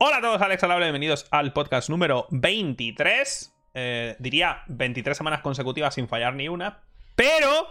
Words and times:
Hola 0.00 0.18
a 0.18 0.20
todos, 0.20 0.40
Alex 0.40 0.62
Alable, 0.62 0.84
bienvenidos 0.84 1.26
al 1.32 1.52
podcast 1.52 1.90
número 1.90 2.28
23. 2.30 3.52
Eh, 3.74 4.14
diría 4.20 4.62
23 4.68 5.16
semanas 5.16 5.40
consecutivas 5.40 5.94
sin 5.94 6.06
fallar 6.06 6.34
ni 6.34 6.48
una, 6.48 6.84
pero 7.16 7.66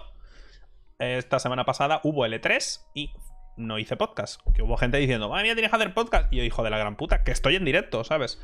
esta 0.99 1.39
semana 1.39 1.63
pasada 1.63 2.01
hubo 2.03 2.27
L3 2.27 2.81
y 2.93 3.13
no 3.55 3.79
hice 3.79 3.95
podcast. 3.95 4.41
Que 4.53 4.61
hubo 4.61 4.75
gente 4.75 4.97
diciendo, 4.97 5.29
madre 5.29 5.43
mía, 5.43 5.53
tienes 5.53 5.71
que 5.71 5.77
hacer 5.77 5.93
podcast. 5.93 6.33
Y 6.33 6.35
yo, 6.35 6.43
hijo 6.43 6.63
de 6.63 6.69
la 6.69 6.77
gran 6.77 6.97
puta, 6.97 7.23
que 7.23 7.31
estoy 7.31 7.55
en 7.55 7.63
directo, 7.63 8.03
¿sabes? 8.03 8.41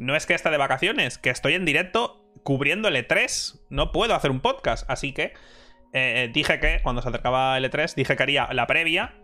No 0.00 0.16
es 0.16 0.26
que 0.26 0.34
esté 0.34 0.50
de 0.50 0.56
vacaciones, 0.56 1.16
que 1.16 1.30
estoy 1.30 1.54
en 1.54 1.64
directo 1.64 2.24
cubriendo 2.42 2.88
L3. 2.88 3.60
No 3.70 3.92
puedo 3.92 4.16
hacer 4.16 4.32
un 4.32 4.40
podcast, 4.40 4.90
así 4.90 5.12
que 5.12 5.34
eh, 5.92 6.28
dije 6.32 6.58
que 6.58 6.80
cuando 6.82 7.00
se 7.00 7.08
acercaba 7.08 7.56
L3, 7.60 7.94
dije 7.94 8.16
que 8.16 8.22
haría 8.24 8.52
la 8.52 8.66
previa 8.66 9.14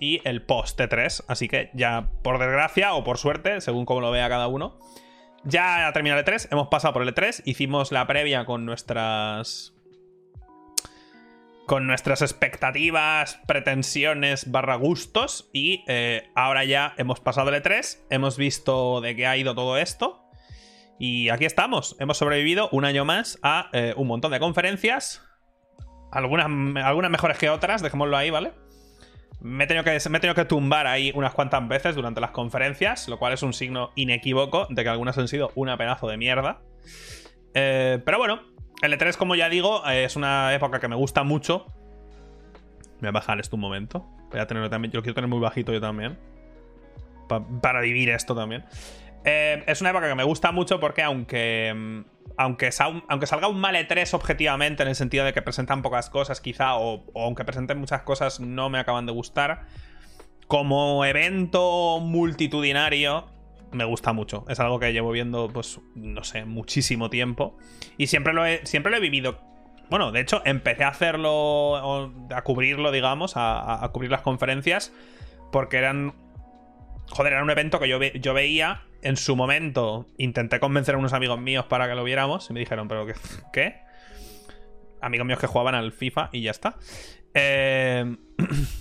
y 0.00 0.20
el 0.24 0.42
post 0.42 0.80
T3. 0.80 1.24
Así 1.28 1.46
que 1.46 1.70
ya, 1.74 2.10
por 2.22 2.38
desgracia 2.38 2.94
o 2.94 3.04
por 3.04 3.18
suerte, 3.18 3.60
según 3.60 3.84
como 3.84 4.00
lo 4.00 4.10
vea 4.10 4.28
cada 4.28 4.48
uno, 4.48 4.78
ya 5.44 5.86
ha 5.86 5.92
terminado 5.92 6.20
el 6.20 6.26
E3. 6.26 6.48
Hemos 6.50 6.68
pasado 6.68 6.94
por 6.94 7.02
el 7.02 7.14
E3. 7.14 7.42
Hicimos 7.44 7.92
la 7.92 8.06
previa 8.06 8.44
con 8.44 8.64
nuestras. 8.64 9.74
Con 11.66 11.86
nuestras 11.86 12.20
expectativas, 12.22 13.40
pretensiones, 13.46 14.50
barra 14.50 14.74
gustos. 14.74 15.48
Y 15.52 15.84
eh, 15.86 16.28
ahora 16.34 16.64
ya 16.64 16.94
hemos 16.96 17.20
pasado 17.20 17.54
el 17.54 17.62
E3. 17.62 17.98
Hemos 18.10 18.36
visto 18.36 19.00
de 19.00 19.14
qué 19.14 19.26
ha 19.26 19.36
ido 19.36 19.54
todo 19.54 19.78
esto. 19.78 20.24
Y 20.98 21.28
aquí 21.28 21.44
estamos. 21.44 21.96
Hemos 22.00 22.18
sobrevivido 22.18 22.68
un 22.72 22.84
año 22.84 23.04
más 23.04 23.38
a 23.42 23.70
eh, 23.72 23.94
un 23.96 24.08
montón 24.08 24.32
de 24.32 24.40
conferencias. 24.40 25.22
Algunas, 26.12 26.46
algunas 26.84 27.10
mejores 27.10 27.38
que 27.38 27.48
otras, 27.48 27.82
dejémoslo 27.82 28.16
ahí, 28.16 28.30
¿vale? 28.30 28.52
Me 29.40 29.64
he, 29.64 29.66
tenido 29.66 29.84
que, 29.84 29.98
me 30.10 30.18
he 30.18 30.34
que 30.34 30.44
tumbar 30.44 30.86
ahí 30.86 31.12
unas 31.14 31.32
cuantas 31.32 31.66
veces 31.66 31.94
durante 31.94 32.20
las 32.20 32.30
conferencias, 32.30 33.08
lo 33.08 33.18
cual 33.18 33.32
es 33.32 33.42
un 33.42 33.54
signo 33.54 33.90
inequívoco 33.94 34.66
de 34.68 34.82
que 34.82 34.88
algunas 34.88 35.16
han 35.16 35.28
sido 35.28 35.50
una 35.54 35.78
pedazo 35.78 36.08
de 36.08 36.18
mierda. 36.18 36.60
Eh, 37.54 38.00
pero 38.04 38.18
bueno, 38.18 38.42
el 38.82 38.92
E3, 38.92 39.16
como 39.16 39.34
ya 39.34 39.48
digo, 39.48 39.86
es 39.86 40.16
una 40.16 40.54
época 40.54 40.78
que 40.78 40.88
me 40.88 40.96
gusta 40.96 41.22
mucho. 41.22 41.66
Voy 43.00 43.08
a 43.08 43.12
bajar 43.12 43.40
esto 43.40 43.56
un 43.56 43.62
momento. 43.62 44.06
Voy 44.30 44.40
a 44.40 44.46
tenerlo 44.46 44.68
también. 44.68 44.92
Yo 44.92 44.98
lo 44.98 45.02
quiero 45.02 45.14
tener 45.14 45.28
muy 45.28 45.40
bajito 45.40 45.72
yo 45.72 45.80
también. 45.80 46.18
para 47.62 47.80
vivir 47.80 48.10
esto 48.10 48.34
también. 48.34 48.64
Eh, 49.24 49.62
es 49.66 49.80
una 49.80 49.90
época 49.90 50.08
que 50.08 50.14
me 50.14 50.24
gusta 50.24 50.50
mucho 50.50 50.80
porque 50.80 51.02
aunque 51.02 51.72
mm, 51.74 52.00
aunque, 52.40 52.70
aunque 53.08 53.26
salga 53.26 53.48
un 53.48 53.60
mal 53.60 53.74
E3 53.74 54.14
objetivamente, 54.14 54.82
en 54.82 54.88
el 54.88 54.94
sentido 54.94 55.26
de 55.26 55.34
que 55.34 55.42
presentan 55.42 55.82
pocas 55.82 56.08
cosas, 56.08 56.40
quizá, 56.40 56.76
o, 56.76 57.04
aunque 57.14 57.44
presenten 57.44 57.78
muchas 57.78 58.00
cosas, 58.00 58.40
no 58.40 58.70
me 58.70 58.78
acaban 58.78 59.04
de 59.04 59.12
gustar. 59.12 59.66
Como 60.46 61.04
evento 61.04 62.00
multitudinario, 62.00 63.26
me 63.72 63.84
gusta 63.84 64.14
mucho. 64.14 64.46
Es 64.48 64.58
algo 64.58 64.80
que 64.80 64.92
llevo 64.92 65.10
viendo, 65.10 65.48
pues, 65.48 65.80
no 65.94 66.24
sé, 66.24 66.46
muchísimo 66.46 67.10
tiempo. 67.10 67.58
Y 67.98 68.06
siempre 68.06 68.32
lo 68.32 68.46
he, 68.46 68.64
siempre 68.64 68.90
lo 68.90 68.96
he 68.96 69.00
vivido. 69.00 69.38
Bueno, 69.90 70.10
de 70.10 70.20
hecho, 70.20 70.40
empecé 70.46 70.84
a 70.84 70.88
hacerlo, 70.88 72.10
a 72.34 72.42
cubrirlo, 72.42 72.90
digamos, 72.90 73.32
a, 73.36 73.86
cubrir 73.92 74.10
las 74.10 74.22
conferencias, 74.22 74.94
porque 75.52 75.76
eran. 75.76 76.14
Joder, 77.10 77.32
era 77.32 77.42
un 77.42 77.50
evento 77.50 77.80
que 77.80 77.88
yo, 77.88 78.00
yo 78.00 78.34
veía 78.34 78.82
en 79.02 79.16
su 79.16 79.36
momento 79.36 80.06
intenté 80.18 80.60
convencer 80.60 80.94
a 80.94 80.98
unos 80.98 81.12
amigos 81.12 81.40
míos 81.40 81.66
para 81.66 81.88
que 81.88 81.94
lo 81.94 82.04
viéramos 82.04 82.48
y 82.50 82.52
me 82.52 82.60
dijeron, 82.60 82.88
pero 82.88 83.06
¿qué? 83.06 83.14
¿Qué? 83.52 83.80
Amigos 85.00 85.26
míos 85.26 85.38
que 85.38 85.46
jugaban 85.46 85.74
al 85.74 85.92
FIFA 85.92 86.28
y 86.32 86.42
ya 86.42 86.50
está. 86.50 86.76
Eh, 87.34 88.16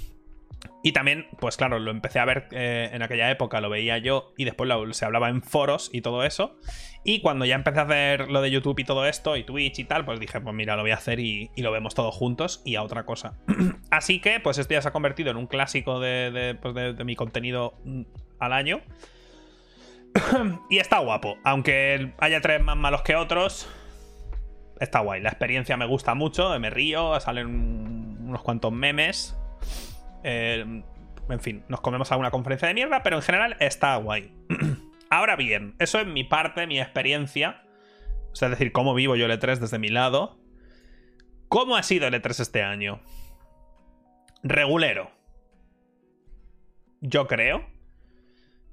y 0.81 0.93
también, 0.93 1.27
pues 1.39 1.57
claro, 1.57 1.79
lo 1.79 1.91
empecé 1.91 2.19
a 2.19 2.25
ver 2.25 2.47
eh, 2.51 2.89
en 2.93 3.01
aquella 3.01 3.29
época, 3.29 3.59
lo 3.59 3.69
veía 3.69 3.97
yo 3.97 4.33
y 4.37 4.45
después 4.45 4.69
se 4.95 5.05
hablaba 5.05 5.29
en 5.29 5.41
foros 5.41 5.89
y 5.91 6.01
todo 6.01 6.23
eso. 6.23 6.57
Y 7.03 7.21
cuando 7.21 7.45
ya 7.45 7.55
empecé 7.55 7.79
a 7.79 7.83
hacer 7.83 8.29
lo 8.29 8.41
de 8.41 8.51
YouTube 8.51 8.79
y 8.79 8.83
todo 8.83 9.05
esto, 9.05 9.35
y 9.35 9.43
Twitch 9.43 9.79
y 9.79 9.83
tal, 9.83 10.05
pues 10.05 10.19
dije, 10.19 10.39
pues 10.39 10.55
mira, 10.55 10.75
lo 10.75 10.83
voy 10.83 10.91
a 10.91 10.95
hacer 10.95 11.19
y, 11.19 11.49
lo 11.57 11.71
vemos 11.71 11.95
todos 11.95 12.15
juntos 12.15 12.61
y 12.65 12.75
a 12.75 12.83
otra 12.83 13.05
cosa. 13.05 13.37
Así 13.91 14.19
que, 14.21 14.39
pues 14.39 14.57
esto 14.57 14.73
ya 14.73 14.81
se 14.81 14.87
ha 14.87 14.91
convertido 14.91 15.31
en 15.31 15.37
un 15.37 15.47
clásico 15.47 15.99
de, 15.99 16.57
pues 16.61 16.73
de 16.73 17.03
mi 17.03 17.15
contenido 17.15 17.79
mm, 17.83 18.03
al 18.39 18.53
año. 18.53 18.81
y 20.69 20.77
está 20.77 20.99
guapo. 20.99 21.37
Aunque 21.43 22.13
haya 22.19 22.41
tres 22.41 22.61
más 22.63 22.77
malos 22.77 23.01
que 23.01 23.15
otros, 23.15 23.69
está 24.79 24.99
guay. 24.99 25.21
La 25.21 25.29
experiencia 25.29 25.77
me 25.77 25.85
gusta 25.85 26.13
mucho, 26.15 26.57
me 26.59 26.69
río, 26.69 27.19
salen 27.19 28.17
unos 28.27 28.43
cuantos 28.43 28.71
memes. 28.71 29.38
Eh, 30.23 30.83
en 31.29 31.39
fin, 31.39 31.63
nos 31.67 31.81
comemos 31.81 32.11
alguna 32.11 32.31
conferencia 32.31 32.67
de 32.67 32.73
mierda, 32.73 33.03
pero 33.03 33.17
en 33.17 33.21
general 33.21 33.55
está 33.59 33.95
guay. 33.97 34.33
Ahora 35.09 35.35
bien, 35.35 35.75
eso 35.79 35.99
es 35.99 36.07
mi 36.07 36.23
parte, 36.23 36.67
mi 36.67 36.79
experiencia. 36.79 37.63
O 38.31 38.35
sea, 38.35 38.47
es 38.47 38.51
decir, 38.51 38.71
cómo 38.71 38.93
vivo 38.93 39.15
yo 39.15 39.25
el 39.25 39.31
E3 39.31 39.57
desde 39.57 39.79
mi 39.79 39.89
lado. 39.89 40.39
¿Cómo 41.47 41.75
ha 41.75 41.83
sido 41.83 42.07
el 42.07 42.13
E3 42.13 42.39
este 42.41 42.63
año? 42.63 43.01
Regulero. 44.43 45.11
Yo 47.01 47.27
creo. 47.27 47.65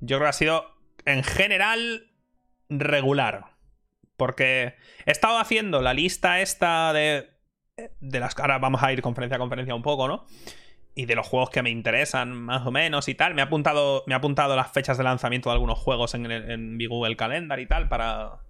Yo 0.00 0.18
creo 0.18 0.20
que 0.20 0.28
ha 0.28 0.32
sido 0.32 0.64
en 1.04 1.22
general, 1.22 2.10
regular. 2.68 3.56
Porque 4.16 4.74
he 5.06 5.10
estado 5.10 5.38
haciendo 5.38 5.80
la 5.80 5.94
lista 5.94 6.40
esta 6.40 6.92
de. 6.92 7.30
De 8.00 8.20
las. 8.20 8.38
Ahora 8.38 8.58
vamos 8.58 8.82
a 8.82 8.92
ir 8.92 9.02
conferencia 9.02 9.36
a 9.36 9.38
conferencia 9.38 9.74
un 9.74 9.82
poco, 9.82 10.08
¿no? 10.08 10.26
Y 10.96 11.06
de 11.06 11.14
los 11.14 11.28
juegos 11.28 11.50
que 11.50 11.62
me 11.62 11.70
interesan, 11.70 12.32
más 12.32 12.66
o 12.66 12.72
menos, 12.72 13.06
y 13.08 13.14
tal. 13.14 13.34
Me 13.34 13.42
ha 13.42 13.44
apuntado, 13.44 14.02
me 14.06 14.14
ha 14.14 14.16
apuntado 14.16 14.56
las 14.56 14.72
fechas 14.72 14.98
de 14.98 15.04
lanzamiento 15.04 15.50
de 15.50 15.52
algunos 15.52 15.78
juegos 15.78 16.14
en, 16.14 16.76
mi 16.76 16.86
Google 16.86 17.16
Calendar 17.16 17.60
y 17.60 17.66
tal, 17.66 17.88
para, 17.88 18.40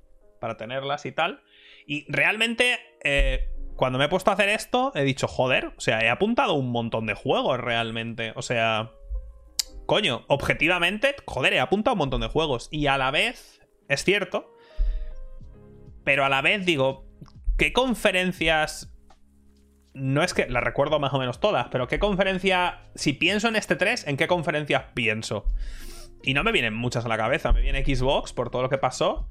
para 0.40 0.56
tenerlas 0.56 1.04
y 1.04 1.12
tal. 1.12 1.42
Y 1.86 2.10
realmente, 2.10 2.78
eh, 3.02 3.50
cuando 3.74 3.98
me 3.98 4.06
he 4.06 4.08
puesto 4.08 4.30
a 4.30 4.34
hacer 4.34 4.48
esto, 4.48 4.92
he 4.94 5.02
dicho, 5.02 5.28
joder, 5.28 5.72
o 5.76 5.80
sea, 5.80 6.00
he 6.00 6.08
apuntado 6.08 6.54
un 6.54 6.70
montón 6.70 7.06
de 7.06 7.14
juegos 7.14 7.60
realmente. 7.60 8.32
O 8.36 8.42
sea, 8.42 8.92
coño, 9.86 10.24
objetivamente, 10.28 11.14
joder, 11.26 11.52
he 11.52 11.60
apuntado 11.60 11.94
un 11.94 11.98
montón 11.98 12.20
de 12.20 12.28
juegos. 12.28 12.68
Y 12.70 12.86
a 12.86 12.96
la 12.96 13.10
vez, 13.10 13.60
es 13.88 14.04
cierto, 14.04 14.52
pero 16.04 16.24
a 16.24 16.28
la 16.28 16.42
vez 16.42 16.64
digo, 16.64 17.04
¿qué 17.58 17.72
conferencias... 17.72 18.92
No 19.96 20.22
es 20.22 20.34
que 20.34 20.46
las 20.46 20.62
recuerdo 20.62 21.00
más 21.00 21.14
o 21.14 21.18
menos 21.18 21.40
todas, 21.40 21.68
pero 21.72 21.88
¿qué 21.88 21.98
conferencia... 21.98 22.80
Si 22.94 23.14
pienso 23.14 23.48
en 23.48 23.56
este 23.56 23.76
3, 23.76 24.06
¿en 24.08 24.18
qué 24.18 24.26
conferencias 24.26 24.84
pienso? 24.92 25.46
Y 26.22 26.34
no 26.34 26.44
me 26.44 26.52
vienen 26.52 26.74
muchas 26.74 27.06
a 27.06 27.08
la 27.08 27.16
cabeza. 27.16 27.52
Me 27.52 27.62
viene 27.62 27.82
Xbox 27.82 28.34
por 28.34 28.50
todo 28.50 28.60
lo 28.60 28.68
que 28.68 28.76
pasó. 28.76 29.26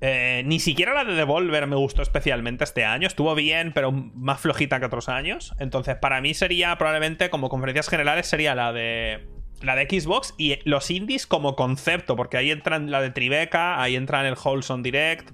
Eh, 0.00 0.42
ni 0.46 0.60
siquiera 0.60 0.94
la 0.94 1.04
de 1.04 1.14
Devolver 1.14 1.66
me 1.66 1.76
gustó 1.76 2.00
especialmente 2.00 2.64
este 2.64 2.86
año. 2.86 3.06
Estuvo 3.06 3.34
bien, 3.34 3.72
pero 3.74 3.92
más 3.92 4.40
flojita 4.40 4.80
que 4.80 4.86
otros 4.86 5.10
años. 5.10 5.54
Entonces, 5.58 5.96
para 5.96 6.22
mí 6.22 6.32
sería 6.32 6.76
probablemente, 6.78 7.28
como 7.28 7.50
conferencias 7.50 7.88
generales, 7.88 8.26
sería 8.26 8.54
la 8.54 8.72
de 8.72 9.26
la 9.62 9.74
de 9.74 9.88
Xbox 9.88 10.34
y 10.38 10.58
los 10.64 10.90
indies 10.90 11.26
como 11.26 11.56
concepto, 11.56 12.16
porque 12.16 12.36
ahí 12.36 12.50
entran 12.50 12.90
la 12.90 13.00
de 13.00 13.10
Tribeca, 13.10 13.80
ahí 13.80 13.96
entran 13.96 14.26
el 14.26 14.36
Wholesome 14.42 14.82
Direct, 14.82 15.30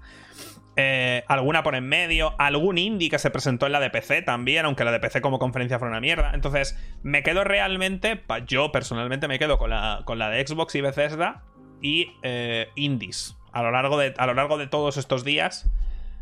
eh, 0.76 1.24
alguna 1.28 1.62
por 1.62 1.74
en 1.74 1.86
medio, 1.86 2.34
algún 2.38 2.78
indie 2.78 3.10
que 3.10 3.18
se 3.18 3.30
presentó 3.30 3.66
en 3.66 3.72
la 3.72 3.80
de 3.80 3.90
PC 3.90 4.22
también, 4.22 4.64
aunque 4.64 4.84
la 4.84 4.92
de 4.92 5.00
PC 5.00 5.20
como 5.20 5.38
conferencia 5.38 5.78
fue 5.78 5.88
una 5.88 6.00
mierda. 6.00 6.32
Entonces, 6.34 6.78
me 7.02 7.22
quedo 7.22 7.44
realmente, 7.44 8.22
yo 8.46 8.72
personalmente 8.72 9.28
me 9.28 9.38
quedo 9.38 9.58
con 9.58 9.70
la, 9.70 10.02
con 10.04 10.18
la 10.18 10.30
de 10.30 10.46
Xbox 10.46 10.74
y 10.74 10.80
Bethesda 10.80 11.44
y 11.82 12.12
eh, 12.22 12.68
indies. 12.74 13.36
A 13.52 13.62
lo, 13.62 13.70
largo 13.70 13.98
de, 13.98 14.14
a 14.16 14.26
lo 14.26 14.32
largo 14.32 14.56
de 14.56 14.66
todos 14.66 14.96
estos 14.96 15.24
días, 15.24 15.70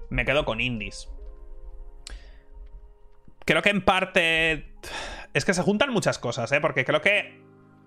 me 0.09 0.25
quedo 0.25 0.44
con 0.44 0.61
indies. 0.61 1.09
Creo 3.44 3.62
que 3.62 3.71
en 3.71 3.82
parte... 3.82 4.72
Es 5.32 5.44
que 5.44 5.55
se 5.55 5.62
juntan 5.62 5.93
muchas 5.93 6.19
cosas, 6.19 6.50
¿eh? 6.50 6.61
Porque 6.61 6.84
creo 6.84 7.00
que 7.03 7.41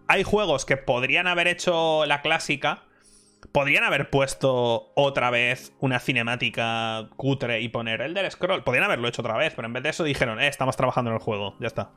hay 0.07 0.23
juegos 0.23 0.65
que 0.65 0.77
podrían 0.77 1.27
haber 1.27 1.47
hecho 1.47 2.05
la 2.05 2.21
clásica. 2.21 2.83
Podrían 3.51 3.83
haber 3.83 4.09
puesto 4.09 4.91
otra 4.95 5.29
vez 5.29 5.73
una 5.79 5.99
cinemática 5.99 7.09
cutre 7.17 7.61
y 7.61 7.69
poner 7.69 8.01
el 8.01 8.13
del 8.13 8.29
scroll. 8.31 8.63
Podrían 8.63 8.85
haberlo 8.85 9.07
hecho 9.07 9.21
otra 9.21 9.37
vez, 9.37 9.53
pero 9.55 9.67
en 9.67 9.73
vez 9.73 9.83
de 9.83 9.89
eso 9.89 10.03
dijeron, 10.03 10.39
eh, 10.39 10.47
estamos 10.47 10.77
trabajando 10.77 11.11
en 11.11 11.15
el 11.17 11.21
juego, 11.21 11.55
ya 11.59 11.67
está. 11.67 11.91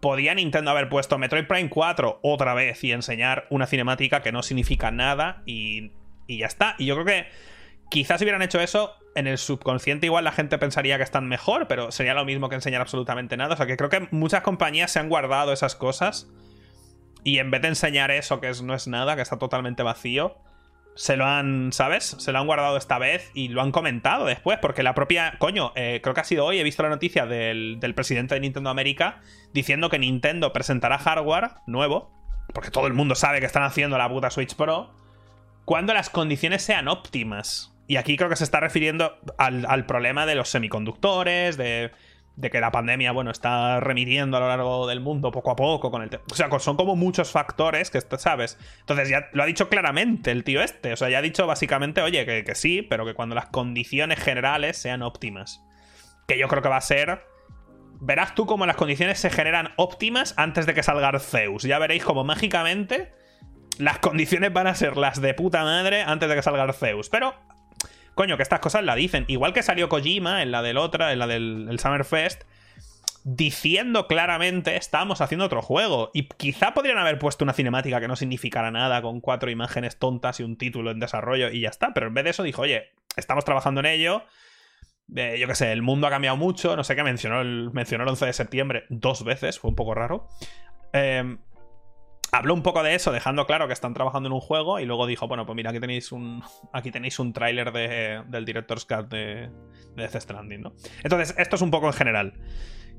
Podía 0.00 0.34
Nintendo 0.34 0.70
haber 0.70 0.88
puesto 0.88 1.18
Metroid 1.18 1.46
Prime 1.46 1.68
4 1.68 2.20
otra 2.22 2.54
vez 2.54 2.82
y 2.84 2.92
enseñar 2.92 3.46
una 3.50 3.66
cinemática 3.66 4.22
que 4.22 4.32
no 4.32 4.42
significa 4.42 4.90
nada 4.90 5.42
y, 5.44 5.92
y 6.26 6.38
ya 6.38 6.46
está. 6.46 6.76
Y 6.78 6.86
yo 6.86 6.94
creo 6.94 7.06
que 7.06 7.26
quizás 7.90 8.22
hubieran 8.22 8.40
hecho 8.40 8.60
eso, 8.60 8.94
en 9.14 9.26
el 9.26 9.36
subconsciente 9.36 10.06
igual 10.06 10.24
la 10.24 10.32
gente 10.32 10.56
pensaría 10.56 10.96
que 10.96 11.02
están 11.02 11.28
mejor, 11.28 11.66
pero 11.68 11.90
sería 11.90 12.14
lo 12.14 12.24
mismo 12.24 12.48
que 12.48 12.54
enseñar 12.54 12.80
absolutamente 12.80 13.36
nada. 13.36 13.54
O 13.54 13.56
sea 13.56 13.66
que 13.66 13.76
creo 13.76 13.90
que 13.90 14.08
muchas 14.10 14.42
compañías 14.42 14.90
se 14.90 15.00
han 15.00 15.08
guardado 15.08 15.52
esas 15.52 15.74
cosas 15.74 16.28
y 17.24 17.38
en 17.38 17.50
vez 17.50 17.62
de 17.62 17.68
enseñar 17.68 18.10
eso, 18.10 18.40
que 18.40 18.50
no 18.62 18.74
es 18.74 18.86
nada, 18.86 19.16
que 19.16 19.22
está 19.22 19.38
totalmente 19.38 19.82
vacío, 19.82 20.38
se 20.94 21.16
lo 21.16 21.26
han, 21.26 21.72
¿sabes? 21.72 22.16
Se 22.18 22.32
lo 22.32 22.38
han 22.38 22.46
guardado 22.46 22.76
esta 22.76 22.98
vez 22.98 23.30
y 23.34 23.48
lo 23.48 23.62
han 23.62 23.72
comentado 23.72 24.26
después, 24.26 24.58
porque 24.60 24.82
la 24.82 24.94
propia, 24.94 25.36
coño, 25.38 25.72
eh, 25.76 26.00
creo 26.02 26.14
que 26.14 26.20
ha 26.20 26.24
sido 26.24 26.44
hoy, 26.44 26.58
he 26.58 26.62
visto 26.62 26.82
la 26.82 26.88
noticia 26.88 27.26
del, 27.26 27.78
presidente 27.94 28.34
de 28.34 28.40
Nintendo 28.40 28.70
América 28.70 29.20
diciendo 29.52 29.88
que 29.88 29.98
Nintendo 29.98 30.52
presentará 30.52 30.98
hardware 30.98 31.52
nuevo, 31.66 32.12
porque 32.52 32.70
todo 32.70 32.86
el 32.86 32.92
mundo 32.92 33.14
sabe 33.14 33.40
que 33.40 33.46
están 33.46 33.62
haciendo 33.62 33.98
la 33.98 34.08
puta 34.08 34.30
Switch 34.30 34.54
Pro, 34.54 34.90
cuando 35.64 35.94
las 35.94 36.10
condiciones 36.10 36.62
sean 36.62 36.88
óptimas. 36.88 37.72
Y 37.86 37.96
aquí 37.96 38.16
creo 38.16 38.28
que 38.28 38.36
se 38.36 38.44
está 38.44 38.60
refiriendo 38.60 39.18
al, 39.36 39.86
problema 39.86 40.24
de 40.24 40.36
los 40.36 40.48
semiconductores, 40.48 41.56
de, 41.56 41.90
que 42.50 42.60
la 42.60 42.72
pandemia, 42.72 43.12
bueno, 43.12 43.30
está 43.30 43.80
remitiendo 43.80 44.36
a 44.36 44.40
lo 44.40 44.48
largo 44.48 44.86
del 44.86 45.00
mundo 45.00 45.30
poco 45.30 45.50
a 45.50 45.56
poco 45.56 45.90
con 45.90 46.02
el... 46.02 46.10
O 46.30 46.34
sea, 46.34 46.48
son 46.58 46.76
como 46.76 46.96
muchos 46.96 47.30
factores 47.30 47.90
que, 47.90 48.00
¿sabes? 48.18 48.58
Entonces 48.80 49.08
ya 49.08 49.28
lo 49.32 49.42
ha 49.42 49.46
dicho 49.46 49.68
claramente 49.68 50.30
el 50.30 50.44
tío 50.44 50.62
este. 50.62 50.92
O 50.92 50.96
sea, 50.96 51.10
ya 51.10 51.18
ha 51.18 51.22
dicho 51.22 51.46
básicamente, 51.46 52.00
oye, 52.00 52.24
que, 52.24 52.44
que 52.44 52.54
sí, 52.54 52.82
pero 52.82 53.04
que 53.04 53.14
cuando 53.14 53.34
las 53.34 53.46
condiciones 53.46 54.18
generales 54.20 54.78
sean 54.78 55.02
óptimas. 55.02 55.62
Que 56.26 56.38
yo 56.38 56.48
creo 56.48 56.62
que 56.62 56.68
va 56.68 56.78
a 56.78 56.80
ser 56.80 57.22
verás 58.00 58.34
tú 58.34 58.46
cómo 58.46 58.66
las 58.66 58.76
condiciones 58.76 59.18
se 59.18 59.30
generan 59.30 59.72
óptimas 59.76 60.34
antes 60.36 60.66
de 60.66 60.74
que 60.74 60.82
salga 60.82 61.08
Arceus. 61.08 61.62
Ya 61.62 61.78
veréis 61.78 62.02
cómo 62.02 62.24
mágicamente 62.24 63.12
las 63.78 63.98
condiciones 63.98 64.52
van 64.52 64.66
a 64.66 64.74
ser 64.74 64.96
las 64.96 65.20
de 65.20 65.34
puta 65.34 65.62
madre 65.64 66.02
antes 66.02 66.28
de 66.28 66.34
que 66.34 66.42
salga 66.42 66.62
Arceus. 66.64 67.08
Pero, 67.08 67.34
coño, 68.20 68.36
que 68.36 68.42
estas 68.42 68.60
cosas 68.60 68.84
la 68.84 68.94
dicen. 68.94 69.24
Igual 69.28 69.54
que 69.54 69.62
salió 69.62 69.88
Kojima 69.88 70.42
en 70.42 70.50
la 70.50 70.60
del 70.60 70.76
otra, 70.76 71.14
en 71.14 71.18
la 71.18 71.26
del 71.26 71.78
Summerfest, 71.80 72.42
diciendo 73.24 74.06
claramente 74.08 74.76
estamos 74.76 75.22
haciendo 75.22 75.46
otro 75.46 75.62
juego. 75.62 76.10
Y 76.12 76.28
quizá 76.28 76.74
podrían 76.74 76.98
haber 76.98 77.18
puesto 77.18 77.44
una 77.44 77.54
cinemática 77.54 77.98
que 77.98 78.08
no 78.08 78.16
significara 78.16 78.70
nada, 78.70 79.00
con 79.00 79.22
cuatro 79.22 79.50
imágenes 79.50 79.98
tontas 79.98 80.38
y 80.38 80.42
un 80.42 80.58
título 80.58 80.90
en 80.90 81.00
desarrollo 81.00 81.48
y 81.48 81.60
ya 81.62 81.70
está. 81.70 81.94
Pero 81.94 82.08
en 82.08 82.14
vez 82.14 82.24
de 82.24 82.30
eso 82.30 82.42
dijo, 82.42 82.60
oye, 82.60 82.90
estamos 83.16 83.46
trabajando 83.46 83.80
en 83.80 83.86
ello 83.86 84.22
yo 85.12 85.46
qué 85.48 85.54
sé, 85.54 85.72
el 85.72 85.82
mundo 85.82 86.06
ha 86.06 86.10
cambiado 86.10 86.36
mucho, 86.36 86.76
no 86.76 86.84
sé 86.84 86.94
qué, 86.94 87.02
mencionó 87.02 87.40
el, 87.40 87.70
mencionó 87.72 88.04
el 88.04 88.10
11 88.10 88.26
de 88.26 88.32
septiembre 88.32 88.84
dos 88.90 89.24
veces, 89.24 89.58
fue 89.58 89.70
un 89.70 89.74
poco 89.76 89.94
raro. 89.94 90.28
Em, 90.92 91.38
habló 92.32 92.54
un 92.54 92.62
poco 92.62 92.82
de 92.82 92.94
eso, 92.94 93.12
dejando 93.12 93.46
claro 93.46 93.66
que 93.66 93.72
están 93.72 93.94
trabajando 93.94 94.28
en 94.28 94.32
un 94.32 94.40
juego 94.40 94.80
y 94.80 94.84
luego 94.84 95.06
dijo, 95.06 95.28
bueno, 95.28 95.46
pues 95.46 95.56
mira, 95.56 95.70
aquí 95.70 95.80
tenéis 95.80 96.12
un, 96.12 96.42
aquí 96.72 96.90
tenéis 96.90 97.18
un 97.18 97.32
tráiler 97.32 97.72
de, 97.72 98.22
del 98.28 98.44
Director's 98.44 98.84
Cut 98.84 99.08
de, 99.08 99.50
de 99.96 100.20
Stranding, 100.20 100.62
¿no? 100.62 100.72
Entonces, 101.02 101.34
esto 101.38 101.56
es 101.56 101.62
un 101.62 101.70
poco 101.70 101.86
en 101.86 101.92
general 101.92 102.34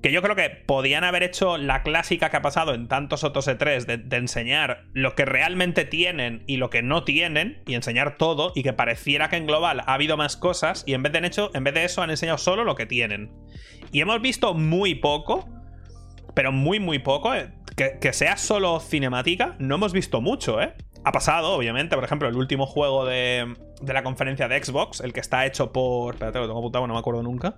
que 0.01 0.11
yo 0.11 0.21
creo 0.21 0.35
que 0.35 0.49
podían 0.49 1.03
haber 1.03 1.23
hecho 1.23 1.57
la 1.57 1.83
clásica 1.83 2.29
que 2.29 2.37
ha 2.37 2.41
pasado 2.41 2.73
en 2.73 2.87
tantos 2.87 3.23
otros 3.23 3.47
E3 3.47 3.85
de, 3.85 4.17
enseñar 4.17 4.85
lo 4.93 5.15
que 5.15 5.25
realmente 5.25 5.85
tienen 5.85 6.43
y 6.47 6.57
lo 6.57 6.69
que 6.69 6.81
no 6.81 7.03
tienen 7.03 7.61
y 7.67 7.75
enseñar 7.75 8.17
todo 8.17 8.51
y 8.55 8.63
que 8.63 8.73
pareciera 8.73 9.29
que 9.29 9.37
en 9.37 9.45
global 9.45 9.81
ha 9.85 9.93
habido 9.93 10.17
más 10.17 10.37
cosas 10.37 10.83
y 10.87 10.93
en 10.93 11.03
vez 11.03 11.13
de, 11.13 11.25
hecho, 11.25 11.51
en 11.53 11.63
vez 11.63 11.73
de 11.73 11.85
eso 11.85 12.01
han 12.01 12.09
enseñado 12.09 12.39
solo 12.39 12.63
lo 12.63 12.75
que 12.75 12.85
tienen. 12.85 13.31
Y 13.91 14.01
hemos 14.01 14.21
visto 14.21 14.53
muy 14.53 14.95
poco, 14.95 15.47
pero 16.33 16.51
muy 16.51 16.79
muy 16.79 16.99
poco, 16.99 17.33
eh, 17.77 17.97
que, 17.99 18.13
sea 18.13 18.37
solo 18.37 18.79
cinemática, 18.79 19.55
no 19.59 19.75
hemos 19.75 19.93
visto 19.93 20.21
mucho, 20.21 20.61
¿eh? 20.61 20.73
Ha 21.03 21.11
pasado, 21.11 21.53
obviamente, 21.53 21.95
por 21.95 22.03
ejemplo, 22.03 22.27
el 22.27 22.35
último 22.35 22.67
juego 22.67 23.05
de, 23.05 23.55
de 23.81 23.93
la 23.93 24.03
conferencia 24.03 24.47
de 24.47 24.63
Xbox, 24.63 25.01
el 25.01 25.13
que 25.13 25.19
está 25.19 25.45
hecho 25.45 25.71
por... 25.71 26.13
Espérate, 26.13 26.39
lo 26.39 26.45
tengo 26.45 26.59
apuntado, 26.59 26.85
no 26.85 26.93
me 26.93 26.99
acuerdo 26.99 27.23
nunca. 27.23 27.55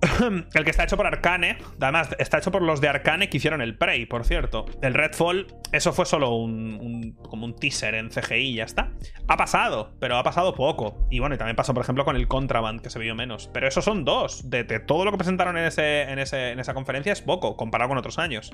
el 0.54 0.64
que 0.64 0.70
está 0.70 0.84
hecho 0.84 0.96
por 0.96 1.06
Arcane, 1.06 1.58
además 1.80 2.14
está 2.18 2.38
hecho 2.38 2.50
por 2.50 2.62
los 2.62 2.80
de 2.80 2.88
Arcane 2.88 3.30
que 3.30 3.38
hicieron 3.38 3.62
el 3.62 3.78
Prey, 3.78 4.06
por 4.06 4.24
cierto. 4.24 4.66
El 4.82 4.94
Redfall, 4.94 5.46
eso 5.72 5.92
fue 5.92 6.04
solo 6.04 6.34
un, 6.34 7.16
como 7.28 7.46
un 7.46 7.56
teaser 7.56 7.94
en 7.94 8.10
CGI 8.10 8.34
y 8.34 8.54
ya 8.56 8.64
está. 8.64 8.92
Ha 9.26 9.36
pasado, 9.36 9.94
pero 9.98 10.18
ha 10.18 10.22
pasado 10.22 10.54
poco. 10.54 11.06
Y 11.10 11.18
bueno, 11.18 11.34
y 11.34 11.38
también 11.38 11.56
pasó, 11.56 11.72
por 11.72 11.82
ejemplo, 11.82 12.04
con 12.04 12.16
el 12.16 12.28
Contraband, 12.28 12.82
que 12.82 12.90
se 12.90 12.98
vio 12.98 13.14
menos. 13.14 13.48
Pero 13.52 13.66
esos 13.66 13.84
son 13.84 14.04
dos. 14.04 14.50
De, 14.50 14.64
todo 14.64 15.04
lo 15.04 15.12
que 15.12 15.18
presentaron 15.18 15.56
en, 15.56 15.64
ese, 15.64 16.02
en, 16.02 16.18
ese, 16.18 16.50
en 16.50 16.60
esa 16.60 16.74
conferencia 16.74 17.12
es 17.12 17.22
poco, 17.22 17.56
comparado 17.56 17.88
con 17.88 17.98
otros 17.98 18.18
años. 18.18 18.52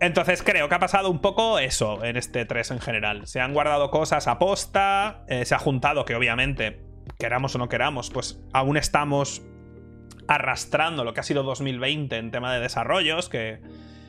Entonces 0.00 0.42
creo 0.42 0.68
que 0.68 0.74
ha 0.74 0.80
pasado 0.80 1.10
un 1.10 1.20
poco 1.20 1.60
eso 1.60 2.04
en 2.04 2.16
este 2.16 2.44
3 2.44 2.72
en 2.72 2.80
general. 2.80 3.26
Se 3.26 3.40
han 3.40 3.52
guardado 3.52 3.90
cosas 3.90 4.26
a 4.26 4.38
posta, 4.38 5.24
eh, 5.28 5.44
se 5.44 5.54
ha 5.54 5.58
juntado 5.58 6.04
que 6.04 6.16
obviamente, 6.16 6.80
queramos 7.18 7.54
o 7.54 7.58
no 7.58 7.68
queramos, 7.68 8.10
pues 8.10 8.40
aún 8.52 8.76
estamos 8.76 9.42
arrastrando 10.34 11.04
lo 11.04 11.14
que 11.14 11.20
ha 11.20 11.24
sido 11.24 11.42
2020 11.42 12.16
en 12.16 12.30
tema 12.30 12.52
de 12.52 12.60
desarrollos, 12.60 13.28
que 13.28 13.60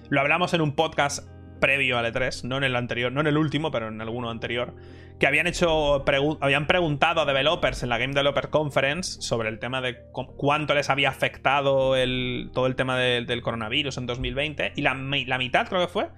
lo 0.09 0.21
hablamos 0.21 0.53
en 0.53 0.61
un 0.61 0.75
podcast 0.75 1.27
previo 1.59 1.97
al 1.97 2.05
E3, 2.05 2.43
no 2.43 2.57
en 2.57 2.63
el 2.63 2.75
anterior, 2.75 3.11
no 3.11 3.21
en 3.21 3.27
el 3.27 3.37
último, 3.37 3.71
pero 3.71 3.87
en 3.87 4.01
alguno 4.01 4.29
anterior, 4.29 4.75
que 5.19 5.27
habían 5.27 5.47
hecho 5.47 6.03
habían 6.41 6.67
preguntado 6.67 7.21
a 7.21 7.25
developers 7.25 7.83
en 7.83 7.89
la 7.89 7.97
Game 7.97 8.13
Developer 8.13 8.49
Conference 8.49 9.21
sobre 9.21 9.47
el 9.47 9.59
tema 9.59 9.79
de 9.79 9.97
cuánto 10.11 10.73
les 10.73 10.89
había 10.89 11.09
afectado 11.09 11.95
el, 11.95 12.51
todo 12.53 12.67
el 12.67 12.75
tema 12.75 12.97
del 12.97 13.41
coronavirus 13.41 13.97
en 13.97 14.05
2020 14.05 14.73
y 14.75 14.81
la, 14.81 14.93
la 14.93 15.37
mitad 15.37 15.67
creo 15.67 15.81
que 15.81 15.87
fue 15.87 16.09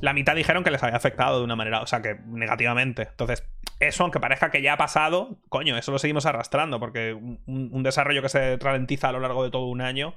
la 0.00 0.12
mitad 0.12 0.34
dijeron 0.34 0.64
que 0.64 0.70
les 0.70 0.82
había 0.82 0.96
afectado 0.96 1.38
de 1.38 1.44
una 1.44 1.56
manera, 1.56 1.80
o 1.80 1.86
sea, 1.86 2.02
que 2.02 2.16
negativamente. 2.26 3.02
Entonces, 3.02 3.44
eso, 3.78 4.04
aunque 4.04 4.20
parezca 4.20 4.50
que 4.50 4.62
ya 4.62 4.74
ha 4.74 4.76
pasado, 4.78 5.38
coño, 5.48 5.76
eso 5.76 5.92
lo 5.92 5.98
seguimos 5.98 6.26
arrastrando, 6.26 6.80
porque 6.80 7.12
un, 7.12 7.82
desarrollo 7.82 8.22
que 8.22 8.28
se 8.28 8.56
ralentiza 8.56 9.10
a 9.10 9.12
lo 9.12 9.20
largo 9.20 9.44
de 9.44 9.50
todo 9.50 9.66
un 9.66 9.82
año, 9.82 10.14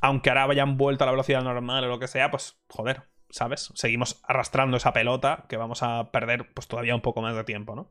aunque 0.00 0.30
ahora 0.30 0.44
hayan 0.44 0.76
vuelto 0.76 1.04
a 1.04 1.06
la 1.06 1.12
velocidad 1.12 1.42
normal 1.42 1.84
o 1.84 1.88
lo 1.88 1.98
que 1.98 2.06
sea, 2.06 2.30
pues, 2.30 2.56
joder, 2.68 3.02
¿sabes? 3.30 3.72
Seguimos 3.74 4.20
arrastrando 4.26 4.76
esa 4.76 4.92
pelota 4.92 5.44
que 5.48 5.56
vamos 5.56 5.82
a 5.82 6.12
perder, 6.12 6.52
pues, 6.54 6.68
todavía 6.68 6.94
un 6.94 7.00
poco 7.00 7.20
más 7.20 7.34
de 7.34 7.44
tiempo, 7.44 7.74
¿no? 7.74 7.90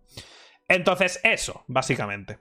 Entonces, 0.69 1.19
eso, 1.23 1.63
básicamente. 1.67 2.39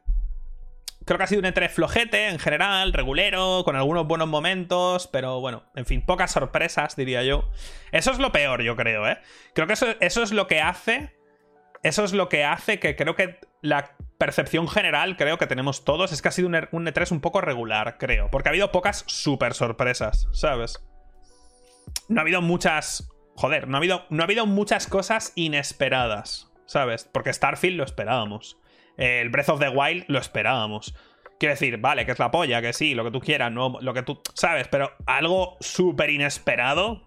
Creo 1.05 1.19
que 1.19 1.25
ha 1.25 1.29
sido 1.29 1.41
un 1.41 1.47
E3 1.47 1.69
flojete 1.69 2.29
en 2.29 2.41
general, 2.41 2.93
regulero, 2.93 3.63
con 3.65 3.77
algunos 3.77 4.09
buenos 4.09 4.27
momentos, 4.27 5.07
pero 5.07 5.41
bueno, 5.41 5.65
en 5.77 5.87
fin, 5.87 6.05
pocas 6.05 6.33
sorpresas, 6.33 6.97
diría 6.97 7.23
yo. 7.23 7.49
Eso 7.93 8.11
es 8.11 8.19
lo 8.19 8.33
peor, 8.33 8.63
yo 8.63 8.75
creo, 8.75 9.07
¿eh? 9.09 9.19
Creo 9.55 9.69
que 9.69 9.75
eso, 9.75 9.87
eso 10.01 10.23
es 10.25 10.33
lo 10.33 10.49
que 10.49 10.61
hace. 10.61 11.16
Eso 11.87 12.05
es 12.05 12.13
lo 12.13 12.29
que 12.29 12.45
hace 12.45 12.79
que 12.79 12.97
creo 12.97 13.15
que 13.15 13.39
la 13.63 13.97
percepción 14.19 14.69
general, 14.69 15.17
creo 15.17 15.39
que 15.39 15.47
tenemos 15.47 15.85
todos, 15.85 16.13
es 16.13 16.23
que 16.23 16.29
ha 16.29 16.33
sido 16.33 16.49
un, 16.49 16.55
E3 16.55 17.13
un 17.13 17.21
poco 17.21 17.41
regular, 17.41 17.97
creo. 17.99 18.31
Porque 18.31 18.49
ha 18.49 18.51
habido 18.51 18.73
pocas 18.73 19.05
super 19.07 19.55
sorpresas, 19.55 20.29
¿sabes? 20.33 20.85
No 22.09 22.21
ha 22.21 22.23
habido 22.23 22.43
muchas. 22.43 23.09
Joder, 23.37 23.69
no 23.69 23.77
ha 23.77 23.79
habido, 23.79 24.07
no 24.11 24.23
ha 24.23 24.25
habido 24.25 24.47
muchas 24.47 24.87
cosas 24.87 25.33
inesperadas, 25.35 26.51
¿sabes? 26.65 27.09
Porque 27.13 27.33
Starfield 27.33 27.77
lo 27.77 27.85
esperábamos 27.85 28.57
el 28.97 29.29
Breath 29.29 29.49
of 29.51 29.61
the 29.61 29.69
Wild 29.69 30.05
lo 30.09 30.19
esperábamos. 30.19 30.95
Quiero 31.39 31.55
decir, 31.55 31.79
vale, 31.79 32.07
que 32.07 32.13
es 32.13 32.19
la 32.19 32.31
polla, 32.31 32.63
que 32.63 32.73
sí, 32.73 32.95
lo 32.95 33.05
que 33.05 33.11
tú 33.11 33.21
quieras, 33.21 33.53
no, 33.53 33.79
lo 33.81 33.93
que 33.93 34.03
tú 34.03 34.21
sabes, 34.35 34.69
pero 34.69 34.93
algo 35.05 35.59
súper 35.61 36.11
inesperado, 36.11 37.03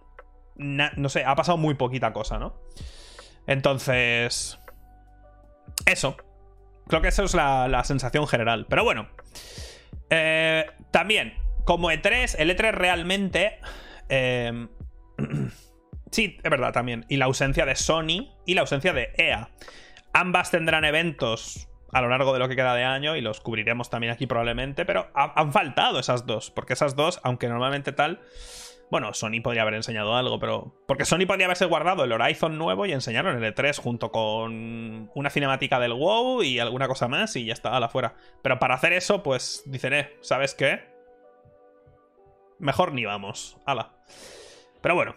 no 0.56 1.10
sé, 1.10 1.26
ha 1.26 1.36
pasado 1.36 1.58
muy 1.58 1.74
poquita 1.74 2.14
cosa, 2.14 2.38
¿no? 2.38 2.54
Entonces, 3.48 4.59
eso. 5.86 6.18
Creo 6.88 7.02
que 7.02 7.10
eso 7.10 7.24
es 7.24 7.34
la, 7.34 7.84
sensación 7.84 8.28
general. 8.28 8.66
Pero 8.70 8.84
bueno, 8.84 9.10
eh, 10.10 10.66
también, 10.92 11.34
como 11.66 11.92
E3, 11.92 12.36
el 12.40 12.56
E3 12.56 12.72
realmente... 12.72 13.60
Eh, 14.10 14.68
sí, 16.12 16.38
es 16.44 16.50
verdad 16.50 16.74
también. 16.74 17.06
Y 17.10 17.18
la 17.18 17.26
ausencia 17.26 17.66
de 17.66 17.76
Sony 17.76 18.32
y 18.46 18.56
la 18.56 18.62
ausencia 18.62 18.94
de 18.94 19.14
EA. 19.18 19.50
Ambas 20.14 20.52
tendrán 20.52 20.86
eventos 20.86 21.70
a 21.92 22.02
lo 22.02 22.10
largo 22.10 22.34
de 22.34 22.40
lo 22.40 22.48
que 22.48 22.56
queda 22.56 22.76
de 22.76 22.84
año 22.84 23.16
y 23.16 23.22
los 23.22 23.42
cubriremos 23.42 23.90
también 23.90 24.14
aquí 24.14 24.28
probablemente, 24.28 24.86
pero 24.86 25.10
han 25.14 25.52
faltado 25.52 26.00
esas 26.00 26.26
dos, 26.26 26.52
porque 26.52 26.74
esas 26.74 26.96
dos, 26.96 27.20
aunque 27.24 27.48
normalmente 27.48 27.92
tal, 27.92 28.22
bueno, 28.92 29.14
Sony 29.14 29.42
podría 29.44 29.62
haber 29.62 29.76
enseñado 29.76 30.16
algo, 30.16 30.40
pero 30.40 30.74
porque 30.88 31.06
Sony 31.06 31.26
podría 31.28 31.46
haberse 31.46 31.66
guardado 31.66 32.04
el 32.04 32.12
Horizon 32.12 32.58
nuevo 32.58 32.86
y 32.86 32.92
enseñaron 32.92 33.42
el 33.42 33.54
E3 33.54 33.80
junto 33.80 34.12
con 34.12 35.12
una 35.14 35.30
cinemática 35.30 35.80
del 35.80 35.94
WoW 35.94 36.42
y 36.42 36.60
alguna 36.60 36.88
cosa 36.88 37.08
más 37.08 37.36
y 37.36 37.46
ya 37.46 37.54
está, 37.54 37.78
a 37.78 37.90
fuera. 37.90 38.16
Pero 38.42 38.58
para 38.58 38.76
hacer 38.76 38.94
eso, 38.94 39.22
pues 39.22 39.64
dicen, 39.66 39.94
eh, 39.94 40.18
¿sabes 40.22 40.56
qué? 40.56 40.90
Mejor 42.58 42.94
ni 42.94 43.06
vamos, 43.06 43.58
ala. 43.66 43.94
Pero 44.82 44.96
bueno. 44.96 45.16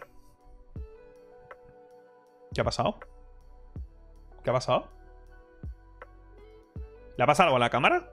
¿Qué 2.54 2.60
ha 2.60 2.64
pasado? 2.64 3.00
¿Qué 4.44 4.50
ha 4.50 4.52
pasado? 4.52 4.88
¿Le 7.16 7.24
ha 7.24 7.26
pasado 7.26 7.46
algo 7.48 7.56
a 7.56 7.60
la 7.60 7.70
cámara? 7.70 8.11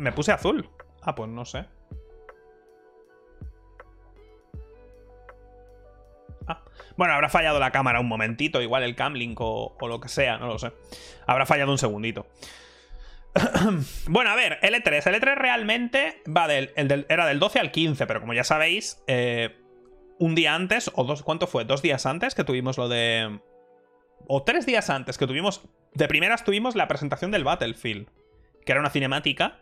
Me 0.00 0.12
puse 0.12 0.32
azul. 0.32 0.68
Ah, 1.02 1.14
pues 1.14 1.28
no 1.28 1.44
sé. 1.44 1.66
Ah. 6.46 6.64
Bueno, 6.96 7.12
habrá 7.12 7.28
fallado 7.28 7.60
la 7.60 7.70
cámara 7.70 8.00
un 8.00 8.08
momentito, 8.08 8.62
igual 8.62 8.82
el 8.82 8.96
camlink 8.96 9.38
o, 9.40 9.76
o 9.78 9.88
lo 9.88 10.00
que 10.00 10.08
sea, 10.08 10.38
no 10.38 10.46
lo 10.46 10.58
sé. 10.58 10.72
Habrá 11.26 11.44
fallado 11.44 11.70
un 11.70 11.78
segundito. 11.78 12.26
bueno, 14.08 14.30
a 14.30 14.36
ver, 14.36 14.58
L3. 14.62 15.02
L3 15.02 15.34
realmente 15.34 16.22
va 16.26 16.48
del, 16.48 16.72
era 17.08 17.26
del 17.26 17.38
12 17.38 17.60
al 17.60 17.70
15, 17.70 18.06
pero 18.06 18.20
como 18.20 18.32
ya 18.32 18.42
sabéis, 18.44 19.02
eh, 19.06 19.56
un 20.18 20.34
día 20.34 20.54
antes, 20.54 20.90
o 20.94 21.04
dos, 21.04 21.22
¿cuánto 21.22 21.46
fue? 21.46 21.64
¿Dos 21.64 21.82
días 21.82 22.06
antes 22.06 22.34
que 22.34 22.44
tuvimos 22.44 22.78
lo 22.78 22.88
de... 22.88 23.40
O 24.26 24.44
tres 24.44 24.64
días 24.64 24.88
antes 24.88 25.18
que 25.18 25.26
tuvimos... 25.26 25.62
De 25.92 26.08
primeras 26.08 26.44
tuvimos 26.44 26.74
la 26.74 26.88
presentación 26.88 27.30
del 27.30 27.44
Battlefield, 27.44 28.08
que 28.64 28.72
era 28.72 28.80
una 28.80 28.90
cinemática, 28.90 29.60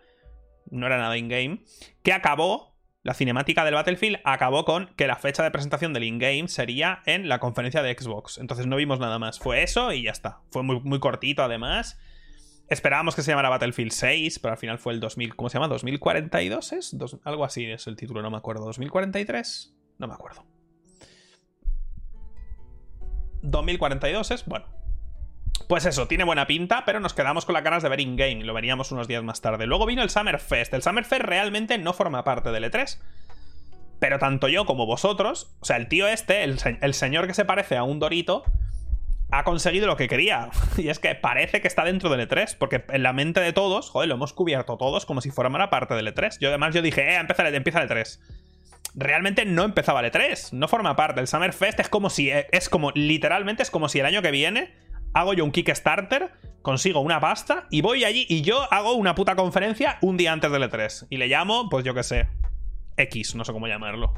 no 0.70 0.86
era 0.86 0.98
nada 0.98 1.16
in-game, 1.16 1.60
que 2.02 2.12
acabó 2.12 2.78
la 3.08 3.14
cinemática 3.14 3.64
del 3.64 3.74
Battlefield 3.74 4.18
acabó 4.24 4.64
con 4.64 4.88
que 4.96 5.06
la 5.06 5.16
fecha 5.16 5.42
de 5.42 5.50
presentación 5.50 5.94
del 5.94 6.04
in-game 6.04 6.48
sería 6.48 7.00
en 7.06 7.28
la 7.28 7.38
conferencia 7.38 7.82
de 7.82 7.96
Xbox. 7.98 8.36
Entonces 8.36 8.66
no 8.66 8.76
vimos 8.76 8.98
nada 8.98 9.18
más. 9.18 9.38
Fue 9.38 9.62
eso 9.62 9.92
y 9.92 10.02
ya 10.02 10.10
está. 10.10 10.40
Fue 10.50 10.62
muy, 10.62 10.80
muy 10.80 10.98
cortito 10.98 11.42
además. 11.42 11.98
Esperábamos 12.68 13.14
que 13.14 13.22
se 13.22 13.30
llamara 13.30 13.48
Battlefield 13.48 13.92
6, 13.92 14.40
pero 14.40 14.52
al 14.52 14.58
final 14.58 14.78
fue 14.78 14.92
el 14.92 15.00
2000. 15.00 15.36
¿Cómo 15.36 15.48
se 15.48 15.58
llama? 15.58 15.74
¿2042 15.74 16.72
es? 16.76 16.96
algo 17.24 17.44
así 17.44 17.64
es 17.64 17.86
el 17.86 17.96
título, 17.96 18.20
no 18.20 18.30
me 18.30 18.36
acuerdo. 18.36 18.70
¿2043? 18.70 19.72
No 19.96 20.06
me 20.06 20.12
acuerdo. 20.12 20.44
2042 23.40 24.30
es, 24.32 24.44
bueno. 24.44 24.66
Pues 25.68 25.84
eso, 25.84 26.08
tiene 26.08 26.24
buena 26.24 26.46
pinta, 26.46 26.84
pero 26.86 26.98
nos 26.98 27.12
quedamos 27.12 27.44
con 27.44 27.52
las 27.52 27.62
ganas 27.62 27.82
de 27.82 27.90
ver 27.90 28.00
in-game. 28.00 28.42
Lo 28.42 28.54
veríamos 28.54 28.90
unos 28.90 29.06
días 29.06 29.22
más 29.22 29.42
tarde. 29.42 29.66
Luego 29.66 29.84
vino 29.84 30.02
el 30.02 30.08
Summerfest. 30.08 30.72
El 30.72 30.82
Summerfest 30.82 31.22
realmente 31.22 31.76
no 31.76 31.92
forma 31.92 32.24
parte 32.24 32.50
del 32.50 32.64
E3. 32.64 32.98
Pero 33.98 34.18
tanto 34.18 34.48
yo 34.48 34.64
como 34.64 34.86
vosotros, 34.86 35.54
o 35.60 35.66
sea, 35.66 35.76
el 35.76 35.88
tío 35.88 36.08
este, 36.08 36.42
el, 36.42 36.94
señor 36.94 37.26
que 37.26 37.34
se 37.34 37.44
parece 37.44 37.76
a 37.76 37.82
un 37.82 37.98
Dorito, 37.98 38.44
ha 39.30 39.44
conseguido 39.44 39.86
lo 39.86 39.98
que 39.98 40.08
quería. 40.08 40.48
Y 40.78 40.88
es 40.88 40.98
que 41.00 41.14
parece 41.14 41.60
que 41.60 41.68
está 41.68 41.84
dentro 41.84 42.08
del 42.08 42.26
E3, 42.26 42.56
porque 42.58 42.84
en 42.88 43.02
la 43.02 43.12
mente 43.12 43.40
de 43.40 43.52
todos, 43.52 43.90
joder, 43.90 44.08
lo 44.08 44.14
hemos 44.14 44.32
cubierto 44.32 44.78
todos 44.78 45.04
como 45.04 45.20
si 45.20 45.30
fuera 45.30 45.68
parte 45.68 45.94
del 45.94 46.14
E3. 46.14 46.38
Yo 46.40 46.48
además 46.48 46.74
yo 46.74 46.80
dije, 46.80 47.02
eh, 47.02 47.16
empieza 47.16 47.46
el, 47.46 47.54
empieza 47.54 47.82
el 47.82 47.90
E3. 47.90 48.20
Realmente 48.94 49.44
no 49.44 49.64
empezaba 49.64 50.00
el 50.00 50.10
E3, 50.10 50.52
no 50.52 50.66
forma 50.66 50.96
parte. 50.96 51.20
El 51.20 51.26
Summerfest 51.26 51.80
es 51.80 51.90
como 51.90 52.08
si, 52.08 52.30
es 52.30 52.70
como, 52.70 52.90
literalmente 52.92 53.62
es 53.62 53.70
como 53.70 53.90
si 53.90 54.00
el 54.00 54.06
año 54.06 54.22
que 54.22 54.30
viene 54.30 54.87
hago 55.14 55.34
yo 55.34 55.44
un 55.44 55.52
Kickstarter, 55.52 56.32
consigo 56.62 57.00
una 57.00 57.20
pasta 57.20 57.66
y 57.70 57.80
voy 57.80 58.04
allí 58.04 58.26
y 58.28 58.42
yo 58.42 58.72
hago 58.72 58.94
una 58.94 59.14
puta 59.14 59.36
conferencia 59.36 59.98
un 60.02 60.16
día 60.16 60.32
antes 60.32 60.50
del 60.50 60.62
E3. 60.62 61.06
Y 61.10 61.16
le 61.16 61.28
llamo, 61.28 61.68
pues 61.68 61.84
yo 61.84 61.94
qué 61.94 62.02
sé, 62.02 62.28
X, 62.96 63.34
no 63.34 63.44
sé 63.44 63.52
cómo 63.52 63.66
llamarlo. 63.66 64.14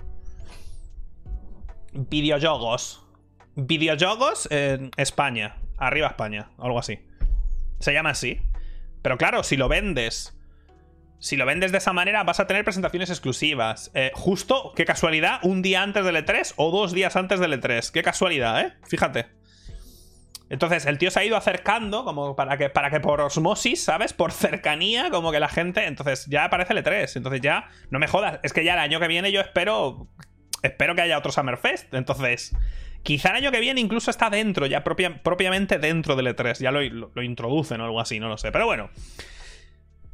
Videojogos 1.93 3.11
videojuegos 3.55 4.49
en 4.51 4.91
España. 4.97 5.57
Arriba 5.79 6.09
España, 6.09 6.51
algo 6.59 6.79
así. 6.79 7.01
Se 7.79 7.93
llama 7.93 8.11
así. 8.11 8.41
Pero 9.03 9.17
claro, 9.17 9.43
si 9.43 9.57
lo 9.57 9.69
vendes. 9.69 10.37
Si 11.19 11.37
lo 11.37 11.45
vendes 11.45 11.71
de 11.73 11.79
esa 11.79 11.93
manera, 11.93 12.25
vas 12.25 12.41
a 12.41 12.47
tener 12.47 12.65
presentaciones 12.65 13.11
exclusivas. 13.11 13.91
Eh, 13.95 14.11
justo, 14.15 14.73
qué 14.75 14.87
casualidad, 14.87 15.41
un 15.43 15.61
día 15.61 15.83
antes 15.83 16.05
del 16.05 16.17
E3 16.17 16.55
o 16.57 16.71
dos 16.71 16.93
días 16.93 17.15
antes 17.17 17.41
del 17.41 17.53
E3. 17.61 17.91
Qué 17.91 18.03
casualidad, 18.03 18.61
¿eh? 18.61 18.73
Fíjate. 18.87 19.40
Entonces, 20.51 20.85
el 20.85 20.99
tío 20.99 21.11
se 21.11 21.21
ha 21.21 21.25
ido 21.25 21.37
acercando, 21.37 22.05
como 22.05 22.37
para 22.37 22.59
que, 22.59 22.69
para 22.69 22.91
que 22.91 23.01
por 23.01 23.21
osmosis, 23.21 23.85
¿sabes? 23.85 24.13
Por 24.13 24.33
cercanía, 24.33 25.09
como 25.11 25.33
que 25.33 25.41
la 25.41 25.49
gente. 25.49 25.87
Entonces, 25.87 26.27
ya 26.27 26.45
aparece 26.45 26.73
el 26.73 26.85
E3. 26.85 27.17
Entonces, 27.17 27.41
ya, 27.41 27.69
no 27.91 27.99
me 27.99 28.09
jodas. 28.09 28.41
Es 28.43 28.53
que 28.53 28.65
ya 28.65 28.75
el 28.75 28.81
año 28.81 29.01
que 29.01 29.09
viene 29.09 29.33
yo 29.33 29.41
espero. 29.41 30.09
Espero 30.63 30.95
que 30.95 31.03
haya 31.03 31.17
otro 31.17 31.33
Summerfest. 31.33 31.95
Entonces, 31.95 32.55
Quizá 33.03 33.31
el 33.31 33.37
año 33.37 33.51
que 33.51 33.61
viene 33.61 33.81
incluso 33.81 34.11
está 34.11 34.29
dentro, 34.29 34.67
ya 34.67 34.85
propiamente 34.85 35.79
dentro 35.79 36.17
del 36.17 36.27
E3. 36.27 36.59
Ya 36.59 36.71
lo, 36.71 36.83
lo, 36.83 37.23
introducen 37.23 37.81
o 37.81 37.85
algo 37.85 38.01
así, 38.01 38.21
no 38.21 38.29
lo 38.29 38.37
sé. 38.37 38.53
Pero 38.53 38.67
bueno. 38.67 38.91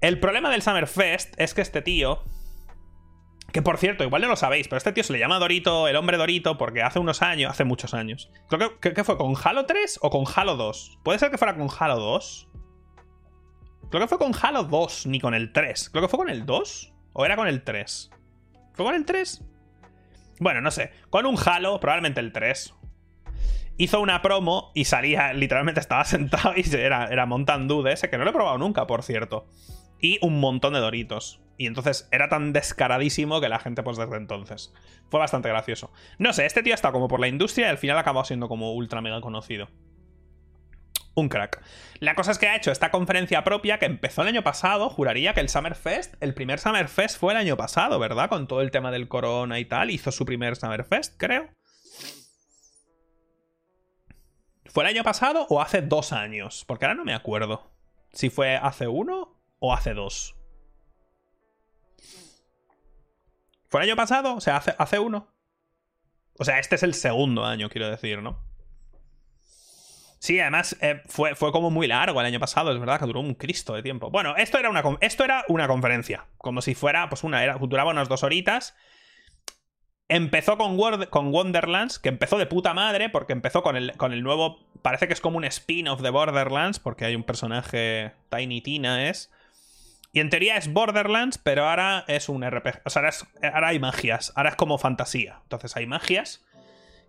El 0.01 0.21
problema 0.21 0.51
del 0.51 0.63
Summerfest 0.63 1.35
es 1.41 1.55
que 1.55 1.63
este 1.63 1.83
tío. 1.83 2.23
Que 3.57 3.63
por 3.63 3.79
cierto, 3.79 4.05
igual 4.05 4.21
no 4.21 4.29
lo 4.29 4.37
sabéis, 4.37 4.69
pero 4.69 4.77
este 4.77 4.93
tío 4.93 5.03
se 5.03 5.15
le 5.15 5.19
llama 5.19 5.39
Dorito, 5.39 5.89
el 5.89 5.97
hombre 5.97 6.19
Dorito, 6.19 6.59
porque 6.59 6.83
hace 6.83 6.99
unos 6.99 7.23
años, 7.23 7.51
hace 7.51 7.65
muchos 7.65 7.95
años. 7.95 8.31
Creo 8.51 8.79
que, 8.79 8.93
que 8.93 9.03
fue 9.03 9.17
con 9.17 9.33
Halo 9.43 9.65
3 9.65 10.01
o 10.03 10.11
con 10.11 10.27
Halo 10.37 10.57
2. 10.57 10.99
Puede 11.03 11.19
ser 11.19 11.31
que 11.31 11.39
fuera 11.39 11.57
con 11.57 11.67
Halo 11.79 11.99
2. 11.99 12.49
Creo 13.89 14.03
que 14.03 14.09
fue 14.09 14.19
con 14.19 14.35
Halo 14.39 14.65
2, 14.65 15.07
ni 15.07 15.21
con 15.21 15.33
el 15.33 15.55
3. 15.55 15.89
Creo 15.89 16.03
que 16.03 16.09
fue 16.09 16.19
con 16.19 16.29
el 16.29 16.45
2. 16.45 16.93
¿O 17.15 17.25
era 17.25 17.35
con 17.35 17.49
el 17.49 17.65
3? 17.65 18.11
¿Fue 18.75 18.85
con 18.85 18.95
el 18.95 19.07
3? 19.07 19.43
Bueno, 20.39 20.61
no 20.61 20.71
sé. 20.71 20.91
Con 21.09 21.25
un 21.25 21.39
Halo, 21.43 21.81
probablemente 21.81 22.21
el 22.21 22.35
3 22.35 22.75
hizo 23.79 24.01
una 24.03 24.21
promo 24.21 24.71
y 24.75 24.85
salía, 24.85 25.33
literalmente 25.33 25.81
estaba 25.81 26.05
sentado 26.05 26.53
y 26.55 26.63
era, 26.75 27.07
era 27.07 27.25
Mountain 27.25 27.69
de 27.69 27.93
ese, 27.95 28.11
que 28.11 28.19
no 28.19 28.25
lo 28.25 28.31
he 28.31 28.35
probado 28.35 28.59
nunca, 28.59 28.87
por 28.87 29.03
cierto. 29.03 29.47
Y 30.01 30.19
un 30.25 30.41
montón 30.41 30.75
de 30.75 30.81
Doritos. 30.81 31.41
Y 31.59 31.67
entonces 31.67 32.09
era 32.13 32.29
tan 32.29 32.53
descaradísimo 32.53 33.41
que 33.41 33.49
la 33.49 33.59
gente, 33.59 33.83
pues 33.83 33.97
desde 33.97 34.17
entonces. 34.17 34.75
Fue 35.09 35.21
bastante 35.21 35.49
gracioso. 35.49 35.91
No 36.19 36.33
sé, 36.33 36.45
este 36.45 36.63
tío 36.63 36.75
estado 36.75 36.93
como 36.93 37.09
por 37.09 37.21
la 37.21 37.29
industria 37.29 37.67
y 37.67 37.71
al 37.71 37.79
final 37.79 37.99
acabado 37.99 38.25
siendo 38.25 38.49
como 38.49 38.75
ultra 38.75 39.01
mega 39.01 39.21
conocido. 39.21 39.69
Un 41.15 41.31
crack. 41.31 41.63
La 41.99 42.15
cosa 42.15 42.33
es 42.33 42.39
que 42.39 42.47
ha 42.47 42.57
hecho 42.57 42.71
esta 42.71 42.91
conferencia 42.91 43.43
propia 43.43 43.79
que 43.79 43.87
empezó 43.87 44.21
el 44.21 44.29
año 44.29 44.43
pasado. 44.43 44.91
Juraría 44.91 45.33
que 45.33 45.41
el 45.41 45.49
Summerfest, 45.49 46.15
el 46.21 46.35
primer 46.35 46.59
Summerfest 46.59 47.19
fue 47.19 47.33
el 47.33 47.39
año 47.39 47.57
pasado, 47.57 47.99
¿verdad? 47.99 48.29
Con 48.29 48.47
todo 48.47 48.61
el 48.61 48.71
tema 48.71 48.91
del 48.91 49.09
corona 49.09 49.59
y 49.59 49.65
tal. 49.65 49.91
Hizo 49.91 50.13
su 50.13 50.27
primer 50.27 50.57
Summerfest, 50.57 51.15
creo. 51.17 51.49
¿Fue 54.67 54.85
el 54.85 54.91
año 54.91 55.05
pasado 55.05 55.47
o 55.49 55.63
hace 55.63 55.81
dos 55.81 56.13
años? 56.13 56.67
Porque 56.67 56.85
ahora 56.85 56.97
no 56.97 57.05
me 57.07 57.15
acuerdo. 57.15 57.73
Si 58.13 58.29
fue 58.29 58.57
hace 58.57 58.87
uno 58.87 59.36
o 59.59 59.73
hace 59.73 59.95
dos. 59.95 60.37
¿Fue 63.69 63.81
el 63.81 63.89
año 63.89 63.97
pasado? 63.97 64.35
O 64.35 64.41
sea, 64.41 64.57
hace, 64.57 64.75
hace 64.79 64.99
uno. 64.99 65.29
O 66.39 66.45
sea, 66.45 66.59
este 66.59 66.77
es 66.77 66.83
el 66.83 66.95
segundo 66.95 67.45
año, 67.45 67.69
quiero 67.69 67.89
decir, 67.89 68.23
¿no? 68.23 68.45
Sí, 70.19 70.41
además 70.41 70.77
eh, 70.81 71.03
fue, 71.07 71.35
fue, 71.35 71.53
como 71.53 71.71
muy 71.71 71.87
largo 71.87 72.21
el 72.21 72.27
año 72.27 72.41
pasado, 72.41 72.73
es 72.73 72.81
verdad 72.81 72.99
que 72.99 73.07
duró 73.07 73.21
un 73.21 73.35
cristo 73.35 73.75
de 73.75 73.83
tiempo. 73.83 74.11
Bueno, 74.11 74.35
esto 74.37 74.59
era 74.59 74.71
una, 74.71 74.83
esto 75.01 75.25
era 75.25 75.45
una 75.49 75.69
conferencia, 75.69 76.27
como 76.39 76.63
si 76.63 76.75
fuera, 76.75 77.09
pues 77.09 77.23
una, 77.23 77.45
era, 77.45 77.59
duraba 77.59 77.91
unas 77.91 78.09
dos 78.09 78.23
horitas 78.23 78.75
Empezó 80.09 80.57
con, 80.57 80.77
con, 81.07 81.33
Wonderlands, 81.33 81.99
que 81.99 82.09
empezó 82.09 82.39
de 82.39 82.47
puta 82.47 82.75
madre, 82.75 83.09
porque 83.09 83.33
empezó 83.33 83.63
con 83.65 83.77
el, 83.77 83.97
con 83.97 84.13
el 84.13 84.23
nuevo. 84.23 84.65
Parece 84.83 85.09
que 85.09 85.13
es 85.13 85.21
como 85.21 85.39
un 85.39 85.45
spin-off 85.45 86.01
de 86.01 86.11
Borderlands, 86.11 86.79
porque 86.79 87.05
hay 87.05 87.17
un 87.17 87.25
personaje. 87.25 88.13
Tiny 88.31 88.61
Tina 88.61 89.09
es. 89.09 89.33
Y 90.17 90.21
en 90.21 90.31
teoría 90.31 90.57
es 90.57 90.73
Borderlands, 90.73 91.37
pero 91.37 91.69
ahora 91.69 92.07
es 92.09 92.31
un 92.31 92.43
RPG. 92.43 92.81
O 92.87 92.89
sea, 92.89 93.03
ahora, 93.53 93.69
hay 93.69 93.79
magias. 93.79 94.33
Ahora 94.35 94.49
es 94.49 94.57
como 94.57 94.79
fantasía. 94.79 95.41
Entonces 95.43 95.77
hay 95.77 95.87
magias. 95.87 96.43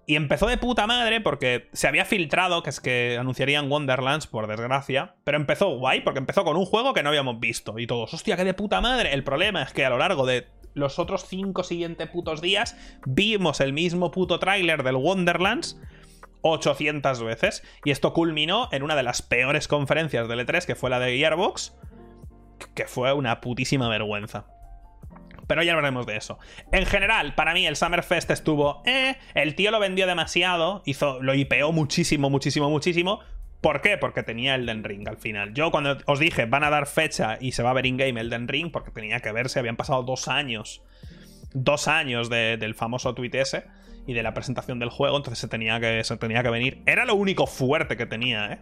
Y 0.06 0.18
empezó 0.18 0.46
de 0.46 0.58
puta 0.58 0.88
madre 0.88 1.22
porque 1.22 1.70
se 1.72 1.88
había 1.88 2.04
filtrado 2.04 2.64
que 2.64 2.70
es 2.70 2.82
que 2.82 3.16
anunciarían 3.18 3.72
Wonderlands, 3.72 4.28
por 4.28 4.48
desgracia. 4.48 5.16
Pero 5.24 5.38
empezó 5.38 5.78
guay 5.78 6.02
porque 6.02 6.20
empezó 6.20 6.44
con 6.44 6.58
un 6.58 6.66
juego 6.66 6.94
que 6.94 7.02
no 7.02 7.08
habíamos 7.08 7.40
visto. 7.40 7.80
Y 7.80 7.88
todos, 7.88 8.14
hostia, 8.14 8.36
qué 8.36 8.44
de 8.44 8.54
puta 8.54 8.82
madre. 8.82 9.14
El 9.14 9.24
problema 9.24 9.64
es 9.64 9.72
que 9.72 9.86
a 9.86 9.90
lo 9.90 10.00
largo 10.00 10.26
de 10.26 10.50
los 10.74 11.00
otros 11.00 11.28
cinco 11.30 11.64
siguientes 11.64 12.10
putos 12.10 12.42
días 12.42 12.76
vimos 13.06 13.62
el 13.62 13.72
mismo 13.72 14.12
puto 14.12 14.38
tráiler 14.38 14.84
del 14.84 14.98
Wonderlands 14.98 15.80
800 16.42 17.24
veces. 17.24 17.64
Y 17.86 17.92
esto 17.92 18.12
culminó 18.12 18.68
en 18.74 18.84
una 18.84 18.98
de 18.98 19.04
las 19.04 19.22
peores 19.22 19.70
conferencias 19.70 20.28
del 20.28 20.46
E3, 20.46 20.66
que 20.66 20.76
fue 20.76 20.90
la 20.90 21.00
de 21.00 21.18
Gearbox, 21.18 21.74
que 22.74 22.86
fue 22.86 23.14
una 23.14 23.42
putísima 23.42 23.90
vergüenza. 23.90 24.46
Pero 25.48 25.64
ya 25.64 25.74
hablaremos 25.74 26.06
de 26.06 26.18
eso. 26.18 26.40
En 26.72 26.86
general, 26.86 27.34
para 27.34 27.54
mí 27.54 27.66
el 27.66 27.78
Summerfest 27.78 28.30
estuvo... 28.32 28.84
Eh, 28.86 29.16
el 29.34 29.56
tío 29.56 29.72
lo 29.72 29.80
vendió 29.80 30.06
demasiado, 30.06 30.84
hizo, 30.86 31.22
lo 31.22 31.34
hipeó 31.34 31.72
muchísimo, 31.72 32.30
muchísimo, 32.30 32.70
muchísimo. 32.70 33.22
¿Por 33.62 33.82
qué? 33.82 33.98
Porque 33.98 34.24
tenía 34.24 34.56
Elden 34.56 34.84
Ring 34.84 35.08
al 35.08 35.18
final. 35.18 35.54
Yo 35.54 35.72
cuando 35.72 35.98
os 36.06 36.20
dije 36.20 36.46
van 36.46 36.64
a 36.64 36.70
dar 36.70 36.86
fecha 36.86 37.38
y 37.40 37.54
se 37.54 37.64
va 37.64 37.72
a 37.72 37.74
ver 37.74 37.86
in-game 37.86 38.20
Elden 38.20 38.48
Ring, 38.48 38.72
porque 38.72 38.92
tenía 38.92 39.20
que 39.22 39.32
verse, 39.32 39.60
habían 39.60 39.78
pasado 39.78 40.04
dos 40.04 40.28
años. 40.28 40.82
Dos 41.54 41.88
años 41.88 42.30
del 42.30 42.76
famoso 42.76 43.16
tweet 43.16 43.32
ese 43.34 43.66
y 44.06 44.14
de 44.14 44.24
la 44.24 44.34
presentación 44.34 44.80
del 44.80 44.90
juego, 44.90 45.18
entonces 45.18 45.40
se 45.40 45.48
tenía 45.48 45.80
que, 45.80 46.04
se 46.04 46.18
tenía 46.18 46.44
que 46.44 46.50
venir. 46.50 46.82
Era 46.86 47.06
lo 47.06 47.16
único 47.16 47.48
fuerte 47.48 47.98
que 47.98 48.06
tenía, 48.06 48.54
¿eh? 48.54 48.60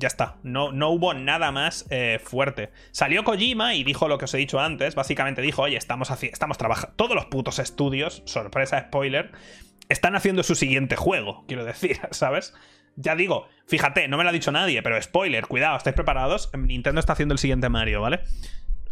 Ya 0.00 0.08
está, 0.08 0.36
no, 0.42 0.72
no 0.72 0.88
hubo 0.88 1.12
nada 1.12 1.52
más 1.52 1.86
eh, 1.90 2.18
fuerte. 2.24 2.70
Salió 2.90 3.22
Kojima 3.22 3.74
y 3.74 3.84
dijo 3.84 4.08
lo 4.08 4.16
que 4.16 4.24
os 4.24 4.32
he 4.32 4.38
dicho 4.38 4.58
antes, 4.58 4.94
básicamente 4.94 5.42
dijo, 5.42 5.60
oye, 5.60 5.76
estamos, 5.76 6.10
estamos 6.22 6.56
trabajando, 6.56 6.96
todos 6.96 7.14
los 7.14 7.26
putos 7.26 7.58
estudios, 7.58 8.22
sorpresa, 8.24 8.80
spoiler, 8.80 9.30
están 9.90 10.16
haciendo 10.16 10.42
su 10.42 10.54
siguiente 10.54 10.96
juego, 10.96 11.44
quiero 11.46 11.66
decir, 11.66 12.00
¿sabes? 12.12 12.54
Ya 12.96 13.14
digo, 13.14 13.46
fíjate, 13.66 14.08
no 14.08 14.16
me 14.16 14.24
lo 14.24 14.30
ha 14.30 14.32
dicho 14.32 14.50
nadie, 14.50 14.82
pero 14.82 15.00
spoiler, 15.02 15.46
cuidado, 15.46 15.76
¿estáis 15.76 15.94
preparados? 15.94 16.50
Nintendo 16.56 16.98
está 16.98 17.12
haciendo 17.12 17.34
el 17.34 17.38
siguiente 17.38 17.68
Mario, 17.68 18.00
¿vale? 18.00 18.20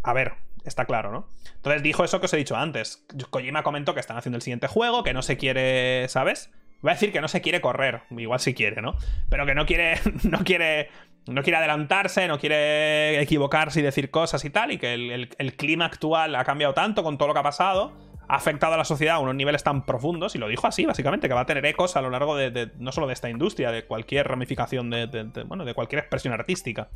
A 0.03 0.13
ver, 0.13 0.35
está 0.67 0.85
claro, 0.85 1.11
¿no? 1.11 1.31
Entonces 1.57 1.83
dijo 1.83 2.05
eso 2.05 2.21
que 2.21 2.27
os 2.27 2.33
he 2.35 2.37
dicho 2.37 2.55
antes. 2.55 3.07
Kojima 3.31 3.63
comentó 3.63 3.95
que 3.95 4.01
están 4.01 4.19
haciendo 4.19 4.37
el 4.37 4.43
siguiente 4.43 4.67
juego, 4.67 5.03
que 5.05 5.15
no 5.15 5.23
se 5.23 5.39
quiere, 5.39 6.07
¿sabes? 6.11 6.51
Voy 6.81 6.91
a 6.91 6.95
decir 6.95 7.13
que 7.13 7.21
no 7.21 7.29
se 7.29 7.41
quiere 7.41 7.61
correr, 7.61 8.03
igual 8.11 8.41
si 8.41 8.55
quiere, 8.55 8.81
¿no? 8.83 8.97
Pero 9.29 9.47
que 9.47 9.55
no 9.55 9.67
quiere, 9.67 10.01
no 10.25 10.39
quiere, 10.45 10.91
no 11.27 11.43
quiere 11.43 11.57
adelantarse, 11.57 12.29
no 12.29 12.39
quiere 12.39 13.21
equivocarse 13.21 13.81
y 13.81 13.83
decir 13.83 14.11
cosas 14.11 14.45
y 14.45 14.51
tal, 14.51 14.73
y 14.73 14.79
que 14.79 14.95
el 14.95 15.57
clima 15.57 15.87
actual 15.87 16.35
ha 16.35 16.45
cambiado 16.45 16.75
tanto 16.75 17.03
con 17.03 17.19
todo 17.19 17.29
lo 17.29 17.35
que 17.35 17.41
ha 17.41 17.45
pasado 17.45 18.09
ha 18.29 18.37
afectado 18.37 18.75
a 18.75 18.77
la 18.77 18.85
sociedad 18.85 19.17
a 19.17 19.19
unos 19.19 19.35
niveles 19.35 19.65
tan 19.65 19.85
profundos, 19.85 20.35
y 20.35 20.39
lo 20.39 20.49
dijo 20.49 20.67
así, 20.67 20.85
básicamente, 20.85 21.29
que 21.29 21.35
va 21.35 21.41
a 21.41 21.47
tener 21.47 21.65
ecos 21.65 21.97
a 21.97 22.03
lo 22.03 22.11
largo 22.11 22.37
de, 22.37 22.71
no 22.79 22.93
solo 22.93 23.07
de 23.07 23.15
esta 23.15 23.31
industria, 23.31 23.73
de 23.73 23.87
cualquier 23.87 24.29
ramificación 24.29 24.91
de, 24.91 25.07
bueno, 25.47 25.65
de 25.65 25.75
cualquier 25.75 26.01
expresión 26.01 26.35
artística. 26.35 26.89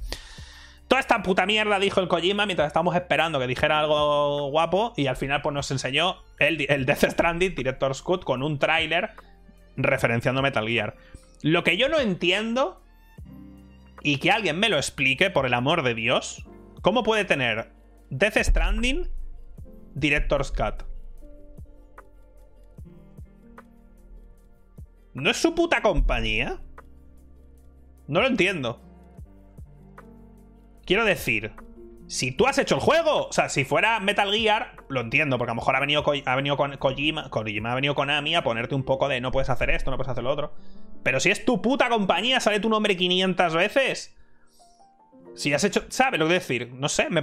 Toda 0.88 1.00
esta 1.00 1.22
puta 1.22 1.46
mierda 1.46 1.78
dijo 1.78 2.00
el 2.00 2.08
Kojima 2.08 2.44
mientras 2.44 2.66
estábamos 2.66 2.94
esperando 2.94 3.38
que 3.38 3.46
dijera 3.46 3.80
algo 3.80 4.50
guapo 4.50 4.92
y 4.96 5.06
al 5.06 5.16
final 5.16 5.40
pues 5.40 5.54
nos 5.54 5.70
enseñó 5.70 6.16
el, 6.38 6.66
el 6.68 6.84
Death 6.84 7.04
Stranding 7.12 7.54
Director's 7.54 8.02
Cut 8.02 8.24
con 8.24 8.42
un 8.42 8.58
tráiler 8.58 9.12
referenciando 9.76 10.42
Metal 10.42 10.66
Gear. 10.66 10.96
Lo 11.42 11.64
que 11.64 11.76
yo 11.76 11.88
no 11.88 11.98
entiendo 11.98 12.82
y 14.02 14.18
que 14.18 14.30
alguien 14.30 14.58
me 14.58 14.68
lo 14.68 14.76
explique, 14.76 15.30
por 15.30 15.46
el 15.46 15.54
amor 15.54 15.82
de 15.82 15.94
Dios, 15.94 16.46
¿cómo 16.80 17.02
puede 17.02 17.24
tener 17.24 17.72
Death 18.10 18.36
Stranding 18.38 19.08
Director's 19.94 20.50
Cut? 20.50 20.84
¿No 25.14 25.30
es 25.30 25.36
su 25.36 25.54
puta 25.54 25.82
compañía? 25.82 26.60
No 28.08 28.20
lo 28.22 28.26
entiendo. 28.26 28.80
Quiero 30.84 31.04
decir, 31.04 31.52
si 32.12 32.30
tú 32.30 32.46
has 32.46 32.58
hecho 32.58 32.74
el 32.74 32.82
juego, 32.82 33.28
o 33.28 33.32
sea, 33.32 33.48
si 33.48 33.64
fuera 33.64 33.98
Metal 33.98 34.30
Gear, 34.30 34.76
lo 34.90 35.00
entiendo, 35.00 35.38
porque 35.38 35.52
a 35.52 35.54
lo 35.54 35.60
mejor 35.62 35.76
ha 35.76 35.80
venido, 35.80 36.04
ha 36.26 36.36
venido 36.36 36.58
con 36.58 36.76
Kojima, 36.76 37.30
Kojima, 37.30 37.72
ha 37.72 37.74
venido 37.74 37.94
Konami 37.94 38.34
a 38.34 38.44
ponerte 38.44 38.74
un 38.74 38.82
poco 38.82 39.08
de 39.08 39.22
no 39.22 39.32
puedes 39.32 39.48
hacer 39.48 39.70
esto, 39.70 39.90
no 39.90 39.96
puedes 39.96 40.10
hacer 40.10 40.22
lo 40.22 40.30
otro. 40.30 40.52
Pero 41.02 41.20
si 41.20 41.30
es 41.30 41.46
tu 41.46 41.62
puta 41.62 41.88
compañía, 41.88 42.38
sale 42.40 42.60
tu 42.60 42.68
nombre 42.68 42.98
500 42.98 43.54
veces. 43.54 44.14
Si 45.34 45.52
has 45.54 45.64
hecho. 45.64 45.84
¿Sabes 45.88 46.20
lo 46.20 46.26
que 46.28 46.34
decir? 46.34 46.72
No 46.74 46.88
sé. 46.88 47.08
Me, 47.08 47.22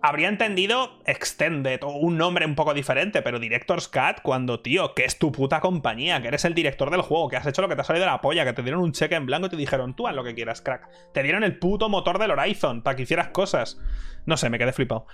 habría 0.00 0.28
entendido 0.28 0.98
Extended 1.04 1.82
o 1.82 1.90
un 1.90 2.16
nombre 2.16 2.46
un 2.46 2.54
poco 2.54 2.72
diferente, 2.72 3.22
pero 3.22 3.38
Director's 3.38 3.88
Cut, 3.88 4.22
cuando, 4.22 4.60
tío, 4.60 4.94
que 4.94 5.04
es 5.04 5.18
tu 5.18 5.32
puta 5.32 5.60
compañía, 5.60 6.20
que 6.22 6.28
eres 6.28 6.44
el 6.44 6.54
director 6.54 6.90
del 6.90 7.02
juego, 7.02 7.28
que 7.28 7.36
has 7.36 7.46
hecho 7.46 7.62
lo 7.62 7.68
que 7.68 7.74
te 7.74 7.82
ha 7.82 7.84
salido 7.84 8.06
de 8.06 8.10
la 8.10 8.20
polla, 8.20 8.44
que 8.44 8.52
te 8.52 8.62
dieron 8.62 8.80
un 8.80 8.92
cheque 8.92 9.16
en 9.16 9.26
blanco 9.26 9.46
y 9.46 9.50
te 9.50 9.56
dijeron, 9.56 9.94
tú 9.94 10.08
haz 10.08 10.14
lo 10.14 10.24
que 10.24 10.34
quieras, 10.34 10.62
crack. 10.62 10.88
Te 11.12 11.22
dieron 11.22 11.44
el 11.44 11.58
puto 11.58 11.88
motor 11.88 12.18
del 12.18 12.30
Horizon 12.30 12.82
para 12.82 12.96
que 12.96 13.02
hicieras 13.02 13.28
cosas. 13.28 13.78
No 14.24 14.36
sé, 14.36 14.48
me 14.48 14.58
quedé 14.58 14.72
flipado. 14.72 15.06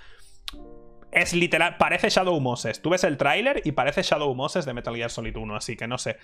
Es 1.11 1.33
literal, 1.33 1.77
parece 1.77 2.09
Shadow 2.09 2.39
Moses. 2.39 2.81
Tú 2.81 2.89
ves 2.89 3.03
el 3.03 3.17
tráiler 3.17 3.61
y 3.65 3.73
parece 3.73 4.01
Shadow 4.01 4.33
Moses 4.33 4.65
de 4.65 4.73
Metal 4.73 4.95
Gear 4.95 5.11
Solid 5.11 5.35
1, 5.35 5.55
así 5.55 5.75
que 5.75 5.87
no 5.87 5.97
sé. 5.97 6.17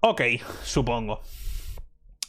Ok, 0.00 0.22
supongo. 0.62 1.20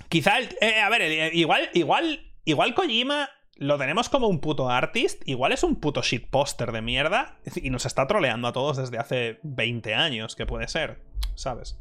Quizá, 0.08 0.40
eh, 0.40 0.80
a 0.80 0.90
ver, 0.90 1.02
eh, 1.02 1.32
igual, 1.34 1.70
igual, 1.74 2.32
igual 2.46 2.74
Kojima 2.74 3.30
lo 3.60 3.78
tenemos 3.78 4.08
como 4.08 4.28
un 4.28 4.40
puto 4.40 4.70
artist, 4.70 5.22
igual 5.28 5.52
es 5.52 5.64
un 5.64 5.76
puto 5.76 6.02
shitposter 6.02 6.72
de 6.72 6.82
mierda 6.82 7.38
y 7.56 7.70
nos 7.70 7.86
está 7.86 8.08
troleando 8.08 8.48
a 8.48 8.54
todos 8.54 8.78
desde 8.78 8.98
hace 8.98 9.40
20 9.44 9.94
años, 9.94 10.36
que 10.36 10.46
puede 10.46 10.68
ser, 10.68 11.02
¿sabes? 11.36 11.78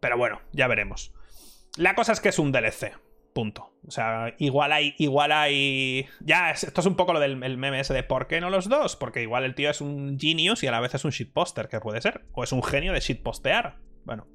Pero 0.00 0.16
bueno, 0.16 0.40
ya 0.52 0.66
veremos. 0.66 1.12
La 1.76 1.94
cosa 1.94 2.12
es 2.12 2.20
que 2.20 2.30
es 2.30 2.38
un 2.38 2.52
DLC, 2.52 2.92
punto. 3.34 3.72
O 3.86 3.90
sea, 3.90 4.34
igual 4.38 4.72
hay, 4.72 4.94
igual 4.98 5.32
hay... 5.32 6.06
Ya, 6.20 6.50
esto 6.50 6.80
es 6.80 6.86
un 6.86 6.96
poco 6.96 7.12
lo 7.12 7.20
del 7.20 7.36
meme 7.36 7.80
ese 7.80 7.92
de 7.92 8.02
¿por 8.02 8.26
qué 8.26 8.40
no 8.40 8.48
los 8.48 8.68
dos? 8.68 8.96
Porque 8.96 9.22
igual 9.22 9.44
el 9.44 9.54
tío 9.54 9.70
es 9.70 9.80
un 9.80 10.18
genius 10.18 10.62
y 10.62 10.68
a 10.68 10.70
la 10.70 10.80
vez 10.80 10.94
es 10.94 11.04
un 11.04 11.10
shitposter, 11.10 11.68
que 11.68 11.80
puede 11.80 12.00
ser. 12.00 12.24
O 12.32 12.44
es 12.44 12.52
un 12.52 12.62
genio 12.62 12.92
de 12.92 13.00
shitpostear. 13.00 13.76
Bueno. 14.04 14.26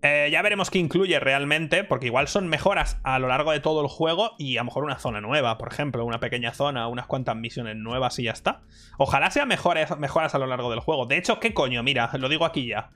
Eh, 0.00 0.28
ya 0.30 0.42
veremos 0.42 0.70
qué 0.70 0.78
incluye 0.78 1.18
realmente, 1.18 1.82
porque 1.82 2.06
igual 2.06 2.28
son 2.28 2.46
mejoras 2.46 3.00
a 3.02 3.18
lo 3.18 3.26
largo 3.26 3.50
de 3.50 3.58
todo 3.58 3.80
el 3.80 3.88
juego 3.88 4.32
y 4.38 4.56
a 4.56 4.60
lo 4.60 4.66
mejor 4.66 4.84
una 4.84 4.98
zona 4.98 5.20
nueva, 5.20 5.58
por 5.58 5.72
ejemplo, 5.72 6.04
una 6.04 6.20
pequeña 6.20 6.54
zona, 6.54 6.86
unas 6.86 7.06
cuantas 7.06 7.34
misiones 7.34 7.74
nuevas 7.76 8.18
y 8.20 8.24
ya 8.24 8.30
está. 8.30 8.62
Ojalá 8.96 9.30
sean 9.32 9.48
mejores, 9.48 9.96
mejoras 9.98 10.34
a 10.36 10.38
lo 10.38 10.46
largo 10.46 10.70
del 10.70 10.80
juego. 10.80 11.06
De 11.06 11.16
hecho, 11.16 11.40
¿qué 11.40 11.52
coño? 11.52 11.82
Mira, 11.82 12.10
lo 12.16 12.28
digo 12.28 12.44
aquí 12.44 12.68
ya. 12.68 12.90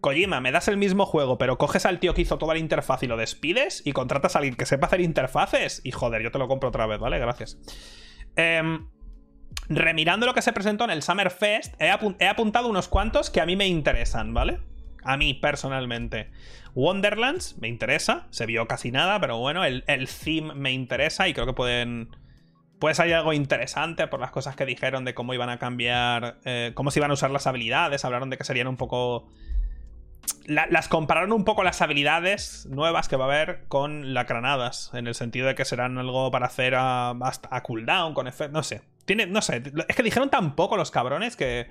Kojima, 0.00 0.40
me 0.40 0.52
das 0.52 0.68
el 0.68 0.76
mismo 0.76 1.06
juego, 1.06 1.38
pero 1.38 1.58
coges 1.58 1.86
al 1.86 2.00
tío 2.00 2.14
que 2.14 2.22
hizo 2.22 2.38
toda 2.38 2.54
la 2.54 2.60
interfaz 2.60 3.02
y 3.02 3.06
lo 3.06 3.16
despides 3.16 3.82
y 3.84 3.92
contratas 3.92 4.34
a 4.34 4.40
alguien 4.40 4.54
que 4.56 4.66
sepa 4.66 4.86
hacer 4.86 5.00
interfaces 5.00 5.80
y 5.84 5.92
joder, 5.92 6.22
yo 6.22 6.30
te 6.30 6.38
lo 6.38 6.48
compro 6.48 6.68
otra 6.68 6.86
vez, 6.86 6.98
¿vale? 6.98 7.18
Gracias. 7.18 7.58
Em, 8.36 8.88
remirando 9.68 10.26
lo 10.26 10.34
que 10.34 10.42
se 10.42 10.52
presentó 10.52 10.84
en 10.84 10.90
el 10.90 11.02
Summer 11.02 11.30
Fest, 11.30 11.74
he 11.80 12.28
apuntado 12.28 12.68
unos 12.68 12.88
cuantos 12.88 13.30
que 13.30 13.40
a 13.40 13.46
mí 13.46 13.56
me 13.56 13.66
interesan, 13.66 14.34
¿vale? 14.34 14.60
A 15.04 15.16
mí 15.16 15.34
personalmente. 15.34 16.30
Wonderlands 16.74 17.58
me 17.58 17.68
interesa, 17.68 18.26
se 18.30 18.46
vio 18.46 18.66
casi 18.66 18.92
nada, 18.92 19.20
pero 19.20 19.38
bueno, 19.38 19.64
el, 19.64 19.84
el 19.86 20.08
theme 20.08 20.54
me 20.54 20.72
interesa 20.72 21.28
y 21.28 21.34
creo 21.34 21.46
que 21.46 21.54
pueden... 21.54 22.16
Puede 22.78 22.94
salir 22.94 23.14
algo 23.14 23.32
interesante 23.32 24.06
por 24.06 24.20
las 24.20 24.30
cosas 24.30 24.54
que 24.54 24.64
dijeron 24.64 25.04
de 25.04 25.12
cómo 25.12 25.34
iban 25.34 25.50
a 25.50 25.58
cambiar, 25.58 26.38
eh, 26.44 26.70
cómo 26.74 26.92
se 26.92 27.00
iban 27.00 27.10
a 27.10 27.14
usar 27.14 27.32
las 27.32 27.48
habilidades, 27.48 28.04
hablaron 28.04 28.30
de 28.30 28.38
que 28.38 28.44
serían 28.44 28.68
un 28.68 28.76
poco... 28.76 29.28
las 30.46 30.86
compararon 30.86 31.32
un 31.32 31.44
poco 31.44 31.64
las 31.64 31.82
habilidades 31.82 32.66
nuevas 32.70 33.08
que 33.08 33.16
va 33.16 33.24
a 33.24 33.28
haber 33.28 33.64
con 33.66 34.14
las 34.14 34.28
granadas, 34.28 34.92
en 34.94 35.08
el 35.08 35.16
sentido 35.16 35.48
de 35.48 35.56
que 35.56 35.64
serán 35.64 35.98
algo 35.98 36.30
para 36.30 36.46
hacer 36.46 36.76
a, 36.76 37.10
a 37.10 37.62
cooldown, 37.64 38.14
con 38.14 38.28
efecto, 38.28 38.52
no 38.52 38.62
sé. 38.62 38.82
Tiene, 39.04 39.26
no 39.26 39.42
sé, 39.42 39.60
es 39.88 39.96
que 39.96 40.02
dijeron 40.04 40.30
tan 40.30 40.54
poco 40.54 40.76
los 40.76 40.92
cabrones 40.92 41.34
que 41.34 41.66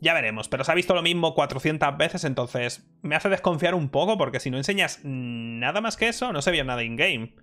ya 0.00 0.14
veremos, 0.14 0.48
pero 0.48 0.64
se 0.64 0.72
ha 0.72 0.74
visto 0.74 0.94
lo 0.94 1.02
mismo 1.02 1.34
400 1.34 1.96
veces, 1.96 2.24
entonces 2.24 2.88
me 3.02 3.16
hace 3.16 3.28
desconfiar 3.28 3.74
un 3.74 3.88
poco 3.88 4.16
porque 4.16 4.40
si 4.40 4.50
no 4.50 4.56
enseñas 4.56 5.00
nada 5.02 5.80
más 5.80 5.96
que 5.96 6.08
eso, 6.08 6.32
no 6.32 6.42
se 6.42 6.50
veía 6.50 6.64
nada 6.64 6.82
in-game. 6.82 7.34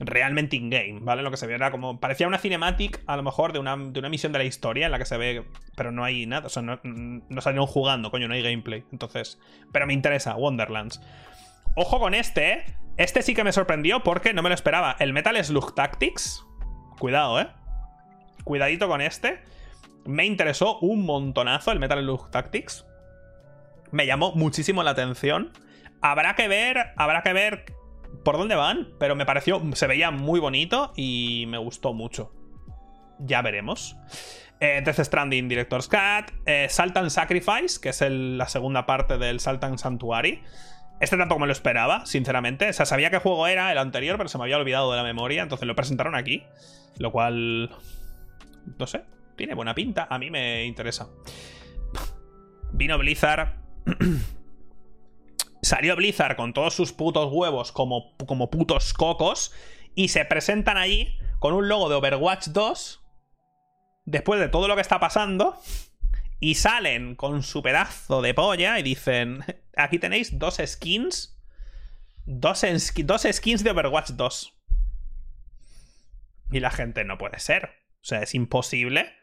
Realmente 0.00 0.54
in-game, 0.54 1.00
¿vale? 1.00 1.22
Lo 1.22 1.32
que 1.32 1.36
se 1.36 1.48
ve 1.48 1.54
era 1.54 1.72
como... 1.72 1.98
Parecía 1.98 2.28
una 2.28 2.38
cinematic, 2.38 3.02
a 3.06 3.16
lo 3.16 3.24
mejor, 3.24 3.52
de 3.52 3.58
una, 3.58 3.76
de 3.76 3.98
una 3.98 4.08
misión 4.08 4.30
de 4.30 4.38
la 4.38 4.44
historia 4.44 4.86
en 4.86 4.92
la 4.92 4.98
que 4.98 5.04
se 5.04 5.16
ve... 5.16 5.44
Pero 5.74 5.90
no 5.90 6.04
hay 6.04 6.24
nada, 6.24 6.46
o 6.46 6.48
sea, 6.48 6.62
no, 6.62 6.78
no 6.84 7.40
salieron 7.40 7.66
jugando, 7.66 8.12
coño, 8.12 8.28
no 8.28 8.34
hay 8.34 8.42
gameplay. 8.42 8.84
Entonces... 8.92 9.40
Pero 9.72 9.88
me 9.88 9.94
interesa, 9.94 10.36
Wonderlands. 10.36 11.00
Ojo 11.74 11.98
con 11.98 12.14
este, 12.14 12.52
¿eh? 12.52 12.64
Este 12.96 13.22
sí 13.22 13.34
que 13.34 13.44
me 13.44 13.52
sorprendió 13.52 14.02
porque 14.02 14.32
no 14.32 14.42
me 14.42 14.48
lo 14.48 14.54
esperaba. 14.54 14.96
El 14.98 15.12
Metal 15.12 15.44
Slug 15.44 15.74
Tactics. 15.74 16.44
Cuidado, 16.98 17.40
¿eh? 17.40 17.48
Cuidadito 18.44 18.88
con 18.88 19.00
este. 19.00 19.40
Me 20.08 20.24
interesó 20.24 20.78
un 20.78 21.04
montonazo 21.04 21.70
el 21.70 21.80
Metal 21.80 22.00
Slug 22.00 22.30
Tactics. 22.30 22.86
Me 23.90 24.06
llamó 24.06 24.32
muchísimo 24.32 24.82
la 24.82 24.92
atención. 24.92 25.52
Habrá 26.00 26.34
que 26.34 26.48
ver, 26.48 26.92
habrá 26.96 27.22
que 27.22 27.34
ver 27.34 27.66
por 28.24 28.38
dónde 28.38 28.54
van, 28.54 28.88
pero 28.98 29.16
me 29.16 29.26
pareció, 29.26 29.60
se 29.74 29.86
veía 29.86 30.10
muy 30.10 30.40
bonito 30.40 30.94
y 30.96 31.44
me 31.48 31.58
gustó 31.58 31.92
mucho. 31.92 32.32
Ya 33.18 33.42
veremos. 33.42 33.98
Eh, 34.60 34.80
Death 34.82 35.00
Stranding 35.00 35.46
Director's 35.46 35.88
Cut, 35.88 36.32
eh, 36.46 36.68
Sacrifice, 36.70 37.78
que 37.78 37.90
es 37.90 38.00
la 38.00 38.48
segunda 38.48 38.86
parte 38.86 39.18
del 39.18 39.40
Sultan 39.40 39.76
Sanctuary. 39.76 40.42
Este 41.00 41.18
tampoco 41.18 41.40
me 41.40 41.46
lo 41.46 41.52
esperaba, 41.52 42.06
sinceramente. 42.06 42.70
O 42.70 42.72
sea, 42.72 42.86
sabía 42.86 43.10
qué 43.10 43.18
juego 43.18 43.46
era 43.46 43.70
el 43.72 43.76
anterior, 43.76 44.16
pero 44.16 44.30
se 44.30 44.38
me 44.38 44.44
había 44.44 44.56
olvidado 44.56 44.90
de 44.90 44.96
la 44.96 45.04
memoria, 45.04 45.42
entonces 45.42 45.68
lo 45.68 45.76
presentaron 45.76 46.14
aquí. 46.14 46.44
Lo 46.96 47.12
cual... 47.12 47.76
No 48.78 48.86
sé, 48.86 49.02
tiene 49.38 49.54
buena 49.54 49.74
pinta, 49.74 50.06
a 50.10 50.18
mí 50.18 50.30
me 50.30 50.64
interesa. 50.66 51.08
Vino 52.72 52.98
Blizzard. 52.98 53.56
Salió 55.62 55.96
Blizzard 55.96 56.36
con 56.36 56.52
todos 56.52 56.74
sus 56.74 56.92
putos 56.92 57.32
huevos 57.32 57.72
como, 57.72 58.16
como 58.26 58.50
putos 58.50 58.92
cocos 58.92 59.52
y 59.94 60.08
se 60.08 60.24
presentan 60.24 60.76
allí 60.76 61.18
con 61.38 61.54
un 61.54 61.68
logo 61.68 61.88
de 61.88 61.96
Overwatch 61.96 62.48
2 62.48 63.04
después 64.04 64.40
de 64.40 64.48
todo 64.48 64.68
lo 64.68 64.74
que 64.74 64.82
está 64.82 65.00
pasando 65.00 65.58
y 66.40 66.54
salen 66.54 67.16
con 67.16 67.42
su 67.42 67.62
pedazo 67.62 68.22
de 68.22 68.34
polla 68.34 68.78
y 68.78 68.82
dicen, 68.82 69.44
aquí 69.76 69.98
tenéis 69.98 70.38
dos 70.38 70.60
skins, 70.64 71.38
dos, 72.24 72.64
dos 73.04 73.26
skins 73.32 73.64
de 73.64 73.70
Overwatch 73.70 74.10
2. 74.10 74.54
Y 76.50 76.60
la 76.60 76.70
gente 76.70 77.04
no 77.04 77.18
puede 77.18 77.40
ser. 77.40 77.70
O 78.00 78.04
sea, 78.08 78.22
es 78.22 78.34
imposible 78.34 79.17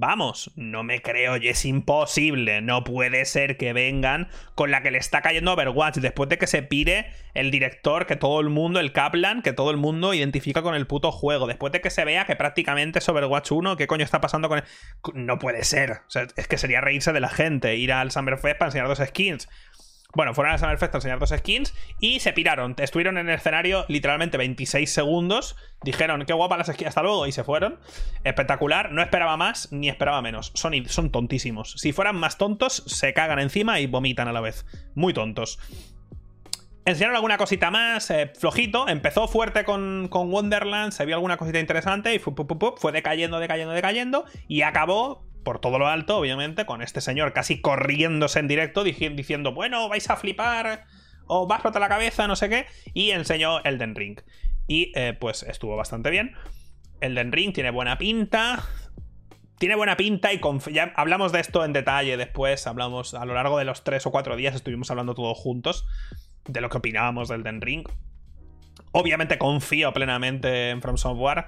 Vamos, 0.00 0.52
no 0.54 0.84
me 0.84 1.02
creo 1.02 1.38
y 1.38 1.48
es 1.48 1.64
imposible. 1.64 2.60
No 2.60 2.84
puede 2.84 3.24
ser 3.24 3.56
que 3.56 3.72
vengan 3.72 4.28
con 4.54 4.70
la 4.70 4.80
que 4.80 4.92
le 4.92 4.98
está 4.98 5.22
cayendo 5.22 5.52
Overwatch 5.52 5.96
después 5.96 6.28
de 6.28 6.38
que 6.38 6.46
se 6.46 6.62
pire 6.62 7.10
el 7.34 7.50
director 7.50 8.06
que 8.06 8.14
todo 8.14 8.38
el 8.40 8.48
mundo, 8.48 8.78
el 8.78 8.92
Kaplan, 8.92 9.42
que 9.42 9.52
todo 9.52 9.72
el 9.72 9.76
mundo 9.76 10.14
identifica 10.14 10.62
con 10.62 10.76
el 10.76 10.86
puto 10.86 11.10
juego. 11.10 11.48
Después 11.48 11.72
de 11.72 11.80
que 11.80 11.90
se 11.90 12.04
vea 12.04 12.26
que 12.26 12.36
prácticamente 12.36 13.00
es 13.00 13.08
Overwatch 13.08 13.50
1, 13.50 13.76
¿qué 13.76 13.88
coño 13.88 14.04
está 14.04 14.20
pasando 14.20 14.48
con 14.48 14.58
él? 14.58 14.64
No 15.14 15.40
puede 15.40 15.64
ser. 15.64 15.90
O 15.90 16.10
sea, 16.10 16.28
es 16.36 16.46
que 16.46 16.58
sería 16.58 16.80
reírse 16.80 17.12
de 17.12 17.18
la 17.18 17.28
gente, 17.28 17.74
ir 17.74 17.92
al 17.92 18.12
Summerfest 18.12 18.56
para 18.56 18.68
enseñar 18.68 18.86
dos 18.86 19.02
skins. 19.04 19.48
Bueno, 20.14 20.32
fueron 20.32 20.54
a 20.54 20.58
Summerfest 20.58 20.94
a 20.94 20.98
enseñar 20.98 21.18
dos 21.18 21.34
skins 21.36 21.74
y 22.00 22.20
se 22.20 22.32
piraron. 22.32 22.74
Estuvieron 22.78 23.18
en 23.18 23.28
el 23.28 23.34
escenario 23.34 23.84
literalmente 23.88 24.38
26 24.38 24.90
segundos. 24.90 25.54
Dijeron, 25.82 26.24
qué 26.24 26.32
guapa 26.32 26.56
las 26.56 26.68
skins, 26.68 26.88
hasta 26.88 27.02
luego, 27.02 27.26
y 27.26 27.32
se 27.32 27.44
fueron. 27.44 27.78
Espectacular, 28.24 28.90
no 28.90 29.02
esperaba 29.02 29.36
más 29.36 29.70
ni 29.70 29.90
esperaba 29.90 30.22
menos. 30.22 30.50
Son, 30.54 30.72
son 30.86 31.10
tontísimos. 31.10 31.74
Si 31.76 31.92
fueran 31.92 32.16
más 32.16 32.38
tontos, 32.38 32.84
se 32.86 33.12
cagan 33.12 33.38
encima 33.38 33.80
y 33.80 33.86
vomitan 33.86 34.28
a 34.28 34.32
la 34.32 34.40
vez. 34.40 34.64
Muy 34.94 35.12
tontos. 35.12 35.58
Enseñaron 36.86 37.16
alguna 37.16 37.36
cosita 37.36 37.70
más, 37.70 38.10
eh, 38.10 38.32
flojito. 38.34 38.88
Empezó 38.88 39.28
fuerte 39.28 39.64
con, 39.64 40.08
con, 40.08 40.32
Wonderland, 40.32 40.92
se 40.92 41.04
vio 41.04 41.16
alguna 41.16 41.36
cosita 41.36 41.60
interesante 41.60 42.14
y 42.14 42.18
fue, 42.18 42.32
fue 42.78 42.92
decayendo, 42.92 43.40
decayendo, 43.40 43.74
decayendo. 43.74 44.24
Y 44.48 44.62
acabó 44.62 45.27
por 45.48 45.60
todo 45.60 45.78
lo 45.78 45.88
alto, 45.88 46.18
obviamente, 46.18 46.66
con 46.66 46.82
este 46.82 47.00
señor 47.00 47.32
casi 47.32 47.62
corriéndose 47.62 48.38
en 48.38 48.48
directo 48.48 48.84
diciendo, 48.84 49.54
bueno, 49.54 49.88
vais 49.88 50.10
a 50.10 50.16
flipar 50.16 50.84
o 51.26 51.48
va 51.48 51.54
a 51.54 51.56
explotar 51.56 51.80
la 51.80 51.88
cabeza, 51.88 52.28
no 52.28 52.36
sé 52.36 52.50
qué, 52.50 52.66
y 52.92 53.12
enseñó 53.12 53.64
Elden 53.64 53.94
Ring. 53.94 54.20
Y 54.66 54.92
eh, 54.94 55.16
pues 55.18 55.44
estuvo 55.44 55.74
bastante 55.74 56.10
bien. 56.10 56.34
Elden 57.00 57.32
Ring 57.32 57.54
tiene 57.54 57.70
buena 57.70 57.96
pinta. 57.96 58.62
Tiene 59.58 59.74
buena 59.74 59.96
pinta 59.96 60.34
y 60.34 60.40
ya 60.70 60.92
hablamos 60.96 61.32
de 61.32 61.40
esto 61.40 61.64
en 61.64 61.72
detalle 61.72 62.18
después. 62.18 62.66
Hablamos 62.66 63.14
a 63.14 63.24
lo 63.24 63.32
largo 63.32 63.56
de 63.56 63.64
los 63.64 63.84
tres 63.84 64.04
o 64.04 64.10
cuatro 64.10 64.36
días, 64.36 64.54
estuvimos 64.54 64.90
hablando 64.90 65.14
todos 65.14 65.38
juntos 65.38 65.86
de 66.44 66.60
lo 66.60 66.68
que 66.68 66.76
opinábamos 66.76 67.30
del 67.30 67.40
Elden 67.40 67.62
Ring. 67.62 67.88
Obviamente 68.92 69.38
confío 69.38 69.92
plenamente 69.92 70.70
en 70.70 70.80
From 70.80 70.96
Software 70.96 71.46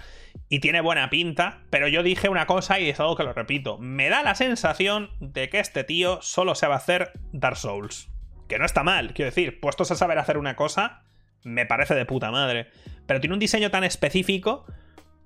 y 0.49 0.61
tiene 0.61 0.81
buena 0.81 1.11
pinta, 1.11 1.63
pero 1.71 1.89
yo 1.89 2.03
dije 2.03 2.29
una 2.29 2.47
cosa 2.47 2.79
y 2.79 2.89
es 2.89 3.01
algo 3.01 3.17
que 3.17 3.25
lo 3.25 3.33
repito. 3.33 3.79
Me 3.79 4.09
da 4.09 4.23
la 4.23 4.35
sensación 4.35 5.11
de 5.21 5.49
que 5.49 5.61
este 5.61 5.85
tío 5.85 6.21
solo 6.23 6.55
se 6.55 6.67
va 6.67 6.75
a 6.75 6.79
hacer 6.79 7.13
Dark 7.33 7.57
Souls. 7.57 8.11
Que 8.49 8.59
no 8.59 8.65
está 8.65 8.83
mal, 8.83 9.15
quiero 9.15 9.31
decir, 9.31 9.61
puestos 9.61 9.91
a 9.91 9.95
saber 9.95 10.19
hacer 10.19 10.37
una 10.37 10.57
cosa, 10.57 11.05
me 11.45 11.67
parece 11.67 11.95
de 11.95 12.05
puta 12.05 12.31
madre. 12.31 12.69
Pero 13.07 13.21
tiene 13.21 13.35
un 13.35 13.41
diseño 13.41 13.71
tan 13.71 13.85
específico, 13.85 14.67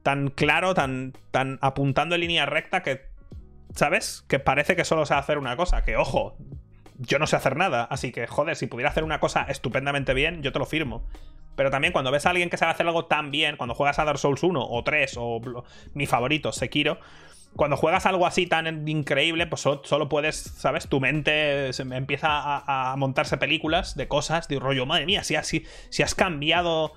tan 0.02 0.28
claro, 0.28 0.74
tan, 0.74 1.14
tan 1.30 1.58
apuntando 1.62 2.14
en 2.14 2.20
línea 2.20 2.46
recta 2.46 2.82
que, 2.82 3.08
¿sabes? 3.74 4.24
Que 4.28 4.38
parece 4.38 4.76
que 4.76 4.84
solo 4.84 5.04
a 5.08 5.18
hacer 5.18 5.38
una 5.38 5.56
cosa. 5.56 5.82
Que 5.82 5.96
ojo, 5.96 6.36
yo 6.98 7.18
no 7.18 7.26
sé 7.26 7.36
hacer 7.36 7.56
nada, 7.56 7.84
así 7.84 8.12
que 8.12 8.26
joder, 8.26 8.56
si 8.56 8.66
pudiera 8.66 8.90
hacer 8.90 9.04
una 9.04 9.20
cosa 9.20 9.42
estupendamente 9.48 10.14
bien, 10.14 10.42
yo 10.42 10.52
te 10.52 10.58
lo 10.58 10.66
firmo. 10.66 11.06
Pero 11.56 11.70
también 11.70 11.92
cuando 11.92 12.10
ves 12.10 12.26
a 12.26 12.30
alguien 12.30 12.50
que 12.50 12.56
sabe 12.56 12.72
hacer 12.72 12.86
algo 12.86 13.06
tan 13.06 13.30
bien, 13.30 13.56
cuando 13.56 13.74
juegas 13.74 13.98
a 13.98 14.04
Dark 14.04 14.18
Souls 14.18 14.42
1 14.42 14.60
o 14.60 14.84
3 14.84 15.14
o 15.18 15.40
mi 15.94 16.06
favorito, 16.06 16.52
Sekiro, 16.52 16.98
cuando 17.56 17.76
juegas 17.76 18.06
algo 18.06 18.26
así 18.26 18.46
tan 18.46 18.88
increíble, 18.88 19.46
pues 19.46 19.60
solo, 19.60 20.08
puedes, 20.08 20.36
¿sabes? 20.36 20.88
Tu 20.88 21.00
mente 21.00 21.70
empieza 21.78 22.28
a, 22.30 22.96
montarse 22.96 23.36
películas 23.36 23.94
de 23.94 24.08
cosas, 24.08 24.48
de 24.48 24.58
rollo, 24.58 24.86
madre 24.86 25.06
mía, 25.06 25.22
si, 25.22 25.36
si, 25.42 25.64
si 25.90 26.02
has 26.02 26.14
cambiado. 26.14 26.92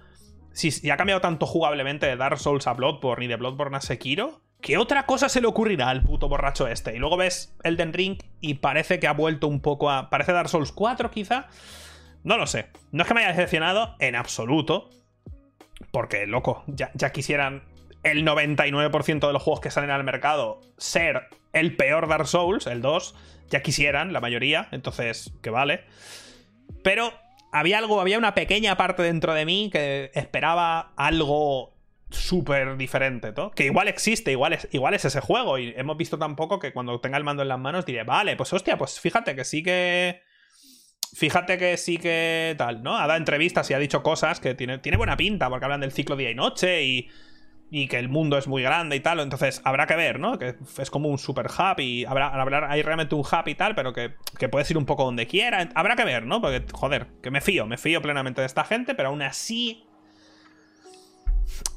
Si, 0.54 0.90
ha 0.90 0.98
cambiado 0.98 1.22
tanto 1.22 1.46
jugablemente 1.46 2.08
de 2.08 2.16
Dark 2.16 2.40
Souls 2.40 2.66
a 2.66 2.74
Bloodborne 2.74 3.26
y 3.26 3.28
de 3.28 3.36
Bloodborne 3.36 3.78
a 3.78 3.82
Sekiro, 3.82 4.42
¿qué 4.62 4.78
otra 4.78 5.06
cosa 5.06 5.30
se 5.30 5.41
le 5.41 5.48
ocurrirá 5.48 5.89
al 5.89 6.04
puto 6.04 6.30
borracho 6.30 6.67
este? 6.67 6.96
Y 6.96 7.00
luego 7.00 7.17
ves 7.17 7.56
Elden 7.63 7.93
Ring 7.93 8.17
y 8.41 8.56
parece 8.56 9.00
que 9.00 9.08
ha 9.08 9.13
vuelto 9.13 9.48
un 9.48 9.62
poco 9.62 9.89
a. 9.89 10.10
Parece 10.10 10.34
Dark 10.34 10.50
Souls 10.50 10.72
4, 10.72 11.12
quizá. 11.12 11.48
No 12.24 12.38
lo 12.38 12.48
sé. 12.48 12.67
No 12.91 13.04
es 13.04 13.08
que 13.08 13.13
me 13.13 13.22
haya 13.22 13.30
decepcionado 13.30 13.96
en 14.00 14.15
absoluto. 14.15 14.89
Porque, 15.91 16.28
loco, 16.28 16.63
ya, 16.67 16.91
quisieran 17.12 17.63
el 18.04 18.26
99% 18.26 19.28
de 19.28 19.34
los 19.34 19.41
juegos 19.41 19.62
que 19.62 19.72
salen 19.72 19.91
al 19.91 20.04
mercado 20.04 20.60
ser 20.78 21.28
el 21.54 21.76
peor 21.76 22.08
Dark 22.08 22.28
Souls, 22.28 22.67
el 22.67 22.82
2. 22.82 23.15
Ya 23.50 23.62
quisieran, 23.62 24.12
la 24.12 24.20
mayoría. 24.20 24.67
Entonces, 24.72 25.32
que 25.41 25.50
vale. 25.50 25.86
Pero 26.84 27.13
había 27.52 27.78
algo, 27.78 28.02
había 28.02 28.17
una 28.17 28.34
pequeña 28.36 28.76
parte 28.76 29.04
dentro 29.04 29.34
de 29.34 29.46
mí 29.46 29.70
que 29.72 30.12
esperaba 30.13 30.91
algo 30.98 31.77
súper 32.10 32.78
diferente, 32.78 33.34
¿no? 33.36 33.52
Que 33.52 33.65
igual 33.65 33.88
existe, 33.88 34.32
igual 34.32 34.54
es, 34.54 34.67
igual 34.72 34.93
es 34.93 35.06
ese 35.06 35.22
juego. 35.22 35.58
Y 35.58 35.74
hemos 35.78 35.98
visto 35.98 36.17
tampoco 36.17 36.60
que 36.60 36.74
cuando 36.74 37.00
tenga 37.00 37.17
el 37.17 37.24
mando 37.24 37.41
en 37.41 37.50
las 37.50 37.60
manos 37.60 37.86
diré, 37.86 38.04
vale, 38.04 38.36
pues 38.36 38.54
hostia, 38.54 38.78
pues 38.78 39.00
fíjate 39.00 39.36
que 39.36 39.43
sí 39.43 39.63
que 39.63 40.22
fíjate 41.13 41.58
que 41.58 41.78
sí 41.78 41.98
que 41.98 42.56
tal, 42.58 42.84
¿no? 42.84 42.98
Ha 42.98 43.08
dado 43.08 43.17
entrevistas 43.17 43.70
y 43.72 43.74
ha 43.74 43.80
dicho 43.80 44.04
cosas 44.04 44.39
que 44.39 44.56
tiene, 44.56 44.78
tiene 44.78 44.98
buena 44.98 45.17
pinta, 45.17 45.50
porque 45.50 45.65
hablan 45.65 45.82
del 45.82 45.91
ciclo 45.91 46.15
día 46.15 46.30
y 46.30 46.36
noche 46.36 46.84
y, 46.84 47.10
y 47.70 47.88
que 47.88 47.98
el 47.98 48.10
mundo 48.10 48.38
es 48.38 48.48
muy 48.48 48.62
grande 48.62 48.96
y 48.96 49.00
tal. 49.00 49.20
Entonces, 49.20 49.62
habrá 49.63 49.88
que 49.88 49.96
ver, 49.96 50.20
¿no? 50.20 50.38
Que 50.38 50.56
es 50.78 50.89
como 50.91 51.10
un 51.10 51.17
super 51.17 51.48
hub 51.48 51.80
y 51.80 52.06
habrá, 52.06 52.28
habrá 52.28 52.72
hay 52.72 52.82
realmente 52.82 53.15
un 53.15 53.22
hub 53.22 53.48
y 53.48 53.56
tal, 53.56 53.76
pero 53.76 53.93
que, 53.93 54.15
que 54.38 54.50
puedes 54.50 54.70
ir 54.72 54.78
un 54.78 54.86
poco 54.86 55.06
donde 55.06 55.28
quiera. 55.28 55.67
Habrá 55.76 55.96
que 55.96 56.06
ver, 56.06 56.26
¿no? 56.26 56.41
Porque, 56.41 56.63
joder, 56.72 57.08
que 57.22 57.32
me 57.32 57.41
fío, 57.41 57.65
me 57.65 57.78
fío 57.78 58.02
plenamente 58.02 58.41
de 58.41 58.48
esta 58.48 58.63
gente, 58.63 58.96
pero 58.96 59.10
aún 59.10 59.22
así. 59.22 59.87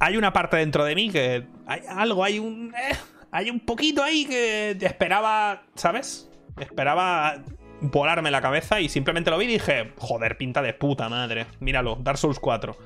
Hay 0.00 0.16
una 0.16 0.32
parte 0.32 0.56
dentro 0.56 0.84
de 0.84 0.94
mí 0.94 1.10
que. 1.10 1.46
Hay 1.66 1.82
algo, 1.88 2.24
hay 2.24 2.38
un. 2.38 2.74
Eh, 2.74 2.96
hay 3.30 3.50
un 3.50 3.60
poquito 3.60 4.02
ahí 4.02 4.24
que 4.24 4.76
esperaba. 4.80 5.62
¿Sabes? 5.76 6.28
Esperaba 6.58 7.42
volarme 7.80 8.30
la 8.30 8.40
cabeza 8.40 8.80
y 8.80 8.88
simplemente 8.88 9.30
lo 9.30 9.38
vi 9.38 9.46
y 9.46 9.48
dije, 9.48 9.92
joder, 9.96 10.36
pinta 10.36 10.62
de 10.62 10.74
puta 10.74 11.08
madre. 11.08 11.46
Míralo, 11.60 11.96
Dark 11.96 12.18
Souls 12.18 12.38
4. 12.38 12.76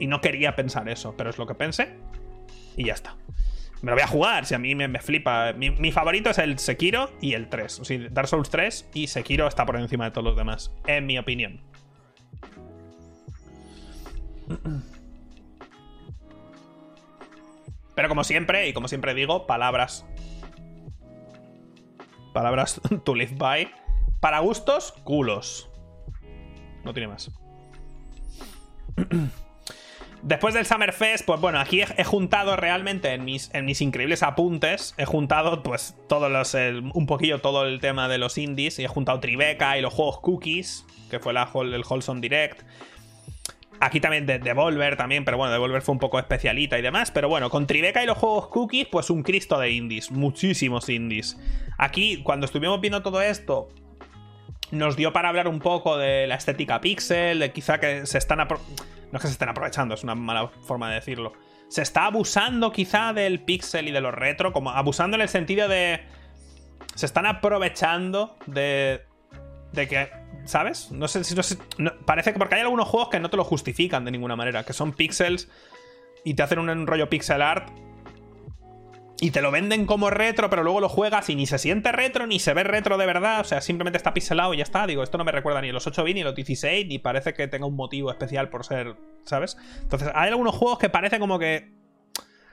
Y 0.00 0.06
no 0.06 0.20
quería 0.20 0.56
pensar 0.56 0.88
eso, 0.88 1.14
pero 1.16 1.30
es 1.30 1.38
lo 1.38 1.46
que 1.46 1.54
pensé. 1.54 1.94
Y 2.76 2.86
ya 2.86 2.94
está. 2.94 3.16
Me 3.82 3.90
lo 3.90 3.96
voy 3.96 4.02
a 4.02 4.08
jugar, 4.08 4.46
si 4.46 4.54
a 4.54 4.58
mí 4.58 4.74
me, 4.74 4.98
flipa. 5.00 5.52
Mi, 5.52 5.92
favorito 5.92 6.30
es 6.30 6.38
el 6.38 6.58
Sekiro 6.58 7.10
y 7.20 7.34
el 7.34 7.48
3. 7.48 7.80
O 7.80 7.84
sea, 7.84 7.98
Dark 8.10 8.28
Souls 8.28 8.50
3 8.50 8.90
y 8.94 9.06
Sekiro 9.08 9.46
está 9.46 9.66
por 9.66 9.76
encima 9.76 10.06
de 10.06 10.10
todos 10.10 10.24
los 10.24 10.36
demás, 10.36 10.72
en 10.86 11.06
mi 11.06 11.18
opinión. 11.18 11.60
Pero 17.94 18.08
como 18.08 18.24
siempre, 18.24 18.68
y 18.68 18.72
como 18.72 18.88
siempre 18.88 19.14
digo, 19.14 19.46
palabras. 19.46 20.06
Palabras 22.32 22.80
to 23.04 23.14
live 23.14 23.34
by. 23.36 23.70
Para 24.20 24.40
gustos, 24.40 24.92
culos. 25.04 25.70
No 26.84 26.92
tiene 26.92 27.08
más. 27.08 27.30
Después 30.24 30.54
del 30.54 30.64
Summerfest, 30.64 31.26
pues 31.26 31.38
bueno, 31.38 31.60
aquí 31.60 31.82
he, 31.82 32.04
juntado 32.04 32.56
realmente 32.56 33.12
en 33.12 33.26
mis, 33.26 33.50
en 33.52 33.66
mis 33.66 33.82
increíbles 33.82 34.22
apuntes, 34.22 34.94
he 34.96 35.04
juntado 35.04 35.62
pues 35.62 35.96
todos 36.08 36.30
los, 36.30 36.54
un 36.94 37.06
poquillo 37.06 37.42
todo 37.42 37.66
el 37.66 37.78
tema 37.78 38.08
de 38.08 38.16
los 38.16 38.38
indies, 38.38 38.78
y 38.78 38.84
he 38.84 38.88
juntado 38.88 39.20
Tribeca 39.20 39.76
y 39.76 39.82
los 39.82 39.92
juegos 39.92 40.20
Cookies, 40.20 40.86
que 41.10 41.20
fue 41.20 41.34
la, 41.34 41.50
el 41.54 41.84
Wholesome 41.86 42.22
Direct. 42.22 42.62
Aquí 43.80 44.00
también 44.00 44.24
de 44.24 44.38
Devolver 44.38 44.96
también, 44.96 45.24
pero 45.24 45.36
bueno, 45.36 45.52
Devolver 45.52 45.82
fue 45.82 45.92
un 45.92 45.98
poco 45.98 46.18
especialita 46.18 46.78
y 46.78 46.82
demás. 46.82 47.10
Pero 47.10 47.28
bueno, 47.28 47.50
con 47.50 47.66
Tribeca 47.66 48.02
y 48.02 48.06
los 48.06 48.16
juegos 48.16 48.48
Cookies, 48.48 48.86
pues 48.90 49.10
un 49.10 49.22
Cristo 49.22 49.58
de 49.58 49.70
indies, 49.70 50.10
muchísimos 50.10 50.88
indies. 50.88 51.38
Aquí, 51.76 52.22
cuando 52.22 52.46
estuvimos 52.46 52.80
viendo 52.80 53.02
todo 53.02 53.20
esto, 53.20 53.68
nos 54.70 54.96
dio 54.96 55.12
para 55.12 55.28
hablar 55.28 55.48
un 55.48 55.58
poco 55.58 55.98
de 55.98 56.26
la 56.26 56.36
estética 56.36 56.80
pixel, 56.80 57.38
de 57.38 57.52
quizá 57.52 57.78
que 57.78 58.06
se 58.06 58.18
están... 58.18 58.38
No 58.38 59.18
es 59.18 59.20
que 59.20 59.28
se 59.28 59.34
estén 59.34 59.48
aprovechando, 59.48 59.94
es 59.94 60.02
una 60.02 60.14
mala 60.14 60.48
forma 60.48 60.88
de 60.88 60.96
decirlo. 60.96 61.32
Se 61.68 61.82
está 61.82 62.06
abusando 62.06 62.72
quizá 62.72 63.12
del 63.12 63.40
pixel 63.40 63.88
y 63.88 63.92
de 63.92 64.00
lo 64.00 64.10
retro, 64.10 64.52
como 64.52 64.70
abusando 64.70 65.16
en 65.16 65.20
el 65.22 65.28
sentido 65.28 65.68
de... 65.68 66.00
Se 66.94 67.06
están 67.06 67.26
aprovechando 67.26 68.36
de... 68.46 69.02
De 69.74 69.88
que... 69.88 70.08
¿Sabes? 70.44 70.90
No 70.92 71.08
sé 71.08 71.24
si... 71.24 71.34
parece 72.04 72.32
que 72.32 72.38
porque 72.38 72.56
hay 72.56 72.60
algunos 72.60 72.86
juegos 72.88 73.08
que 73.08 73.18
no 73.18 73.30
te 73.30 73.36
lo 73.36 73.44
justifican 73.44 74.04
de 74.04 74.10
ninguna 74.10 74.36
manera, 74.36 74.64
que 74.64 74.72
son 74.72 74.92
pixels 74.92 75.48
y 76.24 76.34
te 76.34 76.42
hacen 76.42 76.58
un 76.58 76.86
rollo 76.86 77.08
pixel 77.08 77.42
art 77.42 77.70
y 79.20 79.30
te 79.30 79.40
lo 79.40 79.50
venden 79.50 79.86
como 79.86 80.10
retro, 80.10 80.50
pero 80.50 80.62
luego 80.62 80.80
lo 80.80 80.88
juegas 80.88 81.30
y 81.30 81.36
ni 81.36 81.46
se 81.46 81.58
siente 81.58 81.92
retro, 81.92 82.26
ni 82.26 82.40
se 82.40 82.52
ve 82.52 82.64
retro 82.64 82.98
de 82.98 83.06
verdad. 83.06 83.40
O 83.40 83.44
sea, 83.44 83.60
simplemente 83.60 83.96
está 83.96 84.12
pixelado 84.12 84.52
y 84.52 84.58
ya 84.58 84.64
está. 84.64 84.86
Digo, 84.86 85.02
esto 85.02 85.18
no 85.18 85.24
me 85.24 85.32
recuerda 85.32 85.60
ni 85.60 85.70
los 85.70 85.86
8 85.86 86.02
bits 86.04 86.16
ni 86.16 86.24
los 86.24 86.34
16, 86.34 86.86
ni 86.88 86.98
parece 86.98 87.32
que 87.32 87.46
tenga 87.46 87.66
un 87.66 87.76
motivo 87.76 88.10
especial 88.10 88.48
por 88.48 88.64
ser, 88.64 88.96
¿sabes? 89.24 89.56
Entonces, 89.80 90.10
hay 90.14 90.30
algunos 90.30 90.54
juegos 90.54 90.78
que 90.78 90.90
parece 90.90 91.18
como 91.18 91.38
que. 91.38 91.72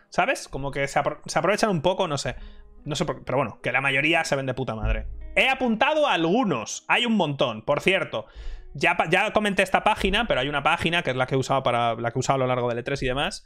¿Sabes? 0.09 0.47
Como 0.47 0.71
que 0.71 0.87
se, 0.87 0.99
aprovechan 0.99 1.69
un 1.69 1.81
poco, 1.81 2.07
no 2.07 2.17
sé. 2.17 2.35
No 2.85 2.95
sé 2.95 3.05
por 3.05 3.17
qué, 3.17 3.23
pero 3.25 3.37
bueno, 3.37 3.59
que 3.61 3.71
la 3.71 3.81
mayoría 3.81 4.23
se 4.23 4.35
ven 4.35 4.45
de 4.45 4.53
puta 4.53 4.75
madre. 4.75 5.07
He 5.35 5.49
apuntado 5.49 6.07
algunos, 6.07 6.85
hay 6.87 7.05
un 7.05 7.15
montón. 7.15 7.63
Por 7.63 7.81
cierto, 7.81 8.27
ya, 8.73 8.97
ya 9.09 9.33
comenté 9.33 9.63
esta 9.63 9.83
página, 9.83 10.27
pero 10.27 10.39
hay 10.41 10.49
una 10.49 10.63
página 10.63 11.03
que 11.03 11.11
es 11.11 11.15
la 11.15 11.27
que 11.27 11.35
he 11.35 11.37
usado 11.37 11.61
para 11.63 11.93
la 11.95 12.11
que 12.11 12.17
he 12.17 12.21
usado 12.21 12.35
a 12.35 12.39
lo 12.39 12.47
largo 12.47 12.67
del 12.69 12.83
E3 12.83 13.01
y 13.01 13.07
demás, 13.07 13.45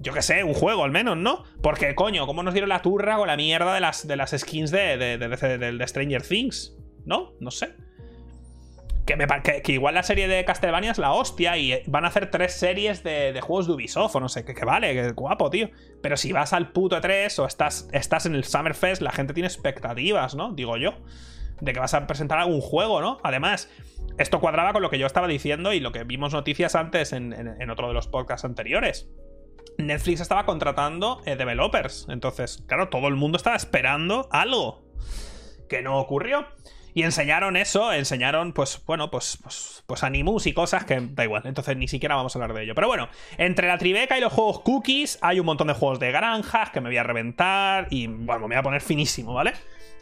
Yo 0.00 0.12
qué 0.12 0.22
sé, 0.22 0.42
un 0.42 0.54
juego 0.54 0.82
al 0.82 0.90
menos, 0.90 1.16
¿no? 1.16 1.44
Porque, 1.62 1.94
coño, 1.94 2.26
¿cómo 2.26 2.42
nos 2.42 2.52
dieron 2.52 2.68
la 2.68 2.82
turra 2.82 3.16
con 3.16 3.28
la 3.28 3.36
mierda 3.36 3.72
de 3.74 3.80
las, 3.80 4.08
de 4.08 4.16
las 4.16 4.32
skins 4.36 4.72
de, 4.72 4.96
de, 4.96 5.18
de 5.18 5.86
Stranger 5.86 6.22
Things? 6.22 6.76
¿No? 7.04 7.34
No 7.38 7.52
sé. 7.52 7.74
Que, 9.06 9.16
me, 9.16 9.26
que, 9.42 9.72
igual 9.72 9.94
la 9.94 10.04
serie 10.04 10.28
de 10.28 10.44
Castlevania 10.44 10.92
es 10.92 10.98
la 10.98 11.12
hostia 11.12 11.58
y 11.58 11.82
van 11.86 12.04
a 12.04 12.08
hacer 12.08 12.30
tres 12.30 12.52
series 12.52 13.02
de, 13.02 13.38
juegos 13.40 13.66
de 13.66 13.72
Ubisoft 13.72 14.14
o 14.14 14.20
no 14.20 14.28
sé, 14.28 14.44
que, 14.44 14.64
vale, 14.64 14.94
que 14.94 15.10
guapo, 15.12 15.50
tío. 15.50 15.70
Pero 16.00 16.16
si 16.16 16.32
vas 16.32 16.52
al 16.52 16.70
puto 16.70 17.00
3 17.00 17.38
o 17.40 17.46
estás, 17.46 17.88
estás 17.92 18.26
en 18.26 18.36
el 18.36 18.44
Summerfest, 18.44 19.02
la 19.02 19.10
gente 19.10 19.34
tiene 19.34 19.48
expectativas, 19.48 20.34
¿no? 20.34 20.52
Digo 20.52 20.76
yo. 20.76 20.94
De 21.60 21.72
que 21.72 21.80
vas 21.80 21.94
a 21.94 22.06
presentar 22.06 22.38
algún 22.38 22.60
juego, 22.60 23.00
¿no? 23.00 23.18
Además, 23.22 23.68
esto 24.18 24.40
cuadraba 24.40 24.72
con 24.72 24.82
lo 24.82 24.90
que 24.90 24.98
yo 24.98 25.06
estaba 25.06 25.26
diciendo 25.26 25.72
y 25.72 25.80
lo 25.80 25.92
que 25.92 26.04
vimos 26.04 26.32
noticias 26.32 26.74
antes 26.74 27.12
en, 27.12 27.70
otro 27.70 27.88
de 27.88 27.94
los 27.94 28.08
podcasts 28.08 28.44
anteriores. 28.44 29.08
Netflix 29.78 30.20
estaba 30.20 30.44
contratando 30.44 31.22
eh, 31.24 31.36
developers. 31.36 32.06
Entonces, 32.08 32.62
claro, 32.66 32.88
todo 32.88 33.08
el 33.08 33.16
mundo 33.16 33.36
estaba 33.36 33.56
esperando 33.56 34.28
algo. 34.30 34.84
Que 35.68 35.82
no 35.82 35.98
ocurrió. 35.98 36.46
Y 36.94 37.04
enseñaron 37.04 37.56
eso, 37.56 37.92
enseñaron, 37.92 38.52
pues, 38.52 38.82
bueno, 38.86 39.10
pues, 39.10 39.38
pues, 39.42 39.82
pues 39.86 40.02
animus 40.02 40.46
y 40.46 40.52
cosas 40.52 40.84
que 40.84 41.00
da 41.00 41.24
igual. 41.24 41.42
Entonces 41.46 41.76
ni 41.76 41.88
siquiera 41.88 42.16
vamos 42.16 42.36
a 42.36 42.38
hablar 42.38 42.54
de 42.54 42.64
ello. 42.64 42.74
Pero 42.74 42.86
bueno, 42.88 43.08
entre 43.38 43.68
la 43.68 43.78
Tribeca 43.78 44.18
y 44.18 44.20
los 44.20 44.32
juegos 44.32 44.60
cookies, 44.60 45.18
hay 45.22 45.40
un 45.40 45.46
montón 45.46 45.68
de 45.68 45.74
juegos 45.74 45.98
de 46.00 46.12
granjas 46.12 46.70
que 46.70 46.80
me 46.80 46.90
voy 46.90 46.98
a 46.98 47.02
reventar. 47.02 47.86
Y 47.90 48.08
bueno, 48.08 48.40
me 48.40 48.54
voy 48.54 48.56
a 48.56 48.62
poner 48.62 48.82
finísimo, 48.82 49.32
¿vale? 49.32 49.54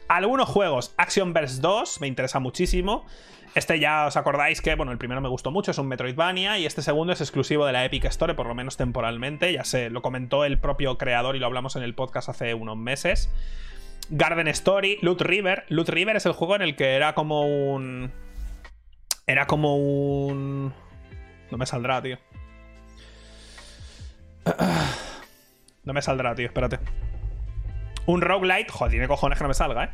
Algunos 0.08 0.48
juegos, 0.48 0.92
Action 0.96 1.32
Verse 1.32 1.60
2, 1.60 2.00
me 2.00 2.08
interesa 2.08 2.40
muchísimo. 2.40 3.06
Este 3.54 3.80
ya 3.80 4.06
os 4.06 4.16
acordáis 4.16 4.60
que, 4.60 4.74
bueno, 4.76 4.92
el 4.92 4.98
primero 4.98 5.20
me 5.20 5.28
gustó 5.28 5.50
mucho, 5.50 5.72
es 5.72 5.78
un 5.78 5.88
Metroidvania, 5.88 6.58
y 6.58 6.66
este 6.66 6.82
segundo 6.82 7.12
es 7.12 7.20
exclusivo 7.20 7.66
de 7.66 7.72
la 7.72 7.84
Epic 7.84 8.04
Store, 8.04 8.34
por 8.34 8.46
lo 8.46 8.54
menos 8.54 8.76
temporalmente. 8.76 9.52
Ya 9.52 9.64
sé, 9.64 9.90
lo 9.90 10.02
comentó 10.02 10.44
el 10.44 10.58
propio 10.58 10.98
creador 10.98 11.34
y 11.34 11.40
lo 11.40 11.46
hablamos 11.46 11.74
en 11.76 11.82
el 11.82 11.94
podcast 11.94 12.28
hace 12.28 12.54
unos 12.54 12.76
meses. 12.76 13.30
Garden 14.10 14.48
Story, 14.48 14.98
Loot 15.02 15.20
River. 15.22 15.64
Loot 15.68 15.88
River 15.88 16.16
es 16.16 16.26
el 16.26 16.32
juego 16.32 16.56
en 16.56 16.62
el 16.62 16.76
que 16.76 16.94
era 16.94 17.14
como 17.14 17.42
un. 17.42 18.12
Era 19.26 19.46
como 19.46 19.76
un. 19.76 20.74
No 21.50 21.58
me 21.58 21.66
saldrá, 21.66 22.02
tío. 22.02 22.18
No 25.82 25.94
me 25.94 26.02
saldrá, 26.02 26.34
tío, 26.34 26.46
espérate. 26.46 26.78
Un 28.06 28.20
roguelite. 28.20 28.70
Joder, 28.70 28.90
tiene 28.90 29.08
cojones 29.08 29.38
que 29.38 29.44
no 29.44 29.48
me 29.48 29.54
salga, 29.54 29.84
¿eh? 29.84 29.90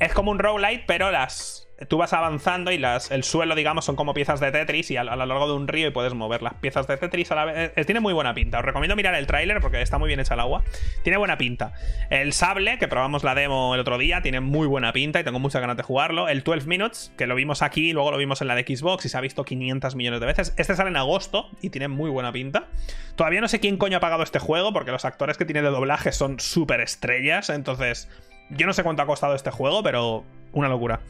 Es 0.00 0.12
como 0.12 0.30
un 0.30 0.38
roguelite, 0.38 0.84
pero 0.86 1.10
las 1.10 1.70
tú 1.88 1.96
vas 1.96 2.12
avanzando 2.12 2.70
y 2.72 2.78
las, 2.78 3.10
el 3.10 3.24
suelo, 3.24 3.54
digamos, 3.54 3.84
son 3.84 3.96
como 3.96 4.12
piezas 4.12 4.40
de 4.40 4.52
Tetris 4.52 4.90
y 4.90 4.96
a, 4.96 5.04
lo 5.04 5.26
largo 5.26 5.46
de 5.46 5.54
un 5.54 5.66
río 5.66 5.88
y 5.88 5.90
puedes 5.90 6.14
mover 6.14 6.42
las 6.42 6.54
piezas 6.54 6.86
de 6.86 6.96
Tetris 6.96 7.30
a 7.32 7.34
la 7.34 7.44
vez. 7.46 7.86
Tiene 7.86 8.00
muy 8.00 8.12
buena 8.12 8.34
pinta. 8.34 8.58
Os 8.58 8.64
recomiendo 8.64 8.96
mirar 8.96 9.14
el 9.14 9.26
tráiler 9.26 9.60
porque 9.60 9.80
está 9.80 9.98
muy 9.98 10.08
bien 10.08 10.20
hecha 10.20 10.34
el 10.34 10.40
agua. 10.40 10.62
Tiene 11.02 11.16
buena 11.16 11.38
pinta. 11.38 11.72
El 12.10 12.32
sable, 12.32 12.78
que 12.78 12.88
probamos 12.88 13.24
la 13.24 13.34
demo 13.34 13.74
el 13.74 13.80
otro 13.80 13.98
día, 13.98 14.20
tiene 14.20 14.40
muy 14.40 14.66
buena 14.66 14.92
pinta 14.92 15.20
y 15.20 15.24
tengo 15.24 15.38
muchas 15.38 15.60
ganas 15.60 15.76
de 15.76 15.82
jugarlo. 15.82 16.28
El 16.28 16.42
12 16.42 16.66
Minutes, 16.66 17.12
que 17.16 17.26
lo 17.26 17.34
vimos 17.34 17.62
aquí, 17.62 17.92
luego 17.92 18.10
lo 18.10 18.18
vimos 18.18 18.40
en 18.42 18.48
la 18.48 18.54
de 18.54 18.62
Xbox 18.62 19.06
y 19.06 19.08
se 19.08 19.16
ha 19.16 19.20
visto 19.20 19.44
500 19.44 19.94
millones 19.94 20.20
de 20.20 20.26
veces. 20.26 20.54
Este 20.56 20.74
sale 20.76 20.90
en 20.90 20.96
agosto 20.96 21.48
y 21.62 21.70
tiene 21.70 21.88
muy 21.88 22.10
buena 22.10 22.32
pinta. 22.32 22.68
Todavía 23.16 23.40
no 23.40 23.48
sé 23.48 23.60
quién 23.60 23.76
coño 23.76 23.98
ha 23.98 24.00
pagado 24.00 24.22
este 24.22 24.38
juego 24.38 24.72
porque 24.72 24.90
los 24.90 25.04
actores 25.04 25.38
que 25.38 25.44
tiene 25.44 25.62
de 25.62 25.70
doblaje 25.70 26.12
son 26.12 26.40
súper 26.40 26.80
estrellas. 26.80 27.48
Entonces, 27.48 28.08
yo 28.50 28.66
no 28.66 28.72
sé 28.72 28.82
cuánto 28.82 29.02
ha 29.02 29.06
costado 29.06 29.34
este 29.34 29.50
juego, 29.50 29.82
pero 29.82 30.24
una 30.52 30.68
locura. 30.68 31.00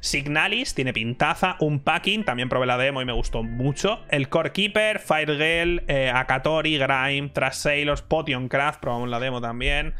Signalis 0.00 0.74
tiene 0.74 0.92
pintaza. 0.92 1.56
Un 1.60 1.80
packing, 1.80 2.24
también 2.24 2.50
probé 2.50 2.66
la 2.66 2.76
demo 2.76 3.00
y 3.00 3.06
me 3.06 3.12
gustó 3.14 3.42
mucho. 3.42 4.00
El 4.10 4.28
Core 4.28 4.52
Keeper, 4.52 4.98
Firegale, 4.98 5.82
eh, 5.88 6.10
Akatori, 6.14 6.76
Grime, 6.76 7.30
Trash 7.30 7.54
Sailors, 7.54 8.02
Potion 8.02 8.48
Craft, 8.48 8.80
probamos 8.80 9.08
la 9.08 9.18
demo 9.18 9.40
también. 9.40 9.94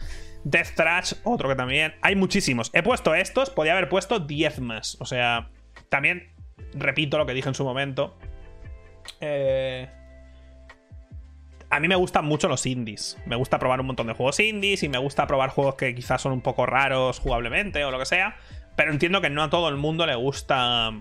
Death 0.45 0.75
Trash, 0.77 1.15
otro 1.25 1.49
que 1.49 1.55
también. 1.55 1.95
Hay 2.03 2.17
muchísimos. 2.17 2.71
He 2.75 2.83
puesto 2.83 3.15
estos, 3.15 3.49
podía 3.49 3.73
haber 3.73 3.89
puesto 3.89 4.21
10 4.21 4.61
más. 4.61 4.99
O 5.01 5.07
sea, 5.07 5.49
también 5.89 6.35
repito 6.75 7.17
lo 7.17 7.25
que 7.25 7.33
dije 7.33 7.49
en 7.49 7.55
su 7.55 7.65
momento. 7.65 8.15
Eh, 9.21 9.89
a 11.75 11.81
mí 11.81 11.89
me 11.89 11.97
gustan 11.97 12.25
mucho 12.25 12.47
los 12.47 12.67
indies. 12.67 13.19
Me 13.27 13.35
gusta 13.35 13.59
probar 13.59 13.81
un 13.81 13.87
montón 13.87 14.07
de 14.07 14.13
juegos 14.13 14.39
indies 14.39 14.85
y 14.85 14.89
me 14.89 14.99
gusta 14.99 15.27
probar 15.27 15.51
juegos 15.51 15.75
que 15.75 15.93
quizás 15.93 16.23
son 16.23 16.33
un 16.33 16.41
poco 16.41 16.67
raros 16.67 17.19
jugablemente 17.19 17.85
o 17.85 17.91
lo 17.91 17.99
que 17.99 18.07
sea. 18.07 18.37
Pero 18.77 18.93
entiendo 18.93 19.21
que 19.21 19.29
no 19.29 19.43
a 19.43 19.51
todo 19.51 19.69
el 19.69 19.77
mundo 19.77 20.07
le 20.07 20.15
gusta 20.15 20.93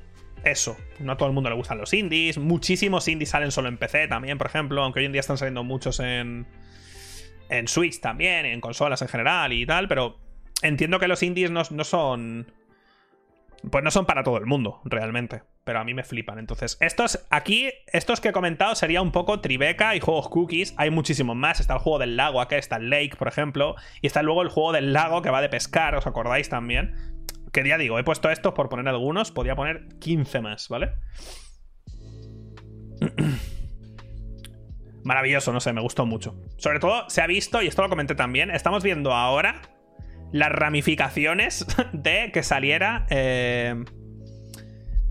eso. 0.44 0.76
No 1.00 1.12
a 1.12 1.18
todo 1.18 1.30
el 1.30 1.36
mundo 1.36 1.52
le 1.52 1.56
gustan 1.56 1.78
los 1.78 1.94
indies. 1.94 2.40
Muchísimos 2.40 3.08
indies 3.08 3.30
salen 3.30 3.52
solo 3.52 3.70
en 3.70 3.78
PC 3.78 4.08
también, 4.08 4.40
por 4.40 4.48
ejemplo. 4.48 4.82
Aunque 4.82 5.00
hoy 5.00 5.06
en 5.06 5.12
día 5.12 5.20
están 5.20 5.38
saliendo 5.38 5.64
muchos 5.64 6.00
en. 6.00 6.48
En 7.50 7.68
Switch 7.68 8.00
también, 8.00 8.48
en 8.48 8.60
consolas 8.60 9.04
en 9.04 9.10
general 9.10 9.54
y 9.54 9.68
tal. 9.68 9.88
Pero 9.88 10.18
entiendo 10.64 10.98
que 10.98 11.08
los 11.08 11.22
indies 11.22 11.52
no, 11.52 11.64
son. 11.84 12.52
Pues 13.70 13.84
no 13.84 13.92
son 13.92 14.08
para 14.08 14.24
todo 14.24 14.38
el 14.38 14.48
mundo, 14.48 14.82
realmente. 14.86 15.44
Pero 15.64 15.80
a 15.80 15.84
mí 15.84 15.94
me 15.94 16.04
flipan. 16.04 16.40
Entonces, 16.40 16.78
estos 16.82 17.26
aquí, 17.30 17.72
estos 17.88 18.20
que 18.20 18.30
he 18.30 18.32
comentado 18.34 18.76
sería 18.76 19.02
un 19.02 19.12
poco 19.12 19.40
Tribeca 19.40 19.96
y 19.96 20.00
juegos 20.00 20.30
cookies. 20.30 20.74
Hay 20.78 20.90
muchísimos 20.90 21.36
más. 21.36 21.60
Está 21.60 21.76
el 21.76 21.80
juego 21.80 22.00
del 22.00 22.18
lago, 22.18 22.42
acá 22.42 22.58
está 22.58 22.76
el 22.78 22.90
Lake, 22.90 23.16
por 23.18 23.28
ejemplo. 23.28 23.76
Y 24.02 24.08
está 24.08 24.22
luego 24.22 24.42
el 24.42 24.50
juego 24.50 24.74
del 24.74 24.94
lago 24.94 25.22
que 25.22 25.30
va 25.30 25.42
de 25.42 25.50
pescar, 25.50 25.96
¿os 25.96 26.06
acordáis 26.06 26.50
también? 26.50 27.14
Que 27.54 27.68
ya 27.68 27.78
digo, 27.78 28.00
he 28.00 28.04
puesto 28.04 28.30
estos 28.30 28.54
por 28.54 28.68
poner 28.68 28.88
algunos, 28.88 29.32
podía 29.32 29.56
poner 29.56 29.88
15 30.00 30.42
más, 30.42 30.68
¿vale? 30.70 30.92
Maravilloso, 35.04 35.52
no 35.54 35.60
sé, 35.60 35.74
me 35.74 35.82
gustó 35.82 36.06
mucho. 36.06 36.36
Sobre 36.58 36.80
todo, 36.80 37.10
se 37.10 37.22
ha 37.22 37.28
visto, 37.28 37.62
y 37.62 37.68
esto 37.68 37.82
lo 37.82 37.90
comenté 37.90 38.16
también, 38.16 38.50
estamos 38.50 38.84
viendo 38.84 39.14
ahora 39.14 39.62
las 40.32 40.52
ramificaciones 40.52 41.66
de 41.94 42.32
que 42.34 42.44
saliera... 42.44 43.06
Eh, 43.10 43.84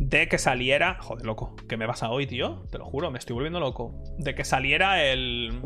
de 0.02 0.28
que 0.28 0.38
saliera... 0.38 0.96
Joder, 1.00 1.24
loco, 1.24 1.54
¿qué 1.68 1.76
me 1.76 1.86
pasa 1.86 2.10
hoy, 2.10 2.26
tío? 2.26 2.64
Te 2.70 2.78
lo 2.78 2.84
juro, 2.84 3.10
me 3.10 3.18
estoy 3.18 3.34
volviendo 3.34 3.60
loco. 3.60 4.02
De 4.18 4.34
que 4.34 4.44
saliera 4.44 5.04
el... 5.04 5.62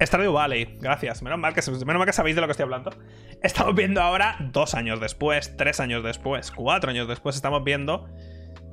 Stardew 0.00 0.32
Valley, 0.32 0.78
gracias. 0.80 1.22
Menos 1.22 1.38
mal, 1.38 1.54
que, 1.54 1.60
menos 1.70 1.98
mal 1.98 2.06
que 2.06 2.12
sabéis 2.12 2.36
de 2.36 2.40
lo 2.40 2.46
que 2.46 2.52
estoy 2.52 2.64
hablando. 2.64 2.90
Estamos 3.42 3.74
viendo 3.74 4.00
ahora, 4.00 4.36
dos 4.52 4.74
años 4.74 5.00
después, 5.00 5.56
tres 5.56 5.80
años 5.80 6.04
después, 6.04 6.52
cuatro 6.52 6.90
años 6.90 7.08
después, 7.08 7.34
estamos 7.34 7.64
viendo 7.64 8.08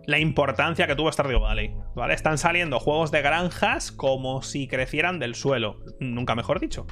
la 0.05 0.19
importancia 0.19 0.85
que 0.85 0.95
tuvo 0.95 1.11
Stardew 1.11 1.39
Valley. 1.39 1.73
¿Vale? 1.95 2.13
Están 2.13 2.37
saliendo 2.37 2.79
juegos 2.79 3.09
de 3.09 3.23
granjas 3.23 3.91
como 3.91 4.43
si 4.43 4.67
crecieran 4.67 5.17
del 5.17 5.33
suelo. 5.33 5.79
Nunca 5.99 6.35
mejor 6.35 6.59
dicho. 6.59 6.85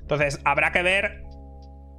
Entonces, 0.00 0.40
habrá 0.44 0.72
que 0.72 0.82
ver 0.82 1.22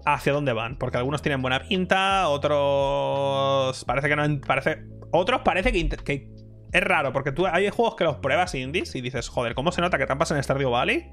hacia 0.05 0.33
dónde 0.33 0.53
van. 0.53 0.77
Porque 0.77 0.97
algunos 0.97 1.21
tienen 1.21 1.41
buena 1.41 1.59
pinta, 1.67 2.29
otros. 2.29 3.83
Parece 3.85 4.09
que 4.09 4.15
no. 4.15 4.41
Parece. 4.41 4.85
Otros 5.11 5.41
parece 5.45 5.71
que, 5.71 6.29
es 6.73 6.83
raro, 6.83 7.13
porque 7.13 7.31
tú 7.31 7.47
hay 7.47 7.69
juegos 7.69 7.95
que 7.95 8.03
los 8.03 8.17
pruebas 8.17 8.53
indies 8.53 8.95
y 8.95 9.01
dices, 9.01 9.29
joder, 9.29 9.55
¿cómo 9.55 9.71
se 9.71 9.79
nota 9.79 9.97
que 9.97 10.05
trampas 10.05 10.31
en 10.31 10.43
Stardew 10.43 10.71
Valley? 10.71 11.09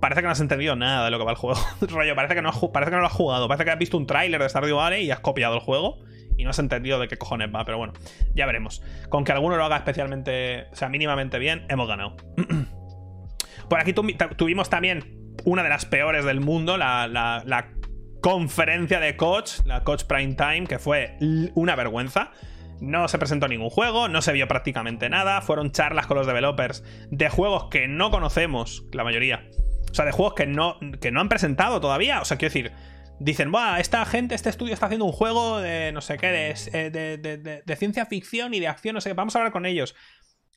parece 0.00 0.22
que 0.22 0.26
no 0.26 0.32
has 0.32 0.40
entendido 0.40 0.76
nada 0.76 1.04
de 1.04 1.10
lo 1.10 1.18
que 1.18 1.24
va 1.24 1.30
el 1.30 1.36
juego. 1.36 1.60
Rollo, 1.80 2.14
parece 2.16 2.34
que, 2.34 2.42
no 2.42 2.52
parece 2.72 2.90
que 2.90 2.96
no 2.96 3.02
lo 3.02 3.06
has 3.06 3.12
jugado. 3.12 3.48
Parece 3.48 3.64
que 3.64 3.70
has 3.70 3.78
visto 3.78 3.96
un 3.96 4.06
tráiler 4.06 4.42
de 4.42 4.48
Stardew 4.48 4.76
Valley 4.76 5.04
y 5.04 5.10
has 5.10 5.20
copiado 5.20 5.54
el 5.54 5.60
juego 5.60 5.98
y 6.36 6.44
no 6.44 6.50
has 6.50 6.58
entendido 6.58 6.98
de 6.98 7.06
qué 7.06 7.16
cojones 7.16 7.54
va. 7.54 7.64
Pero 7.64 7.78
bueno, 7.78 7.92
ya 8.34 8.46
veremos. 8.46 8.82
Con 9.08 9.24
que 9.24 9.32
alguno 9.32 9.56
lo 9.56 9.64
haga 9.64 9.76
especialmente, 9.76 10.66
o 10.72 10.76
sea, 10.76 10.88
mínimamente 10.88 11.38
bien, 11.38 11.66
hemos 11.68 11.86
ganado. 11.86 12.16
Por 13.68 13.78
aquí 13.78 13.92
tuvimos 13.92 14.68
también 14.68 15.34
una 15.44 15.62
de 15.62 15.68
las 15.68 15.84
peores 15.84 16.24
del 16.24 16.40
mundo, 16.40 16.76
la 16.76 17.68
conferencia 18.20 19.00
de 19.00 19.16
Coach, 19.16 19.60
la 19.64 19.82
Coach 19.84 20.04
Prime 20.04 20.34
Time, 20.34 20.66
que 20.66 20.78
fue 20.78 21.16
una 21.54 21.76
vergüenza. 21.76 22.32
No 22.80 23.08
se 23.08 23.18
presentó 23.18 23.46
ningún 23.46 23.68
juego, 23.68 24.08
no 24.08 24.22
se 24.22 24.32
vio 24.32 24.48
prácticamente 24.48 25.10
nada, 25.10 25.42
fueron 25.42 25.70
charlas 25.70 26.06
con 26.06 26.16
los 26.16 26.26
developers 26.26 26.82
de 27.10 27.28
juegos 27.28 27.68
que 27.70 27.88
no 27.88 28.10
conocemos, 28.10 28.84
la 28.92 29.04
mayoría, 29.04 29.44
o 29.90 29.94
sea, 29.94 30.06
de 30.06 30.12
juegos 30.12 30.34
que 30.34 30.46
no, 30.46 30.78
que 31.00 31.10
no 31.10 31.20
han 31.20 31.28
presentado 31.28 31.80
todavía. 31.80 32.20
O 32.20 32.24
sea, 32.24 32.38
quiero 32.38 32.54
decir, 32.54 32.72
dicen, 33.18 33.52
Buah, 33.52 33.80
esta 33.80 34.04
gente, 34.06 34.34
este 34.34 34.48
estudio 34.48 34.74
está 34.74 34.86
haciendo 34.86 35.04
un 35.04 35.12
juego 35.12 35.60
de 35.60 35.92
no 35.92 36.00
sé 36.00 36.16
qué, 36.16 36.28
de, 36.28 36.54
eh, 36.72 37.62
de, 37.64 37.76
ciencia 37.76 38.06
ficción 38.06 38.54
y 38.54 38.60
de 38.60 38.68
acción, 38.68 38.94
no 38.94 39.00
sé 39.00 39.10
qué, 39.10 39.14
vamos 39.14 39.36
a 39.36 39.40
hablar 39.40 39.52
con 39.52 39.66
ellos. 39.66 39.94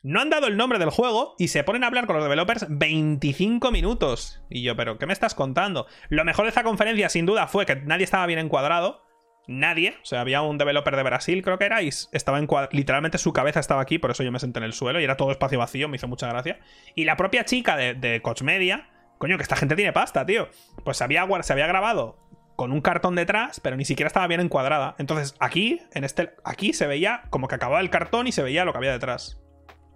No 0.04 0.20
han 0.20 0.30
dado 0.30 0.48
el 0.48 0.58
nombre 0.58 0.80
del 0.80 0.89
juego 0.89 1.34
y 1.39 1.48
se 1.48 1.63
ponen 1.63 1.84
a 1.84 1.88
hablar 1.88 2.08
con 2.08 2.18
los 2.18 2.26
developers 2.26 2.66
25 2.70 3.72
minutos. 3.72 4.44
Y 4.50 4.62
yo, 4.62 4.76
pero 4.76 4.98
¿qué 4.98 5.06
me 5.06 5.13
estás 5.13 5.34
contando? 5.34 5.88
Lo 6.10 6.26
mejor 6.26 6.44
de 6.44 6.50
esta 6.50 6.63
conferencia, 6.63 7.08
sin 7.08 7.26
duda, 7.26 7.48
fue 7.48 7.66
que 7.66 7.78
nadie 7.78 8.04
estaba 8.04 8.26
bien 8.26 8.39
encuadrado. 8.39 9.02
Nadie. 9.48 9.96
O 10.02 10.06
sea, 10.06 10.20
había 10.20 10.42
un 10.42 10.58
developer 10.58 10.98
de 10.98 11.04
Brasil, 11.04 11.42
creo 11.42 11.58
que 11.58 11.66
era, 11.66 11.82
y 11.82 11.88
estaba 11.88 12.38
en 12.38 12.50
literalmente 12.72 13.18
su 13.18 13.32
cabeza 13.32 13.62
estaba 13.62 13.82
aquí, 13.82 13.98
por 13.98 14.12
eso 14.12 14.24
yo 14.24 14.32
me 14.32 14.39
senté 14.39 14.60
en 14.60 14.66
el 14.66 14.74
suelo 14.74 15.00
y 15.00 15.06
era 15.06 15.16
todo 15.16 15.32
espacio 15.32 15.60
vacío, 15.60 15.88
me 15.88 15.96
hizo 15.96 16.08
mucha 16.10 16.28
gracia. 16.28 16.60
Y 16.96 17.06
la 17.06 17.16
propia 17.16 17.46
chica 17.46 17.78
de, 17.78 17.94
de 17.94 18.22
Coach 18.22 18.42
Media, 18.42 18.89
coño, 19.20 19.38
que 19.38 19.44
esta 19.44 19.56
gente 19.56 19.78
tiene 19.78 19.94
pasta, 19.94 20.26
tío. 20.26 20.50
Pues 20.84 20.98
se 20.98 21.04
había 21.06 21.26
grabado 21.68 22.18
con 22.58 22.72
un 22.72 22.82
cartón 22.82 23.16
detrás, 23.16 23.60
pero 23.62 23.78
ni 23.78 23.86
siquiera 23.86 24.08
estaba 24.08 24.28
bien 24.28 24.42
encuadrada. 24.42 24.96
Entonces, 24.98 25.36
aquí, 25.39 25.82
en 25.94 26.04
este. 26.04 26.32
Aquí 26.44 26.74
se 26.74 26.88
veía 26.88 27.24
como 27.30 27.48
que 27.48 27.56
acababa 27.56 27.82
el 27.82 27.89
cartón 27.89 28.28
y 28.28 28.32
se 28.32 28.44
veía 28.44 28.66
lo 28.66 28.74
que 28.74 28.78
había 28.80 28.92
detrás. 28.92 29.42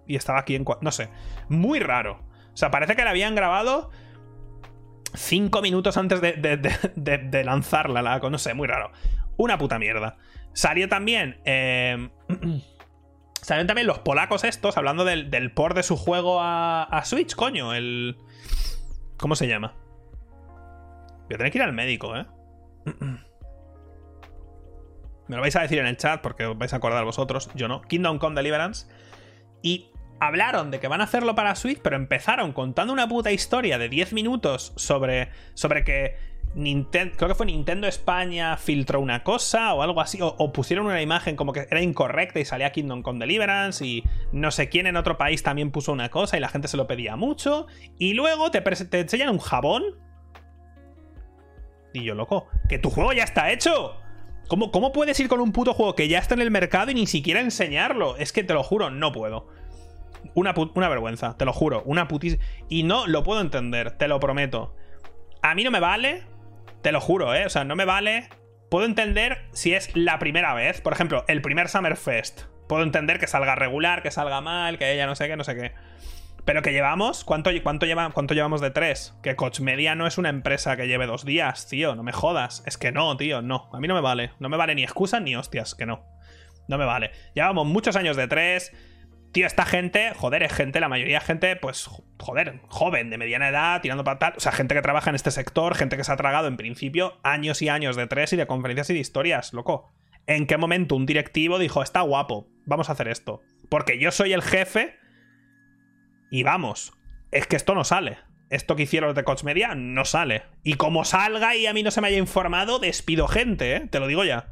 Y 0.08 0.16
estaba 0.16 0.40
aquí 0.40 0.56
en. 0.56 0.64
No 0.80 0.90
sé. 0.90 1.10
Muy 1.48 1.78
raro. 1.78 2.20
O 2.52 2.56
sea, 2.56 2.72
parece 2.72 2.96
que 2.96 3.04
la 3.04 3.10
habían 3.10 3.36
grabado. 3.36 3.90
Cinco 5.14 5.62
minutos 5.62 5.96
antes 5.96 6.20
de, 6.20 6.32
de, 6.32 7.44
lanzarla. 7.44 8.02
La, 8.02 8.18
no 8.18 8.38
sé, 8.38 8.54
muy 8.54 8.66
raro. 8.66 8.90
Una 9.36 9.58
puta 9.58 9.78
mierda. 9.78 10.16
Salió 10.52 10.88
también. 10.88 11.40
Eh, 11.44 12.08
salieron 13.42 13.68
también 13.68 13.86
los 13.86 14.00
polacos 14.00 14.42
estos 14.44 14.76
hablando 14.76 15.04
del, 15.04 15.30
del 15.30 15.52
port 15.52 15.76
de 15.76 15.84
su 15.84 15.96
juego 15.96 16.40
a, 16.40 16.82
a 16.82 17.04
Switch, 17.04 17.36
coño. 17.36 17.74
El. 17.74 18.16
¿Cómo 19.18 19.36
se 19.36 19.46
llama? 19.46 19.74
Voy 21.26 21.34
a 21.34 21.38
tener 21.38 21.52
que 21.52 21.58
ir 21.58 21.64
al 21.64 21.72
médico, 21.72 22.16
¿eh? 22.16 22.26
Me 25.28 25.36
lo 25.36 25.42
vais 25.42 25.54
a 25.56 25.60
decir 25.60 25.78
en 25.78 25.86
el 25.86 25.98
chat 25.98 26.22
porque 26.22 26.46
os 26.46 26.56
vais 26.56 26.72
a 26.72 26.76
acordar 26.76 27.04
vosotros, 27.04 27.50
yo 27.54 27.68
no. 27.68 27.82
Kingdom 27.82 28.18
Come 28.18 28.34
Deliverance. 28.34 28.86
Y 29.62 29.90
hablaron 30.20 30.70
de 30.70 30.80
que 30.80 30.88
van 30.88 31.00
a 31.00 31.04
hacerlo 31.04 31.34
para 31.34 31.54
Switch, 31.54 31.80
pero 31.82 31.96
empezaron 31.96 32.52
contando 32.52 32.92
una 32.92 33.08
puta 33.08 33.32
historia 33.32 33.78
de 33.78 33.88
10 33.88 34.12
minutos 34.12 34.72
sobre, 34.76 35.30
sobre 35.54 35.84
que 35.84 36.16
Nintendo, 36.54 37.14
creo 37.16 37.28
que 37.28 37.34
fue 37.34 37.46
Nintendo 37.46 37.86
España 37.86 38.56
filtró 38.56 39.00
una 39.00 39.22
cosa 39.22 39.74
o 39.74 39.82
algo 39.82 40.00
así, 40.00 40.18
o, 40.20 40.52
pusieron 40.52 40.86
una 40.86 41.02
imagen 41.02 41.36
como 41.36 41.52
que 41.52 41.66
era 41.70 41.82
incorrecta 41.82 42.40
y 42.40 42.44
salía 42.44 42.72
Kingdom 42.72 43.02
Come 43.02 43.20
Deliverance 43.20 43.84
y 43.84 44.02
no 44.32 44.50
sé 44.50 44.68
quién 44.68 44.86
en 44.86 44.96
otro 44.96 45.18
país 45.18 45.42
también 45.42 45.70
puso 45.70 45.92
una 45.92 46.08
cosa 46.08 46.36
y 46.36 46.40
la 46.40 46.48
gente 46.48 46.68
se 46.68 46.76
lo 46.76 46.86
pedía 46.86 47.16
mucho. 47.16 47.66
Y 47.98 48.14
luego 48.14 48.50
te, 48.50 48.60
te 48.60 49.00
enseñan 49.00 49.30
un 49.30 49.38
jabón 49.38 49.84
y 51.92 52.04
yo, 52.04 52.14
loco, 52.14 52.48
que 52.68 52.78
tu 52.78 52.90
juego 52.90 53.12
ya 53.12 53.24
está 53.24 53.50
hecho. 53.50 53.96
¿Cómo, 54.48 54.70
¿Cómo 54.70 54.92
puedes 54.92 55.18
ir 55.20 55.28
con 55.28 55.40
un 55.40 55.52
puto 55.52 55.74
juego 55.74 55.94
que 55.94 56.08
ya 56.08 56.18
está 56.18 56.34
en 56.34 56.40
el 56.40 56.50
mercado 56.50 56.90
y 56.90 56.94
ni 56.94 57.06
siquiera 57.06 57.40
enseñarlo? 57.40 58.16
Es 58.16 58.32
que 58.32 58.44
te 58.44 58.54
lo 58.54 58.62
juro, 58.62 58.90
no 58.90 59.12
puedo. 59.12 59.46
Una, 60.34 60.54
una 60.74 60.88
vergüenza, 60.88 61.36
te 61.36 61.44
lo 61.44 61.52
juro. 61.52 61.82
Una 61.84 62.08
putísima. 62.08 62.42
Y 62.68 62.82
no 62.82 63.06
lo 63.06 63.22
puedo 63.22 63.40
entender, 63.40 63.92
te 63.92 64.08
lo 64.08 64.20
prometo. 64.20 64.74
A 65.42 65.54
mí 65.54 65.64
no 65.64 65.70
me 65.70 65.80
vale, 65.80 66.24
te 66.82 66.92
lo 66.92 67.00
juro, 67.00 67.34
¿eh? 67.34 67.46
O 67.46 67.50
sea, 67.50 67.64
no 67.64 67.76
me 67.76 67.84
vale. 67.84 68.28
Puedo 68.70 68.84
entender 68.84 69.46
si 69.52 69.74
es 69.74 69.94
la 69.96 70.18
primera 70.18 70.54
vez. 70.54 70.80
Por 70.80 70.92
ejemplo, 70.92 71.24
el 71.28 71.40
primer 71.40 71.68
Summerfest. 71.68 72.42
Puedo 72.68 72.82
entender 72.82 73.18
que 73.18 73.26
salga 73.26 73.54
regular, 73.54 74.02
que 74.02 74.10
salga 74.10 74.40
mal, 74.40 74.78
que 74.78 74.92
ella 74.92 75.06
no 75.06 75.14
sé 75.14 75.26
qué, 75.26 75.36
no 75.36 75.44
sé 75.44 75.54
qué. 75.54 75.72
Pero 76.44 76.62
que 76.62 76.72
llevamos, 76.72 77.24
¿cuánto, 77.24 77.50
cuánto, 77.62 77.86
lleva, 77.86 78.10
¿cuánto 78.10 78.34
llevamos 78.34 78.60
de 78.60 78.70
tres? 78.70 79.14
Que 79.22 79.36
Coach 79.36 79.60
Media 79.60 79.94
no 79.94 80.06
es 80.06 80.16
una 80.16 80.30
empresa 80.30 80.76
que 80.76 80.88
lleve 80.88 81.06
dos 81.06 81.24
días, 81.24 81.68
tío, 81.68 81.94
no 81.94 82.02
me 82.02 82.12
jodas. 82.12 82.62
Es 82.66 82.78
que 82.78 82.92
no, 82.92 83.16
tío, 83.16 83.42
no. 83.42 83.68
A 83.72 83.80
mí 83.80 83.88
no 83.88 83.94
me 83.94 84.00
vale. 84.00 84.32
No 84.38 84.48
me 84.48 84.56
vale 84.56 84.74
ni 84.74 84.82
excusa 84.82 85.20
ni 85.20 85.36
hostias, 85.36 85.74
que 85.74 85.86
no. 85.86 86.06
No 86.66 86.78
me 86.78 86.84
vale. 86.84 87.10
Llevamos 87.34 87.66
muchos 87.66 87.96
años 87.96 88.16
de 88.16 88.28
tres. 88.28 88.72
Tío, 89.32 89.46
esta 89.46 89.66
gente, 89.66 90.12
joder, 90.14 90.42
es 90.42 90.52
gente, 90.52 90.80
la 90.80 90.88
mayoría 90.88 91.20
gente, 91.20 91.54
pues, 91.56 91.88
joder, 92.18 92.60
joven, 92.68 93.10
de 93.10 93.18
mediana 93.18 93.50
edad, 93.50 93.82
tirando 93.82 94.02
para 94.04 94.18
tal. 94.18 94.34
O 94.36 94.40
sea, 94.40 94.52
gente 94.52 94.74
que 94.74 94.82
trabaja 94.82 95.10
en 95.10 95.16
este 95.16 95.30
sector, 95.30 95.74
gente 95.74 95.96
que 95.96 96.04
se 96.04 96.12
ha 96.12 96.16
tragado 96.16 96.48
en 96.48 96.56
principio 96.56 97.18
años 97.22 97.60
y 97.60 97.68
años 97.68 97.94
de 97.96 98.06
tres 98.06 98.32
y 98.32 98.36
de 98.36 98.46
conferencias 98.46 98.88
y 98.90 98.94
de 98.94 99.00
historias, 99.00 99.52
loco. 99.52 99.92
¿En 100.26 100.46
qué 100.46 100.56
momento 100.56 100.94
un 100.94 101.06
directivo 101.06 101.58
dijo, 101.58 101.82
está 101.82 102.00
guapo, 102.00 102.48
vamos 102.66 102.88
a 102.88 102.92
hacer 102.92 103.08
esto? 103.08 103.40
Porque 103.68 103.98
yo 103.98 104.10
soy 104.12 104.32
el 104.32 104.42
jefe 104.42 104.96
y 106.30 106.42
vamos, 106.42 106.92
es 107.30 107.46
que 107.46 107.56
esto 107.56 107.74
no 107.74 107.84
sale. 107.84 108.18
Esto 108.50 108.76
que 108.76 108.84
hicieron 108.84 109.08
los 109.08 109.16
de 109.16 109.24
Coach 109.24 109.44
Media 109.44 109.74
no 109.74 110.06
sale. 110.06 110.44
Y 110.64 110.74
como 110.74 111.04
salga 111.04 111.54
y 111.54 111.66
a 111.66 111.74
mí 111.74 111.82
no 111.82 111.90
se 111.90 112.00
me 112.00 112.08
haya 112.08 112.16
informado, 112.16 112.78
despido 112.78 113.28
gente, 113.28 113.76
¿eh? 113.76 113.80
Te 113.90 114.00
lo 114.00 114.06
digo 114.06 114.24
ya. 114.24 114.48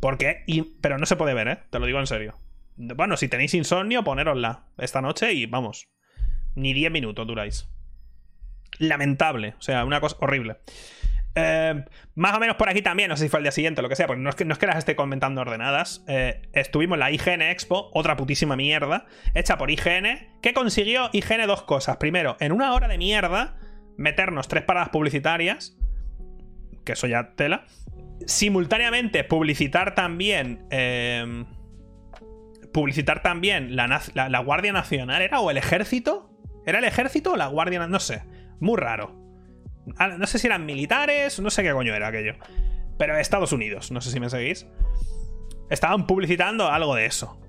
Porque, 0.00 0.44
pero 0.80 0.98
no 0.98 1.06
se 1.06 1.16
puede 1.16 1.34
ver, 1.34 1.48
¿eh? 1.48 1.58
Te 1.70 1.80
lo 1.80 1.86
digo 1.86 1.98
en 1.98 2.06
serio. 2.06 2.43
Bueno, 2.76 3.16
si 3.16 3.28
tenéis 3.28 3.54
insomnio, 3.54 4.02
ponérosla 4.02 4.66
esta 4.78 5.00
noche 5.00 5.32
y 5.32 5.46
vamos. 5.46 5.88
Ni 6.54 6.72
10 6.72 6.90
minutos 6.90 7.26
duráis. 7.26 7.68
Lamentable, 8.78 9.54
o 9.58 9.62
sea, 9.62 9.84
una 9.84 10.00
cosa 10.00 10.16
horrible. 10.20 10.56
Eh, 11.36 11.84
más 12.14 12.36
o 12.36 12.40
menos 12.40 12.56
por 12.56 12.68
aquí 12.68 12.80
también, 12.80 13.08
no 13.08 13.16
sé 13.16 13.24
si 13.24 13.28
fue 13.28 13.40
el 13.40 13.44
día 13.44 13.52
siguiente 13.52 13.80
o 13.80 13.82
lo 13.82 13.88
que 13.88 13.96
sea, 13.96 14.06
porque 14.06 14.22
no 14.22 14.30
es 14.30 14.36
que, 14.36 14.44
no 14.44 14.52
es 14.52 14.58
que 14.58 14.66
las 14.66 14.76
esté 14.76 14.96
comentando 14.96 15.40
ordenadas. 15.40 16.04
Eh, 16.08 16.42
estuvimos 16.52 16.96
en 16.96 17.00
la 17.00 17.10
IGN 17.10 17.42
Expo, 17.42 17.90
otra 17.92 18.16
putísima 18.16 18.56
mierda, 18.56 19.06
hecha 19.34 19.56
por 19.58 19.70
IGN, 19.70 20.40
que 20.42 20.52
consiguió 20.52 21.10
IGN 21.12 21.46
dos 21.46 21.62
cosas. 21.62 21.96
Primero, 21.98 22.36
en 22.40 22.52
una 22.52 22.72
hora 22.72 22.88
de 22.88 22.98
mierda, 22.98 23.56
meternos 23.96 24.48
tres 24.48 24.64
paradas 24.64 24.90
publicitarias, 24.90 25.76
que 26.84 26.92
eso 26.92 27.06
ya 27.06 27.34
tela. 27.34 27.66
Simultáneamente, 28.26 29.24
publicitar 29.24 29.94
también. 29.94 30.66
Eh, 30.70 31.44
publicitar 32.74 33.22
también 33.22 33.76
la, 33.76 34.02
la 34.14 34.38
Guardia 34.40 34.72
Nacional, 34.72 35.22
¿era? 35.22 35.40
¿O 35.40 35.50
el 35.50 35.56
Ejército? 35.56 36.28
¿Era 36.66 36.80
el 36.80 36.84
Ejército 36.84 37.32
o 37.32 37.36
la 37.36 37.46
Guardia 37.46 37.86
No 37.86 38.00
sé. 38.00 38.24
Muy 38.60 38.76
raro. 38.78 39.14
Ah, 39.96 40.08
no 40.08 40.26
sé 40.26 40.38
si 40.38 40.48
eran 40.48 40.66
militares, 40.66 41.38
no 41.40 41.50
sé 41.50 41.62
qué 41.62 41.72
coño 41.72 41.94
era 41.94 42.08
aquello. 42.08 42.34
Pero 42.98 43.16
Estados 43.16 43.52
Unidos, 43.52 43.90
no 43.90 44.00
sé 44.00 44.10
si 44.10 44.20
me 44.20 44.28
seguís. 44.28 44.66
Estaban 45.70 46.06
publicitando 46.06 46.68
algo 46.68 46.94
de 46.94 47.06
eso. 47.06 47.40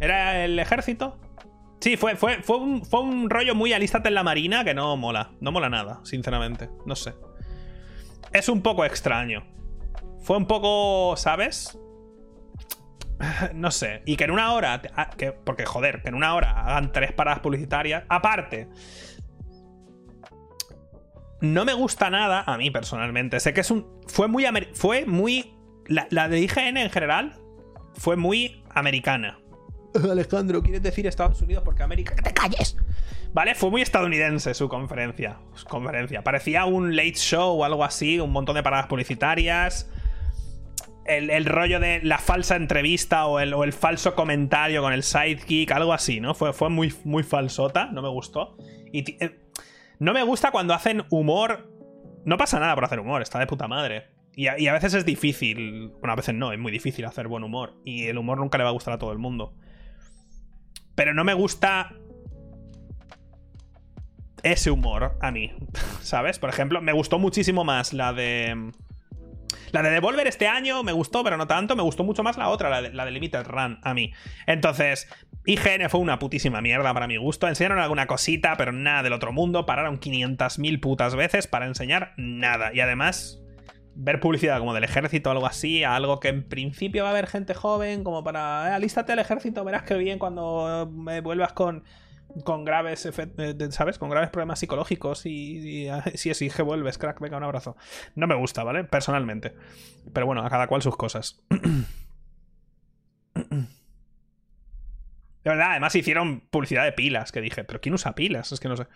¿Era 0.00 0.44
el 0.44 0.58
ejército? 0.58 1.18
Sí, 1.80 1.96
fue, 1.96 2.16
fue, 2.16 2.42
fue, 2.42 2.58
un, 2.58 2.84
fue 2.84 3.00
un 3.00 3.30
rollo 3.30 3.54
muy 3.54 3.72
alístate 3.72 4.08
en 4.08 4.14
la 4.14 4.22
marina 4.22 4.64
que 4.64 4.74
no 4.74 4.96
mola. 4.96 5.32
No 5.40 5.50
mola 5.50 5.68
nada, 5.68 6.00
sinceramente. 6.04 6.68
No 6.84 6.94
sé. 6.94 7.14
Es 8.32 8.48
un 8.48 8.62
poco 8.62 8.84
extraño. 8.84 9.44
Fue 10.20 10.36
un 10.36 10.46
poco, 10.46 11.16
¿sabes? 11.16 11.78
No 13.54 13.70
sé. 13.70 14.02
Y 14.06 14.16
que 14.16 14.24
en 14.24 14.30
una 14.30 14.52
hora. 14.52 14.82
Ah, 14.94 15.10
que, 15.10 15.32
porque, 15.32 15.64
joder, 15.64 16.02
que 16.02 16.08
en 16.08 16.14
una 16.14 16.34
hora 16.34 16.52
hagan 16.66 16.92
tres 16.92 17.12
paradas 17.12 17.40
publicitarias. 17.40 18.04
Aparte, 18.08 18.68
no 21.40 21.64
me 21.64 21.74
gusta 21.74 22.10
nada, 22.10 22.42
a 22.46 22.56
mí 22.56 22.70
personalmente. 22.70 23.40
Sé 23.40 23.52
que 23.52 23.60
es 23.60 23.70
un. 23.70 24.00
Fue 24.06 24.28
muy. 24.28 24.46
Fue 24.74 25.06
muy. 25.06 25.54
La, 25.86 26.28
de 26.28 26.40
IGN 26.40 26.78
en 26.78 26.90
general 26.90 27.34
fue 27.94 28.16
muy 28.16 28.62
americana. 28.70 29.38
Alejandro, 30.10 30.62
¿quieres 30.62 30.82
decir 30.82 31.06
Estados 31.06 31.40
Unidos 31.42 31.62
porque 31.64 31.82
América. 31.82 32.14
¡Que 32.14 32.22
te 32.22 32.32
calles! 32.32 32.76
¿Vale? 33.32 33.54
Fue 33.54 33.70
muy 33.70 33.82
estadounidense 33.82 34.54
su 34.54 34.68
conferencia. 34.68 35.38
Su 35.54 35.66
conferencia. 35.66 36.22
Parecía 36.22 36.64
un 36.64 36.96
late 36.96 37.14
show 37.14 37.60
o 37.60 37.64
algo 37.64 37.84
así, 37.84 38.20
un 38.20 38.30
montón 38.30 38.54
de 38.54 38.62
paradas 38.62 38.86
publicitarias. 38.86 39.90
El, 41.04 41.44
rollo 41.44 41.80
de 41.80 42.00
la 42.02 42.18
falsa 42.18 42.56
entrevista 42.56 43.26
o 43.26 43.40
el, 43.40 43.72
falso 43.72 44.14
comentario 44.14 44.80
con 44.80 44.92
el 44.92 45.02
sidekick, 45.02 45.70
algo 45.72 45.92
así, 45.92 46.20
¿no? 46.20 46.34
Fue, 46.34 46.52
fue 46.52 46.70
muy, 46.70 46.94
muy 47.04 47.22
falsota, 47.22 47.86
no 47.86 48.00
me 48.00 48.08
gustó. 48.08 48.56
Y 48.92 49.22
eh, 49.22 49.44
no 49.98 50.12
me 50.12 50.22
gusta 50.22 50.50
cuando 50.50 50.74
hacen 50.74 51.04
humor. 51.10 51.70
No 52.24 52.38
pasa 52.38 52.58
nada 52.58 52.74
por 52.74 52.84
hacer 52.84 53.00
humor, 53.00 53.22
está 53.22 53.38
de 53.38 53.46
puta 53.46 53.68
madre. 53.68 54.14
Y 54.36 54.48
a, 54.48 54.72
veces 54.72 54.94
es 54.94 55.04
difícil. 55.04 55.90
Bueno, 56.00 56.12
a 56.12 56.16
veces 56.16 56.34
no, 56.34 56.52
es 56.52 56.58
muy 56.58 56.72
difícil 56.72 57.04
hacer 57.04 57.28
buen 57.28 57.44
humor. 57.44 57.74
Y 57.84 58.06
el 58.06 58.18
humor 58.18 58.38
nunca 58.38 58.58
le 58.58 58.64
va 58.64 58.70
a 58.70 58.72
gustar 58.72 58.94
a 58.94 58.98
todo 58.98 59.12
el 59.12 59.18
mundo. 59.18 59.54
Pero 60.94 61.14
no 61.14 61.24
me 61.24 61.34
gusta 61.34 61.94
ese 64.42 64.70
humor 64.70 65.16
a 65.20 65.30
mí, 65.30 65.52
¿sabes? 66.00 66.38
Por 66.38 66.50
ejemplo, 66.50 66.80
me 66.80 66.92
gustó 66.92 67.18
muchísimo 67.18 67.64
más 67.64 67.92
la 67.92 68.12
de... 68.12 68.72
La 69.74 69.82
de 69.82 69.90
Devolver 69.90 70.28
este 70.28 70.46
año 70.46 70.84
me 70.84 70.92
gustó, 70.92 71.24
pero 71.24 71.36
no 71.36 71.48
tanto. 71.48 71.74
Me 71.74 71.82
gustó 71.82 72.04
mucho 72.04 72.22
más 72.22 72.38
la 72.38 72.48
otra, 72.48 72.70
la 72.70 72.80
de, 72.80 72.92
la 72.92 73.04
de 73.04 73.10
Limited 73.10 73.44
Run, 73.44 73.80
a 73.82 73.92
mí. 73.92 74.12
Entonces, 74.46 75.08
IGN 75.46 75.90
fue 75.90 75.98
una 75.98 76.20
putísima 76.20 76.60
mierda 76.60 76.94
para 76.94 77.08
mi 77.08 77.16
gusto. 77.16 77.48
Enseñaron 77.48 77.80
alguna 77.80 78.06
cosita, 78.06 78.56
pero 78.56 78.70
nada 78.70 79.02
del 79.02 79.12
otro 79.12 79.32
mundo. 79.32 79.66
Pararon 79.66 79.98
500.000 79.98 80.78
putas 80.78 81.16
veces 81.16 81.48
para 81.48 81.66
enseñar 81.66 82.12
nada. 82.16 82.72
Y 82.72 82.78
además, 82.78 83.42
ver 83.96 84.20
publicidad 84.20 84.60
como 84.60 84.74
del 84.74 84.84
ejército 84.84 85.32
algo 85.32 85.46
así, 85.46 85.82
algo 85.82 86.20
que 86.20 86.28
en 86.28 86.48
principio 86.48 87.02
va 87.02 87.08
a 87.08 87.12
haber 87.12 87.26
gente 87.26 87.52
joven, 87.52 88.04
como 88.04 88.22
para, 88.22 88.68
eh, 88.68 88.74
alístate 88.74 89.10
al 89.10 89.18
ejército, 89.18 89.64
verás 89.64 89.82
que 89.82 89.96
bien 89.96 90.20
cuando 90.20 90.88
me 90.92 91.20
vuelvas 91.20 91.52
con, 91.52 91.82
con 92.42 92.64
graves, 92.64 93.06
eh, 93.06 93.70
¿sabes? 93.70 93.98
Con 93.98 94.10
graves 94.10 94.30
problemas 94.30 94.58
psicológicos 94.58 95.26
y, 95.26 95.88
si 96.14 96.30
es 96.30 96.54
que 96.54 96.62
vuelves, 96.62 96.98
crack, 96.98 97.20
venga, 97.20 97.36
un 97.36 97.44
abrazo. 97.44 97.76
No 98.14 98.26
me 98.26 98.34
gusta, 98.34 98.64
¿vale? 98.64 98.84
Personalmente. 98.84 99.54
Pero 100.12 100.26
bueno, 100.26 100.44
a 100.44 100.50
cada 100.50 100.66
cual 100.66 100.82
sus 100.82 100.96
cosas. 100.96 101.44
De 105.44 105.50
verdad, 105.50 105.72
además 105.72 105.94
hicieron 105.94 106.40
publicidad 106.40 106.84
de 106.84 106.92
pilas, 106.92 107.30
que 107.30 107.42
dije, 107.42 107.64
pero 107.64 107.78
¿quién 107.78 107.94
usa 107.94 108.14
pilas? 108.14 108.50
Es 108.52 108.60
que 108.60 108.68
no 108.68 108.78
sé. 108.78 108.86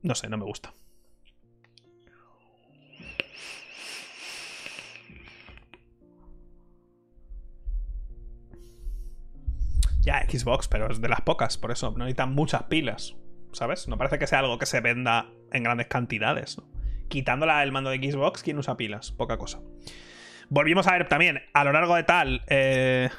No 0.00 0.14
sé, 0.14 0.30
no 0.30 0.38
me 0.38 0.44
gusta. 0.46 0.72
Ya, 10.08 10.24
Xbox, 10.26 10.68
pero 10.68 10.90
es 10.90 11.02
de 11.02 11.08
las 11.10 11.20
pocas, 11.20 11.58
por 11.58 11.70
eso 11.70 11.90
no 11.90 11.98
necesitan 11.98 12.32
muchas 12.32 12.62
pilas, 12.62 13.14
¿sabes? 13.52 13.88
No 13.88 13.98
parece 13.98 14.18
que 14.18 14.26
sea 14.26 14.38
algo 14.38 14.56
que 14.56 14.64
se 14.64 14.80
venda 14.80 15.26
en 15.52 15.62
grandes 15.62 15.88
cantidades, 15.88 16.56
¿no? 16.56 16.66
Quitándola 17.08 17.62
el 17.62 17.72
mando 17.72 17.90
de 17.90 17.98
Xbox, 17.98 18.42
¿quién 18.42 18.56
usa 18.56 18.78
pilas? 18.78 19.12
Poca 19.12 19.36
cosa. 19.36 19.60
Volvimos 20.48 20.86
a 20.86 20.92
ver 20.92 21.08
también, 21.08 21.42
a 21.52 21.62
lo 21.62 21.72
largo 21.72 21.94
de 21.94 22.04
tal... 22.04 22.42
Eh, 22.46 23.10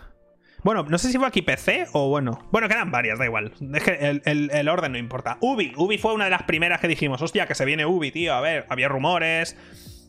bueno, 0.63 0.81
no 0.81 0.97
sé 0.97 1.11
si 1.11 1.19
fue 1.19 1.27
aquí 1.27 1.43
PC 1.43 1.89
o 1.93 2.09
bueno. 2.09 2.49
Bueno, 2.51 2.67
quedan 2.67 2.89
varias, 2.89 3.19
da 3.19 3.25
igual. 3.25 3.53
Es 3.71 3.83
que 3.83 4.21
el, 4.25 4.67
orden 4.67 4.93
no 4.93 4.97
importa. 4.97 5.37
Ubi. 5.41 5.73
Ubi 5.77 5.99
fue 5.99 6.13
una 6.15 6.23
de 6.23 6.31
las 6.31 6.43
primeras 6.43 6.81
que 6.81 6.87
dijimos, 6.87 7.21
hostia, 7.21 7.45
que 7.45 7.53
se 7.53 7.65
viene 7.65 7.85
Ubi, 7.85 8.09
tío. 8.09 8.33
A 8.33 8.41
ver, 8.41 8.65
había 8.67 8.87
rumores, 8.87 9.55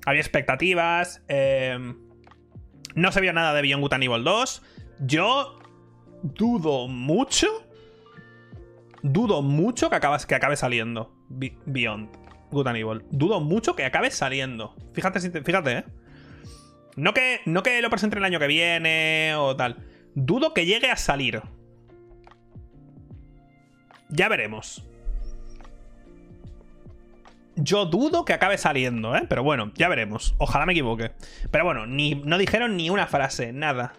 había 0.06 0.22
expectativas. 0.22 1.22
Eh, 1.28 1.78
no 2.94 3.12
se 3.12 3.20
vio 3.20 3.34
nada 3.34 3.52
de 3.52 3.60
Beyond 3.60 3.82
Good 3.82 3.92
and 3.92 4.04
Evil 4.04 4.24
2. 4.24 4.62
Yo 5.00 5.59
dudo 6.22 6.88
mucho. 6.88 7.46
Dudo 9.02 9.42
mucho 9.42 9.88
que, 9.88 9.98
que 9.98 10.34
acabe 10.34 10.56
saliendo 10.56 11.14
Beyond 11.28 12.10
Good 12.50 12.66
and 12.66 12.76
Evil. 12.76 13.02
Dudo 13.10 13.40
mucho 13.40 13.74
que 13.74 13.84
acabe 13.84 14.10
saliendo. 14.10 14.74
Fíjate, 14.92 15.42
fíjate, 15.42 15.78
¿eh? 15.78 15.84
No 16.96 17.14
que, 17.14 17.40
no 17.46 17.62
que 17.62 17.80
lo 17.80 17.88
presente 17.88 18.18
el 18.18 18.24
año 18.24 18.38
que 18.38 18.46
viene 18.46 19.34
o 19.36 19.56
tal. 19.56 19.76
Dudo 20.14 20.52
que 20.52 20.66
llegue 20.66 20.90
a 20.90 20.96
salir. 20.96 21.40
Ya 24.08 24.28
veremos. 24.28 24.84
Yo 27.56 27.86
dudo 27.86 28.24
que 28.24 28.32
acabe 28.32 28.58
saliendo, 28.58 29.14
¿eh? 29.14 29.26
Pero 29.28 29.42
bueno, 29.42 29.70
ya 29.74 29.88
veremos. 29.88 30.34
Ojalá 30.38 30.66
me 30.66 30.72
equivoque. 30.72 31.12
Pero 31.50 31.64
bueno, 31.64 31.86
ni, 31.86 32.14
no 32.14 32.38
dijeron 32.38 32.76
ni 32.76 32.90
una 32.90 33.06
frase, 33.06 33.52
nada. 33.52 33.92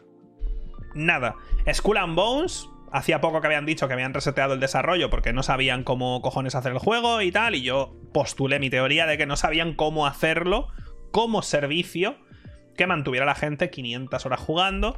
Nada. 0.94 1.36
Skull 1.72 1.98
and 1.98 2.16
Bones, 2.16 2.70
hacía 2.92 3.22
poco 3.22 3.42
que 3.42 3.48
habían 3.48 3.66
dicho 3.66 3.88
que 3.88 3.94
habían 3.94 4.14
reseteado 4.14 4.54
el 4.54 4.60
desarrollo 4.60 5.10
porque 5.10 5.34
no 5.34 5.44
sabían 5.44 5.84
cómo 5.84 6.22
cojones 6.22 6.56
hacer 6.56 6.74
el 6.74 6.80
juego 6.80 7.22
y 7.22 7.32
tal. 7.32 7.56
Y 7.56 7.62
yo 7.62 7.96
postulé 8.14 8.60
mi 8.60 8.70
teoría 8.70 9.06
de 9.06 9.18
que 9.18 9.26
no 9.26 9.36
sabían 9.36 9.74
cómo 9.74 10.06
hacerlo 10.06 10.68
como 11.12 11.42
servicio 11.42 12.18
que 12.76 12.88
mantuviera 12.88 13.26
a 13.26 13.28
la 13.28 13.36
gente 13.36 13.70
500 13.70 14.26
horas 14.26 14.39
jugando 14.39 14.98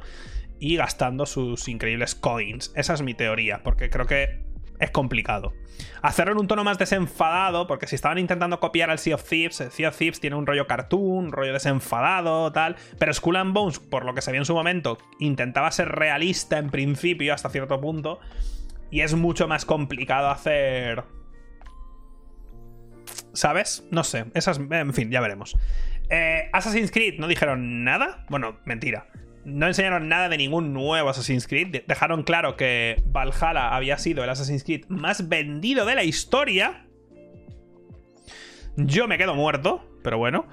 y 0.60 0.76
gastando 0.76 1.26
sus 1.26 1.68
increíbles 1.68 2.14
coins. 2.14 2.72
Esa 2.76 2.94
es 2.94 3.02
mi 3.02 3.14
teoría, 3.14 3.62
porque 3.62 3.90
creo 3.90 4.06
que 4.06 4.43
es 4.84 4.90
complicado. 4.90 5.52
Hacerlo 6.02 6.32
en 6.32 6.38
un 6.38 6.46
tono 6.46 6.64
más 6.64 6.78
desenfadado, 6.78 7.66
porque 7.66 7.86
si 7.86 7.96
estaban 7.96 8.18
intentando 8.18 8.60
copiar 8.60 8.90
al 8.90 8.98
Sea 8.98 9.16
of 9.16 9.28
Thieves, 9.28 9.62
Sea 9.70 9.88
of 9.88 9.96
Thieves 9.96 10.20
tiene 10.20 10.36
un 10.36 10.46
rollo 10.46 10.66
cartoon, 10.66 11.32
rollo 11.32 11.52
desenfadado, 11.52 12.52
tal. 12.52 12.76
Pero 12.98 13.12
Skull 13.12 13.36
and 13.36 13.54
Bones, 13.54 13.78
por 13.78 14.04
lo 14.04 14.14
que 14.14 14.22
se 14.22 14.30
vio 14.30 14.40
en 14.40 14.44
su 14.44 14.54
momento, 14.54 14.98
intentaba 15.18 15.70
ser 15.70 15.88
realista 15.88 16.58
en 16.58 16.70
principio 16.70 17.34
hasta 17.34 17.48
cierto 17.48 17.80
punto. 17.80 18.20
Y 18.90 19.00
es 19.00 19.14
mucho 19.14 19.48
más 19.48 19.64
complicado 19.64 20.28
hacer. 20.28 21.04
¿Sabes? 23.32 23.84
No 23.90 24.04
sé. 24.04 24.26
Esas. 24.34 24.58
En 24.58 24.94
fin, 24.94 25.10
ya 25.10 25.20
veremos. 25.20 25.56
Eh, 26.10 26.48
Assassin's 26.52 26.92
Creed 26.92 27.18
no 27.18 27.26
dijeron 27.26 27.82
nada. 27.82 28.24
Bueno, 28.28 28.58
mentira 28.64 29.08
no 29.44 29.66
enseñaron 29.66 30.08
nada 30.08 30.28
de 30.28 30.36
ningún 30.36 30.72
nuevo 30.72 31.08
Assassin's 31.08 31.46
Creed. 31.46 31.82
Dejaron 31.86 32.22
claro 32.22 32.56
que 32.56 33.02
Valhalla 33.06 33.74
había 33.74 33.98
sido 33.98 34.24
el 34.24 34.30
Assassin's 34.30 34.64
Creed 34.64 34.86
más 34.88 35.28
vendido 35.28 35.84
de 35.84 35.94
la 35.94 36.04
historia. 36.04 36.86
Yo 38.76 39.06
me 39.06 39.18
quedo 39.18 39.34
muerto, 39.34 39.84
pero 40.02 40.18
bueno. 40.18 40.46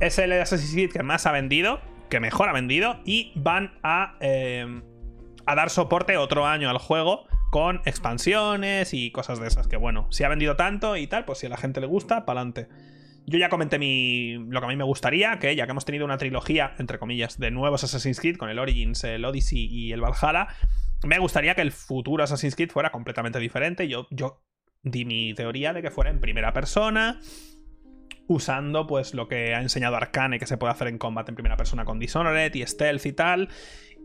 Es 0.00 0.18
el 0.18 0.32
Assassin's 0.32 0.72
Creed 0.72 0.92
que 0.92 1.02
más 1.02 1.26
ha 1.26 1.32
vendido, 1.32 1.80
que 2.10 2.20
mejor 2.20 2.48
ha 2.48 2.52
vendido, 2.52 3.00
y 3.04 3.32
van 3.34 3.78
a, 3.82 4.16
a 5.46 5.54
dar 5.54 5.70
soporte 5.70 6.16
otro 6.16 6.46
año 6.46 6.68
al 6.68 6.78
juego 6.78 7.26
con 7.50 7.80
expansiones 7.86 8.92
y 8.92 9.10
cosas 9.10 9.40
de 9.40 9.48
esas. 9.48 9.66
Que 9.66 9.76
bueno, 9.76 10.06
si 10.10 10.24
ha 10.24 10.28
vendido 10.28 10.56
tanto 10.56 10.96
y 10.96 11.06
tal, 11.06 11.24
pues 11.24 11.38
si 11.38 11.46
a 11.46 11.48
la 11.48 11.56
gente 11.56 11.80
le 11.80 11.86
gusta, 11.86 12.26
pa'lante. 12.26 12.68
Yo 13.28 13.38
ya 13.38 13.48
comenté 13.48 13.78
mi, 13.78 14.34
lo 14.34 14.60
que 14.60 14.66
a 14.66 14.68
mí 14.68 14.76
me 14.76 14.84
gustaría, 14.84 15.38
que 15.40 15.54
ya 15.56 15.66
que 15.66 15.72
hemos 15.72 15.84
tenido 15.84 16.04
una 16.04 16.16
trilogía, 16.16 16.74
entre 16.78 16.98
comillas, 17.00 17.38
de 17.38 17.50
nuevos 17.50 17.82
Assassin's 17.82 18.20
Creed, 18.20 18.36
con 18.36 18.50
el 18.50 18.58
Origins, 18.60 19.02
el 19.02 19.24
Odyssey 19.24 19.66
y 19.66 19.92
el 19.92 20.00
Valhalla, 20.00 20.46
me 21.04 21.18
gustaría 21.18 21.56
que 21.56 21.62
el 21.62 21.72
futuro 21.72 22.22
Assassin's 22.22 22.54
Creed 22.54 22.70
fuera 22.70 22.90
completamente 22.90 23.40
diferente. 23.40 23.88
Yo, 23.88 24.06
yo 24.10 24.42
di 24.82 25.04
mi 25.04 25.34
teoría 25.34 25.72
de 25.72 25.82
que 25.82 25.90
fuera 25.90 26.10
en 26.10 26.20
primera 26.20 26.52
persona, 26.52 27.20
usando 28.28 28.86
pues 28.86 29.12
lo 29.12 29.26
que 29.26 29.54
ha 29.54 29.60
enseñado 29.60 29.96
Arcane 29.96 30.38
que 30.38 30.46
se 30.46 30.56
puede 30.56 30.72
hacer 30.72 30.86
en 30.86 30.98
combate 30.98 31.32
en 31.32 31.34
primera 31.34 31.56
persona 31.56 31.84
con 31.84 31.98
Dishonored 31.98 32.54
y 32.54 32.64
Stealth 32.64 33.06
y 33.06 33.12
tal 33.12 33.48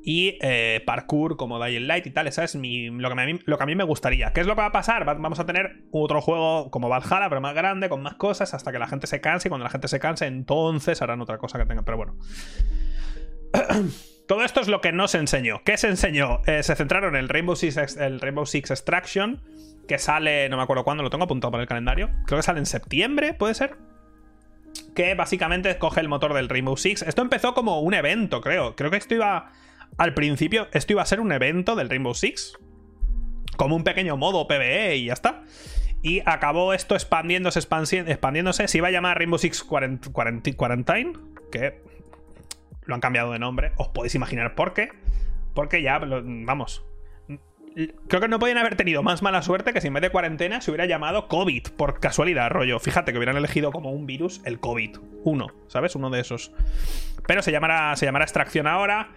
y 0.03 0.37
eh, 0.41 0.81
parkour 0.85 1.37
como 1.37 1.63
Dying 1.63 1.87
Light 1.87 2.07
y 2.07 2.11
tal. 2.11 2.27
Esa 2.27 2.43
es 2.43 2.55
mi, 2.55 2.89
lo, 2.89 3.09
que 3.09 3.15
me, 3.15 3.39
lo 3.45 3.57
que 3.57 3.63
a 3.63 3.65
mí 3.65 3.75
me 3.75 3.83
gustaría. 3.83 4.33
¿Qué 4.33 4.41
es 4.41 4.47
lo 4.47 4.55
que 4.55 4.61
va 4.61 4.67
a 4.67 4.71
pasar? 4.71 5.05
vamos 5.05 5.39
a 5.39 5.45
tener 5.45 5.83
otro 5.91 6.21
juego 6.21 6.71
como 6.71 6.89
Valhalla, 6.89 7.29
pero 7.29 7.41
más 7.41 7.53
grande, 7.53 7.89
con 7.89 8.01
más 8.01 8.15
cosas, 8.15 8.53
hasta 8.53 8.71
que 8.71 8.79
la 8.79 8.87
gente 8.87 9.07
se 9.07 9.21
canse. 9.21 9.47
Y 9.47 9.49
cuando 9.49 9.63
la 9.63 9.69
gente 9.69 9.87
se 9.87 9.99
canse, 9.99 10.25
entonces 10.25 11.01
harán 11.01 11.21
otra 11.21 11.37
cosa 11.37 11.59
que 11.59 11.65
tengan. 11.65 11.85
Pero 11.85 11.97
bueno. 11.97 12.15
Todo 14.27 14.43
esto 14.45 14.61
es 14.61 14.69
lo 14.69 14.79
que 14.79 14.93
no 14.93 15.07
se 15.07 15.17
enseñó. 15.17 15.61
¿Qué 15.65 15.77
se 15.77 15.89
enseñó? 15.89 16.41
Eh, 16.45 16.63
se 16.63 16.75
centraron 16.75 17.15
en 17.15 17.19
el 17.19 17.29
Rainbow 17.29 17.55
Six, 17.55 17.97
el 17.97 18.21
Rainbow 18.21 18.45
Six 18.45 18.71
Extraction, 18.71 19.41
que 19.89 19.97
sale, 19.97 20.47
no 20.47 20.55
me 20.55 20.63
acuerdo 20.63 20.85
cuándo, 20.85 21.03
lo 21.03 21.09
tengo 21.09 21.25
apuntado 21.25 21.51
para 21.51 21.63
el 21.63 21.67
calendario. 21.67 22.09
Creo 22.25 22.39
que 22.39 22.43
sale 22.43 22.59
en 22.59 22.65
septiembre, 22.65 23.33
¿puede 23.33 23.55
ser? 23.55 23.75
Que 24.95 25.15
básicamente 25.15 25.77
coge 25.77 25.99
el 25.99 26.07
motor 26.07 26.33
del 26.33 26.47
Rainbow 26.47 26.77
Six. 26.77 27.01
Esto 27.01 27.21
empezó 27.21 27.53
como 27.53 27.81
un 27.81 27.93
evento, 27.93 28.39
creo. 28.39 28.75
Creo 28.77 28.89
que 28.89 28.97
esto 28.97 29.15
iba 29.15 29.51
al 29.97 30.13
principio 30.13 30.67
esto 30.73 30.93
iba 30.93 31.01
a 31.01 31.05
ser 31.05 31.19
un 31.19 31.31
evento 31.31 31.75
del 31.75 31.89
Rainbow 31.89 32.13
Six. 32.13 32.57
Como 33.57 33.75
un 33.75 33.83
pequeño 33.83 34.17
modo 34.17 34.47
PvE 34.47 34.95
y 34.95 35.05
ya 35.05 35.13
está. 35.13 35.43
Y 36.01 36.21
acabó 36.25 36.73
esto 36.73 36.95
expandiéndose, 36.95 37.59
expandiéndose. 37.59 38.67
Se 38.67 38.77
iba 38.77 38.87
a 38.87 38.91
llamar 38.91 39.17
Rainbow 39.17 39.37
Six 39.37 39.63
Quarantine, 39.63 41.13
que 41.51 41.81
lo 42.85 42.95
han 42.95 43.01
cambiado 43.01 43.31
de 43.31 43.39
nombre. 43.39 43.73
Os 43.77 43.89
podéis 43.89 44.15
imaginar 44.15 44.55
por 44.55 44.73
qué. 44.73 44.89
Porque 45.53 45.81
ya, 45.83 45.99
vamos. 45.99 46.83
Creo 48.07 48.19
que 48.19 48.27
no 48.27 48.39
podían 48.39 48.57
haber 48.57 48.75
tenido 48.75 49.03
más 49.03 49.21
mala 49.21 49.41
suerte 49.43 49.71
que 49.73 49.79
si 49.79 49.87
en 49.87 49.93
vez 49.93 50.01
de 50.01 50.09
cuarentena 50.09 50.59
se 50.59 50.71
hubiera 50.71 50.85
llamado 50.85 51.27
COVID, 51.27 51.67
por 51.77 51.99
casualidad, 51.99 52.49
rollo. 52.49 52.79
Fíjate 52.79 53.11
que 53.11 53.17
hubieran 53.17 53.37
elegido 53.37 53.71
como 53.71 53.91
un 53.91 54.05
virus 54.05 54.41
el 54.43 54.59
COVID. 54.59 54.97
Uno, 55.23 55.47
¿sabes? 55.67 55.95
Uno 55.95 56.09
de 56.09 56.19
esos. 56.19 56.51
Pero 57.27 57.41
se 57.41 57.51
llamará, 57.51 57.95
se 57.95 58.05
llamará 58.05 58.25
extracción 58.25 58.65
ahora. 58.67 59.11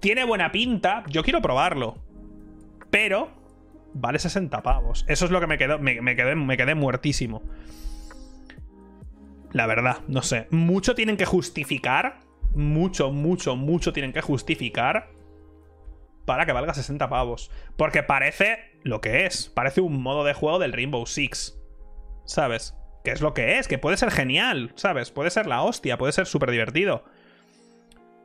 Tiene 0.00 0.24
buena 0.24 0.52
pinta, 0.52 1.04
yo 1.08 1.22
quiero 1.22 1.42
probarlo. 1.42 1.98
Pero 2.90 3.30
vale 3.94 4.18
60 4.18 4.62
pavos. 4.62 5.04
Eso 5.08 5.24
es 5.24 5.30
lo 5.30 5.40
que 5.40 5.46
me 5.46 5.58
quedó, 5.58 5.78
me, 5.78 6.16
quedé, 6.16 6.34
me 6.34 6.56
quedé 6.56 6.74
muertísimo. 6.74 7.42
La 9.52 9.66
verdad, 9.66 9.98
no 10.08 10.22
sé. 10.22 10.46
Mucho 10.50 10.94
tienen 10.94 11.16
que 11.16 11.24
justificar. 11.24 12.20
Mucho, 12.54 13.10
mucho, 13.10 13.56
mucho 13.56 13.92
tienen 13.92 14.12
que 14.12 14.22
justificar 14.22 15.10
para 16.24 16.44
que 16.46 16.52
valga 16.52 16.74
60 16.74 17.08
pavos. 17.08 17.50
Porque 17.76 18.02
parece 18.02 18.58
lo 18.82 19.00
que 19.00 19.26
es. 19.26 19.48
Parece 19.48 19.80
un 19.80 20.02
modo 20.02 20.24
de 20.24 20.34
juego 20.34 20.58
del 20.58 20.72
Rainbow 20.72 21.06
Six. 21.06 21.58
¿Sabes? 22.24 22.74
Que 23.04 23.12
es 23.12 23.20
lo 23.20 23.32
que 23.32 23.58
es, 23.58 23.68
que 23.68 23.78
puede 23.78 23.96
ser 23.96 24.10
genial, 24.10 24.72
¿sabes? 24.74 25.10
Puede 25.10 25.30
ser 25.30 25.46
la 25.46 25.62
hostia, 25.62 25.96
puede 25.96 26.12
ser 26.12 26.26
súper 26.26 26.50
divertido. 26.50 27.04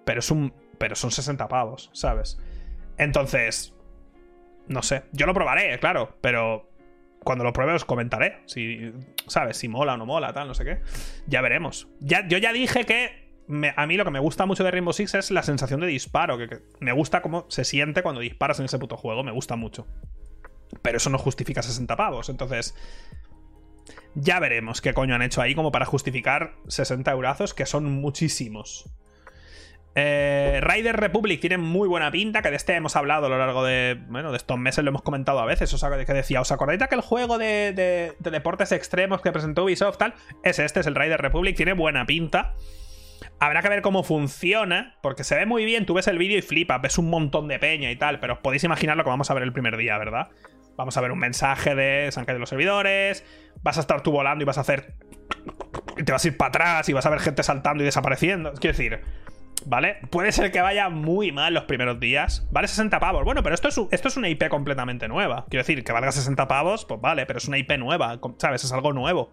Pero 0.03 0.19
es 0.19 0.30
un 0.30 0.53
pero 0.84 0.97
son 0.97 1.11
60 1.11 1.47
pavos, 1.47 1.89
¿sabes? 1.93 2.38
Entonces, 2.97 3.73
no 4.67 4.81
sé, 4.81 5.03
yo 5.13 5.25
lo 5.25 5.34
probaré, 5.34 5.79
claro, 5.79 6.17
pero 6.19 6.69
cuando 7.23 7.45
lo 7.45 7.53
pruebe 7.53 7.71
os 7.71 7.86
comentaré, 7.86 8.41
si, 8.47 8.91
¿sabes? 9.27 9.55
Si 9.55 9.69
mola 9.69 9.93
o 9.93 9.97
no 9.97 10.05
mola, 10.05 10.34
tal, 10.34 10.49
no 10.49 10.53
sé 10.53 10.65
qué. 10.65 10.81
Ya 11.25 11.39
veremos. 11.39 11.88
Ya, 12.01 12.27
yo 12.27 12.38
ya 12.38 12.51
dije 12.51 12.86
que 12.86 13.31
a 13.77 13.88
mí 13.88 13.95
lo 13.95 14.03
que 14.03 14.11
me 14.11 14.19
gusta 14.19 14.45
mucho 14.45 14.65
de 14.65 14.71
Rainbow 14.71 14.91
Six 14.91 15.13
es 15.13 15.31
la 15.31 15.43
sensación 15.43 15.79
de 15.79 15.88
disparo, 15.88 16.38
que, 16.38 16.59
me 16.81 16.91
gusta 16.91 17.21
cómo 17.21 17.45
se 17.47 17.63
siente 17.63 18.03
cuando 18.03 18.19
disparas 18.19 18.59
en 18.59 18.65
ese 18.65 18.77
puto 18.77 18.97
juego, 18.97 19.23
me 19.23 19.31
gusta 19.31 19.55
mucho. 19.55 19.88
Pero 20.81 20.97
eso 20.97 21.09
no 21.09 21.17
justifica 21.17 21.61
60 21.61 21.95
pavos, 21.95 22.27
entonces... 22.27 22.75
Ya 24.15 24.41
veremos 24.41 24.81
qué 24.81 24.93
coño 24.93 25.15
han 25.15 25.21
hecho 25.21 25.41
ahí 25.41 25.55
como 25.55 25.71
para 25.71 25.86
justificar 25.86 26.55
60 26.67 27.09
eurazos, 27.09 27.53
que 27.53 27.65
son 27.65 27.86
muchísimos. 27.86 28.93
Eh, 29.95 30.59
Rider 30.61 30.95
Republic 30.95 31.39
tiene 31.39 31.57
muy 31.57 31.87
buena 31.87 32.09
pinta, 32.09 32.41
que 32.41 32.49
de 32.49 32.55
este 32.55 32.75
hemos 32.75 32.95
hablado 32.95 33.27
a 33.27 33.29
lo 33.29 33.37
largo 33.37 33.63
de, 33.63 34.01
bueno, 34.07 34.31
de 34.31 34.37
estos 34.37 34.57
meses, 34.57 34.83
lo 34.83 34.89
hemos 34.89 35.03
comentado 35.03 35.39
a 35.39 35.45
veces, 35.45 35.71
o 35.73 35.77
sea, 35.77 35.89
que 36.03 36.13
decía, 36.13 36.41
¿os 36.41 36.51
acordáis 36.51 36.79
de 36.79 36.85
aquel 36.85 37.01
juego 37.01 37.37
de, 37.37 38.15
deportes 38.19 38.71
extremos 38.71 39.21
que 39.21 39.31
presentó 39.31 39.65
Ubisoft 39.65 39.97
tal? 39.97 40.15
Es 40.43 40.59
este, 40.59 40.79
es 40.79 40.87
el 40.87 40.95
Rider 40.95 41.21
Republic, 41.21 41.55
tiene 41.55 41.73
buena 41.73 42.05
pinta. 42.05 42.55
Habrá 43.39 43.61
que 43.61 43.69
ver 43.69 43.81
cómo 43.81 44.03
funciona, 44.03 44.97
porque 45.01 45.23
se 45.23 45.35
ve 45.35 45.45
muy 45.45 45.65
bien, 45.65 45.85
tú 45.85 45.93
ves 45.93 46.07
el 46.07 46.17
vídeo 46.17 46.37
y 46.37 46.41
flipas, 46.41 46.81
ves 46.81 46.97
un 46.97 47.09
montón 47.09 47.47
de 47.47 47.59
peña 47.59 47.91
y 47.91 47.95
tal, 47.95 48.19
pero 48.19 48.33
os 48.33 48.39
podéis 48.39 48.63
imaginar 48.63 48.97
lo 48.97 49.03
que 49.03 49.09
vamos 49.09 49.29
a 49.29 49.33
ver 49.33 49.43
el 49.43 49.53
primer 49.53 49.77
día, 49.77 49.97
¿verdad? 49.97 50.29
Vamos 50.75 50.97
a 50.97 51.01
ver 51.01 51.11
un 51.11 51.19
mensaje 51.19 51.75
de 51.75 52.11
San 52.11 52.25
de 52.25 52.39
los 52.39 52.49
servidores, 52.49 53.23
vas 53.61 53.77
a 53.77 53.81
estar 53.81 54.01
tú 54.01 54.11
volando 54.11 54.43
y 54.43 54.45
vas 54.45 54.57
a 54.57 54.61
hacer... 54.61 54.95
Y 55.97 56.03
te 56.03 56.11
vas 56.11 56.25
a 56.25 56.27
ir 56.27 56.37
para 56.37 56.49
atrás 56.49 56.89
y 56.89 56.93
vas 56.93 57.05
a 57.05 57.11
ver 57.11 57.19
gente 57.19 57.43
saltando 57.43 57.83
y 57.83 57.85
desapareciendo. 57.85 58.53
Quiero 58.53 58.75
decir, 58.75 59.01
¿Vale? 59.65 59.97
Puede 60.09 60.31
ser 60.31 60.51
que 60.51 60.61
vaya 60.61 60.89
muy 60.89 61.31
mal 61.31 61.53
los 61.53 61.63
primeros 61.63 61.99
días. 61.99 62.47
Vale 62.51 62.67
60 62.67 62.99
pavos. 62.99 63.23
Bueno, 63.23 63.43
pero 63.43 63.55
esto 63.55 63.67
es, 63.69 63.79
esto 63.91 64.07
es 64.07 64.17
una 64.17 64.29
IP 64.29 64.49
completamente 64.49 65.07
nueva. 65.07 65.45
Quiero 65.49 65.63
decir, 65.63 65.83
que 65.83 65.91
valga 65.91 66.11
60 66.11 66.47
pavos, 66.47 66.85
pues 66.85 66.99
vale, 66.99 67.25
pero 67.25 67.37
es 67.37 67.47
una 67.47 67.57
IP 67.57 67.77
nueva. 67.77 68.19
¿Sabes? 68.37 68.63
Es 68.63 68.71
algo 68.71 68.93
nuevo. 68.93 69.31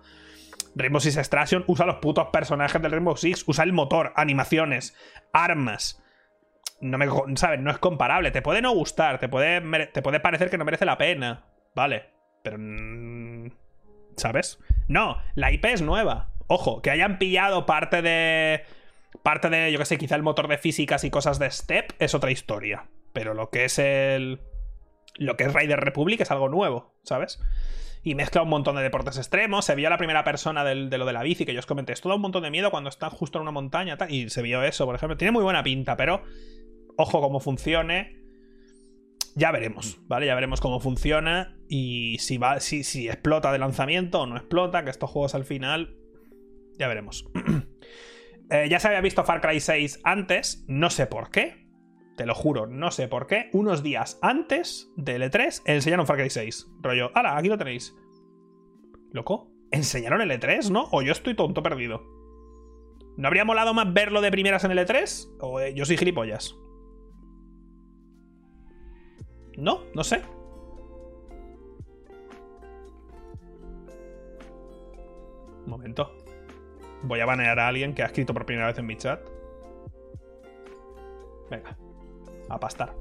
Rainbow 0.76 1.00
Six 1.00 1.16
Extraction 1.16 1.64
usa 1.66 1.86
los 1.86 1.96
putos 1.96 2.28
personajes 2.28 2.80
del 2.80 2.92
Rainbow 2.92 3.16
Six. 3.16 3.44
Usa 3.46 3.64
el 3.64 3.72
motor, 3.72 4.12
animaciones, 4.16 4.96
armas. 5.32 6.02
No 6.80 6.96
me, 6.96 7.08
¿sabes? 7.34 7.60
No 7.60 7.70
es 7.70 7.78
comparable. 7.78 8.30
Te 8.30 8.42
puede 8.42 8.62
no 8.62 8.72
gustar, 8.72 9.18
te 9.18 9.28
puede, 9.28 9.86
te 9.88 10.02
puede 10.02 10.20
parecer 10.20 10.48
que 10.50 10.58
no 10.58 10.64
merece 10.64 10.84
la 10.84 10.98
pena. 10.98 11.44
Vale. 11.74 12.06
Pero... 12.42 12.58
¿Sabes? 14.16 14.58
No, 14.88 15.18
la 15.34 15.50
IP 15.50 15.64
es 15.66 15.82
nueva. 15.82 16.30
Ojo, 16.46 16.82
que 16.82 16.90
hayan 16.90 17.18
pillado 17.18 17.64
parte 17.64 18.02
de 18.02 18.64
Parte 19.22 19.50
de, 19.50 19.70
yo 19.70 19.78
que 19.78 19.84
sé, 19.84 19.98
quizá 19.98 20.16
el 20.16 20.22
motor 20.22 20.48
de 20.48 20.58
físicas 20.58 21.04
y 21.04 21.10
cosas 21.10 21.38
de 21.38 21.50
Step 21.50 21.92
es 21.98 22.14
otra 22.14 22.30
historia. 22.30 22.88
Pero 23.12 23.34
lo 23.34 23.50
que 23.50 23.64
es 23.64 23.78
el. 23.78 24.40
Lo 25.16 25.36
que 25.36 25.44
es 25.44 25.52
Raider 25.52 25.80
Republic 25.80 26.20
es 26.20 26.30
algo 26.30 26.48
nuevo, 26.48 26.94
¿sabes? 27.02 27.40
Y 28.02 28.14
mezcla 28.14 28.42
un 28.42 28.48
montón 28.48 28.76
de 28.76 28.82
deportes 28.82 29.18
extremos. 29.18 29.66
Se 29.66 29.74
vio 29.74 29.90
la 29.90 29.98
primera 29.98 30.24
persona 30.24 30.64
de 30.64 30.74
lo 30.74 31.04
de 31.04 31.12
la 31.12 31.22
bici 31.22 31.44
que 31.44 31.52
yo 31.52 31.58
os 31.58 31.66
comenté. 31.66 31.92
Es 31.92 32.00
todo 32.00 32.14
un 32.14 32.22
montón 32.22 32.42
de 32.42 32.50
miedo 32.50 32.70
cuando 32.70 32.88
están 32.88 33.10
justo 33.10 33.38
en 33.38 33.42
una 33.42 33.50
montaña. 33.50 33.98
y 34.08 34.30
se 34.30 34.42
vio 34.42 34.62
eso, 34.62 34.86
por 34.86 34.94
ejemplo. 34.94 35.16
Tiene 35.18 35.32
muy 35.32 35.42
buena 35.42 35.62
pinta, 35.62 35.96
pero. 35.96 36.22
Ojo 36.96 37.20
cómo 37.20 37.40
funcione. 37.40 38.16
Ya 39.34 39.52
veremos, 39.52 39.98
¿vale? 40.06 40.26
Ya 40.26 40.34
veremos 40.34 40.60
cómo 40.60 40.80
funciona. 40.80 41.58
Y 41.68 42.16
si 42.20 42.38
va. 42.38 42.60
Si, 42.60 42.84
si 42.84 43.08
explota 43.08 43.52
de 43.52 43.58
lanzamiento 43.58 44.22
o 44.22 44.26
no 44.26 44.36
explota. 44.36 44.82
Que 44.84 44.90
estos 44.90 45.10
juegos 45.10 45.34
al 45.34 45.44
final. 45.44 45.96
Ya 46.78 46.88
veremos. 46.88 47.26
Eh, 48.50 48.68
ya 48.68 48.80
se 48.80 48.88
había 48.88 49.00
visto 49.00 49.24
Far 49.24 49.40
Cry 49.40 49.60
6 49.60 50.00
antes, 50.02 50.64
no 50.66 50.90
sé 50.90 51.06
por 51.06 51.30
qué. 51.30 51.68
Te 52.16 52.26
lo 52.26 52.34
juro, 52.34 52.66
no 52.66 52.90
sé 52.90 53.06
por 53.06 53.26
qué. 53.26 53.48
Unos 53.52 53.82
días 53.82 54.18
antes 54.22 54.92
del 54.96 55.22
E3 55.22 55.62
enseñaron 55.66 56.06
Far 56.06 56.16
Cry 56.16 56.30
6. 56.30 56.68
Rollo, 56.82 57.10
¡hala! 57.14 57.36
Aquí 57.36 57.48
lo 57.48 57.56
tenéis. 57.56 57.96
¿Loco? 59.12 59.52
¿Enseñaron 59.70 60.20
el 60.20 60.30
E3, 60.32 60.70
no? 60.70 60.88
¿O 60.90 61.02
yo 61.02 61.12
estoy 61.12 61.34
tonto 61.34 61.62
perdido? 61.62 62.02
¿No 63.16 63.28
habría 63.28 63.44
molado 63.44 63.72
más 63.72 63.92
verlo 63.92 64.20
de 64.20 64.30
primeras 64.32 64.64
en 64.64 64.72
el 64.72 64.78
E3? 64.78 65.36
¿O 65.40 65.60
eh, 65.60 65.72
yo 65.74 65.84
soy 65.84 65.96
gilipollas? 65.96 66.56
No, 69.56 69.84
no 69.94 70.02
sé. 70.02 70.22
Un 75.64 75.70
momento. 75.70 76.19
Voy 77.02 77.20
a 77.20 77.26
banear 77.26 77.58
a 77.58 77.68
alguien 77.68 77.94
que 77.94 78.02
ha 78.02 78.06
escrito 78.06 78.34
por 78.34 78.46
primera 78.46 78.66
vez 78.66 78.78
en 78.78 78.86
mi 78.86 78.96
chat. 78.96 79.20
Venga, 81.50 81.76
a 82.48 82.60
pastar. 82.60 82.94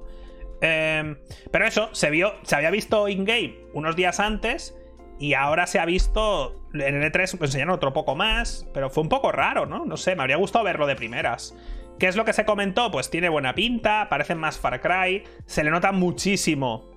Em, 0.62 1.18
pero 1.52 1.66
eso, 1.66 1.90
se 1.94 2.10
vio, 2.10 2.34
se 2.44 2.56
había 2.56 2.72
visto 2.72 3.08
in-game 3.08 3.56
unos 3.74 3.96
días 3.96 4.20
antes 4.20 4.78
y 5.18 5.34
ahora 5.34 5.68
se 5.68 5.80
ha 5.80 5.86
visto 5.86 6.60
en 6.74 7.02
el 7.02 7.12
E3 7.12 7.42
enseñaron 7.42 7.74
otro 7.74 7.94
poco 7.94 8.16
más, 8.16 8.68
pero 8.74 8.90
fue 8.90 9.04
un 9.04 9.10
poco 9.10 9.32
raro, 9.32 9.66
¿no? 9.66 9.86
No 9.86 9.98
sé, 9.98 10.16
me 10.16 10.22
habría 10.22 10.38
gustado 10.38 10.66
verlo 10.66 10.88
de 10.88 10.96
primeras. 10.96 11.56
¿Qué 11.98 12.08
es 12.08 12.16
lo 12.16 12.24
que 12.24 12.34
se 12.34 12.46
comentó? 12.46 12.92
Pues 12.92 13.10
tiene 13.10 13.28
buena 13.28 13.54
pinta, 13.54 14.08
parecen 14.10 14.38
más 14.38 14.58
Far 14.58 14.80
Cry, 14.82 15.24
se 15.46 15.64
le 15.64 15.72
nota 15.72 15.92
muchísimo, 15.92 16.90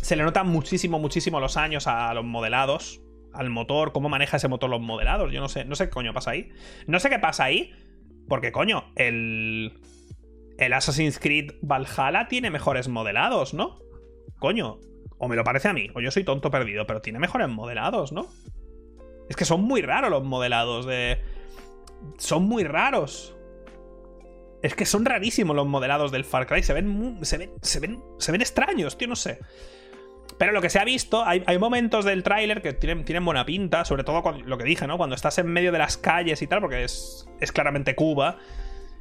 se 0.00 0.16
le 0.16 0.24
notan 0.24 0.48
muchísimo, 0.48 0.98
muchísimo 0.98 1.38
los 1.38 1.56
años 1.56 1.86
a 1.86 2.12
los 2.14 2.24
modelados, 2.24 3.00
al 3.38 3.50
motor, 3.50 3.92
cómo 3.92 4.08
maneja 4.08 4.36
ese 4.36 4.48
motor 4.48 4.68
los 4.68 4.80
modelados. 4.80 5.32
Yo 5.32 5.40
no 5.40 5.48
sé, 5.48 5.64
no 5.64 5.76
sé 5.76 5.84
qué 5.84 5.90
coño 5.90 6.12
pasa 6.12 6.32
ahí. 6.32 6.50
No 6.88 6.98
sé 6.98 7.08
qué 7.08 7.20
pasa 7.20 7.44
ahí, 7.44 7.72
porque 8.28 8.52
coño, 8.52 8.92
el. 8.96 9.80
El 10.58 10.72
Assassin's 10.72 11.20
Creed 11.20 11.52
Valhalla 11.62 12.26
tiene 12.26 12.50
mejores 12.50 12.88
modelados, 12.88 13.54
¿no? 13.54 13.78
Coño, 14.40 14.80
o 15.16 15.28
me 15.28 15.36
lo 15.36 15.44
parece 15.44 15.68
a 15.68 15.72
mí, 15.72 15.88
o 15.94 16.00
yo 16.00 16.10
soy 16.10 16.24
tonto 16.24 16.50
perdido, 16.50 16.84
pero 16.84 17.00
tiene 17.00 17.20
mejores 17.20 17.48
modelados, 17.48 18.10
¿no? 18.10 18.26
Es 19.28 19.36
que 19.36 19.44
son 19.44 19.62
muy 19.62 19.82
raros 19.82 20.10
los 20.10 20.24
modelados 20.24 20.84
de. 20.84 21.20
Son 22.18 22.42
muy 22.42 22.64
raros. 22.64 23.36
Es 24.64 24.74
que 24.74 24.84
son 24.84 25.04
rarísimos 25.04 25.54
los 25.54 25.68
modelados 25.68 26.10
del 26.10 26.24
Far 26.24 26.48
Cry. 26.48 26.64
Se 26.64 26.72
ven, 26.72 27.24
se 27.24 27.38
ven, 27.38 27.52
se 27.62 27.78
ven, 27.78 28.02
se 28.18 28.32
ven 28.32 28.40
extraños, 28.40 28.98
tío, 28.98 29.06
no 29.06 29.14
sé. 29.14 29.38
Pero 30.36 30.52
lo 30.52 30.60
que 30.60 30.70
se 30.70 30.78
ha 30.78 30.84
visto, 30.84 31.24
hay, 31.24 31.42
momentos 31.58 32.04
del 32.04 32.22
tráiler 32.22 32.62
que 32.62 32.72
tienen, 32.72 33.04
tienen, 33.04 33.24
buena 33.24 33.44
pinta, 33.44 33.84
sobre 33.84 34.04
todo 34.04 34.22
lo 34.44 34.58
que 34.58 34.64
dije, 34.64 34.86
¿no? 34.86 34.96
Cuando 34.96 35.16
estás 35.16 35.38
en 35.38 35.46
medio 35.48 35.72
de 35.72 35.78
las 35.78 35.96
calles 35.96 36.42
y 36.42 36.46
tal, 36.46 36.60
porque 36.60 36.84
es, 36.84 37.28
es 37.40 37.50
claramente 37.50 37.94
Cuba. 37.94 38.38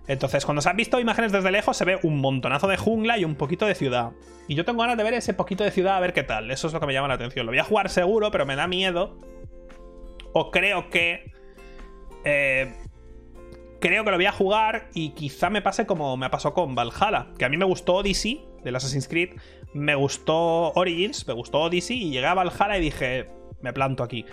Entonces, 0.07 0.45
cuando 0.45 0.61
se 0.61 0.69
han 0.69 0.78
visto 0.78 0.99
imágenes 0.99 1.32
desde 1.32 1.51
lejos, 1.51 1.75
se 1.75 1.84
ve 1.84 1.99
un 2.01 2.19
montonazo 2.19 2.67
de 2.67 2.78
jungla 2.78 3.17
y 3.17 3.25
un 3.25 3.36
poquito 3.36 3.65
de 3.65 3.75
ciudad. 3.75 4.11
Y 4.47 4.55
yo 4.55 4.63
tengo 4.63 4.80
ganas 4.80 4.97
de 4.97 5.03
ver 5.03 5.13
ese 5.13 5.34
poquito 5.34 5.63
de 5.63 5.71
ciudad 5.71 5.97
a 5.97 5.99
ver 5.99 6.13
qué 6.13 6.23
tal. 6.23 6.49
Eso 6.49 6.67
es 6.67 6.73
lo 6.73 6.80
que 6.80 6.88
me 6.88 6.93
llama 6.93 7.09
la 7.09 7.15
atención. 7.15 7.45
Lo 7.45 7.51
voy 7.51 7.59
a 7.59 7.65
jugar 7.65 7.89
seguro, 7.89 8.32
pero 8.32 8.45
me 8.45 8.55
da 8.55 8.67
miedo. 8.67 9.19
O 10.34 10.49
creo 10.49 10.89
que. 10.89 11.34
Eh, 12.23 12.73
creo 13.82 14.05
que 14.05 14.11
lo 14.11 14.17
voy 14.17 14.25
a 14.25 14.32
jugar 14.32 14.89
y 14.93 15.09
quizá 15.09 15.49
me 15.49 15.61
pase 15.61 15.86
como 15.86 16.15
me 16.15 16.30
pasó 16.30 16.53
con 16.53 16.73
Valhalla. 16.73 17.28
Que 17.38 17.43
a 17.43 17.49
mí 17.49 17.57
me 17.57 17.65
gustó 17.65 17.95
Odyssey 17.95 18.45
del 18.63 18.78
Assassin's 18.78 19.09
Creed 19.09 19.32
me 19.78 19.95
gustó 19.95 20.71
Origins, 20.73 21.28
me 21.28 21.34
gustó 21.34 21.61
Odyssey 21.61 22.03
y 22.03 22.09
llegaba 22.09 22.41
al 22.41 22.49
Valhalla 22.49 22.78
y 22.78 22.82
dije, 22.82 23.30
me 23.61 23.73
planto 23.73 24.03
aquí. 24.03 24.25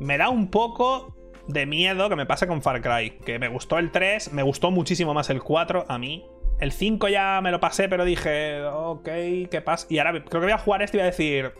Me 0.00 0.18
da 0.18 0.30
un 0.30 0.50
poco 0.50 1.14
de 1.46 1.66
miedo 1.66 2.08
que 2.08 2.16
me 2.16 2.26
pase 2.26 2.46
con 2.46 2.62
Far 2.62 2.80
Cry, 2.80 3.18
que 3.24 3.38
me 3.38 3.48
gustó 3.48 3.78
el 3.78 3.90
3, 3.90 4.32
me 4.32 4.42
gustó 4.42 4.70
muchísimo 4.70 5.14
más 5.14 5.30
el 5.30 5.42
4 5.42 5.86
a 5.88 5.98
mí. 5.98 6.26
El 6.58 6.72
5 6.72 7.08
ya 7.08 7.40
me 7.42 7.50
lo 7.50 7.60
pasé, 7.60 7.88
pero 7.88 8.04
dije, 8.04 8.62
ok, 8.64 9.04
¿qué 9.50 9.62
pasa? 9.64 9.86
Y 9.90 9.98
ahora 9.98 10.12
creo 10.12 10.40
que 10.40 10.46
voy 10.46 10.52
a 10.52 10.58
jugar 10.58 10.82
este 10.82 10.96
y 10.96 11.00
voy 11.00 11.02
a 11.02 11.10
decir... 11.10 11.52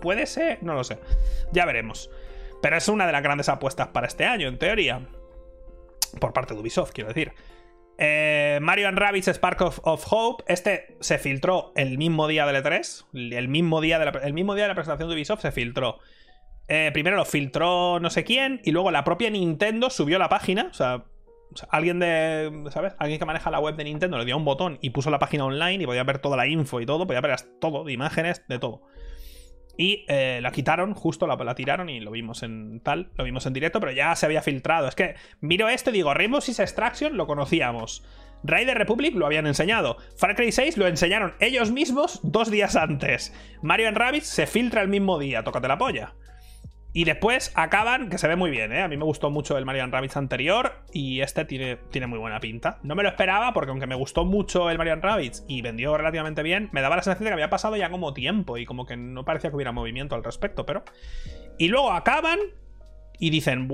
¿Puede 0.00 0.26
ser? 0.26 0.62
No 0.62 0.74
lo 0.74 0.84
sé. 0.84 0.98
Ya 1.52 1.64
veremos. 1.64 2.10
Pero 2.60 2.76
es 2.76 2.88
una 2.88 3.06
de 3.06 3.12
las 3.12 3.22
grandes 3.22 3.48
apuestas 3.48 3.88
para 3.88 4.06
este 4.06 4.26
año, 4.26 4.46
en 4.46 4.58
teoría. 4.58 5.08
Por 6.20 6.32
parte 6.32 6.54
de 6.54 6.60
Ubisoft, 6.60 6.92
quiero 6.92 7.08
decir. 7.08 7.32
Eh, 7.98 8.58
Mario 8.60 8.88
and 8.88 8.98
Rabbids 8.98 9.28
Spark 9.28 9.60
of, 9.60 10.06
Hope. 10.10 10.44
Este 10.48 10.96
se 11.00 11.18
filtró 11.18 11.72
el 11.76 11.98
mismo 11.98 12.28
día 12.28 12.46
del 12.46 12.62
E3. 12.62 13.06
El 13.32 13.48
mismo 13.48 13.80
día 13.80 13.98
de 13.98 14.04
la, 14.06 14.32
mismo 14.32 14.54
día 14.54 14.64
de 14.64 14.68
la 14.68 14.74
presentación 14.74 15.08
de 15.08 15.14
Ubisoft 15.14 15.42
se 15.42 15.52
filtró. 15.52 15.98
Eh, 16.68 16.90
primero 16.92 17.16
lo 17.16 17.24
filtró 17.24 18.00
no 18.00 18.10
sé 18.10 18.24
quién. 18.24 18.60
Y 18.64 18.72
luego 18.72 18.90
la 18.90 19.04
propia 19.04 19.30
Nintendo 19.30 19.90
subió 19.90 20.18
la 20.18 20.28
página. 20.28 20.68
O 20.70 20.74
sea, 20.74 21.04
alguien 21.70 21.98
de. 21.98 22.64
¿Sabes? 22.70 22.94
Alguien 22.98 23.18
que 23.18 23.24
maneja 23.24 23.50
la 23.50 23.60
web 23.60 23.76
de 23.76 23.84
Nintendo 23.84 24.18
le 24.18 24.24
dio 24.24 24.36
un 24.36 24.44
botón 24.44 24.78
y 24.82 24.90
puso 24.90 25.10
la 25.10 25.18
página 25.18 25.44
online 25.44 25.82
y 25.82 25.86
podía 25.86 26.04
ver 26.04 26.18
toda 26.18 26.36
la 26.36 26.46
info 26.46 26.80
y 26.80 26.86
todo. 26.86 27.06
Podía 27.06 27.20
ver 27.20 27.36
todo, 27.60 27.84
de 27.84 27.92
imágenes, 27.92 28.42
de 28.48 28.58
todo. 28.58 28.82
Y 29.78 30.04
eh, 30.08 30.40
la 30.42 30.50
quitaron, 30.52 30.94
justo 30.94 31.26
la, 31.26 31.36
la, 31.36 31.54
tiraron 31.54 31.88
y 31.88 32.00
lo 32.00 32.10
vimos 32.10 32.42
en 32.42 32.80
tal, 32.80 33.10
lo 33.16 33.24
vimos 33.24 33.44
en 33.46 33.52
directo, 33.52 33.80
pero 33.80 33.92
ya 33.92 34.14
se 34.16 34.26
había 34.26 34.42
filtrado. 34.42 34.88
Es 34.88 34.94
que 34.94 35.16
miro 35.40 35.68
esto 35.68 35.90
y 35.90 35.94
digo, 35.94 36.14
Rainbow 36.14 36.40
Six 36.40 36.60
Extraction 36.60 37.16
lo 37.16 37.26
conocíamos. 37.26 38.02
Raider 38.42 38.78
Republic 38.78 39.14
lo 39.14 39.26
habían 39.26 39.46
enseñado. 39.46 39.96
Far 40.16 40.36
Cry 40.36 40.52
6 40.52 40.76
lo 40.76 40.86
enseñaron 40.86 41.34
ellos 41.40 41.70
mismos 41.70 42.20
dos 42.22 42.50
días 42.50 42.76
antes. 42.76 43.34
Mario 43.62 43.90
Rabbids 43.90 44.26
se 44.26 44.46
filtra 44.46 44.82
el 44.82 44.88
mismo 44.88 45.18
día, 45.18 45.42
tócate 45.42 45.68
la 45.68 45.78
polla. 45.78 46.14
Y 46.96 47.04
después 47.04 47.52
acaban, 47.54 48.08
que 48.08 48.16
se 48.16 48.26
ve 48.26 48.36
muy 48.36 48.50
bien, 48.50 48.72
¿eh? 48.72 48.80
A 48.80 48.88
mí 48.88 48.96
me 48.96 49.04
gustó 49.04 49.28
mucho 49.28 49.58
el 49.58 49.66
Marian 49.66 49.92
Rabbids 49.92 50.16
anterior 50.16 50.72
y 50.94 51.20
este 51.20 51.44
tiene, 51.44 51.76
tiene 51.90 52.06
muy 52.06 52.18
buena 52.18 52.40
pinta. 52.40 52.78
No 52.82 52.94
me 52.94 53.02
lo 53.02 53.10
esperaba 53.10 53.52
porque 53.52 53.68
aunque 53.68 53.86
me 53.86 53.94
gustó 53.94 54.24
mucho 54.24 54.70
el 54.70 54.78
Marian 54.78 55.02
Rabbids 55.02 55.44
y 55.46 55.60
vendió 55.60 55.98
relativamente 55.98 56.42
bien, 56.42 56.70
me 56.72 56.80
daba 56.80 56.96
la 56.96 57.02
sensación 57.02 57.24
de 57.24 57.28
que 57.28 57.34
había 57.34 57.50
pasado 57.50 57.76
ya 57.76 57.90
como 57.90 58.14
tiempo 58.14 58.56
y 58.56 58.64
como 58.64 58.86
que 58.86 58.96
no 58.96 59.26
parecía 59.26 59.50
que 59.50 59.56
hubiera 59.56 59.72
movimiento 59.72 60.14
al 60.14 60.24
respecto, 60.24 60.64
pero... 60.64 60.84
Y 61.58 61.68
luego 61.68 61.92
acaban 61.92 62.38
y 63.18 63.28
dicen, 63.28 63.68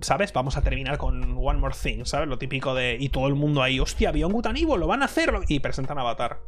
¿sabes? 0.00 0.32
Vamos 0.32 0.56
a 0.56 0.62
terminar 0.62 0.96
con 0.96 1.38
One 1.38 1.58
More 1.58 1.74
Thing, 1.74 2.04
¿sabes? 2.04 2.28
Lo 2.28 2.38
típico 2.38 2.76
de... 2.76 2.96
Y 3.00 3.08
todo 3.08 3.26
el 3.26 3.34
mundo 3.34 3.64
ahí, 3.64 3.80
hostia, 3.80 4.12
Beyond 4.12 4.32
Good 4.32 4.46
and 4.46 4.78
lo 4.78 4.86
van 4.86 5.02
a 5.02 5.06
hacer. 5.06 5.32
Y 5.48 5.58
presentan 5.58 5.98
Avatar. 5.98 6.38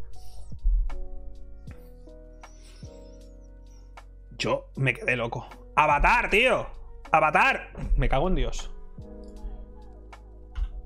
Yo 4.38 4.66
me 4.76 4.94
quedé 4.94 5.16
loco. 5.16 5.48
Avatar, 5.76 6.30
tío. 6.30 6.66
Avatar. 7.10 7.72
Me 7.96 8.08
cago 8.08 8.28
en 8.28 8.34
Dios. 8.34 8.70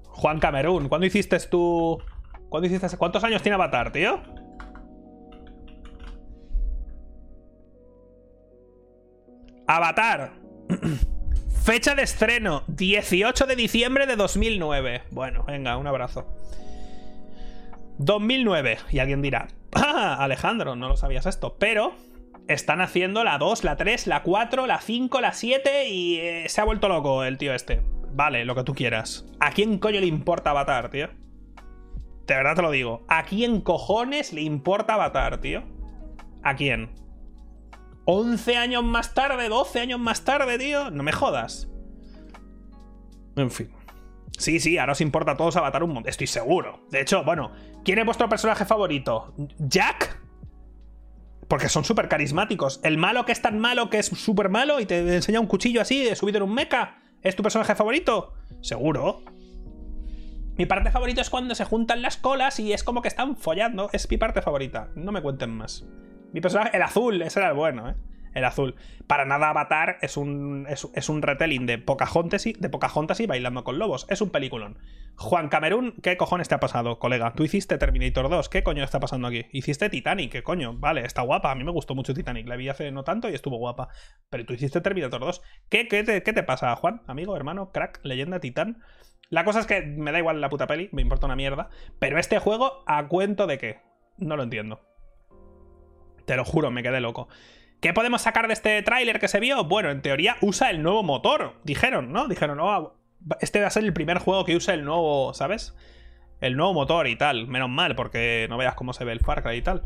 Juan 0.04 0.40
Camerún, 0.40 0.88
¿cuándo 0.88 1.06
hiciste 1.06 1.38
tú? 1.40 2.02
¿Cuándo? 2.48 2.68
¿Cuántos 2.96 3.22
años 3.24 3.42
tiene 3.42 3.54
Avatar, 3.54 3.92
tío? 3.92 4.20
Avatar. 9.66 10.32
Fecha 11.64 11.94
de 11.94 12.02
estreno, 12.02 12.62
18 12.68 13.46
de 13.46 13.56
diciembre 13.56 14.06
de 14.06 14.16
2009. 14.16 15.02
Bueno, 15.10 15.44
venga, 15.44 15.76
un 15.76 15.86
abrazo. 15.86 16.24
2009. 17.98 18.78
Y 18.90 19.00
alguien 19.00 19.20
dirá, 19.20 19.48
ah, 19.72 20.16
Alejandro, 20.20 20.76
no 20.76 20.88
lo 20.88 20.96
sabías 20.96 21.26
esto. 21.26 21.56
Pero 21.58 21.94
están 22.48 22.80
haciendo 22.80 23.24
la 23.24 23.38
2, 23.38 23.64
la 23.64 23.76
3, 23.76 24.06
la 24.06 24.22
4, 24.22 24.66
la 24.66 24.80
5, 24.80 25.20
la 25.20 25.32
7 25.32 25.88
y 25.88 26.16
eh, 26.16 26.48
se 26.48 26.60
ha 26.60 26.64
vuelto 26.64 26.88
loco 26.88 27.24
el 27.24 27.38
tío 27.38 27.54
este. 27.54 27.82
vale, 28.12 28.44
lo 28.44 28.54
que 28.54 28.64
tú 28.64 28.74
quieras. 28.74 29.26
¿A 29.40 29.50
quién 29.50 29.78
coño 29.78 30.00
le 30.00 30.06
importa 30.06 30.50
Avatar, 30.50 30.90
tío? 30.90 31.08
De 32.26 32.34
verdad 32.34 32.56
te 32.56 32.62
lo 32.62 32.70
digo. 32.70 33.04
¿A 33.08 33.24
quién 33.24 33.60
cojones 33.60 34.32
le 34.32 34.42
importa 34.42 34.94
Avatar, 34.94 35.40
tío? 35.40 35.62
¿A 36.42 36.56
quién? 36.56 36.90
11 38.04 38.56
años 38.56 38.84
más 38.84 39.14
tarde, 39.14 39.48
12 39.48 39.80
años 39.80 40.00
más 40.00 40.24
tarde, 40.24 40.58
tío. 40.58 40.90
No 40.90 41.02
me 41.02 41.12
jodas. 41.12 41.68
En 43.36 43.50
fin. 43.50 43.70
Sí, 44.38 44.60
sí, 44.60 44.78
ahora 44.78 44.92
os 44.92 45.00
importa 45.00 45.32
a 45.32 45.36
todos 45.36 45.56
Avatar 45.56 45.82
un 45.82 45.92
montón. 45.92 46.10
Estoy 46.10 46.26
seguro. 46.26 46.86
De 46.90 47.00
hecho, 47.00 47.24
bueno, 47.24 47.52
¿quién 47.84 47.98
es 47.98 48.04
vuestro 48.04 48.28
personaje 48.28 48.64
favorito? 48.64 49.34
¿Jack? 49.58 50.20
Porque 51.48 51.68
son 51.68 51.84
súper 51.84 52.08
carismáticos. 52.08 52.80
El 52.82 52.98
malo 52.98 53.24
que 53.24 53.32
es 53.32 53.40
tan 53.40 53.58
malo 53.58 53.88
que 53.90 53.98
es 53.98 54.06
súper 54.06 54.48
malo 54.48 54.80
y 54.80 54.86
te 54.86 55.14
enseña 55.14 55.40
un 55.40 55.46
cuchillo 55.46 55.80
así 55.80 56.04
de 56.04 56.16
subido 56.16 56.38
en 56.38 56.44
un 56.44 56.54
mecha. 56.54 56.96
¿Es 57.22 57.36
tu 57.36 57.42
personaje 57.42 57.74
favorito? 57.74 58.34
Seguro. 58.60 59.22
Mi 60.56 60.66
parte 60.66 60.90
favorita 60.90 61.20
es 61.20 61.30
cuando 61.30 61.54
se 61.54 61.64
juntan 61.64 62.02
las 62.02 62.16
colas 62.16 62.58
y 62.58 62.72
es 62.72 62.82
como 62.82 63.02
que 63.02 63.08
están 63.08 63.36
follando. 63.36 63.90
Es 63.92 64.10
mi 64.10 64.16
parte 64.16 64.42
favorita. 64.42 64.88
No 64.94 65.12
me 65.12 65.22
cuenten 65.22 65.50
más. 65.50 65.84
Mi 66.32 66.40
personaje, 66.40 66.76
el 66.76 66.82
azul, 66.82 67.20
ese 67.22 67.40
era 67.40 67.50
el 67.50 67.54
bueno, 67.54 67.90
¿eh? 67.90 67.94
El 68.36 68.44
azul. 68.44 68.76
Para 69.06 69.24
nada 69.24 69.48
Avatar 69.48 69.96
es 70.02 70.16
un, 70.18 70.66
es, 70.68 71.08
un 71.08 71.22
retelling 71.22 71.64
de 71.64 71.78
Pocahontas, 71.78 72.46
y, 72.46 72.52
de 72.52 72.68
Pocahontas 72.68 73.18
y 73.20 73.26
Bailando 73.26 73.64
con 73.64 73.78
Lobos. 73.78 74.06
Es 74.10 74.20
un 74.20 74.28
peliculón. 74.28 74.78
Juan 75.16 75.48
Camerún, 75.48 75.94
¿qué 76.02 76.18
cojones 76.18 76.46
te 76.46 76.54
ha 76.54 76.60
pasado, 76.60 76.98
colega? 76.98 77.32
Tú 77.32 77.44
hiciste 77.44 77.78
Terminator 77.78 78.28
2, 78.28 78.50
¿qué 78.50 78.62
coño 78.62 78.84
está 78.84 79.00
pasando 79.00 79.26
aquí? 79.28 79.46
Hiciste 79.52 79.88
Titanic, 79.88 80.30
¿qué 80.30 80.42
coño? 80.42 80.74
Vale, 80.74 81.06
está 81.06 81.22
guapa, 81.22 81.50
a 81.50 81.54
mí 81.54 81.64
me 81.64 81.70
gustó 81.70 81.94
mucho 81.94 82.12
Titanic, 82.12 82.46
la 82.46 82.56
vi 82.56 82.68
hace 82.68 82.92
no 82.92 83.04
tanto 83.04 83.30
y 83.30 83.34
estuvo 83.34 83.56
guapa. 83.56 83.88
Pero 84.28 84.44
tú 84.44 84.52
hiciste 84.52 84.82
Terminator 84.82 85.20
2. 85.20 85.42
¿Qué, 85.70 85.88
qué, 85.88 86.04
qué 86.22 86.32
te 86.34 86.42
pasa, 86.42 86.76
Juan? 86.76 87.00
Amigo, 87.06 87.34
hermano, 87.36 87.72
crack, 87.72 88.00
leyenda, 88.02 88.38
titán. 88.38 88.82
La 89.30 89.44
cosa 89.44 89.60
es 89.60 89.66
que 89.66 89.80
me 89.80 90.12
da 90.12 90.18
igual 90.18 90.42
la 90.42 90.50
puta 90.50 90.66
peli, 90.66 90.90
me 90.92 91.00
importa 91.00 91.24
una 91.24 91.36
mierda. 91.36 91.70
Pero 91.98 92.18
este 92.18 92.38
juego, 92.38 92.84
¿a 92.86 93.08
cuento 93.08 93.46
de 93.46 93.56
qué? 93.56 93.80
No 94.18 94.36
lo 94.36 94.42
entiendo. 94.42 94.82
Te 96.26 96.36
lo 96.36 96.44
juro, 96.44 96.70
me 96.70 96.82
quedé 96.82 97.00
loco. 97.00 97.28
¿Qué 97.80 97.92
podemos 97.92 98.22
sacar 98.22 98.46
de 98.46 98.54
este 98.54 98.82
tráiler 98.82 99.20
que 99.20 99.28
se 99.28 99.40
vio? 99.40 99.64
Bueno, 99.64 99.90
en 99.90 100.02
teoría 100.02 100.36
usa 100.40 100.70
el 100.70 100.82
nuevo 100.82 101.02
motor, 101.02 101.54
dijeron, 101.62 102.12
¿no? 102.12 102.26
Dijeron, 102.26 102.58
oh, 102.60 102.94
este 103.40 103.60
va 103.60 103.66
a 103.66 103.70
ser 103.70 103.84
el 103.84 103.92
primer 103.92 104.18
juego 104.18 104.44
que 104.44 104.56
usa 104.56 104.74
el 104.74 104.84
nuevo, 104.84 105.34
¿sabes? 105.34 105.74
El 106.40 106.56
nuevo 106.56 106.72
motor 106.72 107.06
y 107.06 107.16
tal. 107.16 107.48
Menos 107.48 107.68
mal, 107.68 107.94
porque 107.94 108.46
no 108.48 108.56
veas 108.56 108.74
cómo 108.74 108.92
se 108.92 109.04
ve 109.04 109.12
el 109.12 109.20
Far 109.20 109.42
Cry 109.42 109.56
y 109.56 109.62
tal. 109.62 109.82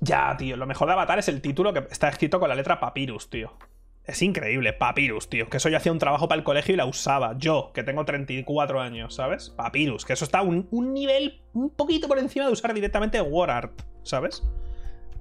Ya, 0.00 0.34
tío, 0.36 0.56
lo 0.56 0.66
mejor 0.66 0.88
de 0.88 0.94
Avatar 0.94 1.18
es 1.18 1.28
el 1.28 1.42
título 1.42 1.72
que 1.72 1.86
está 1.90 2.08
escrito 2.08 2.40
con 2.40 2.48
la 2.48 2.54
letra 2.54 2.80
Papyrus, 2.80 3.28
tío. 3.28 3.56
Es 4.04 4.22
increíble, 4.22 4.72
Papyrus, 4.72 5.28
tío. 5.28 5.48
Que 5.48 5.58
eso 5.58 5.68
yo 5.68 5.76
hacía 5.76 5.92
un 5.92 5.98
trabajo 5.98 6.26
para 6.26 6.38
el 6.38 6.44
colegio 6.44 6.74
y 6.74 6.76
la 6.76 6.86
usaba. 6.86 7.36
Yo, 7.38 7.70
que 7.74 7.84
tengo 7.84 8.04
34 8.04 8.80
años, 8.80 9.14
¿sabes? 9.14 9.50
Papyrus, 9.50 10.04
que 10.04 10.14
eso 10.14 10.24
está 10.24 10.42
un, 10.42 10.66
un 10.70 10.94
nivel 10.94 11.42
un 11.52 11.70
poquito 11.70 12.08
por 12.08 12.18
encima 12.18 12.46
de 12.46 12.52
usar 12.52 12.72
directamente 12.74 13.20
WordArt, 13.20 13.82
¿sabes? 14.02 14.42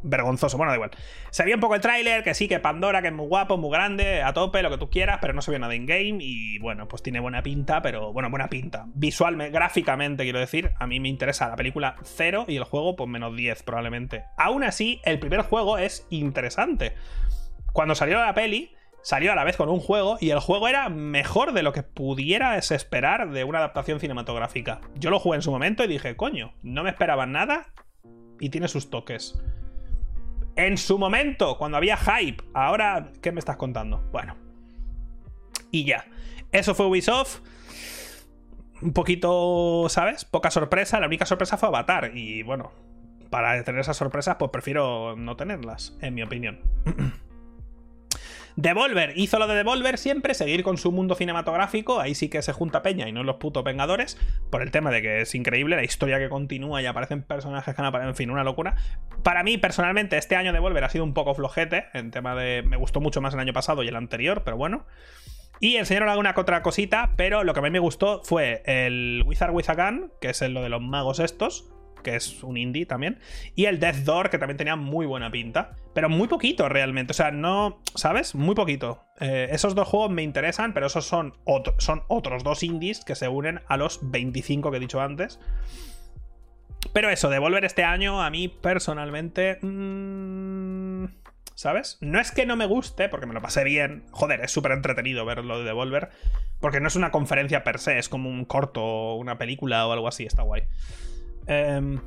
Vergonzoso. 0.03 0.57
Bueno, 0.57 0.71
da 0.71 0.75
igual. 0.75 0.91
Se 1.31 1.53
un 1.53 1.59
poco 1.59 1.75
el 1.75 1.81
tráiler, 1.81 2.23
que 2.23 2.33
sí, 2.33 2.47
que 2.47 2.59
Pandora, 2.59 3.01
que 3.01 3.07
es 3.09 3.13
muy 3.13 3.27
guapo, 3.27 3.57
muy 3.57 3.71
grande, 3.71 4.21
a 4.21 4.33
tope, 4.33 4.61
lo 4.61 4.69
que 4.69 4.77
tú 4.77 4.89
quieras, 4.89 5.19
pero 5.21 5.33
no 5.33 5.41
se 5.41 5.51
ve 5.51 5.59
nada 5.59 5.75
in-game. 5.75 6.17
Y 6.21 6.59
bueno, 6.59 6.87
pues 6.87 7.03
tiene 7.03 7.19
buena 7.19 7.43
pinta, 7.43 7.81
pero 7.81 8.13
bueno, 8.13 8.29
buena 8.29 8.49
pinta. 8.49 8.85
Visualmente, 8.93 9.51
gráficamente, 9.51 10.23
quiero 10.23 10.39
decir, 10.39 10.71
a 10.79 10.87
mí 10.87 10.99
me 10.99 11.09
interesa 11.09 11.47
la 11.47 11.55
película 11.55 11.95
0 12.03 12.45
y 12.47 12.55
el 12.55 12.63
juego, 12.63 12.95
pues 12.95 13.09
menos 13.09 13.35
10 13.35 13.63
probablemente. 13.63 14.25
Aún 14.37 14.63
así, 14.63 15.01
el 15.05 15.19
primer 15.19 15.41
juego 15.41 15.77
es 15.77 16.07
interesante. 16.09 16.95
Cuando 17.73 17.95
salió 17.95 18.19
la 18.19 18.33
peli, 18.33 18.71
salió 19.01 19.31
a 19.31 19.35
la 19.35 19.43
vez 19.43 19.57
con 19.57 19.69
un 19.69 19.79
juego 19.79 20.17
y 20.19 20.31
el 20.31 20.39
juego 20.39 20.67
era 20.67 20.89
mejor 20.89 21.53
de 21.53 21.63
lo 21.63 21.73
que 21.73 21.83
pudieras 21.83 22.71
esperar 22.71 23.31
de 23.31 23.43
una 23.43 23.59
adaptación 23.59 23.99
cinematográfica. 23.99 24.81
Yo 24.95 25.09
lo 25.09 25.19
jugué 25.19 25.37
en 25.37 25.41
su 25.41 25.51
momento 25.51 25.83
y 25.83 25.87
dije, 25.87 26.15
coño, 26.15 26.53
no 26.63 26.83
me 26.83 26.89
esperaban 26.89 27.31
nada 27.31 27.67
y 28.39 28.49
tiene 28.49 28.67
sus 28.67 28.89
toques. 28.89 29.41
En 30.60 30.78
su 30.78 30.99
momento, 30.99 31.57
cuando 31.57 31.78
había 31.78 31.95
hype. 31.95 32.43
Ahora, 32.53 33.14
¿qué 33.22 33.32
me 33.32 33.39
estás 33.39 33.55
contando? 33.55 34.03
Bueno. 34.12 34.36
Y 35.72 35.86
ya. 35.86 36.05
Eso 36.51 36.76
fue 36.76 36.88
Ubisoft. 36.88 37.39
Un 38.82 38.91
poquito, 38.91 39.88
¿sabes? 39.88 40.26
Poca 40.26 40.51
sorpresa. 40.51 40.99
La 40.99 41.07
única 41.07 41.26
sorpresa 41.26 41.55
fue 41.55 41.70
Avatar. 41.70 42.12
Y 42.14 42.43
bueno, 42.43 42.74
para 43.30 43.64
tener 43.64 43.80
esas 43.80 43.95
sorpresas, 43.95 44.36
pues 44.38 44.51
prefiero 44.51 45.16
no 45.16 45.38
tenerlas, 45.38 45.97
en 46.01 46.14
mi 46.14 46.24
opinión. 46.24 46.60
Devolver 48.55 49.13
hizo 49.15 49.39
lo 49.39 49.47
de 49.47 49.55
Devolver 49.55 49.97
siempre, 49.97 50.33
seguir 50.33 50.63
con 50.63 50.77
su 50.77 50.91
mundo 50.91 51.15
cinematográfico, 51.15 51.99
ahí 51.99 52.15
sí 52.15 52.29
que 52.29 52.41
se 52.41 52.53
junta 52.53 52.81
Peña 52.81 53.07
y 53.07 53.11
no 53.11 53.23
los 53.23 53.37
putos 53.37 53.63
Vengadores, 53.63 54.17
por 54.49 54.61
el 54.61 54.71
tema 54.71 54.91
de 54.91 55.01
que 55.01 55.21
es 55.21 55.35
increíble 55.35 55.75
la 55.75 55.83
historia 55.83 56.19
que 56.19 56.29
continúa 56.29 56.81
y 56.81 56.85
aparecen 56.85 57.23
personajes 57.23 57.75
que 57.75 57.81
no 57.81 57.87
aparecen, 57.87 58.09
en 58.09 58.15
fin, 58.15 58.29
una 58.29 58.43
locura. 58.43 58.75
Para 59.23 59.43
mí, 59.43 59.57
personalmente, 59.57 60.17
este 60.17 60.35
año 60.35 60.53
Devolver 60.53 60.83
ha 60.83 60.89
sido 60.89 61.03
un 61.03 61.13
poco 61.13 61.35
flojete, 61.35 61.85
en 61.93 62.11
tema 62.11 62.35
de... 62.35 62.63
me 62.63 62.77
gustó 62.77 63.01
mucho 63.01 63.21
más 63.21 63.33
el 63.33 63.39
año 63.39 63.53
pasado 63.53 63.83
y 63.83 63.87
el 63.87 63.95
anterior, 63.95 64.43
pero 64.43 64.57
bueno. 64.57 64.85
Y 65.59 65.75
enseñaron 65.75 66.09
alguna 66.09 66.33
otra 66.37 66.61
cosita, 66.61 67.13
pero 67.17 67.43
lo 67.43 67.53
que 67.53 67.59
a 67.59 67.63
mí 67.63 67.69
me 67.69 67.79
gustó 67.79 68.21
fue 68.23 68.63
el 68.65 69.23
Wizard 69.25 69.51
with 69.51 69.69
a 69.69 69.75
Gun, 69.75 70.11
que 70.21 70.29
es 70.29 70.41
lo 70.41 70.61
de 70.61 70.69
los 70.69 70.81
magos 70.81 71.19
estos, 71.19 71.69
que 72.03 72.15
es 72.15 72.43
un 72.43 72.57
indie 72.57 72.85
también, 72.85 73.19
y 73.55 73.65
el 73.65 73.79
Death 73.79 73.97
Door, 73.97 74.29
que 74.29 74.37
también 74.37 74.57
tenía 74.57 74.75
muy 74.75 75.05
buena 75.05 75.31
pinta, 75.31 75.75
pero 75.93 76.09
muy 76.09 76.27
poquito 76.27 76.69
realmente, 76.69 77.11
o 77.11 77.13
sea, 77.13 77.31
no, 77.31 77.81
¿sabes? 77.95 78.35
Muy 78.35 78.55
poquito. 78.55 79.03
Eh, 79.19 79.49
esos 79.51 79.75
dos 79.75 79.87
juegos 79.87 80.11
me 80.11 80.23
interesan, 80.23 80.73
pero 80.73 80.87
esos 80.87 81.05
son, 81.05 81.33
son 81.77 82.03
otros 82.07 82.43
dos 82.43 82.63
indies 82.63 83.03
que 83.03 83.15
se 83.15 83.27
unen 83.27 83.61
a 83.67 83.77
los 83.77 83.99
25 84.01 84.71
que 84.71 84.77
he 84.77 84.79
dicho 84.79 85.01
antes. 85.01 85.39
Pero 86.93 87.09
eso, 87.09 87.29
Devolver 87.29 87.65
este 87.65 87.83
año, 87.83 88.21
a 88.21 88.29
mí 88.29 88.47
personalmente... 88.47 89.59
Mm, 89.61 91.05
¿Sabes? 91.59 91.97
No 91.99 92.21
es 92.21 92.31
que 92.31 92.45
no 92.45 92.55
me 92.55 92.65
guste, 92.65 93.09
porque 93.09 93.25
me 93.25 93.33
lo 93.33 93.41
pasé 93.41 93.65
bien. 93.65 94.05
Joder, 94.11 94.39
es 94.39 94.51
súper 94.51 94.71
entretenido 94.71 95.25
ver 95.25 95.43
lo 95.43 95.59
de 95.59 95.65
Devolver. 95.65 96.09
Porque 96.61 96.79
no 96.79 96.87
es 96.87 96.95
una 96.95 97.11
conferencia 97.11 97.65
per 97.65 97.79
se, 97.79 97.99
es 97.99 98.07
como 98.07 98.29
un 98.29 98.45
corto, 98.45 99.15
una 99.15 99.37
película 99.37 99.85
o 99.85 99.91
algo 99.91 100.07
así, 100.07 100.23
está 100.23 100.41
guay. 100.43 100.63
Em, 101.49 101.99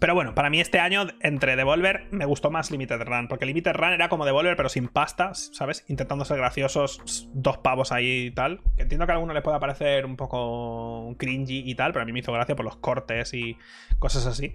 pero 0.00 0.14
bueno, 0.14 0.34
para 0.34 0.50
mí 0.50 0.60
este 0.60 0.80
año 0.80 1.06
entre 1.20 1.54
Devolver 1.54 2.08
me 2.10 2.24
gustó 2.24 2.50
más 2.50 2.72
Limited 2.72 3.00
Run, 3.02 3.28
porque 3.28 3.46
Limited 3.46 3.72
Run 3.74 3.92
era 3.92 4.08
como 4.08 4.24
Devolver 4.24 4.56
pero 4.56 4.68
sin 4.68 4.88
pasta, 4.88 5.32
¿sabes? 5.34 5.84
Intentando 5.86 6.24
ser 6.24 6.38
graciosos, 6.38 7.28
dos 7.32 7.58
pavos 7.58 7.92
ahí 7.92 8.26
y 8.26 8.30
tal. 8.32 8.60
Que 8.76 8.82
entiendo 8.82 9.06
que 9.06 9.12
a 9.12 9.14
alguno 9.14 9.32
le 9.32 9.42
pueda 9.42 9.60
parecer 9.60 10.04
un 10.06 10.16
poco 10.16 11.14
cringy 11.16 11.62
y 11.64 11.74
tal, 11.76 11.92
pero 11.92 12.02
a 12.02 12.06
mí 12.06 12.12
me 12.12 12.18
hizo 12.18 12.32
gracia 12.32 12.56
por 12.56 12.64
los 12.64 12.76
cortes 12.76 13.32
y 13.32 13.56
cosas 14.00 14.26
así. 14.26 14.54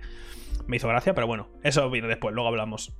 Me 0.68 0.76
hizo 0.76 0.90
gracia, 0.90 1.16
pero 1.16 1.26
bueno, 1.26 1.48
eso 1.64 1.90
viene 1.90 2.10
después, 2.10 2.36
luego 2.36 2.50
hablamos. 2.50 2.94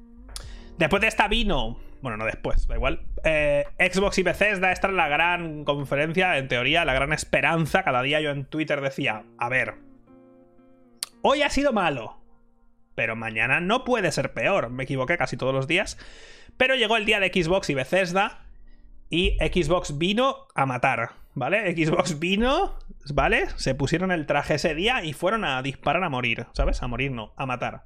después 0.78 1.02
de 1.02 1.08
esta 1.08 1.28
vino 1.28 1.78
bueno, 2.02 2.16
no 2.16 2.24
después, 2.24 2.66
da 2.66 2.76
igual. 2.76 3.06
Eh, 3.24 3.64
Xbox 3.78 4.18
y 4.18 4.22
Bethesda, 4.22 4.72
esta 4.72 4.88
es 4.88 4.94
la 4.94 5.08
gran 5.08 5.64
conferencia, 5.64 6.38
en 6.38 6.48
teoría, 6.48 6.84
la 6.84 6.94
gran 6.94 7.12
esperanza. 7.12 7.82
Cada 7.82 8.02
día 8.02 8.20
yo 8.20 8.30
en 8.30 8.44
Twitter 8.44 8.80
decía, 8.80 9.24
a 9.38 9.48
ver, 9.48 9.74
hoy 11.22 11.42
ha 11.42 11.50
sido 11.50 11.72
malo, 11.72 12.20
pero 12.94 13.16
mañana 13.16 13.60
no 13.60 13.84
puede 13.84 14.12
ser 14.12 14.32
peor. 14.32 14.70
Me 14.70 14.84
equivoqué 14.84 15.18
casi 15.18 15.36
todos 15.36 15.54
los 15.54 15.66
días. 15.66 15.98
Pero 16.56 16.74
llegó 16.74 16.96
el 16.96 17.06
día 17.06 17.20
de 17.20 17.28
Xbox 17.28 17.70
y 17.70 17.74
Bethesda 17.74 18.46
y 19.08 19.36
Xbox 19.40 19.98
vino 19.98 20.46
a 20.54 20.66
matar, 20.66 21.12
¿vale? 21.34 21.74
Xbox 21.74 22.18
vino, 22.18 22.78
¿vale? 23.12 23.48
Se 23.56 23.74
pusieron 23.74 24.12
el 24.12 24.26
traje 24.26 24.54
ese 24.54 24.74
día 24.74 25.02
y 25.02 25.12
fueron 25.12 25.44
a 25.44 25.62
disparar 25.62 26.04
a 26.04 26.08
morir, 26.08 26.46
¿sabes? 26.52 26.82
A 26.82 26.86
morir 26.86 27.12
no, 27.12 27.32
a 27.36 27.46
matar. 27.46 27.84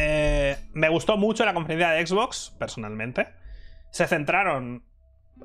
Eh, 0.00 0.56
me 0.74 0.88
gustó 0.88 1.16
mucho 1.16 1.44
la 1.44 1.54
conferencia 1.54 1.90
de 1.90 2.06
Xbox, 2.06 2.54
personalmente. 2.58 3.26
Se 3.90 4.06
centraron 4.06 4.84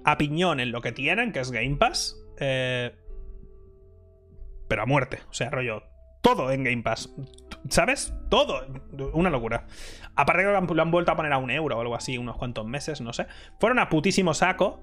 a 0.05 0.17
piñón 0.17 0.59
en 0.59 0.71
lo 0.71 0.81
que 0.81 0.91
tienen, 0.91 1.31
que 1.31 1.39
es 1.39 1.51
Game 1.51 1.77
Pass. 1.77 2.15
Eh, 2.39 2.95
pero 4.67 4.83
a 4.83 4.85
muerte. 4.85 5.19
O 5.29 5.33
sea, 5.33 5.49
rollo. 5.49 5.83
Todo 6.21 6.51
en 6.51 6.63
Game 6.63 6.83
Pass. 6.83 7.13
¿Sabes? 7.69 8.13
Todo. 8.29 8.65
Una 9.13 9.29
locura. 9.29 9.65
Aparte 10.15 10.43
que 10.43 10.49
lo 10.49 10.81
han, 10.81 10.91
vuelto 10.91 11.11
a 11.11 11.15
poner 11.15 11.33
a 11.33 11.37
un 11.37 11.49
euro 11.49 11.77
o 11.77 11.81
algo 11.81 11.95
así, 11.95 12.17
unos 12.17 12.37
cuantos 12.37 12.65
meses, 12.65 13.01
no 13.01 13.11
sé. 13.11 13.25
Fueron 13.59 13.79
a 13.79 13.89
putísimo 13.89 14.33
saco. 14.33 14.81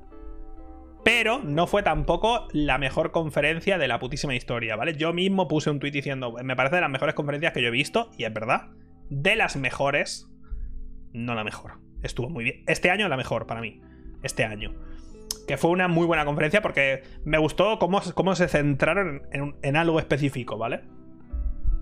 Pero 1.03 1.39
no 1.39 1.67
fue 1.67 1.83
tampoco 1.83 2.47
la 2.53 2.77
mejor 2.77 3.11
conferencia 3.11 3.79
de 3.79 3.89
la 3.89 3.99
putísima 3.99 4.35
historia, 4.35 4.77
¿vale? 4.77 4.97
Yo 4.97 5.15
mismo 5.15 5.49
puse 5.49 5.71
un 5.71 5.81
tweet 5.81 5.93
diciendo, 5.93 6.35
me 6.45 6.57
parece 6.57 6.75
de 6.75 6.83
las 6.83 6.91
mejores 6.91 7.15
conferencias 7.15 7.55
que 7.55 7.63
yo 7.63 7.69
he 7.69 7.71
visto, 7.71 8.11
y 8.19 8.25
es 8.25 8.35
verdad 8.35 8.69
de 9.11 9.37
las 9.37 9.57
mejores, 9.57 10.29
no 11.13 11.35
la 11.35 11.45
mejor. 11.45 11.81
Estuvo 12.03 12.31
muy 12.31 12.45
bien. 12.45 12.63
Este 12.67 12.91
año 12.91 13.09
la 13.09 13.17
mejor 13.17 13.47
para 13.47 13.61
mí. 13.61 13.83
Este 14.23 14.45
año. 14.45 14.75
Que 15.47 15.57
fue 15.57 15.71
una 15.71 15.89
muy 15.89 16.07
buena 16.07 16.25
conferencia 16.25 16.63
porque 16.63 17.03
me 17.25 17.39
gustó 17.39 17.79
cómo, 17.79 18.01
cómo 18.15 18.35
se 18.37 18.49
centraron 18.49 19.23
en, 19.33 19.77
algo 19.77 19.99
específico, 19.99 20.57
¿vale? 20.57 20.83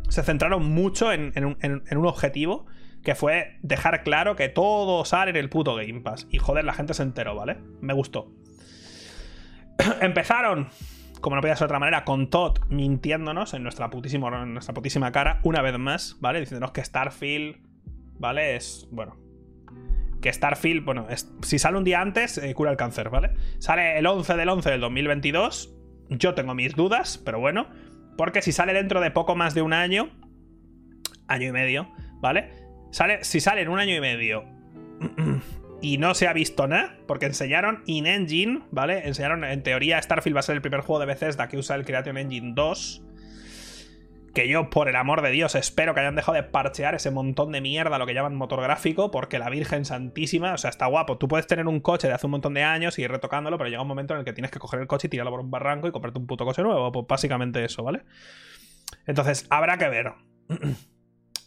se 0.09 0.23
centraron 0.23 0.65
mucho 0.65 1.13
en, 1.13 1.33
un, 1.45 2.07
objetivo 2.07 2.67
que 3.03 3.15
fue 3.15 3.59
dejar 3.63 4.03
claro 4.03 4.37
que 4.37 4.49
todo 4.49 5.05
sale 5.05 5.31
en 5.31 5.37
el 5.37 5.51
puto 5.51 5.75
Game 5.77 6.01
Pass. 6.01 6.27
Y 6.31 6.39
joder, 6.39 6.65
la 6.65 6.73
gente 6.73 6.95
se 6.95 7.03
enteró, 7.03 7.35
¿vale? 7.35 7.59
Me 7.81 7.93
gustó. 7.93 8.33
Empezaron, 10.01 10.69
como 11.21 11.37
no 11.37 11.43
podía 11.43 11.57
ser 11.57 11.67
de 11.67 11.73
otra 11.73 11.79
manera, 11.79 12.05
con 12.05 12.31
Todd 12.31 12.59
mintiéndonos 12.69 13.55
en 13.55 13.63
nuestra, 13.63 13.91
putísima 13.91 15.13
cara, 15.13 15.41
una 15.43 15.63
vez 15.63 15.79
más, 15.79 16.17
¿vale? 16.21 16.41
Diciéndonos 16.41 16.73
que 16.73 16.85
Starfield, 16.85 17.57
¿vale? 18.19 18.57
Es, 18.57 18.89
bueno, 18.91 19.17
que 20.21 20.33
Starfield, 20.33 20.85
bueno, 20.85 21.07
si 21.43 21.59
sale 21.59 21.79
un 21.79 21.85
día 21.85 22.01
antes, 22.01 22.39
eh, 22.39 22.55
cura 22.55 22.71
el 22.71 22.77
cáncer, 22.77 23.11
¿vale? 23.11 23.31
Sale 23.59 23.99
el 23.99 24.07
11 24.07 24.37
del 24.37 24.49
11 24.49 24.71
del 24.71 24.81
2022. 24.81 25.75
Yo 26.11 26.35
tengo 26.35 26.55
mis 26.55 26.75
dudas, 26.75 27.19
pero 27.25 27.39
bueno. 27.39 27.69
Porque 28.17 28.43
si 28.43 28.51
sale 28.51 28.73
dentro 28.73 29.01
de 29.01 29.13
poco 29.13 29.37
más 29.37 29.55
de 29.55 29.63
un 29.63 29.73
año, 29.73 30.11
año 31.29 31.47
y 31.47 31.53
medio, 31.53 31.89
¿vale? 32.21 32.51
Sale, 32.91 33.23
si 33.23 33.39
sale 33.39 33.61
en 33.61 33.69
un 33.69 33.79
año 33.79 33.95
y 33.95 34.01
medio 34.01 34.45
y 35.81 35.99
no 35.99 36.15
se 36.15 36.27
ha 36.27 36.33
visto 36.33 36.67
nada, 36.67 36.97
porque 37.07 37.27
enseñaron 37.27 37.83
in-engine, 37.87 38.63
¿vale? 38.71 39.07
Enseñaron, 39.07 39.45
en 39.45 39.63
teoría, 39.63 40.01
Starfield 40.01 40.37
va 40.37 40.41
a 40.41 40.43
ser 40.43 40.57
el 40.57 40.63
primer 40.63 40.81
juego 40.81 41.01
de 41.01 41.07
Bethesda 41.07 41.49
que 41.49 41.57
usa 41.57 41.77
el 41.77 41.85
Creation 41.85 42.17
Engine 42.17 42.53
2 42.55 43.03
que 44.39 44.49
yo, 44.49 44.71
por 44.71 44.89
el 44.89 44.95
amor 44.95 45.23
de 45.23 45.31
Dios, 45.31 45.57
espero 45.57 45.95
que 45.95 46.01
hayan 46.01 46.15
dejado 46.15 46.37
de 46.37 46.45
parchear 46.45 46.95
ese 46.95 47.11
montón 47.11 47.51
de 47.51 47.61
mierda, 47.61 47.99
lo 47.99 48.07
que 48.07 48.15
llaman 48.15 48.37
motor 48.37 48.63
gráfico, 48.63 49.11
porque 49.11 49.39
la 49.39 49.51
Virgen 49.51 49.85
Santísima, 49.85 50.55
o 50.55 50.59
sea, 50.59 50.71
está 50.71 50.87
guapo. 50.87 51.19
Tú 51.19 51.27
puedes 51.27 51.49
tener 51.49 51.67
un 51.67 51.81
coche 51.81 52.07
de 52.07 52.15
hace 52.15 52.27
un 52.27 52.33
montón 52.33 52.55
de 52.55 52.63
años 52.63 52.99
y 52.99 53.03
ir 53.03 53.11
retocándolo, 53.11 53.59
pero 53.59 53.69
llega 53.69 53.83
un 53.83 53.89
momento 53.89 54.15
en 54.15 54.21
el 54.21 54.25
que 54.25 54.33
tienes 54.33 54.53
que 54.53 54.61
coger 54.61 54.81
el 54.81 54.87
coche 54.87 55.09
y 55.09 55.11
tirarlo 55.11 55.33
por 55.33 55.41
un 55.41 55.51
barranco 55.51 55.89
y 55.89 55.91
comprarte 55.91 56.21
un 56.21 56.29
puto 56.29 56.45
coche 56.45 56.63
nuevo. 56.63 56.93
Pues 56.93 57.07
básicamente 57.09 57.65
eso, 57.65 57.83
¿vale? 57.83 58.03
Entonces, 59.07 59.47
habrá 59.51 59.77
que 59.77 59.89
ver. 59.89 60.13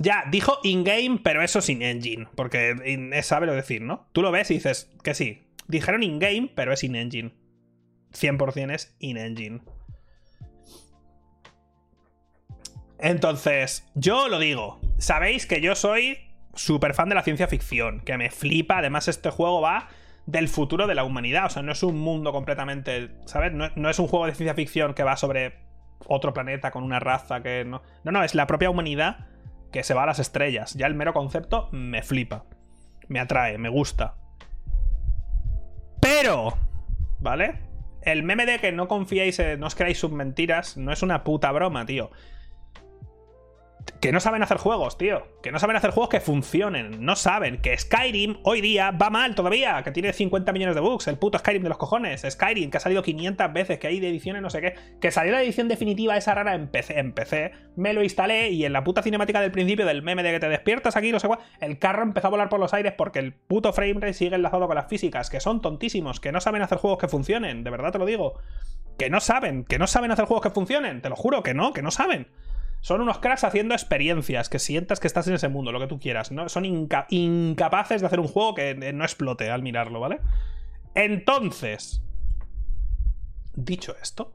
ya, 0.01 0.23
dijo 0.29 0.57
in-game, 0.63 1.19
pero 1.23 1.43
eso 1.43 1.61
sin 1.61 1.81
engine, 1.83 2.27
porque 2.35 3.19
sabe 3.23 3.45
lo 3.45 3.53
decir, 3.53 3.81
¿no? 3.81 4.07
Tú 4.11 4.21
lo 4.21 4.31
ves 4.31 4.49
y 4.51 4.55
dices 4.55 4.91
que 5.03 5.13
sí. 5.13 5.47
Dijeron 5.67 6.01
in-game, 6.01 6.51
pero 6.55 6.73
es 6.73 6.83
in-engine. 6.83 7.33
100% 8.13 8.73
es 8.73 8.95
in-engine. 8.99 9.61
Entonces, 12.97 13.87
yo 13.93 14.27
lo 14.27 14.39
digo. 14.39 14.81
Sabéis 14.97 15.45
que 15.45 15.61
yo 15.61 15.75
soy 15.75 16.17
súper 16.55 16.93
fan 16.93 17.09
de 17.09 17.15
la 17.15 17.23
ciencia 17.23 17.47
ficción, 17.47 18.01
que 18.01 18.17
me 18.17 18.31
flipa. 18.31 18.79
Además, 18.79 19.07
este 19.07 19.29
juego 19.29 19.61
va 19.61 19.87
del 20.25 20.49
futuro 20.49 20.87
de 20.87 20.95
la 20.95 21.03
humanidad. 21.03 21.45
O 21.45 21.49
sea, 21.49 21.61
no 21.61 21.71
es 21.71 21.83
un 21.83 21.99
mundo 21.99 22.31
completamente. 22.31 23.11
¿Sabes? 23.25 23.53
No, 23.53 23.89
es 23.89 23.99
un 23.99 24.07
juego 24.07 24.25
de 24.25 24.35
ciencia 24.35 24.55
ficción 24.55 24.93
que 24.93 25.03
va 25.03 25.15
sobre 25.15 25.59
otro 26.07 26.33
planeta 26.33 26.71
con 26.71 26.83
una 26.83 26.99
raza 26.99 27.41
que 27.41 27.65
no. 27.65 27.81
No, 28.03 28.11
no, 28.11 28.23
es 28.23 28.35
la 28.35 28.47
propia 28.47 28.69
humanidad 28.69 29.30
que 29.71 29.83
se 29.83 29.93
va 29.93 30.03
a 30.03 30.07
las 30.07 30.19
estrellas. 30.19 30.73
Ya 30.73 30.87
el 30.87 30.95
mero 30.95 31.13
concepto 31.13 31.69
me 31.71 32.03
flipa. 32.03 32.45
Me 33.07 33.19
atrae, 33.19 33.57
me 33.57 33.69
gusta. 33.69 34.15
Pero. 35.99 36.57
¿Vale? 37.19 37.59
El 38.01 38.23
meme 38.23 38.45
de 38.45 38.59
que 38.59 38.71
no 38.71 38.87
confiéis, 38.87 39.41
no 39.59 39.67
os 39.67 39.75
creáis 39.75 39.99
sus 39.99 40.11
mentiras, 40.11 40.75
no 40.75 40.91
es 40.91 41.03
una 41.03 41.23
puta 41.23 41.51
broma, 41.51 41.85
tío 41.85 42.09
que 44.01 44.11
no 44.11 44.19
saben 44.19 44.41
hacer 44.41 44.57
juegos, 44.57 44.97
tío. 44.97 45.27
Que 45.43 45.51
no 45.51 45.59
saben 45.59 45.75
hacer 45.75 45.91
juegos 45.91 46.09
que 46.09 46.19
funcionen. 46.19 47.05
No 47.05 47.15
saben 47.15 47.61
que 47.61 47.77
Skyrim 47.77 48.37
hoy 48.41 48.59
día 48.59 48.89
va 48.89 49.11
mal 49.11 49.35
todavía. 49.35 49.83
Que 49.83 49.91
tiene 49.91 50.11
50 50.11 50.51
millones 50.53 50.73
de 50.73 50.81
bugs. 50.81 51.07
El 51.07 51.19
puto 51.19 51.37
Skyrim 51.37 51.61
de 51.61 51.69
los 51.69 51.77
cojones. 51.77 52.25
Skyrim, 52.27 52.71
que 52.71 52.77
ha 52.77 52.79
salido 52.79 53.03
500 53.03 53.53
veces. 53.53 53.77
Que 53.77 53.85
hay 53.85 53.99
de 53.99 54.09
ediciones 54.09 54.41
no 54.41 54.49
sé 54.49 54.59
qué. 54.59 54.73
Que 54.99 55.11
salió 55.11 55.31
la 55.33 55.43
edición 55.43 55.67
definitiva 55.67 56.17
esa 56.17 56.33
rara 56.33 56.55
en 56.55 56.67
PC. 56.67 56.99
En 56.99 57.13
PC. 57.13 57.51
Me 57.75 57.93
lo 57.93 58.01
instalé 58.01 58.49
y 58.49 58.65
en 58.65 58.73
la 58.73 58.83
puta 58.83 59.03
cinemática 59.03 59.39
del 59.39 59.51
principio 59.51 59.85
del 59.85 60.01
meme 60.01 60.23
de 60.23 60.31
que 60.31 60.39
te 60.39 60.49
despiertas 60.49 60.95
aquí, 60.97 61.11
no 61.11 61.19
sé 61.19 61.27
cuál. 61.27 61.39
El 61.59 61.77
carro 61.77 62.01
empezó 62.01 62.25
a 62.25 62.31
volar 62.31 62.49
por 62.49 62.59
los 62.59 62.73
aires 62.73 62.93
porque 62.97 63.19
el 63.19 63.33
puto 63.33 63.71
framerate 63.71 64.13
sigue 64.13 64.35
enlazado 64.35 64.65
con 64.65 64.75
las 64.75 64.87
físicas. 64.87 65.29
Que 65.29 65.39
son 65.39 65.61
tontísimos. 65.61 66.19
Que 66.19 66.31
no 66.31 66.41
saben 66.41 66.63
hacer 66.63 66.79
juegos 66.79 66.97
que 66.97 67.07
funcionen. 67.07 67.63
De 67.63 67.69
verdad 67.69 67.91
te 67.91 67.99
lo 67.99 68.07
digo. 68.07 68.39
Que 68.97 69.11
no 69.11 69.19
saben. 69.19 69.63
Que 69.63 69.77
no 69.77 69.85
saben 69.85 70.09
hacer 70.09 70.25
juegos 70.25 70.41
que 70.41 70.49
funcionen. 70.49 71.03
Te 71.03 71.09
lo 71.09 71.15
juro 71.15 71.43
que 71.43 71.53
no. 71.53 71.71
Que 71.71 71.83
no 71.83 71.91
saben. 71.91 72.25
Son 72.81 72.99
unos 72.99 73.19
cracks 73.19 73.43
haciendo 73.43 73.75
experiencias, 73.75 74.49
que 74.49 74.59
sientas 74.59 74.99
que 74.99 75.07
estás 75.07 75.27
en 75.27 75.35
ese 75.35 75.47
mundo, 75.47 75.71
lo 75.71 75.79
que 75.79 75.87
tú 75.87 75.99
quieras. 75.99 76.31
¿no? 76.31 76.49
Son 76.49 76.65
incapaces 76.65 78.01
de 78.01 78.07
hacer 78.07 78.19
un 78.19 78.27
juego 78.27 78.55
que 78.55 78.73
no 78.93 79.03
explote 79.03 79.49
al 79.49 79.61
mirarlo, 79.61 79.99
¿vale? 79.99 80.19
Entonces, 80.95 82.03
dicho 83.53 83.95
esto, 84.01 84.33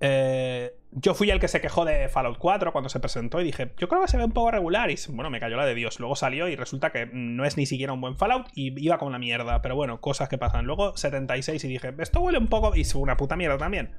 eh, 0.00 0.74
yo 0.92 1.14
fui 1.14 1.30
el 1.30 1.38
que 1.38 1.46
se 1.46 1.60
quejó 1.60 1.84
de 1.84 2.08
Fallout 2.08 2.38
4 2.38 2.72
cuando 2.72 2.88
se 2.88 2.98
presentó 2.98 3.40
y 3.40 3.44
dije, 3.44 3.72
yo 3.78 3.88
creo 3.88 4.02
que 4.02 4.08
se 4.08 4.16
ve 4.16 4.24
un 4.24 4.32
poco 4.32 4.50
regular 4.50 4.90
y 4.90 4.96
bueno, 5.10 5.30
me 5.30 5.38
cayó 5.38 5.56
la 5.56 5.66
de 5.66 5.74
Dios. 5.74 6.00
Luego 6.00 6.16
salió 6.16 6.48
y 6.48 6.56
resulta 6.56 6.90
que 6.90 7.06
no 7.12 7.44
es 7.44 7.56
ni 7.56 7.66
siquiera 7.66 7.92
un 7.92 8.00
buen 8.00 8.16
Fallout 8.16 8.48
y 8.54 8.78
iba 8.82 8.98
con 8.98 9.12
la 9.12 9.18
mierda, 9.18 9.62
pero 9.62 9.76
bueno, 9.76 10.00
cosas 10.00 10.28
que 10.28 10.36
pasan. 10.36 10.64
Luego 10.64 10.96
76 10.96 11.62
y 11.62 11.68
dije, 11.68 11.94
esto 11.98 12.20
huele 12.20 12.38
un 12.38 12.48
poco 12.48 12.74
y 12.74 12.84
una 12.94 13.16
puta 13.16 13.36
mierda 13.36 13.58
también. 13.58 13.92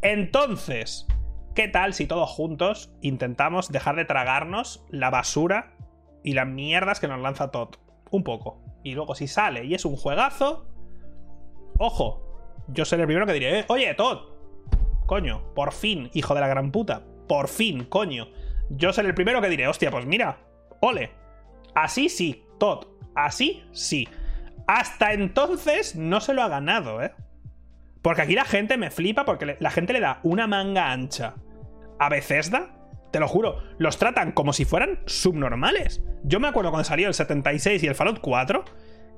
Entonces, 0.00 1.06
¿Qué 1.54 1.68
tal 1.68 1.92
si 1.92 2.06
todos 2.06 2.30
juntos 2.30 2.90
intentamos 3.02 3.70
dejar 3.70 3.94
de 3.96 4.06
tragarnos 4.06 4.86
la 4.88 5.10
basura 5.10 5.74
y 6.24 6.32
las 6.32 6.46
mierdas 6.46 6.98
que 6.98 7.08
nos 7.08 7.20
lanza 7.20 7.50
Todd? 7.50 7.74
Un 8.10 8.24
poco. 8.24 8.62
Y 8.82 8.94
luego 8.94 9.14
si 9.14 9.28
sale 9.28 9.66
y 9.66 9.74
es 9.74 9.84
un 9.84 9.96
juegazo, 9.96 10.66
ojo, 11.78 12.64
yo 12.68 12.86
seré 12.86 13.02
el 13.02 13.06
primero 13.06 13.26
que 13.26 13.34
diré, 13.34 13.60
eh, 13.60 13.64
oye, 13.68 13.92
Todd, 13.92 14.30
coño, 15.04 15.52
por 15.54 15.72
fin, 15.72 16.10
hijo 16.14 16.34
de 16.34 16.40
la 16.40 16.48
gran 16.48 16.72
puta, 16.72 17.02
por 17.28 17.48
fin, 17.48 17.84
coño. 17.84 18.28
Yo 18.70 18.94
seré 18.94 19.08
el 19.08 19.14
primero 19.14 19.42
que 19.42 19.50
diré, 19.50 19.68
hostia, 19.68 19.90
pues 19.90 20.06
mira, 20.06 20.38
ole. 20.80 21.10
Así 21.74 22.08
sí, 22.08 22.46
Todd, 22.58 22.86
así 23.14 23.62
sí. 23.72 24.08
Hasta 24.66 25.12
entonces 25.12 25.96
no 25.96 26.22
se 26.22 26.32
lo 26.32 26.42
ha 26.42 26.48
ganado, 26.48 27.02
¿eh? 27.02 27.12
Porque 28.02 28.22
aquí 28.22 28.34
la 28.34 28.44
gente 28.44 28.76
me 28.76 28.90
flipa 28.90 29.24
porque 29.24 29.56
la 29.58 29.70
gente 29.70 29.92
le 29.92 30.00
da 30.00 30.20
una 30.24 30.46
manga 30.46 30.90
ancha 30.90 31.34
a 31.98 32.08
Bethesda. 32.08 32.78
Te 33.12 33.20
lo 33.20 33.28
juro, 33.28 33.62
los 33.78 33.98
tratan 33.98 34.32
como 34.32 34.52
si 34.52 34.64
fueran 34.64 35.00
subnormales. 35.06 36.02
Yo 36.24 36.40
me 36.40 36.48
acuerdo 36.48 36.70
cuando 36.70 36.84
salió 36.84 37.08
el 37.08 37.14
76 37.14 37.82
y 37.82 37.86
el 37.86 37.94
Fallout 37.94 38.20
4, 38.20 38.64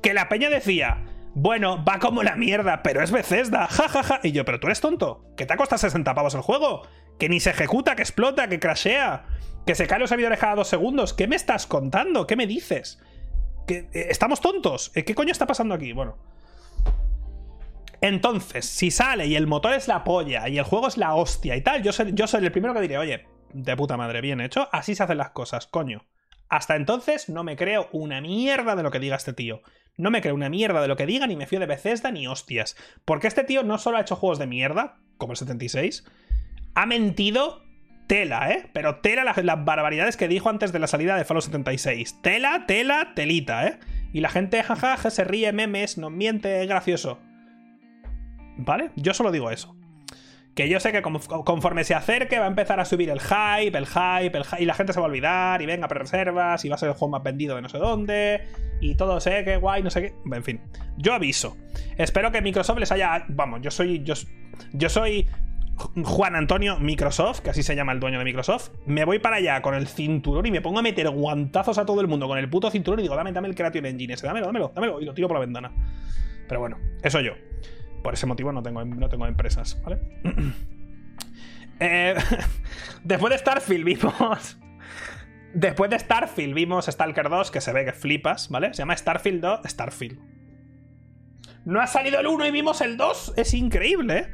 que 0.02 0.14
la 0.14 0.28
peña 0.28 0.50
decía, 0.50 1.04
bueno, 1.34 1.82
va 1.84 1.98
como 1.98 2.22
la 2.22 2.36
mierda, 2.36 2.82
pero 2.82 3.02
es 3.02 3.10
Bethesda, 3.10 3.66
jajaja. 3.68 4.02
Ja, 4.02 4.14
ja. 4.16 4.20
Y 4.22 4.32
yo, 4.32 4.44
pero 4.44 4.60
tú 4.60 4.66
eres 4.66 4.80
tonto, 4.80 5.24
que 5.36 5.46
te 5.46 5.52
ha 5.52 5.56
costado 5.56 5.78
60 5.78 6.14
pavos 6.14 6.34
el 6.34 6.42
juego, 6.42 6.82
que 7.18 7.28
ni 7.28 7.40
se 7.40 7.50
ejecuta, 7.50 7.96
que 7.96 8.02
explota, 8.02 8.48
que 8.48 8.58
crashea, 8.58 9.26
que 9.64 9.74
se 9.74 9.86
cae 9.86 10.00
los 10.00 10.10
servidores 10.10 10.38
cada 10.38 10.56
dos 10.56 10.68
segundos. 10.68 11.14
¿Qué 11.14 11.26
me 11.28 11.36
estás 11.36 11.66
contando? 11.66 12.26
¿Qué 12.26 12.36
me 12.36 12.46
dices? 12.46 13.00
¿Que, 13.66 13.88
eh, 13.92 14.06
¿Estamos 14.10 14.40
tontos? 14.40 14.90
¿Qué 14.90 15.14
coño 15.14 15.32
está 15.32 15.46
pasando 15.46 15.74
aquí? 15.74 15.92
Bueno, 15.92 16.18
entonces, 18.00 18.66
si 18.66 18.90
sale 18.90 19.26
y 19.26 19.36
el 19.36 19.46
motor 19.46 19.74
es 19.74 19.88
la 19.88 20.04
polla 20.04 20.48
y 20.48 20.58
el 20.58 20.64
juego 20.64 20.88
es 20.88 20.96
la 20.96 21.14
hostia 21.14 21.56
y 21.56 21.62
tal, 21.62 21.82
yo 21.82 21.92
soy, 21.92 22.12
yo 22.14 22.26
soy 22.26 22.44
el 22.44 22.52
primero 22.52 22.74
que 22.74 22.80
diré, 22.80 22.98
oye, 22.98 23.26
de 23.52 23.76
puta 23.76 23.96
madre, 23.96 24.20
bien 24.20 24.40
hecho, 24.40 24.68
así 24.72 24.94
se 24.94 25.02
hacen 25.02 25.18
las 25.18 25.30
cosas, 25.30 25.66
coño. 25.66 26.04
Hasta 26.48 26.76
entonces 26.76 27.28
no 27.28 27.44
me 27.44 27.56
creo 27.56 27.88
una 27.92 28.20
mierda 28.20 28.76
de 28.76 28.82
lo 28.82 28.90
que 28.90 29.00
diga 29.00 29.16
este 29.16 29.32
tío. 29.32 29.62
No 29.96 30.10
me 30.10 30.20
creo 30.20 30.34
una 30.34 30.50
mierda 30.50 30.82
de 30.82 30.88
lo 30.88 30.96
que 30.96 31.06
diga, 31.06 31.26
ni 31.26 31.36
me 31.36 31.46
fío 31.46 31.60
de 31.60 31.66
Bethesda 31.66 32.10
ni 32.10 32.26
hostias. 32.26 32.76
Porque 33.04 33.28
este 33.28 33.44
tío 33.44 33.62
no 33.62 33.78
solo 33.78 33.96
ha 33.96 34.00
hecho 34.00 34.16
juegos 34.16 34.38
de 34.38 34.46
mierda, 34.46 34.98
como 35.16 35.32
el 35.32 35.36
76, 35.36 36.04
ha 36.74 36.86
mentido 36.86 37.62
tela, 38.08 38.50
¿eh? 38.50 38.68
Pero 38.72 38.96
tela 38.96 39.24
las, 39.24 39.42
las 39.42 39.64
barbaridades 39.64 40.16
que 40.16 40.28
dijo 40.28 40.50
antes 40.50 40.72
de 40.72 40.78
la 40.78 40.86
salida 40.86 41.16
de 41.16 41.24
Fallout 41.24 41.44
76. 41.44 42.20
Tela, 42.22 42.64
tela, 42.66 43.12
telita, 43.14 43.66
¿eh? 43.66 43.78
Y 44.12 44.20
la 44.20 44.28
gente, 44.28 44.62
jajaja, 44.62 45.10
se 45.10 45.24
ríe, 45.24 45.52
memes, 45.52 45.96
nos 45.96 46.12
miente, 46.12 46.62
es 46.62 46.68
gracioso. 46.68 47.18
¿Vale? 48.56 48.90
Yo 48.96 49.14
solo 49.14 49.30
digo 49.32 49.50
eso. 49.50 49.76
Que 50.54 50.68
yo 50.68 50.78
sé 50.78 50.92
que 50.92 51.02
conforme 51.02 51.82
se 51.82 51.94
acerque 51.94 52.38
va 52.38 52.44
a 52.44 52.48
empezar 52.48 52.78
a 52.78 52.84
subir 52.84 53.10
el 53.10 53.20
hype, 53.20 53.76
el 53.76 53.86
hype, 53.86 54.38
el 54.38 54.44
hype, 54.44 54.62
y 54.62 54.66
la 54.66 54.74
gente 54.74 54.92
se 54.92 55.00
va 55.00 55.06
a 55.06 55.08
olvidar, 55.08 55.60
y 55.60 55.66
venga, 55.66 55.88
pre-reservas, 55.88 56.64
y 56.64 56.68
va 56.68 56.76
a 56.76 56.78
ser 56.78 56.90
el 56.90 56.94
juego 56.94 57.10
más 57.10 57.24
vendido 57.24 57.56
de 57.56 57.62
no 57.62 57.68
sé 57.68 57.78
dónde, 57.78 58.46
y 58.80 58.94
todo 58.94 59.18
sé 59.18 59.44
que 59.44 59.56
guay, 59.56 59.82
no 59.82 59.90
sé 59.90 60.02
qué. 60.02 60.14
En 60.32 60.44
fin, 60.44 60.60
yo 60.96 61.12
aviso. 61.12 61.56
Espero 61.98 62.30
que 62.30 62.40
Microsoft 62.40 62.78
les 62.78 62.92
haya. 62.92 63.24
Vamos, 63.28 63.62
yo 63.62 63.70
soy. 63.72 64.04
Yo, 64.04 64.88
soy 64.88 65.26
Juan 66.04 66.36
Antonio 66.36 66.78
Microsoft, 66.78 67.40
que 67.40 67.50
así 67.50 67.64
se 67.64 67.74
llama 67.74 67.90
el 67.90 67.98
dueño 67.98 68.18
de 68.20 68.24
Microsoft, 68.24 68.70
me 68.86 69.04
voy 69.04 69.18
para 69.18 69.36
allá 69.36 69.60
con 69.60 69.74
el 69.74 69.88
cinturón 69.88 70.46
y 70.46 70.52
me 70.52 70.60
pongo 70.60 70.78
a 70.78 70.82
meter 70.82 71.10
guantazos 71.10 71.78
a 71.78 71.84
todo 71.84 72.00
el 72.00 72.06
mundo 72.06 72.28
con 72.28 72.38
el 72.38 72.48
puto 72.48 72.70
cinturón 72.70 73.00
y 73.00 73.02
digo, 73.02 73.16
dame, 73.16 73.32
dame 73.32 73.48
el 73.48 73.56
Creation 73.56 73.84
Engine 73.84 74.14
ese, 74.14 74.24
dámelo, 74.24 74.46
dámelo, 74.46 74.70
dámelo, 74.72 75.00
y 75.00 75.04
lo 75.04 75.14
tiro 75.14 75.26
por 75.26 75.36
la 75.36 75.40
ventana. 75.40 75.72
Pero 76.46 76.60
bueno, 76.60 76.78
eso 77.02 77.20
yo. 77.20 77.32
Por 78.04 78.14
ese 78.14 78.26
motivo 78.26 78.52
no 78.52 78.62
tengo, 78.62 78.84
no 78.84 79.08
tengo 79.08 79.26
empresas, 79.26 79.82
¿vale? 79.82 80.00
Eh, 81.80 82.14
después 83.02 83.32
de 83.32 83.38
Starfield 83.38 83.84
vimos... 83.84 84.58
Después 85.54 85.90
de 85.90 85.98
Starfield 85.98 86.54
vimos 86.54 86.86
Stalker 86.86 87.28
2, 87.28 87.50
que 87.50 87.60
se 87.60 87.72
ve 87.72 87.84
que 87.84 87.92
flipas, 87.92 88.48
¿vale? 88.48 88.72
Se 88.74 88.78
llama 88.78 88.96
Starfield 88.96 89.40
2... 89.40 89.60
Starfield. 89.66 90.20
No 91.64 91.80
ha 91.80 91.88
salido 91.88 92.20
el 92.20 92.28
1 92.28 92.46
y 92.46 92.50
vimos 92.52 92.80
el 92.80 92.96
2. 92.96 93.34
Es 93.36 93.54
increíble, 93.54 94.18
¿eh? 94.18 94.26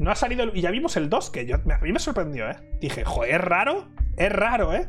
no 0.00 0.10
ha 0.10 0.16
salido. 0.16 0.44
Y 0.52 0.60
ya 0.60 0.70
vimos 0.72 0.96
el 0.96 1.08
2, 1.08 1.30
que 1.30 1.46
yo, 1.46 1.56
a 1.56 1.78
mí 1.78 1.92
me 1.92 2.00
sorprendió, 2.00 2.50
¿eh? 2.50 2.56
Dije, 2.80 3.04
joder, 3.04 3.36
es 3.36 3.40
raro. 3.40 3.88
Es 4.16 4.32
raro, 4.32 4.74
¿eh? 4.74 4.88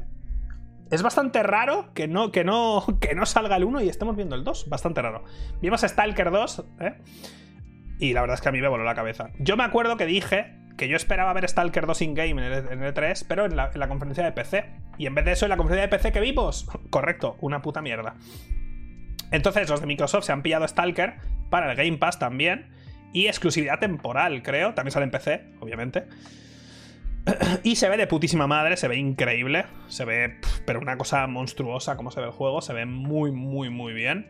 Es 0.89 1.01
bastante 1.01 1.43
raro 1.43 1.93
que 1.93 2.07
no, 2.07 2.31
que 2.31 2.43
no, 2.43 2.83
que 2.99 3.15
no 3.15 3.25
salga 3.25 3.55
el 3.55 3.63
1 3.63 3.81
y 3.81 3.89
estemos 3.89 4.15
viendo 4.15 4.35
el 4.35 4.43
2. 4.43 4.69
Bastante 4.69 5.01
raro. 5.01 5.23
Vimos 5.61 5.81
Stalker 5.81 6.31
2, 6.31 6.65
¿eh? 6.79 6.95
Y 8.03 8.11
la 8.11 8.19
verdad 8.19 8.33
es 8.33 8.41
que 8.41 8.49
a 8.49 8.51
mí 8.51 8.59
me 8.59 8.67
voló 8.67 8.83
la 8.83 8.95
cabeza. 8.95 9.29
Yo 9.39 9.55
me 9.55 9.63
acuerdo 9.63 9.95
que 9.95 10.05
dije 10.05 10.57
que 10.75 10.89
yo 10.89 10.97
esperaba 10.97 11.31
ver 11.31 11.47
Stalker 11.47 11.85
2 11.85 12.01
in-game 12.01 12.45
en 12.45 12.83
el, 12.83 12.93
3, 12.93 13.23
pero 13.23 13.45
en 13.45 13.55
la, 13.55 13.71
en 13.73 13.79
la, 13.79 13.87
conferencia 13.87 14.25
de 14.25 14.33
PC. 14.33 14.65
Y 14.97 15.05
en 15.05 15.15
vez 15.15 15.23
de 15.23 15.31
eso, 15.31 15.45
en 15.45 15.51
la 15.51 15.55
conferencia 15.55 15.83
de 15.83 15.87
PC 15.87 16.11
que 16.11 16.19
vimos, 16.19 16.67
correcto, 16.89 17.37
una 17.39 17.61
puta 17.61 17.81
mierda. 17.81 18.15
Entonces, 19.31 19.69
los 19.69 19.79
de 19.79 19.87
Microsoft 19.87 20.25
se 20.25 20.33
han 20.33 20.41
pillado 20.41 20.67
Stalker 20.67 21.13
para 21.49 21.71
el 21.71 21.77
Game 21.77 21.97
Pass 21.97 22.19
también. 22.19 22.73
Y 23.13 23.27
exclusividad 23.27 23.79
temporal, 23.79 24.43
creo. 24.43 24.73
También 24.73 24.91
sale 24.91 25.05
en 25.05 25.11
PC, 25.11 25.45
obviamente. 25.61 26.03
Y 27.63 27.77
se 27.77 27.87
ve 27.87 27.95
de 27.95 28.05
putísima 28.05 28.47
madre, 28.47 28.75
se 28.75 28.89
ve 28.89 28.97
increíble. 28.97 29.63
Se 29.87 30.03
ve, 30.03 30.41
pero 30.65 30.81
una 30.81 30.97
cosa 30.97 31.25
monstruosa 31.27 31.95
como 31.95 32.11
se 32.11 32.19
ve 32.19 32.25
el 32.25 32.33
juego. 32.33 32.61
Se 32.61 32.73
ve 32.73 32.85
muy, 32.85 33.31
muy, 33.31 33.69
muy 33.69 33.93
bien. 33.93 34.27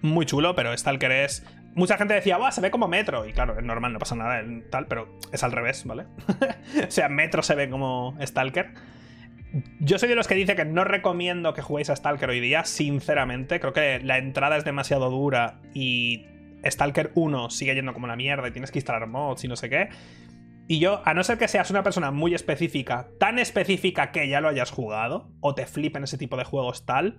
Muy 0.00 0.24
chulo, 0.24 0.54
pero 0.56 0.74
Stalker 0.74 1.12
es 1.12 1.44
mucha 1.74 1.96
gente 1.96 2.14
decía, 2.14 2.38
se 2.50 2.60
ve 2.60 2.70
como 2.70 2.88
Metro. 2.88 3.26
Y 3.26 3.32
claro, 3.32 3.58
es 3.58 3.64
normal, 3.64 3.92
no 3.92 3.98
pasa 3.98 4.14
nada, 4.14 4.42
tal, 4.70 4.86
pero 4.86 5.18
es 5.32 5.42
al 5.42 5.52
revés, 5.52 5.84
¿vale? 5.84 6.06
o 6.88 6.90
sea, 6.90 7.08
Metro 7.08 7.42
se 7.42 7.54
ve 7.54 7.68
como 7.68 8.16
Stalker. 8.20 8.74
Yo 9.80 9.98
soy 9.98 10.08
de 10.08 10.14
los 10.14 10.28
que 10.28 10.34
dice 10.34 10.56
que 10.56 10.64
no 10.64 10.84
recomiendo 10.84 11.52
que 11.52 11.60
juguéis 11.60 11.90
a 11.90 11.96
Stalker 11.96 12.30
hoy 12.30 12.40
día, 12.40 12.64
sinceramente. 12.64 13.60
Creo 13.60 13.72
que 13.72 14.00
la 14.00 14.18
entrada 14.18 14.56
es 14.56 14.64
demasiado 14.64 15.10
dura 15.10 15.60
y 15.74 16.26
Stalker 16.64 17.12
1 17.14 17.50
sigue 17.50 17.74
yendo 17.74 17.92
como 17.92 18.06
la 18.06 18.16
mierda 18.16 18.48
y 18.48 18.52
tienes 18.52 18.70
que 18.70 18.78
instalar 18.78 19.06
mods 19.06 19.44
y 19.44 19.48
no 19.48 19.56
sé 19.56 19.68
qué. 19.68 19.88
Y 20.68 20.78
yo, 20.78 21.02
a 21.04 21.12
no 21.12 21.22
ser 21.24 21.38
que 21.38 21.48
seas 21.48 21.70
una 21.70 21.82
persona 21.82 22.10
muy 22.12 22.34
específica, 22.34 23.08
tan 23.18 23.38
específica 23.38 24.10
que 24.10 24.28
ya 24.28 24.40
lo 24.40 24.48
hayas 24.48 24.70
jugado, 24.70 25.30
o 25.40 25.54
te 25.54 25.66
flipen 25.66 26.04
ese 26.04 26.16
tipo 26.16 26.36
de 26.36 26.44
juegos 26.44 26.86
tal, 26.86 27.18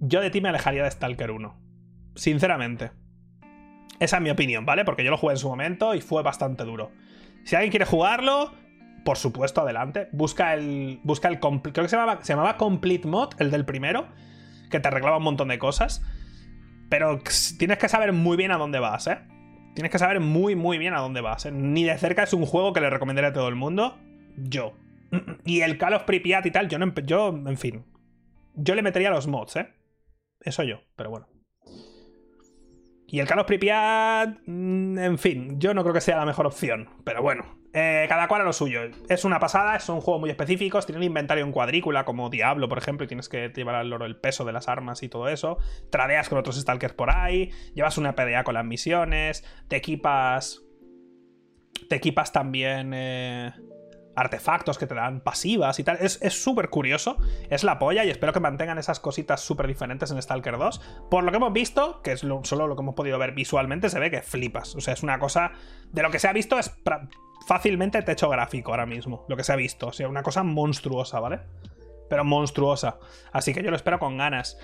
yo 0.00 0.20
de 0.20 0.30
ti 0.30 0.40
me 0.40 0.48
alejaría 0.48 0.82
de 0.82 0.90
Stalker 0.90 1.30
1. 1.30 1.60
Sinceramente. 2.16 2.90
Esa 4.00 4.16
es 4.16 4.22
mi 4.22 4.30
opinión, 4.30 4.66
¿vale? 4.66 4.84
Porque 4.84 5.04
yo 5.04 5.10
lo 5.10 5.18
jugué 5.18 5.34
en 5.34 5.38
su 5.38 5.48
momento 5.48 5.94
y 5.94 6.00
fue 6.00 6.22
bastante 6.22 6.64
duro. 6.64 6.90
Si 7.44 7.54
alguien 7.54 7.70
quiere 7.70 7.84
jugarlo, 7.84 8.52
por 9.04 9.18
supuesto, 9.18 9.60
adelante. 9.60 10.08
Busca 10.12 10.54
el. 10.54 11.00
Busca 11.04 11.28
el. 11.28 11.38
Creo 11.38 11.60
que 11.60 11.88
se 11.88 11.96
llamaba, 11.96 12.22
se 12.22 12.32
llamaba 12.32 12.56
Complete 12.56 13.06
Mod, 13.06 13.34
el 13.38 13.50
del 13.50 13.64
primero. 13.64 14.08
Que 14.70 14.80
te 14.80 14.88
arreglaba 14.88 15.18
un 15.18 15.24
montón 15.24 15.48
de 15.48 15.58
cosas. 15.58 16.02
Pero 16.88 17.20
tienes 17.58 17.78
que 17.78 17.88
saber 17.88 18.12
muy 18.12 18.36
bien 18.36 18.50
a 18.50 18.56
dónde 18.56 18.80
vas, 18.80 19.06
¿eh? 19.06 19.18
Tienes 19.74 19.92
que 19.92 19.98
saber 19.98 20.20
muy, 20.20 20.56
muy 20.56 20.78
bien 20.78 20.94
a 20.94 21.00
dónde 21.00 21.20
vas. 21.20 21.46
¿eh? 21.46 21.52
Ni 21.52 21.84
de 21.84 21.96
cerca 21.98 22.24
es 22.24 22.32
un 22.32 22.44
juego 22.44 22.72
que 22.72 22.80
le 22.80 22.90
recomendaría 22.90 23.30
a 23.30 23.32
todo 23.32 23.48
el 23.48 23.54
mundo. 23.54 23.98
Yo. 24.36 24.74
Y 25.44 25.60
el 25.60 25.78
Call 25.78 25.94
of 25.94 26.04
Pripyat 26.04 26.46
y 26.46 26.50
tal, 26.50 26.68
yo 26.68 26.78
no. 26.78 26.92
Yo, 26.94 27.28
en 27.28 27.56
fin. 27.56 27.84
Yo 28.54 28.74
le 28.74 28.82
metería 28.82 29.10
los 29.10 29.26
mods, 29.26 29.56
¿eh? 29.56 29.68
Eso 30.40 30.62
yo, 30.62 30.80
pero 30.96 31.10
bueno. 31.10 31.28
Y 33.12 33.18
el 33.18 33.26
Carlos 33.26 33.46
Pripyat, 33.46 34.38
mm, 34.46 34.98
en 34.98 35.18
fin, 35.18 35.58
yo 35.58 35.74
no 35.74 35.82
creo 35.82 35.92
que 35.92 36.00
sea 36.00 36.16
la 36.16 36.24
mejor 36.24 36.46
opción. 36.46 36.88
Pero 37.02 37.22
bueno, 37.22 37.44
eh, 37.72 38.06
cada 38.08 38.28
cual 38.28 38.42
a 38.42 38.44
lo 38.44 38.52
suyo. 38.52 38.82
Es 39.08 39.24
una 39.24 39.40
pasada, 39.40 39.80
son 39.80 40.00
juegos 40.00 40.20
muy 40.20 40.30
específicos, 40.30 40.86
tienen 40.86 41.02
inventario 41.02 41.44
en 41.44 41.50
cuadrícula, 41.50 42.04
como 42.04 42.30
Diablo, 42.30 42.68
por 42.68 42.78
ejemplo, 42.78 43.04
y 43.04 43.08
tienes 43.08 43.28
que 43.28 43.48
llevar 43.48 43.74
al 43.74 43.90
loro 43.90 44.06
el 44.06 44.16
peso 44.16 44.44
de 44.44 44.52
las 44.52 44.68
armas 44.68 45.02
y 45.02 45.08
todo 45.08 45.28
eso. 45.28 45.58
Tradeas 45.90 46.28
con 46.28 46.38
otros 46.38 46.56
stalkers 46.56 46.94
por 46.94 47.10
ahí, 47.10 47.50
llevas 47.74 47.98
una 47.98 48.14
PDA 48.14 48.44
con 48.44 48.54
las 48.54 48.64
misiones, 48.64 49.44
te 49.66 49.76
equipas. 49.76 50.62
Te 51.88 51.96
equipas 51.96 52.32
también. 52.32 52.92
Eh, 52.94 53.52
artefactos 54.16 54.76
que 54.76 54.86
te 54.86 54.94
dan 54.94 55.20
pasivas 55.20 55.78
y 55.78 55.84
tal. 55.84 55.98
Es 56.00 56.18
súper 56.42 56.68
curioso, 56.68 57.16
es 57.48 57.64
la 57.64 57.78
polla 57.78 58.04
y 58.04 58.10
espero 58.10 58.32
que 58.32 58.40
mantengan 58.40 58.78
esas 58.78 59.00
cositas 59.00 59.40
súper 59.40 59.66
diferentes 59.66 60.10
en 60.10 60.20
Stalker 60.20 60.58
2. 60.58 60.80
Por 61.10 61.24
lo 61.24 61.30
que 61.30 61.36
hemos 61.36 61.52
visto, 61.52 62.02
que 62.02 62.12
es 62.12 62.20
solo 62.20 62.66
lo 62.66 62.76
que 62.76 62.82
hemos 62.82 62.94
podido 62.94 63.18
ver 63.18 63.32
visualmente, 63.32 63.88
se 63.88 63.98
ve 63.98 64.10
que 64.10 64.22
flipas. 64.22 64.74
O 64.74 64.80
sea, 64.80 64.94
es 64.94 65.02
una 65.02 65.18
cosa... 65.18 65.52
De 65.92 66.02
lo 66.02 66.10
que 66.10 66.18
se 66.18 66.28
ha 66.28 66.32
visto 66.32 66.58
es 66.58 66.72
fácilmente 67.46 68.02
techo 68.02 68.28
gráfico 68.28 68.72
ahora 68.72 68.86
mismo, 68.86 69.24
lo 69.28 69.36
que 69.36 69.44
se 69.44 69.52
ha 69.52 69.56
visto. 69.56 69.88
O 69.88 69.92
sea, 69.92 70.08
una 70.08 70.22
cosa 70.22 70.42
monstruosa, 70.42 71.20
¿vale? 71.20 71.40
Pero 72.08 72.24
monstruosa. 72.24 72.98
Así 73.32 73.54
que 73.54 73.62
yo 73.62 73.70
lo 73.70 73.76
espero 73.76 73.98
con 73.98 74.18
ganas. 74.18 74.58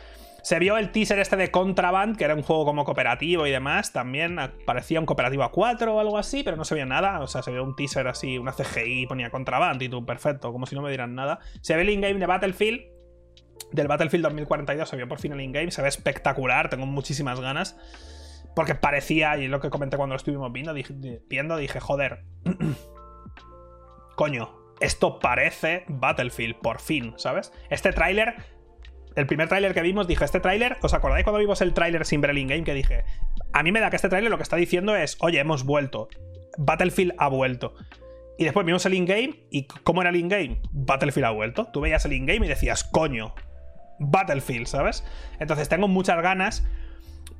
Se 0.46 0.60
vio 0.60 0.78
el 0.78 0.92
teaser 0.92 1.18
este 1.18 1.34
de 1.34 1.50
Contraband, 1.50 2.16
que 2.16 2.22
era 2.22 2.36
un 2.36 2.42
juego 2.42 2.64
como 2.64 2.84
cooperativo 2.84 3.48
y 3.48 3.50
demás. 3.50 3.92
También 3.92 4.38
parecía 4.64 5.00
un 5.00 5.04
cooperativo 5.04 5.42
a 5.42 5.50
4 5.50 5.92
o 5.92 5.98
algo 5.98 6.18
así, 6.18 6.44
pero 6.44 6.56
no 6.56 6.64
se 6.64 6.76
vio 6.76 6.86
nada. 6.86 7.18
O 7.18 7.26
sea, 7.26 7.42
se 7.42 7.50
vio 7.50 7.64
un 7.64 7.74
teaser 7.74 8.06
así, 8.06 8.38
una 8.38 8.52
CGI, 8.52 9.08
ponía 9.08 9.28
Contraband 9.30 9.82
y 9.82 9.88
tú, 9.88 10.06
perfecto, 10.06 10.52
como 10.52 10.66
si 10.66 10.76
no 10.76 10.82
me 10.82 10.88
dieran 10.90 11.16
nada. 11.16 11.40
Se 11.62 11.74
ve 11.74 11.82
el 11.82 11.90
in-game 11.90 12.20
de 12.20 12.26
Battlefield. 12.26 12.80
Del 13.72 13.88
Battlefield 13.88 14.22
2042 14.22 14.88
se 14.88 14.94
vio 14.94 15.08
por 15.08 15.18
fin 15.18 15.32
el 15.32 15.40
in-game. 15.40 15.72
Se 15.72 15.82
ve 15.82 15.88
espectacular, 15.88 16.70
tengo 16.70 16.86
muchísimas 16.86 17.40
ganas. 17.40 17.76
Porque 18.54 18.76
parecía, 18.76 19.36
y 19.38 19.48
lo 19.48 19.58
que 19.58 19.68
comenté 19.68 19.96
cuando 19.96 20.14
lo 20.14 20.18
estuvimos 20.18 20.52
viendo, 20.52 20.72
dije, 20.74 20.94
viendo, 21.28 21.56
dije 21.56 21.80
joder. 21.80 22.22
Coño, 24.14 24.56
esto 24.78 25.18
parece 25.18 25.86
Battlefield, 25.88 26.60
por 26.60 26.80
fin, 26.80 27.14
¿sabes? 27.16 27.52
Este 27.68 27.92
tráiler 27.92 28.55
el 29.16 29.26
primer 29.26 29.48
tráiler 29.48 29.74
que 29.74 29.82
vimos, 29.82 30.06
dije, 30.06 30.24
este 30.24 30.40
tráiler, 30.40 30.76
¿os 30.82 30.94
acordáis 30.94 31.24
cuando 31.24 31.40
vimos 31.40 31.60
el 31.62 31.72
tráiler 31.72 32.04
sin 32.04 32.20
ver 32.20 32.30
el 32.30 32.38
in-game? 32.38 32.64
Que 32.64 32.74
dije, 32.74 33.04
a 33.52 33.62
mí 33.62 33.72
me 33.72 33.80
da 33.80 33.90
que 33.90 33.96
este 33.96 34.10
tráiler 34.10 34.30
lo 34.30 34.36
que 34.36 34.42
está 34.42 34.56
diciendo 34.56 34.94
es, 34.94 35.16
oye, 35.20 35.40
hemos 35.40 35.64
vuelto. 35.64 36.08
Battlefield 36.58 37.14
ha 37.18 37.28
vuelto. 37.28 37.74
Y 38.38 38.44
después 38.44 38.66
vimos 38.66 38.84
el 38.84 38.92
in-game 38.92 39.46
y 39.50 39.66
¿cómo 39.66 40.02
era 40.02 40.10
el 40.10 40.16
in-game? 40.16 40.60
Battlefield 40.70 41.26
ha 41.26 41.30
vuelto. 41.30 41.68
Tú 41.72 41.80
veías 41.80 42.04
el 42.04 42.12
in-game 42.12 42.44
y 42.44 42.48
decías, 42.48 42.84
coño, 42.84 43.34
Battlefield, 43.98 44.66
¿sabes? 44.66 45.02
Entonces 45.40 45.68
tengo 45.70 45.88
muchas 45.88 46.20
ganas 46.22 46.64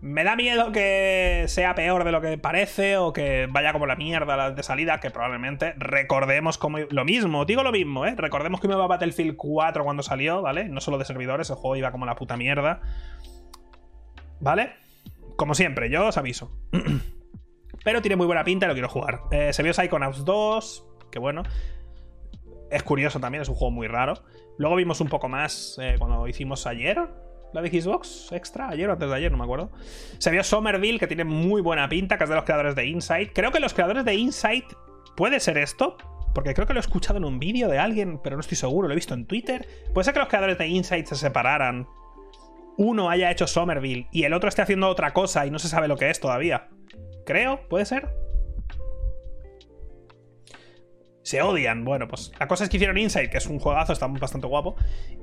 me 0.01 0.25
da 0.25 0.37
miedo 0.37 0.73
que 0.73 1.45
sea 1.49 1.75
peor 1.75 2.05
de 2.05 2.13
lo 2.13 2.21
que 2.21 2.39
parece 2.39 2.97
o 2.97 3.13
que 3.13 3.49
vaya 3.51 3.73
como 3.73 3.87
la 3.87 3.97
mierda 3.97 4.51
de 4.51 4.63
salida, 4.63 5.01
que 5.01 5.11
probablemente 5.11 5.75
recordemos 5.79 6.59
como 6.59 6.79
lo 6.79 7.05
mismo, 7.05 7.45
digo 7.45 7.63
lo 7.63 7.73
mismo, 7.73 8.07
¿eh? 8.07 8.15
Recordemos 8.17 8.61
que 8.61 8.69
me 8.69 8.77
Battlefield 8.77 9.37
4 9.37 9.85
cuando 9.85 10.03
salió, 10.03 10.43
¿vale? 10.43 10.69
No 10.69 10.81
solo 10.81 10.99
de 10.99 11.05
servidores, 11.05 11.51
el 11.51 11.57
juego 11.57 11.77
iba 11.77 11.93
como 11.93 12.07
la 12.07 12.15
puta 12.15 12.37
mierda. 12.37 12.81
¿Vale? 14.41 14.75
Como 15.37 15.55
siempre, 15.55 15.91
yo 15.91 16.07
os 16.07 16.17
aviso. 16.19 16.53
Pero 17.85 18.03
tiene 18.03 18.17
muy 18.17 18.27
buena 18.27 18.45
pinta 18.45 18.67
y 18.67 18.69
lo 18.69 18.75
quiero 18.75 18.89
jugar. 18.89 19.21
Eh, 19.31 19.53
se 19.53 19.63
vio 19.63 19.73
Psychonauts 19.73 20.25
2, 20.25 20.85
que 21.11 21.19
bueno. 21.19 21.43
Es 22.71 22.83
curioso 22.83 23.21
también, 23.21 23.43
es 23.43 23.49
un 23.49 23.55
juego 23.55 23.71
muy 23.71 23.87
raro. 23.87 24.15
Luego 24.59 24.77
vimos 24.77 25.01
un 25.01 25.09
poco 25.09 25.29
más 25.29 25.79
eh, 25.81 25.95
cuando 25.99 26.27
hicimos 26.27 26.67
ayer, 26.67 26.99
la 27.57 27.63
de 27.63 27.81
Xbox 27.81 28.31
extra, 28.33 28.69
ayer 28.69 28.89
o 28.89 28.93
antes 28.93 29.09
de 29.09 29.15
ayer, 29.15 29.33
no 29.33 29.39
me 29.39 29.45
acuerdo. 29.45 29.71
Se 30.19 30.31
vio 30.31 30.45
Somerville, 30.45 30.99
que 30.99 31.07
tiene 31.07 31.25
muy 31.25 31.63
buena 31.63 31.89
pinta, 31.89 32.19
que 32.19 32.25
es 32.25 32.31
de 32.31 32.37
los 32.37 32.45
creadores 32.45 32.75
de 32.75 32.87
Insight. 32.87 33.33
Creo 33.33 33.51
que 33.51 33.61
los 33.61 33.73
creadores 33.73 34.05
de 34.05 34.15
Insight 34.15 34.67
puede 35.17 35.41
ser 35.41 35.57
esto, 35.57 35.97
porque 36.35 36.53
creo 36.53 36.67
que 36.67 36.75
lo 36.75 36.81
he 36.81 36.83
escuchado 36.83 37.17
en 37.17 37.25
un 37.25 37.39
vídeo 37.39 37.69
de 37.69 37.79
alguien, 37.79 38.21
pero 38.23 38.37
no 38.37 38.41
estoy 38.41 38.59
seguro, 38.59 38.89
lo 38.89 38.93
he 38.93 38.95
visto 38.95 39.15
en 39.15 39.25
Twitter. 39.27 39.67
Puede 39.95 40.05
ser 40.05 40.13
que 40.13 40.21
los 40.21 40.29
creadores 40.29 40.59
de 40.59 40.69
Insight 40.69 41.07
se 41.07 41.17
separaran. 41.17 41.89
Uno 42.77 43.09
haya 43.09 43.31
hecho 43.31 43.47
Somerville 43.47 44.07
y 44.13 44.25
el 44.25 44.35
otro 44.35 44.51
esté 44.51 44.61
haciendo 44.61 44.89
otra 44.89 45.15
cosa 45.15 45.47
y 45.47 45.51
no 45.51 45.59
se 45.59 45.69
sabe 45.69 45.89
lo 45.89 45.97
que 45.97 46.11
es 46.11 46.21
todavía. 46.21 46.69
Creo, 47.25 47.67
puede 47.69 47.87
ser 47.87 48.11
se 51.27 51.43
odian. 51.43 51.85
Bueno, 51.85 52.07
pues 52.07 52.31
la 52.39 52.47
cosa 52.47 52.63
es 52.63 52.71
que 52.71 52.77
hicieron 52.77 52.97
Inside, 52.97 53.31
que 53.31 53.39
es 53.39 53.47
un 53.47 53.59
juegazo, 53.59 53.93
está 53.93 54.07
bastante 54.07 54.47
guapo. 54.47 54.77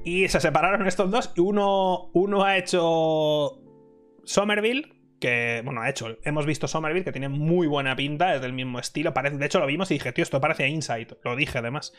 Y 0.03 0.27
se 0.27 0.41
separaron 0.41 0.85
estos 0.85 1.09
dos. 1.09 1.31
Uno, 1.37 2.09
uno 2.11 2.43
ha 2.43 2.57
hecho 2.57 3.61
Somerville, 4.25 4.91
que, 5.21 5.61
bueno, 5.63 5.81
ha 5.81 5.89
hecho, 5.89 6.17
hemos 6.23 6.45
visto 6.45 6.67
Somerville, 6.67 7.05
que 7.05 7.13
tiene 7.13 7.29
muy 7.29 7.67
buena 7.67 7.95
pinta, 7.95 8.35
es 8.35 8.41
del 8.41 8.51
mismo 8.51 8.79
estilo. 8.79 9.13
Parece, 9.13 9.37
de 9.37 9.45
hecho, 9.45 9.61
lo 9.61 9.65
vimos 9.65 9.91
y 9.91 9.93
dije, 9.93 10.11
tío, 10.11 10.23
esto 10.23 10.41
parece 10.41 10.65
a 10.65 10.67
Inside. 10.67 11.19
Lo 11.23 11.37
dije 11.37 11.59
además. 11.59 11.93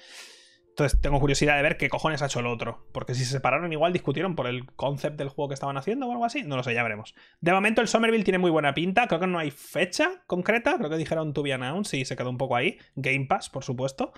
Entonces 0.75 1.01
tengo 1.01 1.21
curiosidad 1.21 1.55
de 1.55 1.63
ver 1.63 1.77
qué 1.77 1.89
cojones 1.89 2.21
ha 2.21 2.27
hecho 2.27 2.41
el 2.41 2.49
otro. 2.49 2.89
Porque 2.91 3.15
si 3.15 3.25
se 3.25 3.31
separaron, 3.31 3.73
igual 3.73 3.93
discutieron 3.93 4.35
por 4.35 4.49
el 4.49 4.67
concept 4.73 5.17
del 5.17 5.29
juego 5.29 5.49
que 5.49 5.55
estaban 5.55 5.77
haciendo 5.77 6.09
o 6.09 6.11
algo 6.11 6.25
así. 6.25 6.43
No 6.43 6.57
lo 6.57 6.65
sé, 6.65 6.75
ya 6.75 6.83
veremos. 6.83 7.15
De 7.41 7.53
momento, 7.53 7.81
el 7.81 7.87
Somerville 7.87 8.25
tiene 8.25 8.39
muy 8.39 8.51
buena 8.51 8.75
pinta. 8.75 9.07
Creo 9.07 9.21
que 9.21 9.29
no 9.29 9.39
hay 9.39 9.53
fecha 9.53 10.25
concreta. 10.27 10.77
Creo 10.77 10.91
que 10.91 10.97
dijeron 10.97 11.33
to 11.33 11.45
be 11.45 11.53
announced 11.53 11.97
y 11.97 12.05
se 12.05 12.17
quedó 12.17 12.29
un 12.29 12.39
poco 12.39 12.57
ahí. 12.57 12.77
Game 12.97 13.27
Pass, 13.27 13.51
por 13.51 13.63
supuesto. 13.63 14.13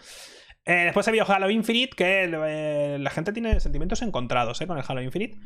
Eh, 0.65 0.85
después 0.85 1.05
se 1.05 1.13
vio 1.13 1.31
Halo 1.31 1.51
Infinite, 1.51 1.95
que 1.95 2.25
eh, 2.25 2.99
la 2.99 3.11
gente 3.11 3.35
tiene 3.35 3.61
sentimientos 3.61 4.01
encontrados 4.01 4.59
eh, 4.63 4.67
con 4.67 4.79
el 4.79 4.85
Halo 4.89 5.03
Infinite. 5.03 5.39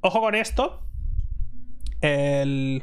Ojo 0.00 0.20
con 0.20 0.34
esto. 0.34 0.88
El 2.00 2.82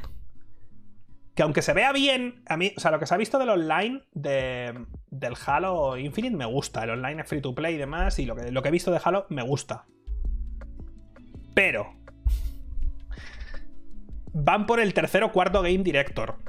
que 1.40 1.44
aunque 1.44 1.62
se 1.62 1.72
vea 1.72 1.94
bien, 1.94 2.42
a 2.48 2.58
mí, 2.58 2.74
o 2.76 2.82
sea, 2.82 2.92
lo 2.92 3.00
que 3.00 3.06
se 3.06 3.14
ha 3.14 3.18
visto 3.18 3.40
del 3.40 3.48
online 3.48 4.02
de, 4.12 4.78
del 5.10 5.36
Halo 5.46 5.96
Infinite 5.96 6.36
me 6.36 6.44
gusta. 6.44 6.84
El 6.84 6.90
online 6.90 7.22
es 7.22 7.30
free 7.30 7.40
to 7.40 7.56
play 7.56 7.76
y 7.76 7.78
demás, 7.78 8.20
y 8.20 8.26
lo 8.26 8.36
que, 8.36 8.52
lo 8.52 8.62
que 8.62 8.68
he 8.68 8.72
visto 8.74 8.92
de 8.92 9.00
Halo 9.02 9.26
me 9.30 9.42
gusta. 9.42 9.86
Pero 11.54 11.96
van 14.34 14.66
por 14.66 14.82
el 14.82 14.94
tercer 14.94 15.24
o 15.24 15.32
cuarto 15.32 15.62
game 15.62 15.78
director. 15.78 16.40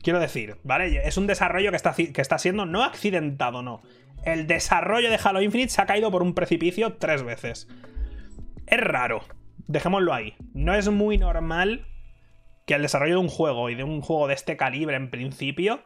quiero 0.00 0.20
decir, 0.20 0.58
¿vale? 0.62 1.04
Es 1.04 1.16
un 1.16 1.26
desarrollo 1.26 1.70
que 1.70 1.76
está, 1.76 1.92
que 1.92 2.20
está 2.22 2.38
siendo 2.38 2.66
no 2.66 2.84
accidentado, 2.84 3.62
no. 3.62 3.82
El 4.22 4.46
desarrollo 4.46 5.10
de 5.10 5.18
Halo 5.20 5.42
Infinite 5.42 5.70
se 5.70 5.82
ha 5.82 5.86
caído 5.86 6.12
por 6.12 6.22
un 6.22 6.34
precipicio 6.34 6.92
tres 6.98 7.24
veces. 7.24 7.66
Es 8.68 8.78
raro. 8.78 9.22
Dejémoslo 9.66 10.14
ahí. 10.14 10.36
No 10.54 10.76
es 10.76 10.88
muy 10.88 11.18
normal 11.18 11.84
que 12.68 12.74
el 12.74 12.82
desarrollo 12.82 13.14
de 13.14 13.20
un 13.20 13.28
juego 13.28 13.70
y 13.70 13.74
de 13.74 13.82
un 13.82 14.02
juego 14.02 14.28
de 14.28 14.34
este 14.34 14.58
calibre 14.58 14.94
en 14.94 15.08
principio 15.08 15.80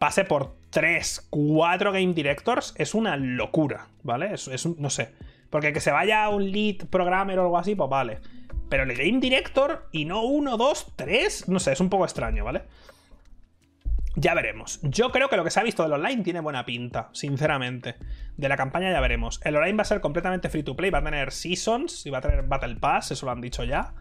pase 0.00 0.24
por 0.24 0.56
3, 0.70 1.28
4 1.30 1.92
game 1.92 2.14
directors 2.14 2.74
es 2.76 2.94
una 2.94 3.16
locura, 3.16 3.86
¿vale? 4.02 4.34
Es, 4.34 4.66
un, 4.66 4.74
no 4.80 4.90
sé. 4.90 5.14
Porque 5.50 5.72
que 5.72 5.78
se 5.78 5.92
vaya 5.92 6.24
a 6.24 6.30
un 6.30 6.50
lead 6.50 6.88
programmer 6.90 7.38
o 7.38 7.42
algo 7.42 7.58
así, 7.58 7.76
pues 7.76 7.88
vale. 7.88 8.18
Pero 8.68 8.82
el 8.82 8.92
game 8.92 9.20
director 9.20 9.88
y 9.92 10.04
no 10.04 10.24
uno, 10.24 10.56
dos, 10.56 10.92
tres, 10.96 11.48
no 11.48 11.60
sé, 11.60 11.72
es 11.72 11.80
un 11.80 11.90
poco 11.90 12.04
extraño, 12.04 12.44
¿vale? 12.44 12.64
Ya 14.16 14.34
veremos. 14.34 14.80
Yo 14.82 15.12
creo 15.12 15.28
que 15.28 15.36
lo 15.36 15.44
que 15.44 15.50
se 15.52 15.60
ha 15.60 15.62
visto 15.62 15.84
del 15.84 15.92
online 15.92 16.24
tiene 16.24 16.40
buena 16.40 16.66
pinta, 16.66 17.08
sinceramente. 17.12 17.94
De 18.36 18.48
la 18.48 18.56
campaña 18.56 18.90
ya 18.90 19.00
veremos. 19.00 19.40
El 19.44 19.54
online 19.54 19.76
va 19.76 19.82
a 19.82 19.84
ser 19.84 20.00
completamente 20.00 20.48
free 20.48 20.64
to 20.64 20.74
play, 20.74 20.90
va 20.90 20.98
a 20.98 21.04
tener 21.04 21.30
seasons 21.30 22.04
y 22.04 22.10
va 22.10 22.18
a 22.18 22.22
tener 22.22 22.42
Battle 22.42 22.76
Pass, 22.76 23.12
eso 23.12 23.26
lo 23.26 23.32
han 23.32 23.40
dicho 23.40 23.62
ya. 23.62 23.94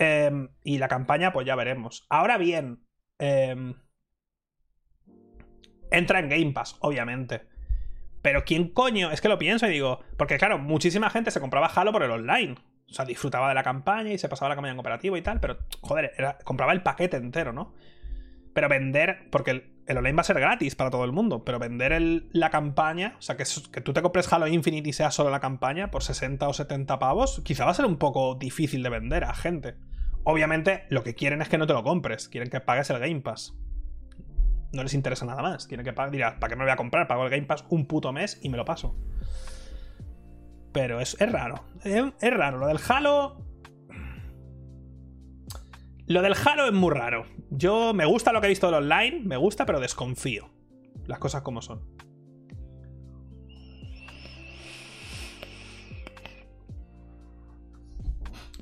Em, 0.00 0.48
y 0.64 0.78
la 0.78 0.88
campaña, 0.88 1.30
pues 1.30 1.46
ya 1.46 1.54
veremos. 1.54 2.06
Ahora 2.08 2.38
bien, 2.38 2.86
em, 3.18 3.74
entra 5.90 6.20
en 6.20 6.30
Game 6.30 6.52
Pass, 6.52 6.76
obviamente. 6.80 7.42
Pero 8.22 8.44
¿quién 8.44 8.70
coño? 8.70 9.10
Es 9.10 9.20
que 9.20 9.28
lo 9.28 9.38
pienso 9.38 9.66
y 9.66 9.70
digo, 9.70 10.00
porque 10.16 10.38
claro, 10.38 10.58
muchísima 10.58 11.10
gente 11.10 11.30
se 11.30 11.40
compraba 11.40 11.66
Halo 11.66 11.92
por 11.92 12.02
el 12.02 12.10
online. 12.10 12.54
O 12.88 12.94
sea, 12.94 13.04
disfrutaba 13.04 13.50
de 13.50 13.54
la 13.54 13.62
campaña 13.62 14.10
y 14.10 14.16
se 14.16 14.30
pasaba 14.30 14.48
la 14.48 14.54
campaña 14.54 14.72
en 14.72 14.78
cooperativo 14.78 15.18
y 15.18 15.22
tal, 15.22 15.38
pero 15.38 15.58
joder, 15.82 16.12
compraba 16.44 16.72
el 16.72 16.82
paquete 16.82 17.18
entero, 17.18 17.52
¿no? 17.52 17.74
Pero 18.54 18.70
vender, 18.70 19.28
porque 19.30 19.70
el, 19.90 19.98
online 19.98 20.16
va 20.16 20.20
a 20.20 20.24
ser 20.24 20.38
gratis 20.38 20.74
para 20.74 20.90
todo 20.90 21.04
el 21.04 21.12
mundo, 21.12 21.44
pero 21.44 21.58
vender 21.58 22.00
la 22.32 22.50
campaña, 22.50 23.16
o 23.18 23.22
sea, 23.22 23.36
que, 23.36 23.44
tú 23.80 23.92
te 23.92 24.02
compres 24.02 24.32
Halo 24.32 24.46
Infinite 24.46 24.88
y 24.88 24.92
sea 24.92 25.10
solo 25.10 25.30
la 25.30 25.40
campaña 25.40 25.90
por 25.90 26.02
60 26.02 26.48
o 26.48 26.52
70 26.52 26.98
pavos, 26.98 27.40
quizá 27.44 27.64
va 27.64 27.72
a 27.72 27.74
ser 27.74 27.86
un 27.86 27.96
poco 27.96 28.34
difícil 28.34 28.82
de 28.82 28.90
vender 28.90 29.24
a 29.24 29.34
gente. 29.34 29.76
Obviamente, 30.24 30.84
lo 30.90 31.02
que 31.02 31.14
quieren 31.14 31.42
es 31.42 31.48
que 31.48 31.58
no 31.58 31.66
te 31.66 31.72
lo 31.72 31.82
compres, 31.82 32.28
quieren 32.28 32.50
que 32.50 32.60
pagues 32.60 32.90
el 32.90 32.98
Game 32.98 33.20
Pass. 33.20 33.54
No 34.72 34.82
les 34.82 34.94
interesa 34.94 35.26
nada 35.26 35.42
más. 35.42 35.66
Quieren 35.66 35.84
que 35.84 35.92
pague. 35.92 36.12
Dirá, 36.12 36.38
¿para 36.38 36.50
qué 36.50 36.56
me 36.56 36.60
lo 36.60 36.66
voy 36.66 36.72
a 36.72 36.76
comprar? 36.76 37.08
Pago 37.08 37.24
el 37.24 37.30
Game 37.30 37.42
Pass 37.42 37.64
un 37.70 37.86
puto 37.86 38.12
mes 38.12 38.38
y 38.42 38.48
me 38.50 38.56
lo 38.56 38.64
paso. 38.64 38.96
Pero 40.72 41.00
es, 41.00 41.18
raro. 41.18 41.64
Es 41.82 42.36
raro. 42.36 42.58
Lo 42.58 42.66
del 42.68 42.78
Halo. 42.88 43.44
Lo 46.06 46.22
del 46.22 46.34
Halo 46.44 46.66
es 46.66 46.72
muy 46.72 46.94
raro. 46.94 47.26
Yo 47.50 47.92
me 47.92 48.04
gusta 48.04 48.32
lo 48.32 48.40
que 48.40 48.46
he 48.46 48.50
visto 48.50 48.66
del 48.66 48.76
online, 48.76 49.22
me 49.24 49.36
gusta, 49.36 49.66
pero 49.66 49.80
desconfío. 49.80 50.48
Las 51.06 51.18
cosas 51.18 51.42
como 51.42 51.60
son. 51.62 51.82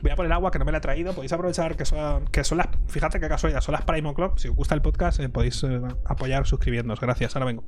Voy 0.01 0.13
a 0.13 0.17
poner 0.17 0.33
agua 0.33 0.51
que 0.51 0.59
no 0.59 0.65
me 0.65 0.73
la 0.73 0.79
he 0.79 0.81
traído. 0.81 1.13
Podéis 1.13 1.33
aprovechar 1.33 1.77
que 1.77 1.85
son, 1.85 2.27
que 2.27 2.45
son 2.45 2.59
las. 2.59 2.69
Fíjate 2.87 3.21
qué 3.21 3.29
casualidad, 3.29 3.61
son 3.61 3.73
las 3.73 3.83
Prime 3.83 4.09
O'Clock. 4.09 4.39
Si 4.39 4.49
os 4.49 4.55
gusta 4.55 4.75
el 4.75 4.83
podcast, 4.83 5.21
eh, 5.21 5.29
podéis 5.29 5.63
eh, 5.65 5.81
apoyar 6.05 6.47
suscribiéndonos. 6.47 7.01
Gracias, 7.01 7.35
ahora 7.37 7.47
vengo. 7.47 7.65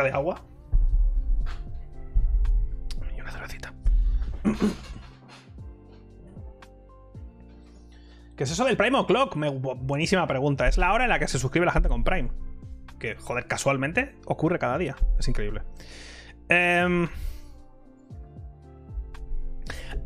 De 0.00 0.10
agua. 0.10 0.42
Y 3.14 3.20
una 3.20 3.30
cervecita. 3.30 3.74
¿Qué 8.36 8.44
es 8.44 8.50
eso 8.50 8.64
del 8.64 8.78
Prime 8.78 8.98
O'Clock? 8.98 9.36
buenísima 9.36 10.26
pregunta. 10.26 10.66
Es 10.66 10.78
la 10.78 10.92
hora 10.92 11.04
en 11.04 11.10
la 11.10 11.18
que 11.18 11.28
se 11.28 11.38
suscribe 11.38 11.66
la 11.66 11.72
gente 11.72 11.90
con 11.90 12.02
Prime. 12.02 12.30
Que, 12.98 13.16
joder, 13.16 13.46
casualmente 13.46 14.14
ocurre 14.24 14.58
cada 14.58 14.78
día. 14.78 14.96
Es 15.18 15.28
increíble. 15.28 15.60
Em, 16.48 17.08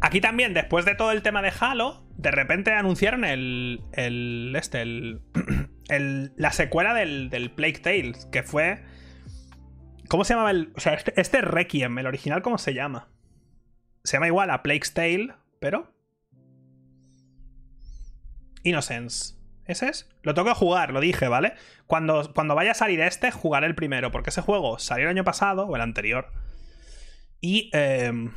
aquí 0.01 0.21
también, 0.21 0.55
después 0.55 0.85
de 0.85 0.97
todo 0.97 1.13
el 1.13 1.23
tema 1.23 1.41
de 1.41 1.53
Halo, 1.59 2.03
de 2.17 2.31
repente 2.33 2.73
anunciaron 2.73 3.25
el. 3.25 3.83
el 3.93 4.53
este, 4.57 4.83
el. 4.83 5.23
la 6.37 6.53
secuela 6.53 6.95
del, 6.95 7.31
del 7.31 7.53
Plague 7.53 7.79
Tales, 7.79 8.27
que 8.27 8.43
fue 8.43 8.83
¿Cómo 10.09 10.25
se 10.25 10.35
llamaba 10.35 10.51
el.? 10.51 10.73
O 10.77 10.81
sea, 10.81 10.95
este, 10.95 11.19
este, 11.21 11.41
Requiem, 11.41 11.99
el 11.99 12.07
original, 12.07 12.43
¿cómo 12.43 12.59
se 12.59 12.75
llama? 12.75 13.09
Se 14.05 14.17
llama 14.17 14.29
igual 14.29 14.51
a 14.51 14.63
Plague's 14.63 14.95
Tale, 14.95 15.35
pero. 15.61 15.93
Innocence. 18.63 19.35
¿Ese 19.65 19.89
es? 19.89 20.09
Lo 20.23 20.35
tengo 20.35 20.49
que 20.49 20.55
jugar, 20.55 20.93
lo 20.93 21.01
dije, 21.01 21.27
¿vale? 21.27 21.55
Cuando, 21.87 22.33
cuando 22.35 22.55
vaya 22.55 22.71
a 22.71 22.75
salir 22.75 23.01
este, 23.01 23.33
jugaré 23.33 23.67
el 23.67 23.75
primero, 23.75 24.13
porque 24.13 24.31
ese 24.31 24.41
juego 24.41 24.79
salió 24.79 25.07
el 25.07 25.11
año 25.11 25.25
pasado, 25.25 25.67
o 25.67 25.77
el 25.77 25.83
anterior. 25.83 26.31
Y. 27.41 27.71
Em, 27.73 28.33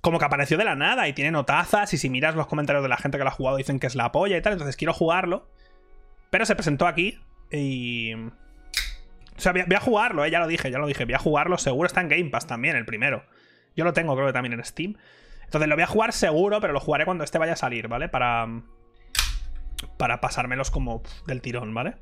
como 0.00 0.18
que 0.18 0.24
apareció 0.24 0.56
de 0.56 0.64
la 0.64 0.76
nada 0.76 1.08
y 1.08 1.12
tiene 1.12 1.30
notazas. 1.30 1.92
Y 1.94 1.98
si 1.98 2.08
miras 2.08 2.34
los 2.34 2.46
comentarios 2.46 2.82
de 2.82 2.88
la 2.88 2.96
gente 2.96 3.18
que 3.18 3.24
lo 3.24 3.30
ha 3.30 3.34
jugado, 3.34 3.56
dicen 3.56 3.78
que 3.78 3.86
es 3.86 3.94
la 3.94 4.12
polla 4.12 4.36
y 4.36 4.42
tal. 4.42 4.54
Entonces 4.54 4.76
quiero 4.76 4.94
jugarlo. 4.94 5.48
Pero 6.30 6.46
se 6.46 6.54
presentó 6.54 6.86
aquí 6.86 7.18
y. 7.50 8.14
O 9.40 9.42
sea, 9.42 9.52
voy 9.52 9.74
a, 9.74 9.80
jugarlo, 9.80 10.22
eh, 10.22 10.30
ya 10.30 10.38
lo 10.38 10.46
dije, 10.46 10.70
ya 10.70 10.78
lo 10.78 10.86
dije. 10.86 11.06
Voy 11.06 11.14
a 11.14 11.18
jugarlo, 11.18 11.56
seguro 11.56 11.86
está 11.86 12.02
en 12.02 12.10
Game 12.10 12.26
Pass 12.26 12.46
también, 12.46 12.76
el 12.76 12.84
primero. 12.84 13.24
Yo 13.74 13.84
lo 13.84 13.94
tengo, 13.94 14.14
creo 14.14 14.26
que 14.26 14.34
también 14.34 14.52
en 14.52 14.62
Steam. 14.62 14.98
Entonces 15.44 15.66
lo 15.66 15.76
voy 15.76 15.82
a 15.82 15.86
jugar 15.86 16.12
seguro, 16.12 16.60
pero 16.60 16.74
lo 16.74 16.80
jugaré 16.80 17.06
cuando 17.06 17.24
este 17.24 17.38
vaya 17.38 17.54
a 17.54 17.56
salir, 17.56 17.88
¿vale? 17.88 18.10
Para. 18.10 18.46
Para 19.96 20.20
pasármelos 20.20 20.70
como 20.70 21.02
del 21.26 21.40
tirón, 21.40 21.72
¿vale? 21.72 21.96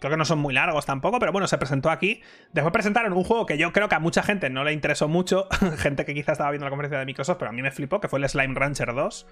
Creo 0.00 0.10
que 0.10 0.16
no 0.16 0.24
son 0.24 0.40
muy 0.40 0.52
largos 0.52 0.86
tampoco, 0.86 1.20
pero 1.20 1.30
bueno, 1.30 1.46
se 1.46 1.56
presentó 1.56 1.88
aquí. 1.88 2.20
Después 2.52 2.72
presentaron 2.72 3.12
un 3.12 3.22
juego 3.22 3.46
que 3.46 3.56
yo 3.58 3.72
creo 3.72 3.88
que 3.88 3.94
a 3.94 4.00
mucha 4.00 4.24
gente 4.24 4.50
no 4.50 4.64
le 4.64 4.72
interesó 4.72 5.06
mucho. 5.06 5.46
gente 5.78 6.04
que 6.04 6.14
quizás 6.14 6.32
estaba 6.32 6.50
viendo 6.50 6.66
la 6.66 6.70
conferencia 6.70 6.98
de 6.98 7.06
Microsoft, 7.06 7.36
pero 7.38 7.50
a 7.50 7.52
mí 7.52 7.62
me 7.62 7.70
flipó, 7.70 8.00
que 8.00 8.08
fue 8.08 8.18
el 8.18 8.28
Slime 8.28 8.54
Rancher 8.56 8.92
2. 8.92 9.26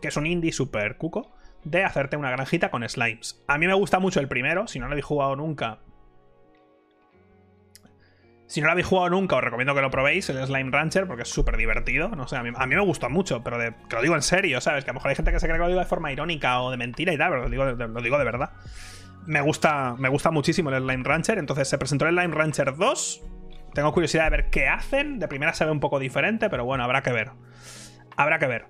Que 0.00 0.08
es 0.08 0.16
un 0.16 0.26
indie 0.26 0.52
super 0.52 0.96
cuco 0.96 1.34
de 1.64 1.84
hacerte 1.84 2.16
una 2.16 2.30
granjita 2.30 2.70
con 2.70 2.88
slimes. 2.88 3.44
A 3.46 3.58
mí 3.58 3.66
me 3.66 3.74
gusta 3.74 3.98
mucho 3.98 4.20
el 4.20 4.28
primero, 4.28 4.66
si 4.66 4.78
no 4.78 4.86
lo 4.86 4.92
habéis 4.92 5.04
jugado 5.04 5.36
nunca, 5.36 5.80
si 8.48 8.62
no 8.62 8.66
lo 8.66 8.72
habéis 8.72 8.86
jugado 8.86 9.10
nunca, 9.10 9.36
os 9.36 9.44
recomiendo 9.44 9.74
que 9.74 9.82
lo 9.82 9.90
probéis, 9.90 10.30
el 10.30 10.42
Slime 10.44 10.70
Rancher, 10.70 11.06
porque 11.06 11.22
es 11.22 11.28
súper 11.28 11.58
divertido. 11.58 12.08
No 12.08 12.26
sé, 12.26 12.36
a 12.36 12.42
mí, 12.42 12.50
me 12.50 12.80
gustó 12.80 13.10
mucho, 13.10 13.44
pero 13.44 13.58
que 13.58 13.94
lo 13.94 14.00
digo 14.00 14.14
en 14.14 14.22
serio, 14.22 14.62
¿sabes? 14.62 14.84
Que 14.84 14.90
a 14.90 14.94
lo 14.94 15.00
mejor 15.00 15.10
hay 15.10 15.16
gente 15.16 15.32
que 15.32 15.38
se 15.38 15.46
cree 15.46 15.58
que 15.58 15.64
lo 15.64 15.68
digo 15.68 15.80
de 15.80 15.86
forma 15.86 16.10
irónica 16.10 16.62
o 16.62 16.70
de 16.70 16.78
mentira 16.78 17.12
y 17.12 17.18
tal, 17.18 17.28
pero 17.28 17.42
lo 17.42 17.50
digo, 17.50 17.64
lo 17.66 18.00
digo 18.00 18.16
de 18.16 18.24
verdad. 18.24 18.52
Me 19.26 19.42
gusta, 19.42 19.96
me 19.98 20.08
gusta 20.08 20.30
muchísimo 20.30 20.70
el 20.70 20.82
Slime 20.82 21.04
Rancher, 21.04 21.36
entonces 21.36 21.68
se 21.68 21.76
presentó 21.76 22.06
el 22.08 22.14
Slime 22.14 22.34
Rancher 22.34 22.74
2. 22.74 23.22
Tengo 23.74 23.92
curiosidad 23.92 24.24
de 24.24 24.30
ver 24.30 24.48
qué 24.48 24.66
hacen. 24.66 25.18
De 25.18 25.28
primera 25.28 25.52
se 25.52 25.66
ve 25.66 25.70
un 25.70 25.80
poco 25.80 25.98
diferente, 25.98 26.48
pero 26.48 26.64
bueno, 26.64 26.84
habrá 26.84 27.02
que 27.02 27.12
ver. 27.12 27.32
Habrá 28.16 28.38
que 28.38 28.46
ver. 28.46 28.64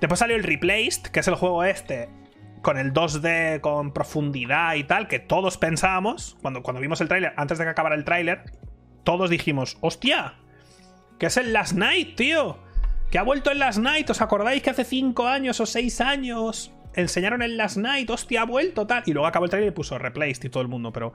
Después 0.00 0.20
salió 0.20 0.36
el 0.36 0.42
Replaced, 0.42 1.02
que 1.12 1.20
es 1.20 1.28
el 1.28 1.34
juego 1.34 1.64
este 1.64 2.08
con 2.62 2.78
el 2.78 2.92
2D 2.92 3.60
con 3.60 3.92
profundidad 3.92 4.74
y 4.74 4.84
tal, 4.84 5.06
que 5.06 5.18
todos 5.18 5.58
pensábamos, 5.58 6.36
cuando, 6.42 6.62
cuando 6.62 6.80
vimos 6.80 7.00
el 7.00 7.08
tráiler, 7.08 7.32
antes 7.36 7.58
de 7.58 7.64
que 7.64 7.70
acabara 7.70 7.94
el 7.94 8.04
tráiler, 8.04 8.42
todos 9.08 9.30
dijimos, 9.30 9.78
hostia, 9.80 10.34
que 11.18 11.24
es 11.24 11.38
el 11.38 11.54
Last 11.54 11.72
Night, 11.72 12.14
tío. 12.14 12.58
Que 13.10 13.16
ha 13.16 13.22
vuelto 13.22 13.50
el 13.50 13.58
Last 13.58 13.78
Night. 13.78 14.10
¿Os 14.10 14.20
acordáis 14.20 14.62
que 14.62 14.68
hace 14.68 14.84
5 14.84 15.26
años 15.26 15.60
o 15.60 15.64
6 15.64 16.02
años 16.02 16.72
enseñaron 16.92 17.40
el 17.40 17.56
Last 17.56 17.78
Night? 17.78 18.10
Hostia, 18.10 18.42
ha 18.42 18.44
vuelto 18.44 18.86
tal. 18.86 19.04
Y 19.06 19.14
luego 19.14 19.26
acabó 19.26 19.46
el 19.46 19.50
trailer 19.50 19.72
y 19.72 19.74
puso 19.74 19.96
Replaced 19.96 20.44
y 20.44 20.50
todo 20.50 20.62
el 20.62 20.68
mundo, 20.68 20.92
pero... 20.92 21.14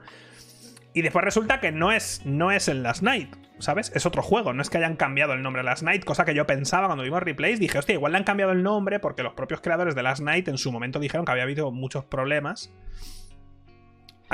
Y 0.92 1.02
después 1.02 1.24
resulta 1.24 1.60
que 1.60 1.70
no 1.70 1.92
es, 1.92 2.22
no 2.24 2.50
es 2.50 2.66
el 2.66 2.82
Last 2.82 3.04
Night, 3.04 3.32
¿sabes? 3.60 3.92
Es 3.94 4.06
otro 4.06 4.24
juego, 4.24 4.52
no 4.52 4.62
es 4.62 4.70
que 4.70 4.78
hayan 4.78 4.96
cambiado 4.96 5.32
el 5.32 5.42
nombre 5.42 5.62
de 5.62 5.66
Last 5.66 5.84
Night, 5.84 6.04
cosa 6.04 6.24
que 6.24 6.34
yo 6.34 6.48
pensaba 6.48 6.88
cuando 6.88 7.04
vimos 7.04 7.22
Replays. 7.22 7.60
Dije, 7.60 7.78
hostia, 7.78 7.94
igual 7.94 8.10
le 8.10 8.18
han 8.18 8.24
cambiado 8.24 8.50
el 8.50 8.64
nombre 8.64 8.98
porque 8.98 9.22
los 9.22 9.34
propios 9.34 9.60
creadores 9.60 9.94
de 9.94 10.02
Last 10.02 10.20
Night 10.20 10.48
en 10.48 10.58
su 10.58 10.72
momento 10.72 10.98
dijeron 10.98 11.24
que 11.24 11.30
había 11.30 11.44
habido 11.44 11.70
muchos 11.70 12.04
problemas 12.04 12.72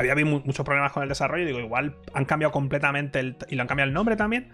había 0.01 0.12
habido 0.12 0.28
muchos 0.28 0.64
problemas 0.64 0.92
con 0.92 1.03
el 1.03 1.09
desarrollo. 1.09 1.46
Digo, 1.46 1.61
igual 1.61 1.96
han 2.14 2.24
cambiado 2.24 2.53
completamente 2.53 3.36
y 3.48 3.55
lo 3.55 3.62
han 3.62 3.68
cambiado 3.68 3.88
el 3.88 3.94
nombre 3.94 4.16
también. 4.16 4.48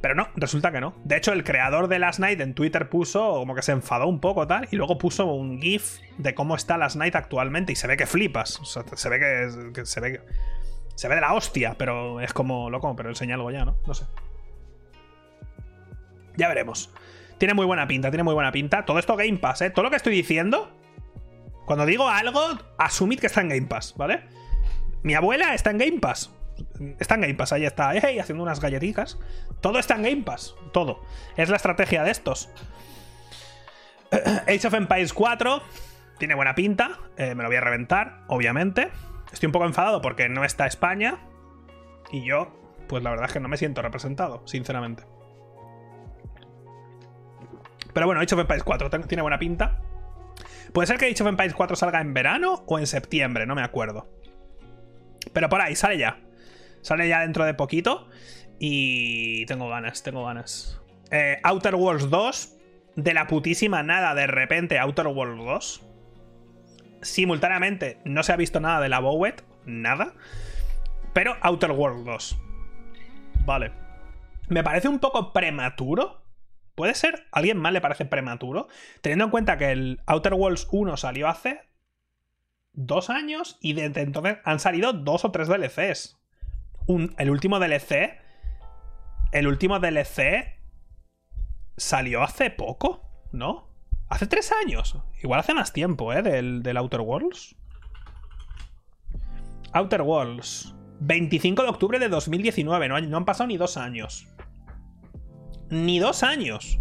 Pero 0.00 0.14
no, 0.14 0.28
resulta 0.36 0.70
que 0.70 0.80
no. 0.80 0.94
De 1.04 1.16
hecho, 1.16 1.32
el 1.32 1.44
creador 1.44 1.88
de 1.88 1.98
Last 1.98 2.20
Night 2.20 2.40
en 2.40 2.54
Twitter 2.54 2.88
puso 2.88 3.34
como 3.34 3.54
que 3.54 3.62
se 3.62 3.72
enfadó 3.72 4.06
un 4.06 4.20
poco 4.20 4.46
tal. 4.46 4.68
Y 4.70 4.76
luego 4.76 4.98
puso 4.98 5.26
un 5.26 5.60
GIF 5.60 5.98
de 6.18 6.34
cómo 6.34 6.54
está 6.56 6.76
Last 6.78 6.96
Night 6.96 7.16
actualmente. 7.16 7.72
Y 7.72 7.76
se 7.76 7.86
ve 7.86 7.96
que 7.96 8.06
flipas. 8.06 8.60
O 8.60 8.64
sea, 8.64 8.84
se 8.94 9.08
ve 9.08 9.18
que, 9.18 9.86
se 9.86 10.00
ve 10.00 10.12
que. 10.12 10.20
Se 10.94 11.08
ve 11.08 11.16
de 11.16 11.20
la 11.20 11.34
hostia, 11.34 11.74
pero 11.76 12.20
es 12.20 12.32
como 12.32 12.70
loco, 12.70 12.94
pero 12.94 13.08
enseña 13.08 13.34
algo 13.34 13.50
ya, 13.50 13.64
¿no? 13.64 13.76
No 13.86 13.94
sé. 13.94 14.04
Ya 16.36 16.48
veremos. 16.48 16.90
Tiene 17.38 17.54
muy 17.54 17.66
buena 17.66 17.88
pinta, 17.88 18.10
tiene 18.10 18.22
muy 18.22 18.34
buena 18.34 18.52
pinta. 18.52 18.84
Todo 18.84 19.00
esto 19.00 19.16
Game 19.16 19.38
Pass, 19.38 19.62
¿eh? 19.62 19.70
Todo 19.70 19.84
lo 19.84 19.90
que 19.90 19.96
estoy 19.96 20.14
diciendo, 20.14 20.70
cuando 21.66 21.84
digo 21.84 22.08
algo, 22.08 22.40
asumid 22.78 23.18
que 23.18 23.26
está 23.26 23.40
en 23.40 23.48
Game 23.48 23.66
Pass, 23.66 23.94
¿vale? 23.96 24.22
Mi 25.04 25.14
abuela 25.14 25.54
está 25.54 25.70
en 25.70 25.78
Game 25.78 26.00
Pass. 26.00 26.32
Está 26.98 27.16
en 27.16 27.20
Game 27.20 27.34
Pass, 27.34 27.52
ahí 27.52 27.66
está, 27.66 27.92
hey, 27.92 28.18
haciendo 28.18 28.42
unas 28.42 28.58
galletitas. 28.58 29.18
Todo 29.60 29.78
está 29.78 29.96
en 29.96 30.02
Game 30.02 30.22
Pass, 30.22 30.56
todo. 30.72 31.04
Es 31.36 31.50
la 31.50 31.56
estrategia 31.56 32.02
de 32.02 32.10
estos. 32.10 32.48
Age 34.10 34.66
of 34.66 34.74
Empires 34.74 35.12
4 35.12 35.62
tiene 36.18 36.34
buena 36.34 36.54
pinta, 36.54 37.00
eh, 37.18 37.34
me 37.34 37.42
lo 37.42 37.50
voy 37.50 37.56
a 37.56 37.60
reventar, 37.60 38.22
obviamente. 38.28 38.90
Estoy 39.30 39.48
un 39.48 39.52
poco 39.52 39.66
enfadado 39.66 40.00
porque 40.00 40.30
no 40.30 40.42
está 40.42 40.66
España. 40.66 41.18
Y 42.10 42.24
yo, 42.24 42.50
pues 42.88 43.02
la 43.02 43.10
verdad 43.10 43.26
es 43.26 43.32
que 43.32 43.40
no 43.40 43.48
me 43.48 43.58
siento 43.58 43.82
representado, 43.82 44.40
sinceramente. 44.46 45.04
Pero 47.92 48.06
bueno, 48.06 48.22
Age 48.22 48.34
of 48.34 48.40
Empires 48.40 48.64
4 48.64 48.88
tiene 49.06 49.20
buena 49.20 49.38
pinta. 49.38 49.82
Puede 50.72 50.86
ser 50.86 50.96
que 50.96 51.06
Age 51.06 51.22
of 51.22 51.28
Empires 51.28 51.52
4 51.52 51.76
salga 51.76 52.00
en 52.00 52.14
verano 52.14 52.64
o 52.66 52.78
en 52.78 52.86
septiembre, 52.86 53.44
no 53.44 53.54
me 53.54 53.62
acuerdo. 53.62 54.13
Pero 55.32 55.48
por 55.48 55.60
ahí, 55.60 55.76
sale 55.76 55.98
ya. 55.98 56.18
Sale 56.82 57.08
ya 57.08 57.20
dentro 57.20 57.44
de 57.44 57.54
poquito. 57.54 58.08
Y 58.58 59.46
tengo 59.46 59.68
ganas, 59.68 60.02
tengo 60.02 60.24
ganas. 60.24 60.80
Eh, 61.10 61.38
Outer 61.42 61.74
Worlds 61.74 62.10
2. 62.10 62.50
De 62.96 63.12
la 63.12 63.26
putísima 63.26 63.82
nada, 63.82 64.14
de 64.14 64.26
repente, 64.26 64.78
Outer 64.78 65.08
Worlds 65.08 65.44
2. 65.44 65.82
Simultáneamente, 67.02 67.98
no 68.04 68.22
se 68.22 68.32
ha 68.32 68.36
visto 68.36 68.60
nada 68.60 68.80
de 68.80 68.88
la 68.88 69.00
Bowet. 69.00 69.44
Nada. 69.66 70.14
Pero 71.12 71.36
Outer 71.40 71.72
Worlds 71.72 72.04
2. 72.04 72.38
Vale. 73.44 73.72
Me 74.48 74.62
parece 74.62 74.88
un 74.88 74.98
poco 74.98 75.32
prematuro 75.32 76.24
¿Puede 76.74 76.94
ser? 76.94 77.26
¿A 77.30 77.38
alguien 77.38 77.58
más 77.58 77.72
le 77.72 77.80
parece 77.80 78.04
prematuro? 78.04 78.68
Teniendo 79.00 79.26
en 79.26 79.30
cuenta 79.30 79.58
que 79.58 79.70
el 79.70 80.00
Outer 80.06 80.34
Worlds 80.34 80.66
1 80.72 80.96
salió 80.96 81.28
hace 81.28 81.62
dos 82.74 83.10
años 83.10 83.58
y 83.60 83.72
desde 83.72 84.02
entonces 84.02 84.38
han 84.44 84.60
salido 84.60 84.92
dos 84.92 85.24
o 85.24 85.30
tres 85.30 85.48
DLCs. 85.48 86.18
el 87.18 87.30
último 87.30 87.58
DLC. 87.58 88.20
El 89.32 89.48
último 89.48 89.80
DLC 89.80 90.58
salió 91.76 92.22
hace 92.22 92.50
poco, 92.50 93.08
¿no? 93.32 93.68
Hace 94.08 94.26
tres 94.26 94.52
años. 94.64 94.96
Igual 95.22 95.40
hace 95.40 95.54
más 95.54 95.72
tiempo, 95.72 96.12
¿eh? 96.12 96.22
Del, 96.22 96.62
del 96.62 96.76
Outer 96.76 97.00
Worlds. 97.00 97.56
Outer 99.72 100.02
Worlds. 100.02 100.74
25 101.00 101.62
de 101.62 101.68
octubre 101.68 101.98
de 101.98 102.08
2019. 102.08 102.88
No, 102.88 103.00
no 103.00 103.16
han 103.16 103.24
pasado 103.24 103.48
ni 103.48 103.56
dos 103.56 103.76
años 103.76 104.28
ni 105.74 105.98
dos 105.98 106.22
años 106.22 106.78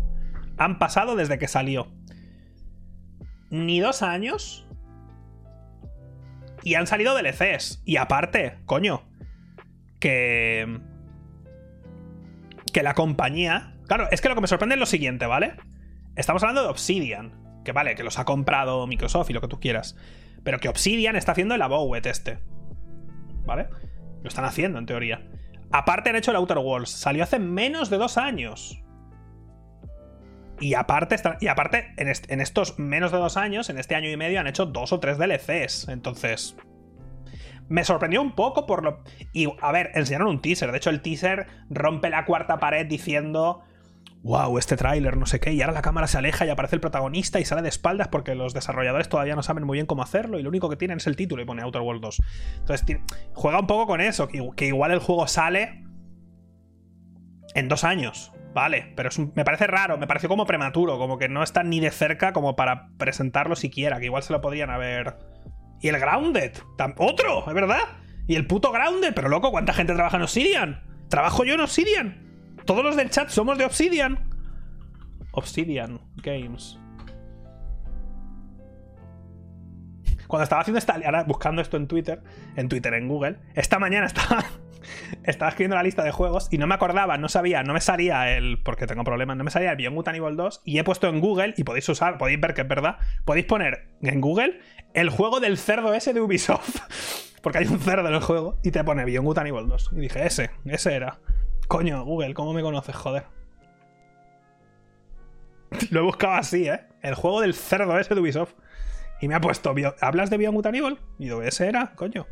han 0.57 0.77
pasado 0.77 1.15
desde 1.15 1.39
que 1.39 1.47
salió. 1.47 1.87
Ni 3.49 3.79
dos 3.79 4.01
años. 4.01 4.67
Y 6.63 6.75
han 6.75 6.87
salido 6.87 7.15
DLCs. 7.15 7.81
Y 7.85 7.97
aparte, 7.97 8.59
coño, 8.65 9.03
que... 9.99 10.79
Que 12.71 12.83
la 12.83 12.93
compañía... 12.93 13.75
Claro, 13.87 14.07
es 14.11 14.21
que 14.21 14.29
lo 14.29 14.35
que 14.35 14.41
me 14.41 14.47
sorprende 14.47 14.75
es 14.75 14.79
lo 14.79 14.85
siguiente, 14.85 15.25
¿vale? 15.25 15.55
Estamos 16.15 16.41
hablando 16.43 16.63
de 16.63 16.69
Obsidian. 16.69 17.61
Que 17.63 17.71
vale, 17.71 17.95
que 17.95 18.03
los 18.03 18.19
ha 18.19 18.25
comprado 18.25 18.87
Microsoft 18.87 19.29
y 19.29 19.33
lo 19.33 19.41
que 19.41 19.47
tú 19.47 19.59
quieras. 19.59 19.95
Pero 20.43 20.59
que 20.59 20.69
Obsidian 20.69 21.15
está 21.15 21.33
haciendo 21.33 21.55
el 21.55 21.61
Abowet 21.61 22.05
este. 22.05 22.39
¿Vale? 23.45 23.67
Lo 24.21 24.27
están 24.27 24.45
haciendo, 24.45 24.79
en 24.79 24.85
teoría. 24.85 25.21
Aparte 25.71 26.09
han 26.09 26.15
hecho 26.15 26.31
el 26.31 26.37
Outer 26.37 26.57
Worlds. 26.57 26.89
Salió 26.89 27.23
hace 27.23 27.39
menos 27.39 27.89
de 27.89 27.97
dos 27.97 28.17
años. 28.17 28.82
Y 30.63 30.75
aparte, 30.75 31.17
y 31.41 31.47
aparte 31.47 31.93
en, 31.97 32.39
estos 32.39 32.79
menos 32.79 33.11
de 33.11 33.17
dos 33.17 33.35
años, 33.35 33.69
en 33.69 33.77
este 33.77 33.95
año 33.95 34.09
y 34.09 34.15
medio, 34.15 34.39
han 34.39 34.47
hecho 34.47 34.65
dos 34.65 34.93
o 34.93 34.99
tres 35.01 35.17
DLCs. 35.17 35.89
Entonces. 35.89 36.55
Me 37.67 37.83
sorprendió 37.83 38.21
un 38.21 38.33
poco 38.33 38.65
por 38.65 38.81
lo. 38.81 39.03
Y 39.33 39.49
a 39.61 39.73
ver, 39.73 39.91
enseñaron 39.93 40.29
un 40.29 40.41
teaser. 40.41 40.71
De 40.71 40.77
hecho, 40.77 40.89
el 40.89 41.01
teaser 41.01 41.47
rompe 41.69 42.09
la 42.09 42.23
cuarta 42.23 42.59
pared 42.59 42.85
diciendo. 42.85 43.61
Wow, 44.21 44.57
este 44.57 44.77
tráiler, 44.77 45.17
no 45.17 45.25
sé 45.25 45.41
qué. 45.41 45.51
Y 45.51 45.61
ahora 45.61 45.73
la 45.73 45.81
cámara 45.81 46.07
se 46.07 46.17
aleja 46.17 46.45
y 46.45 46.49
aparece 46.49 46.77
el 46.77 46.79
protagonista 46.79 47.41
y 47.41 47.45
sale 47.45 47.61
de 47.61 47.67
espaldas 47.67 48.07
porque 48.07 48.33
los 48.35 48.53
desarrolladores 48.53 49.09
todavía 49.09 49.35
no 49.35 49.43
saben 49.43 49.65
muy 49.65 49.75
bien 49.75 49.85
cómo 49.85 50.01
hacerlo. 50.01 50.39
Y 50.39 50.43
lo 50.43 50.49
único 50.49 50.69
que 50.69 50.77
tienen 50.77 50.95
es 50.95 51.07
el 51.07 51.17
título 51.17 51.41
y 51.41 51.45
pone 51.45 51.61
Outer 51.61 51.81
World 51.81 52.01
2. 52.03 52.21
Entonces, 52.59 52.97
juega 53.33 53.59
un 53.59 53.67
poco 53.67 53.85
con 53.85 53.99
eso. 53.99 54.29
Que, 54.29 54.65
igual 54.65 54.91
el 54.91 54.99
juego 54.99 55.27
sale. 55.27 55.82
En 57.55 57.67
dos 57.67 57.83
años. 57.83 58.31
Vale, 58.53 58.93
pero 58.95 59.09
me 59.35 59.43
parece 59.43 59.65
raro, 59.65 59.97
me 59.97 60.05
pareció 60.05 60.29
como 60.29 60.45
prematuro, 60.45 60.99
como 60.99 61.17
que 61.17 61.27
no 61.27 61.41
está 61.41 61.63
ni 61.63 61.79
de 61.79 61.89
cerca 61.89 62.33
como 62.33 62.55
para 62.55 62.89
presentarlo 62.97 63.55
siquiera, 63.55 63.99
que 63.99 64.05
igual 64.05 64.21
se 64.21 64.33
lo 64.33 64.41
podrían 64.41 64.69
haber. 64.69 65.15
Y 65.81 65.87
el 65.87 65.99
Grounded, 65.99 66.53
otro, 66.97 67.47
es 67.47 67.53
verdad. 67.53 67.81
Y 68.27 68.35
el 68.35 68.45
puto 68.45 68.71
Grounded, 68.71 69.13
pero 69.13 69.27
loco, 69.27 69.51
¿cuánta 69.51 69.73
gente 69.73 69.93
trabaja 69.95 70.17
en 70.17 70.23
Obsidian? 70.23 70.83
Trabajo 71.09 71.43
yo 71.43 71.55
en 71.55 71.61
Obsidian. 71.61 72.55
Todos 72.65 72.83
los 72.83 72.95
del 72.95 73.09
chat 73.09 73.29
somos 73.29 73.57
de 73.57 73.65
Obsidian. 73.65 74.29
Obsidian 75.31 75.99
Games. 76.17 76.79
Cuando 80.27 80.43
estaba 80.43 80.61
haciendo 80.61 80.79
esta. 80.79 80.93
Ahora 81.05 81.23
buscando 81.23 81.61
esto 81.61 81.77
en 81.77 81.87
Twitter, 81.87 82.21
en 82.55 82.69
Twitter, 82.69 82.93
en 82.93 83.07
Google, 83.07 83.37
esta 83.55 83.79
mañana 83.79 84.05
estaba 84.05 84.45
estaba 85.23 85.49
escribiendo 85.49 85.75
la 85.75 85.83
lista 85.83 86.03
de 86.03 86.11
juegos 86.11 86.47
y 86.51 86.57
no 86.57 86.67
me 86.67 86.75
acordaba, 86.75 87.17
no 87.17 87.29
sabía, 87.29 87.63
no 87.63 87.73
me 87.73 87.81
salía 87.81 88.35
el. 88.35 88.61
Porque 88.61 88.87
tengo 88.87 89.03
problemas, 89.03 89.37
no 89.37 89.43
me 89.43 89.51
salía 89.51 89.71
el 89.71 89.77
Beyond 89.77 89.95
Good 89.95 90.07
Evil 90.09 90.35
2 90.35 90.61
y 90.65 90.79
he 90.79 90.83
puesto 90.83 91.07
en 91.07 91.19
Google, 91.19 91.53
y 91.57 91.63
podéis 91.63 91.87
usar, 91.89 92.17
podéis 92.17 92.39
ver 92.39 92.53
que 92.53 92.61
es 92.61 92.67
verdad, 92.67 92.97
podéis 93.25 93.45
poner 93.45 93.87
en 94.01 94.21
Google 94.21 94.59
el 94.93 95.09
juego 95.09 95.39
del 95.39 95.57
cerdo 95.57 95.93
ese 95.93 96.13
de 96.13 96.21
Ubisoft. 96.21 96.79
porque 97.41 97.57
hay 97.57 97.67
un 97.67 97.79
cerdo 97.79 98.07
en 98.07 98.13
el 98.13 98.21
juego 98.21 98.57
y 98.63 98.71
te 98.71 98.83
pone 98.83 99.03
Beyond 99.03 99.25
Good 99.25 99.37
Evil 99.39 99.67
2. 99.67 99.89
Y 99.93 99.99
dije, 99.99 100.25
ese, 100.25 100.51
ese 100.65 100.93
era. 100.93 101.19
Coño, 101.67 102.03
Google, 102.05 102.33
¿cómo 102.33 102.53
me 102.53 102.61
conoces, 102.61 102.95
joder? 102.95 103.25
Lo 105.91 106.01
he 106.01 106.03
buscado 106.03 106.33
así, 106.35 106.67
¿eh? 106.69 106.81
El 107.01 107.15
juego 107.15 107.41
del 107.41 107.53
cerdo 107.53 107.97
ese 107.99 108.15
de 108.15 108.21
Ubisoft. 108.21 108.53
Y 109.21 109.27
me 109.27 109.35
ha 109.35 109.41
puesto, 109.41 109.73
¿hablas 110.01 110.29
de 110.29 110.37
Beyond 110.37 110.55
Good 110.55 110.67
Evil? 110.67 110.97
Y 111.17 111.25
digo, 111.25 111.41
ese 111.41 111.67
era, 111.67 111.93
coño. 111.95 112.27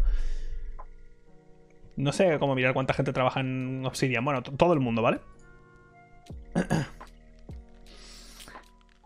No 1.96 2.12
sé 2.12 2.38
cómo 2.40 2.56
mirar 2.56 2.74
cuánta 2.74 2.94
gente 2.94 3.14
trabaja 3.14 3.40
en 3.40 3.86
Obsidian. 3.86 4.26
Bueno, 4.26 4.42
todo 4.42 4.74
el 4.74 4.80
mundo, 4.80 5.02
¿vale? 5.02 5.20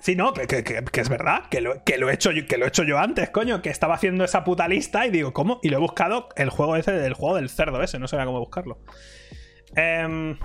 Sí, 0.05 0.15
no, 0.15 0.35
que, 0.35 0.63
es 1.01 1.09
verdad, 1.09 1.49
que 1.49 1.61
lo, 1.61 1.83
que, 1.83 1.95
he 1.95 2.13
hecho, 2.13 2.29
que 2.47 2.57
lo 2.59 2.65
he 2.65 2.67
hecho 2.67 2.83
yo 2.83 2.99
antes, 2.99 3.31
coño, 3.31 3.63
que 3.63 3.71
estaba 3.71 3.95
haciendo 3.95 4.23
esa 4.23 4.43
puta 4.43 4.67
lista 4.67 5.07
y 5.07 5.09
digo, 5.09 5.33
¿cómo? 5.33 5.59
Y 5.63 5.69
lo 5.69 5.77
he 5.77 5.79
buscado 5.79 6.29
el 6.35 6.51
juego 6.51 6.75
ese 6.75 6.91
del 6.91 7.15
juego 7.15 7.37
del 7.37 7.49
cerdo 7.49 7.81
ese, 7.81 7.97
no 7.97 8.07
sabía 8.07 8.27
cómo 8.27 8.37
buscarlo. 8.37 8.77
Em, 9.75 10.37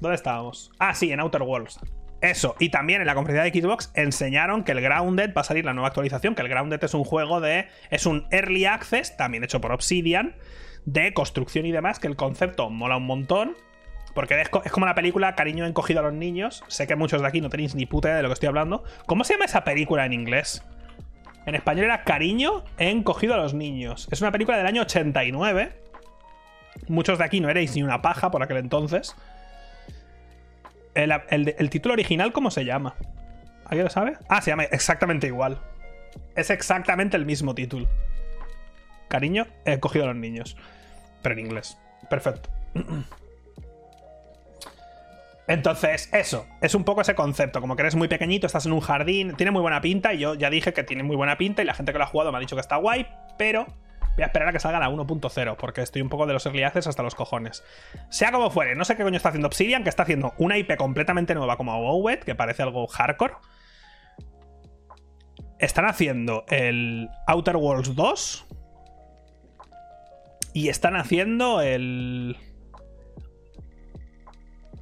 ¿Dónde 0.00 0.14
estábamos? 0.14 0.70
Ah, 0.78 0.94
sí, 0.94 1.10
en 1.10 1.18
Outer 1.18 1.42
Worlds. 1.42 1.80
Eso, 2.20 2.54
y 2.58 2.68
también 2.68 3.00
en 3.00 3.06
la 3.06 3.14
conferencia 3.14 3.50
de 3.50 3.60
Xbox 3.60 3.90
enseñaron 3.94 4.62
que 4.62 4.72
el 4.72 4.82
Grounded 4.82 5.32
va 5.34 5.40
a 5.40 5.44
salir 5.44 5.64
la 5.64 5.72
nueva 5.72 5.88
actualización, 5.88 6.34
que 6.34 6.42
el 6.42 6.48
Grounded 6.48 6.82
es 6.84 6.92
un 6.92 7.04
juego 7.04 7.40
de... 7.40 7.68
es 7.90 8.04
un 8.04 8.26
Early 8.30 8.66
Access, 8.66 9.16
también 9.16 9.42
hecho 9.42 9.60
por 9.60 9.72
Obsidian, 9.72 10.36
de 10.84 11.14
construcción 11.14 11.64
y 11.64 11.72
demás, 11.72 11.98
que 11.98 12.08
el 12.08 12.16
concepto 12.16 12.68
mola 12.68 12.98
un 12.98 13.06
montón. 13.06 13.56
Porque 14.14 14.40
es, 14.40 14.48
como 14.48 14.86
la 14.86 14.94
película 14.94 15.34
Cariño 15.34 15.64
encogido 15.66 16.00
a 16.00 16.02
los 16.02 16.12
niños. 16.12 16.64
Sé 16.66 16.86
que 16.86 16.96
muchos 16.96 17.22
de 17.22 17.28
aquí 17.28 17.40
no 17.40 17.48
tenéis 17.48 17.74
ni 17.74 17.86
puta 17.86 18.08
idea 18.08 18.16
de 18.16 18.22
lo 18.22 18.28
que 18.28 18.34
estoy 18.34 18.48
hablando. 18.48 18.82
¿Cómo 19.06 19.22
se 19.24 19.34
llama 19.34 19.44
esa 19.44 19.62
película 19.62 20.04
en 20.04 20.12
inglés? 20.12 20.64
En 21.46 21.54
español 21.54 21.84
era 21.84 22.02
Cariño 22.02 22.64
encogido 22.76 23.34
a 23.34 23.36
los 23.38 23.54
niños. 23.54 24.08
Es 24.10 24.20
una 24.20 24.32
película 24.32 24.58
del 24.58 24.66
año 24.66 24.82
89. 24.82 25.72
Muchos 26.88 27.18
de 27.18 27.24
aquí 27.24 27.40
no 27.40 27.48
erais 27.48 27.74
ni 27.76 27.82
una 27.82 28.02
paja 28.02 28.30
por 28.30 28.42
aquel 28.42 28.58
entonces. 28.58 29.14
El, 30.94 31.12
el 31.56 31.70
título 31.70 31.94
original, 31.94 32.32
¿cómo 32.32 32.50
se 32.50 32.64
llama? 32.64 32.96
¿Alguien 33.64 33.84
lo 33.84 33.90
sabe? 33.90 34.16
Ah, 34.28 34.42
se 34.42 34.50
llama 34.50 34.64
exactamente 34.64 35.28
igual. 35.28 35.60
Es 36.34 36.50
exactamente 36.50 37.16
el 37.16 37.24
mismo 37.24 37.54
título. 37.54 37.88
Cariño, 39.08 39.46
he 39.64 39.78
cogido 39.78 40.04
a 40.04 40.08
los 40.08 40.16
niños. 40.16 40.56
Pero 41.22 41.34
en 41.34 41.40
inglés. 41.40 41.78
Perfecto. 42.08 42.50
Entonces, 45.46 46.08
eso, 46.12 46.46
es 46.60 46.76
un 46.76 46.84
poco 46.84 47.00
ese 47.00 47.16
concepto, 47.16 47.60
como 47.60 47.74
que 47.74 47.82
eres 47.82 47.96
muy 47.96 48.06
pequeñito, 48.06 48.46
estás 48.46 48.66
en 48.66 48.72
un 48.72 48.78
jardín, 48.78 49.34
tiene 49.34 49.50
muy 49.50 49.60
buena 49.60 49.80
pinta, 49.80 50.14
y 50.14 50.18
yo 50.18 50.34
ya 50.34 50.48
dije 50.48 50.72
que 50.72 50.84
tiene 50.84 51.02
muy 51.02 51.16
buena 51.16 51.38
pinta, 51.38 51.60
y 51.60 51.64
la 51.64 51.74
gente 51.74 51.90
que 51.90 51.98
lo 51.98 52.04
ha 52.04 52.06
jugado 52.06 52.30
me 52.30 52.38
ha 52.38 52.40
dicho 52.40 52.54
que 52.54 52.60
está 52.60 52.76
guay, 52.76 53.08
pero 53.36 53.66
Voy 54.20 54.24
a 54.24 54.26
esperar 54.26 54.48
a 54.48 54.52
que 54.52 54.60
salga 54.60 54.78
la 54.78 54.90
1.0, 54.90 55.56
porque 55.56 55.80
estoy 55.80 56.02
un 56.02 56.10
poco 56.10 56.26
de 56.26 56.34
los 56.34 56.44
early 56.44 56.62
access 56.62 56.86
hasta 56.86 57.02
los 57.02 57.14
cojones. 57.14 57.64
Sea 58.10 58.30
como 58.30 58.50
fuere, 58.50 58.74
no 58.74 58.84
sé 58.84 58.94
qué 58.94 59.02
coño 59.02 59.16
está 59.16 59.30
haciendo 59.30 59.48
Obsidian, 59.48 59.82
que 59.82 59.88
está 59.88 60.02
haciendo 60.02 60.34
una 60.36 60.58
IP 60.58 60.76
completamente 60.76 61.34
nueva 61.34 61.56
como 61.56 61.72
WoW, 61.80 62.18
que 62.22 62.34
parece 62.34 62.62
algo 62.62 62.86
hardcore. 62.86 63.32
Están 65.58 65.86
haciendo 65.86 66.44
el 66.48 67.08
Outer 67.28 67.56
Worlds 67.56 67.94
2. 67.94 68.46
Y 70.52 70.68
están 70.68 70.96
haciendo 70.96 71.62
el. 71.62 72.36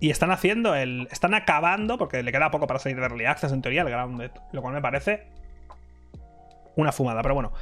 Y 0.00 0.10
están 0.10 0.32
haciendo 0.32 0.74
el. 0.74 1.06
Están 1.12 1.32
acabando, 1.34 1.96
porque 1.96 2.24
le 2.24 2.32
queda 2.32 2.50
poco 2.50 2.66
para 2.66 2.80
salir 2.80 2.98
de 2.98 3.04
Early 3.04 3.26
Access 3.26 3.52
en 3.52 3.62
teoría, 3.62 3.82
el 3.82 3.90
Grounded. 3.90 4.32
Lo 4.50 4.62
cual 4.62 4.74
me 4.74 4.82
parece. 4.82 5.28
Una 6.74 6.90
fumada, 6.90 7.22
pero 7.22 7.34
bueno. 7.34 7.52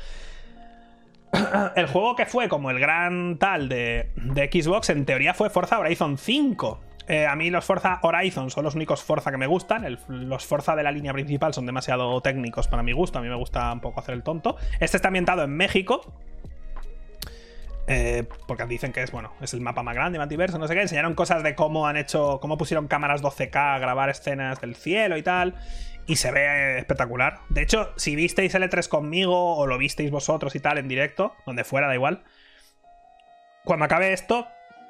El 1.77 1.87
juego 1.87 2.17
que 2.17 2.27
fue 2.27 2.49
como 2.49 2.71
el 2.71 2.79
gran 2.79 3.39
tal 3.39 3.69
de, 3.69 4.11
de 4.17 4.51
Xbox, 4.51 4.91
en 4.91 5.05
teoría 5.05 5.35
fue 5.35 5.51
Forza 5.51 5.79
Horizon 5.79 6.19
5. 6.19 6.81
Eh, 7.09 7.27
a 7.27 7.37
mí 7.37 7.51
los 7.51 7.65
Forza 7.65 8.01
Horizon 8.03 8.51
son 8.51 8.65
los 8.65 8.75
únicos 8.75 9.03
Forza 9.03 9.31
que 9.31 9.37
me 9.37 9.47
gustan. 9.47 9.99
los 10.09 10.45
Forza 10.45 10.75
de 10.75 10.83
la 10.83 10.91
línea 10.91 11.13
principal 11.13 11.55
son 11.55 11.67
demasiado 11.67 12.21
técnicos 12.21 12.67
para 12.69 12.83
mi 12.83 12.93
gusto. 12.93 13.19
A 13.19 13.23
mí 13.23 13.29
me 13.29 13.37
gusta 13.37 13.73
un 13.73 13.81
poco 13.81 14.01
hacer 14.01 14.15
el 14.15 14.23
tonto. 14.23 14.57
Este 14.81 14.97
está 14.97 15.09
ambientado 15.09 15.43
en 15.45 15.51
México. 15.51 16.01
Eh, 17.89 18.25
porque 18.49 18.67
dicen 18.67 18.93
que 18.93 19.03
es, 19.05 19.13
bueno, 19.13 19.33
es 19.41 19.55
el 19.55 19.61
mapa 19.61 19.85
más 19.85 19.95
grande, 19.95 20.19
diverso, 20.27 20.59
no 20.59 20.67
sé 20.67 20.75
qué. 20.75 20.83
Enseñaron 20.83 21.15
cosas 21.15 21.45
de 21.45 21.55
cómo 21.55 21.87
han 21.87 21.97
hecho, 21.97 22.41
cómo 22.41 22.59
pusieron 22.59 22.89
cámaras 22.89 23.23
12K 23.23 23.77
a 23.77 23.79
grabar 23.79 24.11
escenas 24.11 24.61
del 24.61 24.75
cielo 24.75 25.17
y 25.17 25.23
tal. 25.23 25.55
Y 26.07 26.17
se 26.17 26.31
ve 26.31 26.79
espectacular. 26.79 27.41
De 27.49 27.63
hecho, 27.63 27.93
si 27.97 28.15
visteis 28.15 28.55
L3 28.55 28.89
conmigo 28.89 29.57
o 29.57 29.67
lo 29.67 29.77
visteis 29.77 30.11
vosotros 30.11 30.55
y 30.55 30.61
tal 30.61 30.79
en 30.79 30.89
directo, 30.89 31.35
donde 31.47 31.65
fuera, 31.65 31.89
da 31.89 31.95
igual. 31.95 32.23
Cuando 33.65 33.85
acabe 33.85 34.13
esto, 34.13 34.47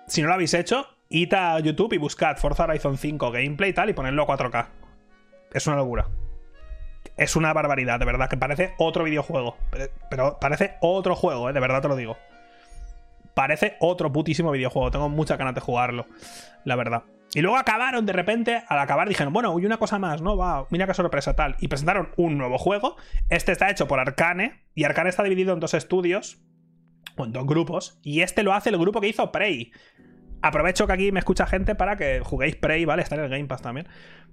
si 0.06 0.20
no 0.20 0.28
lo 0.28 0.34
habéis 0.34 0.52
hecho, 0.52 0.86
id 1.08 1.32
a 1.32 1.58
YouTube 1.60 1.94
y 1.94 1.98
buscad 1.98 2.36
Forza 2.36 2.64
Horizon 2.64 2.98
5 2.98 3.30
gameplay 3.30 3.70
y 3.70 3.72
tal 3.72 3.88
y 3.88 3.94
ponedlo 3.94 4.22
a 4.22 4.26
4K. 4.26 4.66
Es 5.52 5.66
una 5.66 5.76
locura. 5.76 6.08
Es 7.16 7.34
una 7.34 7.54
barbaridad, 7.54 7.98
de 7.98 8.04
verdad, 8.04 8.28
que 8.28 8.36
parece 8.36 8.74
otro 8.76 9.04
videojuego. 9.04 9.56
Pero 10.10 10.38
parece 10.38 10.74
otro 10.82 11.16
juego, 11.16 11.48
¿eh? 11.48 11.54
de 11.54 11.60
verdad 11.60 11.80
te 11.80 11.88
lo 11.88 11.96
digo 11.96 12.18
parece 13.36 13.76
otro 13.80 14.10
putísimo 14.10 14.50
videojuego. 14.50 14.90
Tengo 14.90 15.10
muchas 15.10 15.36
ganas 15.36 15.54
de 15.54 15.60
jugarlo, 15.60 16.06
la 16.64 16.74
verdad. 16.74 17.02
Y 17.36 17.42
luego 17.42 17.58
acabaron 17.58 18.06
de 18.06 18.14
repente, 18.14 18.62
al 18.66 18.78
acabar 18.78 19.06
dijeron, 19.06 19.30
bueno, 19.30 19.60
y 19.60 19.66
una 19.66 19.76
cosa 19.76 19.98
más, 19.98 20.22
¿no? 20.22 20.38
Va, 20.38 20.66
mira 20.70 20.86
qué 20.86 20.94
sorpresa 20.94 21.36
tal. 21.36 21.54
Y 21.60 21.68
presentaron 21.68 22.08
un 22.16 22.38
nuevo 22.38 22.56
juego. 22.56 22.96
Este 23.28 23.52
está 23.52 23.70
hecho 23.70 23.86
por 23.86 24.00
Arcane. 24.00 24.64
Y 24.74 24.84
Arcane 24.84 25.10
está 25.10 25.22
dividido 25.22 25.52
en 25.52 25.60
dos 25.60 25.74
estudios. 25.74 26.42
O 27.18 27.26
en 27.26 27.32
dos 27.32 27.44
grupos. 27.44 28.00
Y 28.02 28.22
este 28.22 28.42
lo 28.42 28.54
hace 28.54 28.70
el 28.70 28.78
grupo 28.78 29.02
que 29.02 29.08
hizo 29.08 29.32
Prey. 29.32 29.70
Aprovecho 30.40 30.86
que 30.86 30.94
aquí 30.94 31.12
me 31.12 31.18
escucha 31.18 31.46
gente 31.46 31.74
para 31.74 31.98
que 31.98 32.20
juguéis 32.24 32.56
Prey, 32.56 32.86
¿vale? 32.86 33.02
Está 33.02 33.16
en 33.16 33.24
el 33.24 33.28
Game 33.28 33.44
Pass 33.44 33.60
también. 33.60 33.86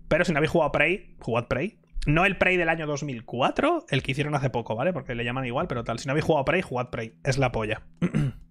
Pero 0.07 0.23
si 0.23 0.31
no 0.31 0.37
habéis 0.37 0.51
jugado 0.51 0.71
Prey, 0.71 1.17
jugad 1.19 1.49
Prey. 1.49 1.81
No 2.05 2.23
el 2.23 2.37
Prey 2.37 2.55
del 2.55 2.69
año 2.69 2.87
2004, 2.87 3.83
el 3.89 4.01
que 4.01 4.11
hicieron 4.13 4.33
hace 4.33 4.49
poco, 4.49 4.77
¿vale? 4.77 4.93
Porque 4.93 5.13
le 5.13 5.25
llaman 5.25 5.43
igual, 5.43 5.67
pero 5.67 5.83
tal. 5.83 5.99
Si 5.99 6.07
no 6.07 6.11
habéis 6.11 6.23
jugado 6.23 6.45
Prey, 6.45 6.61
jugad 6.61 6.89
Prey. 6.89 7.15
Es 7.25 7.37
la 7.37 7.51
polla. 7.51 7.81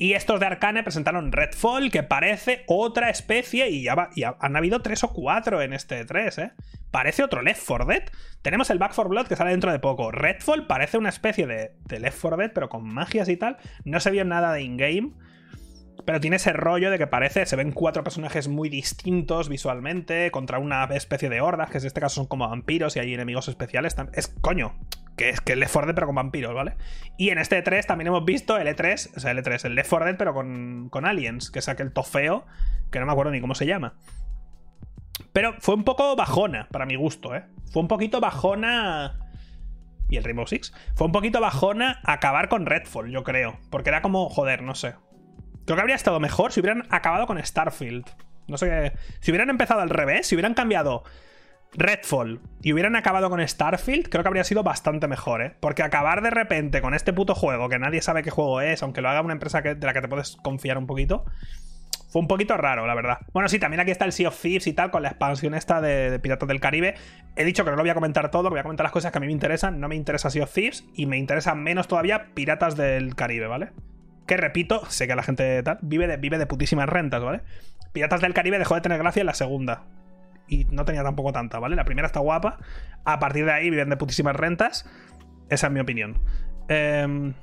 Y 0.00 0.14
estos 0.14 0.40
de 0.40 0.46
Arcane 0.46 0.82
presentaron 0.82 1.30
Redfall, 1.30 1.90
que 1.90 2.02
parece 2.02 2.64
otra 2.66 3.10
especie, 3.10 3.68
y 3.68 3.82
ya, 3.82 4.08
han 4.40 4.56
habido 4.56 4.80
tres 4.80 5.04
o 5.04 5.12
cuatro 5.12 5.60
en 5.60 5.74
este 5.74 6.06
3, 6.06 6.38
¿eh? 6.38 6.52
Parece 6.90 7.22
otro 7.22 7.42
Left 7.42 7.62
4 7.66 7.84
Dead. 7.84 8.04
Tenemos 8.40 8.70
el 8.70 8.78
Back 8.78 8.94
4 8.94 9.10
Blood 9.10 9.26
que 9.26 9.36
sale 9.36 9.50
dentro 9.50 9.70
de 9.70 9.78
poco. 9.78 10.10
Redfall 10.10 10.66
parece 10.66 10.96
una 10.96 11.10
especie 11.10 11.46
de, 11.46 11.72
de 11.84 12.00
Left 12.00 12.18
4 12.18 12.38
Dead, 12.38 12.50
pero 12.54 12.70
con 12.70 12.82
magias 12.82 13.28
y 13.28 13.36
tal. 13.36 13.58
No 13.84 14.00
se 14.00 14.10
vio 14.10 14.24
nada 14.24 14.54
de 14.54 14.62
in-game. 14.62 15.10
Pero 16.04 16.20
tiene 16.20 16.36
ese 16.36 16.52
rollo 16.52 16.90
de 16.90 16.98
que 16.98 17.06
parece, 17.06 17.46
se 17.46 17.56
ven 17.56 17.72
cuatro 17.72 18.02
personajes 18.02 18.48
muy 18.48 18.68
distintos 18.68 19.48
visualmente, 19.48 20.30
contra 20.30 20.58
una 20.58 20.84
especie 20.84 21.28
de 21.28 21.40
hordas, 21.40 21.70
que 21.70 21.78
en 21.78 21.86
este 21.86 22.00
caso 22.00 22.16
son 22.16 22.26
como 22.26 22.48
vampiros 22.48 22.96
y 22.96 23.00
hay 23.00 23.14
enemigos 23.14 23.48
especiales. 23.48 23.96
Es 24.12 24.28
coño, 24.40 24.74
que 25.16 25.30
es 25.30 25.40
que 25.40 25.52
el 25.52 25.60
Left 25.60 25.72
4 25.72 25.86
Dead 25.88 25.94
pero 25.94 26.06
con 26.06 26.16
vampiros, 26.16 26.54
¿vale? 26.54 26.76
Y 27.18 27.30
en 27.30 27.38
este 27.38 27.62
E3 27.62 27.84
también 27.84 28.08
hemos 28.08 28.24
visto 28.24 28.56
el 28.56 28.66
E3, 28.66 29.16
o 29.16 29.20
sea, 29.20 29.32
el 29.32 29.38
E3, 29.38 29.66
el 29.66 29.74
Left 29.74 29.90
4 29.90 30.06
Dead 30.06 30.16
pero 30.16 30.34
con, 30.34 30.88
con 30.90 31.04
aliens, 31.04 31.50
que 31.50 31.58
es 31.58 31.68
aquel 31.68 31.92
tofeo, 31.92 32.46
que 32.90 33.00
no 33.00 33.06
me 33.06 33.12
acuerdo 33.12 33.32
ni 33.32 33.40
cómo 33.40 33.54
se 33.54 33.66
llama. 33.66 33.96
Pero 35.32 35.54
fue 35.60 35.74
un 35.74 35.84
poco 35.84 36.16
bajona, 36.16 36.68
para 36.70 36.86
mi 36.86 36.96
gusto, 36.96 37.34
¿eh? 37.34 37.44
Fue 37.72 37.82
un 37.82 37.88
poquito 37.88 38.20
bajona... 38.20 39.26
Y 40.08 40.16
el 40.16 40.24
Rainbow 40.24 40.46
Six. 40.46 40.72
Fue 40.96 41.06
un 41.06 41.12
poquito 41.12 41.40
bajona 41.40 42.00
acabar 42.02 42.48
con 42.48 42.66
Redfall, 42.66 43.12
yo 43.12 43.22
creo. 43.22 43.60
Porque 43.70 43.90
era 43.90 44.02
como, 44.02 44.28
joder, 44.28 44.60
no 44.62 44.74
sé. 44.74 44.94
Creo 45.70 45.76
que 45.76 45.82
habría 45.82 45.94
estado 45.94 46.18
mejor 46.18 46.50
si 46.50 46.58
hubieran 46.58 46.82
acabado 46.90 47.28
con 47.28 47.40
Starfield. 47.40 48.04
No 48.48 48.58
sé 48.58 48.66
qué. 48.66 48.92
Si 49.20 49.30
hubieran 49.30 49.50
empezado 49.50 49.80
al 49.80 49.88
revés, 49.88 50.26
si 50.26 50.34
hubieran 50.34 50.52
cambiado 50.52 51.04
Redfall 51.74 52.40
y 52.60 52.72
hubieran 52.72 52.96
acabado 52.96 53.30
con 53.30 53.46
Starfield, 53.46 54.08
creo 54.08 54.24
que 54.24 54.28
habría 54.28 54.42
sido 54.42 54.64
bastante 54.64 55.06
mejor, 55.06 55.42
¿eh? 55.42 55.54
Porque 55.60 55.84
acabar 55.84 56.22
de 56.22 56.30
repente 56.30 56.82
con 56.82 56.92
este 56.92 57.12
puto 57.12 57.36
juego, 57.36 57.68
que 57.68 57.78
nadie 57.78 58.02
sabe 58.02 58.24
qué 58.24 58.30
juego 58.30 58.60
es, 58.60 58.82
aunque 58.82 59.00
lo 59.00 59.10
haga 59.10 59.20
una 59.20 59.32
empresa 59.32 59.60
de 59.60 59.76
la 59.76 59.92
que 59.92 60.00
te 60.00 60.08
puedes 60.08 60.38
confiar 60.42 60.76
un 60.76 60.88
poquito, 60.88 61.24
fue 62.08 62.20
un 62.20 62.26
poquito 62.26 62.56
raro, 62.56 62.84
la 62.88 62.96
verdad. 62.96 63.18
Bueno, 63.32 63.48
sí, 63.48 63.60
también 63.60 63.78
aquí 63.78 63.92
está 63.92 64.06
el 64.06 64.12
Sea 64.12 64.26
of 64.26 64.42
Thieves 64.42 64.66
y 64.66 64.72
tal, 64.72 64.90
con 64.90 65.04
la 65.04 65.10
expansión 65.10 65.54
esta 65.54 65.80
de, 65.80 66.18
Piratas 66.18 66.48
del 66.48 66.58
Caribe. 66.58 66.96
He 67.36 67.44
dicho 67.44 67.64
que 67.64 67.70
no 67.70 67.76
lo 67.76 67.84
voy 67.84 67.90
a 67.90 67.94
comentar 67.94 68.32
todo, 68.32 68.50
voy 68.50 68.58
a 68.58 68.64
comentar 68.64 68.82
las 68.82 68.92
cosas 68.92 69.12
que 69.12 69.18
a 69.18 69.20
mí 69.20 69.28
me 69.28 69.32
interesan. 69.32 69.78
No 69.78 69.86
me 69.86 69.94
interesa 69.94 70.30
Sea 70.30 70.42
of 70.42 70.52
Thieves 70.52 70.84
y 70.96 71.06
me 71.06 71.16
interesa 71.16 71.54
menos 71.54 71.86
todavía 71.86 72.34
Piratas 72.34 72.74
del 72.74 73.14
Caribe, 73.14 73.46
¿vale? 73.46 73.70
Que 74.30 74.36
repito, 74.36 74.86
sé 74.88 75.08
que 75.08 75.16
la 75.16 75.24
gente 75.24 75.60
tal, 75.64 75.80
vive 75.82 76.06
de, 76.06 76.16
vive 76.16 76.38
de 76.38 76.46
putísimas 76.46 76.88
rentas, 76.88 77.20
¿vale? 77.20 77.40
Piratas 77.92 78.20
del 78.20 78.32
Caribe 78.32 78.60
dejó 78.60 78.76
de 78.76 78.80
tener 78.80 78.96
gracia 78.96 79.22
en 79.22 79.26
la 79.26 79.34
segunda 79.34 79.86
y 80.46 80.66
no 80.66 80.84
tenía 80.84 81.02
tampoco 81.02 81.32
tanta, 81.32 81.58
¿vale? 81.58 81.74
La 81.74 81.84
primera 81.84 82.06
está 82.06 82.20
guapa. 82.20 82.58
A 83.04 83.18
partir 83.18 83.44
de 83.44 83.50
ahí 83.50 83.70
viven 83.70 83.90
de 83.90 83.96
putísimas 83.96 84.36
rentas. 84.36 84.88
Esa 85.48 85.66
es 85.66 85.72
mi 85.72 85.80
opinión. 85.80 86.20
Em, 86.68 87.34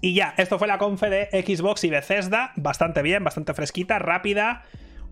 y 0.00 0.12
ya, 0.14 0.34
esto 0.38 0.58
fue 0.58 0.66
la 0.66 0.78
confe 0.78 1.08
de 1.08 1.28
Xbox 1.30 1.84
y 1.84 1.90
Bethesda. 1.90 2.50
Bastante 2.56 3.02
bien, 3.02 3.22
bastante 3.22 3.54
fresquita, 3.54 4.00
rápida. 4.00 4.64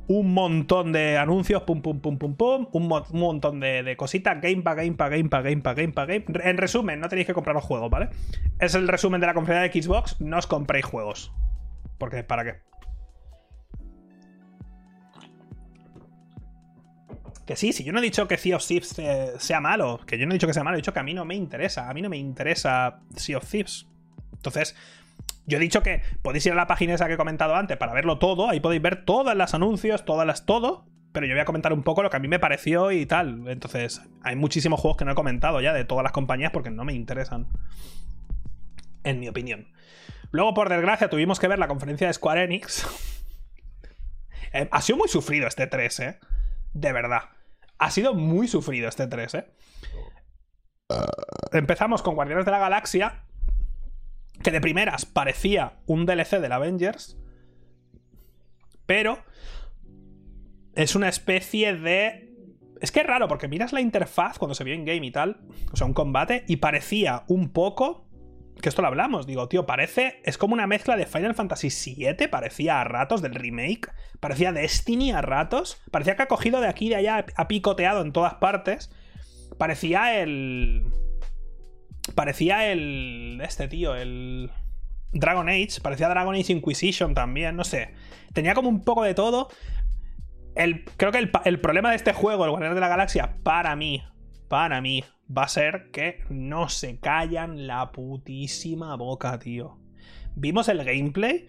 Un 0.06 0.34
montón 0.34 0.92
de 0.92 1.16
anuncios, 1.16 1.62
pum, 1.62 1.80
pum, 1.80 2.00
pum, 2.00 2.18
pum, 2.18 2.36
pum. 2.36 2.66
Un, 2.72 2.88
montón 2.88 3.60
de, 3.60 3.94
cositas. 3.96 4.40
Game 4.40 4.62
pa, 4.62 4.74
game 4.74 4.92
pa, 4.92 5.08
game 5.08 5.28
pa, 5.28 5.40
game 5.40 5.60
pa, 5.60 5.74
game 5.74 5.92
pa, 5.92 6.04
game. 6.04 6.24
En 6.42 6.58
resumen, 6.58 7.00
no 7.00 7.08
tenéis 7.08 7.26
que 7.26 7.34
comprar 7.34 7.54
los 7.54 7.64
juegos, 7.64 7.90
¿vale? 7.90 8.10
Es 8.58 8.74
el 8.74 8.86
resumen 8.86 9.20
de 9.20 9.26
la 9.26 9.34
conferencia 9.34 9.70
de 9.70 9.82
Xbox. 9.82 10.20
No 10.20 10.38
os 10.38 10.46
compréis 10.46 10.84
juegos. 10.84 11.32
Porque, 11.98 12.22
¿para 12.22 12.44
qué? 12.44 12.60
Que 17.46 17.56
sí, 17.56 17.72
si 17.72 17.84
yo 17.84 17.92
no 17.92 17.98
he 17.98 18.02
dicho 18.02 18.26
que 18.26 18.38
Sea 18.38 18.56
of 18.56 18.66
Thieves 18.66 18.98
eh, 18.98 19.32
sea 19.38 19.60
malo, 19.60 20.00
que 20.06 20.18
yo 20.18 20.26
no 20.26 20.32
he 20.32 20.36
dicho 20.36 20.46
que 20.46 20.54
sea 20.54 20.64
malo, 20.64 20.76
he 20.76 20.80
dicho 20.80 20.94
que 20.94 21.00
a 21.00 21.02
mí 21.02 21.12
no 21.12 21.26
me 21.26 21.34
interesa, 21.34 21.90
a 21.90 21.94
mí 21.94 22.00
no 22.00 22.08
me 22.08 22.16
interesa 22.16 23.00
Sea 23.16 23.36
of 23.36 23.50
Thieves. 23.50 23.86
Entonces, 24.32 24.74
yo 25.46 25.58
he 25.58 25.60
dicho 25.60 25.82
que 25.82 26.02
podéis 26.22 26.46
ir 26.46 26.52
a 26.52 26.56
la 26.56 26.66
página 26.66 26.94
esa 26.94 27.06
que 27.06 27.14
he 27.14 27.18
comentado 27.18 27.54
antes 27.54 27.76
para 27.76 27.92
verlo 27.92 28.18
todo, 28.18 28.48
ahí 28.48 28.60
podéis 28.60 28.82
ver 28.82 29.04
todos 29.04 29.34
los 29.34 29.54
anuncios, 29.54 30.04
todas 30.04 30.26
las 30.26 30.46
todo, 30.46 30.86
pero 31.12 31.26
yo 31.26 31.34
voy 31.34 31.40
a 31.40 31.44
comentar 31.44 31.72
un 31.72 31.82
poco 31.82 32.02
lo 32.02 32.10
que 32.10 32.16
a 32.16 32.20
mí 32.20 32.28
me 32.28 32.40
pareció 32.40 32.90
y 32.90 33.06
tal. 33.06 33.46
Entonces, 33.46 34.02
hay 34.22 34.36
muchísimos 34.36 34.80
juegos 34.80 34.96
que 34.96 35.04
no 35.04 35.12
he 35.12 35.14
comentado 35.14 35.60
ya 35.60 35.72
de 35.72 35.84
todas 35.84 36.02
las 36.02 36.12
compañías 36.12 36.50
porque 36.50 36.70
no 36.70 36.84
me 36.84 36.92
interesan. 36.92 37.46
En 39.04 39.20
mi 39.20 39.28
opinión. 39.28 39.68
Luego, 40.32 40.54
por 40.54 40.68
desgracia, 40.68 41.08
tuvimos 41.10 41.38
que 41.38 41.46
ver 41.46 41.58
la 41.58 41.68
conferencia 41.68 42.06
de 42.06 42.12
Square 42.12 42.44
Enix. 42.44 42.86
Eh, 44.56 44.68
ha 44.70 44.80
sido 44.82 44.98
muy 44.98 45.08
sufrido 45.08 45.48
este 45.48 45.66
3, 45.66 46.00
¿eh? 46.00 46.18
De 46.74 46.92
verdad. 46.92 47.22
Ha 47.78 47.90
sido 47.90 48.14
muy 48.14 48.46
sufrido 48.46 48.88
este 48.88 49.08
3, 49.08 49.34
¿eh? 49.34 49.46
Empezamos 51.52 52.02
con 52.02 52.14
Guardianes 52.14 52.44
de 52.44 52.52
la 52.52 52.60
Galaxia, 52.60 53.24
que 54.42 54.50
de 54.50 54.60
primeras 54.60 55.06
parecía 55.06 55.74
un 55.86 56.06
DLC 56.06 56.40
del 56.40 56.52
Avengers, 56.52 57.18
pero 58.86 59.18
es 60.74 60.94
una 60.94 61.08
especie 61.08 61.74
de... 61.74 62.30
Es 62.80 62.92
que 62.92 63.00
es 63.00 63.06
raro, 63.06 63.28
porque 63.28 63.48
miras 63.48 63.72
la 63.72 63.80
interfaz 63.80 64.38
cuando 64.38 64.54
se 64.54 64.64
vio 64.64 64.74
en 64.74 64.84
game 64.84 65.06
y 65.06 65.10
tal, 65.10 65.40
o 65.72 65.76
sea, 65.76 65.86
un 65.86 65.94
combate, 65.94 66.44
y 66.48 66.56
parecía 66.56 67.24
un 67.28 67.50
poco 67.50 68.04
que 68.60 68.68
esto 68.68 68.82
lo 68.82 68.88
hablamos, 68.88 69.26
digo, 69.26 69.48
tío, 69.48 69.66
parece, 69.66 70.22
es 70.24 70.38
como 70.38 70.54
una 70.54 70.66
mezcla 70.66 70.96
de 70.96 71.06
Final 71.06 71.34
Fantasy 71.34 71.68
VII, 71.68 72.28
parecía 72.28 72.80
a 72.80 72.84
ratos 72.84 73.20
del 73.20 73.34
remake, 73.34 73.90
parecía 74.20 74.52
Destiny 74.52 75.10
a 75.12 75.20
ratos, 75.20 75.82
parecía 75.90 76.16
que 76.16 76.22
ha 76.22 76.28
cogido 76.28 76.60
de 76.60 76.68
aquí 76.68 76.86
y 76.86 76.90
de 76.90 76.96
allá, 76.96 77.26
ha 77.36 77.48
picoteado 77.48 78.02
en 78.02 78.12
todas 78.12 78.34
partes, 78.34 78.90
parecía 79.58 80.20
el... 80.20 80.84
Parecía 82.14 82.70
el... 82.70 83.40
Este 83.42 83.68
tío, 83.68 83.94
el... 83.94 84.50
Dragon 85.12 85.48
Age, 85.48 85.80
parecía 85.80 86.08
Dragon 86.08 86.34
Age 86.34 86.52
Inquisition 86.52 87.14
también, 87.14 87.54
no 87.56 87.64
sé. 87.64 87.94
Tenía 88.32 88.54
como 88.54 88.68
un 88.68 88.82
poco 88.82 89.04
de 89.04 89.14
todo. 89.14 89.48
El, 90.56 90.84
creo 90.96 91.12
que 91.12 91.18
el, 91.18 91.30
el 91.44 91.60
problema 91.60 91.90
de 91.90 91.96
este 91.96 92.12
juego, 92.12 92.44
el 92.44 92.50
Guardián 92.50 92.74
de 92.74 92.80
la 92.80 92.88
Galaxia, 92.88 93.36
para 93.44 93.76
mí, 93.76 94.02
para 94.48 94.80
mí, 94.80 95.04
va 95.26 95.44
a 95.44 95.48
ser 95.48 95.90
que 95.92 96.24
no 96.28 96.68
se 96.68 96.98
callan 96.98 97.66
la 97.66 97.92
putísima 97.92 98.96
boca, 98.96 99.38
tío. 99.38 99.78
Vimos 100.34 100.68
el 100.68 100.84
gameplay 100.84 101.46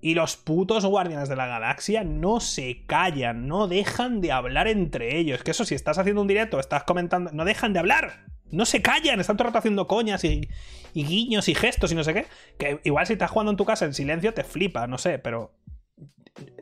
y 0.00 0.14
los 0.14 0.36
putos 0.36 0.84
guardianes 0.84 1.28
de 1.28 1.36
la 1.36 1.46
galaxia 1.46 2.04
no 2.04 2.40
se 2.40 2.84
callan, 2.86 3.48
no 3.48 3.68
dejan 3.68 4.20
de 4.20 4.32
hablar 4.32 4.68
entre 4.68 5.16
ellos. 5.16 5.42
Que 5.42 5.52
eso, 5.52 5.64
si 5.64 5.74
estás 5.74 5.98
haciendo 5.98 6.20
un 6.20 6.28
directo, 6.28 6.60
estás 6.60 6.84
comentando, 6.84 7.30
no 7.32 7.44
dejan 7.44 7.72
de 7.72 7.78
hablar. 7.78 8.26
No 8.54 8.64
se 8.64 8.82
callan, 8.82 9.20
están 9.20 9.36
todo 9.36 9.48
el 9.48 9.50
rato 9.50 9.58
haciendo 9.58 9.86
coñas 9.86 10.24
y, 10.24 10.48
guiños 10.94 11.48
y 11.48 11.54
gestos 11.54 11.92
y 11.92 11.94
no 11.94 12.04
sé 12.04 12.14
qué. 12.14 12.26
Que 12.58 12.80
igual 12.84 13.06
si 13.06 13.14
estás 13.14 13.30
jugando 13.30 13.50
en 13.50 13.56
tu 13.56 13.64
casa 13.64 13.84
en 13.84 13.94
silencio 13.94 14.34
te 14.34 14.44
flipa, 14.44 14.86
no 14.86 14.98
sé, 14.98 15.18
pero. 15.18 15.54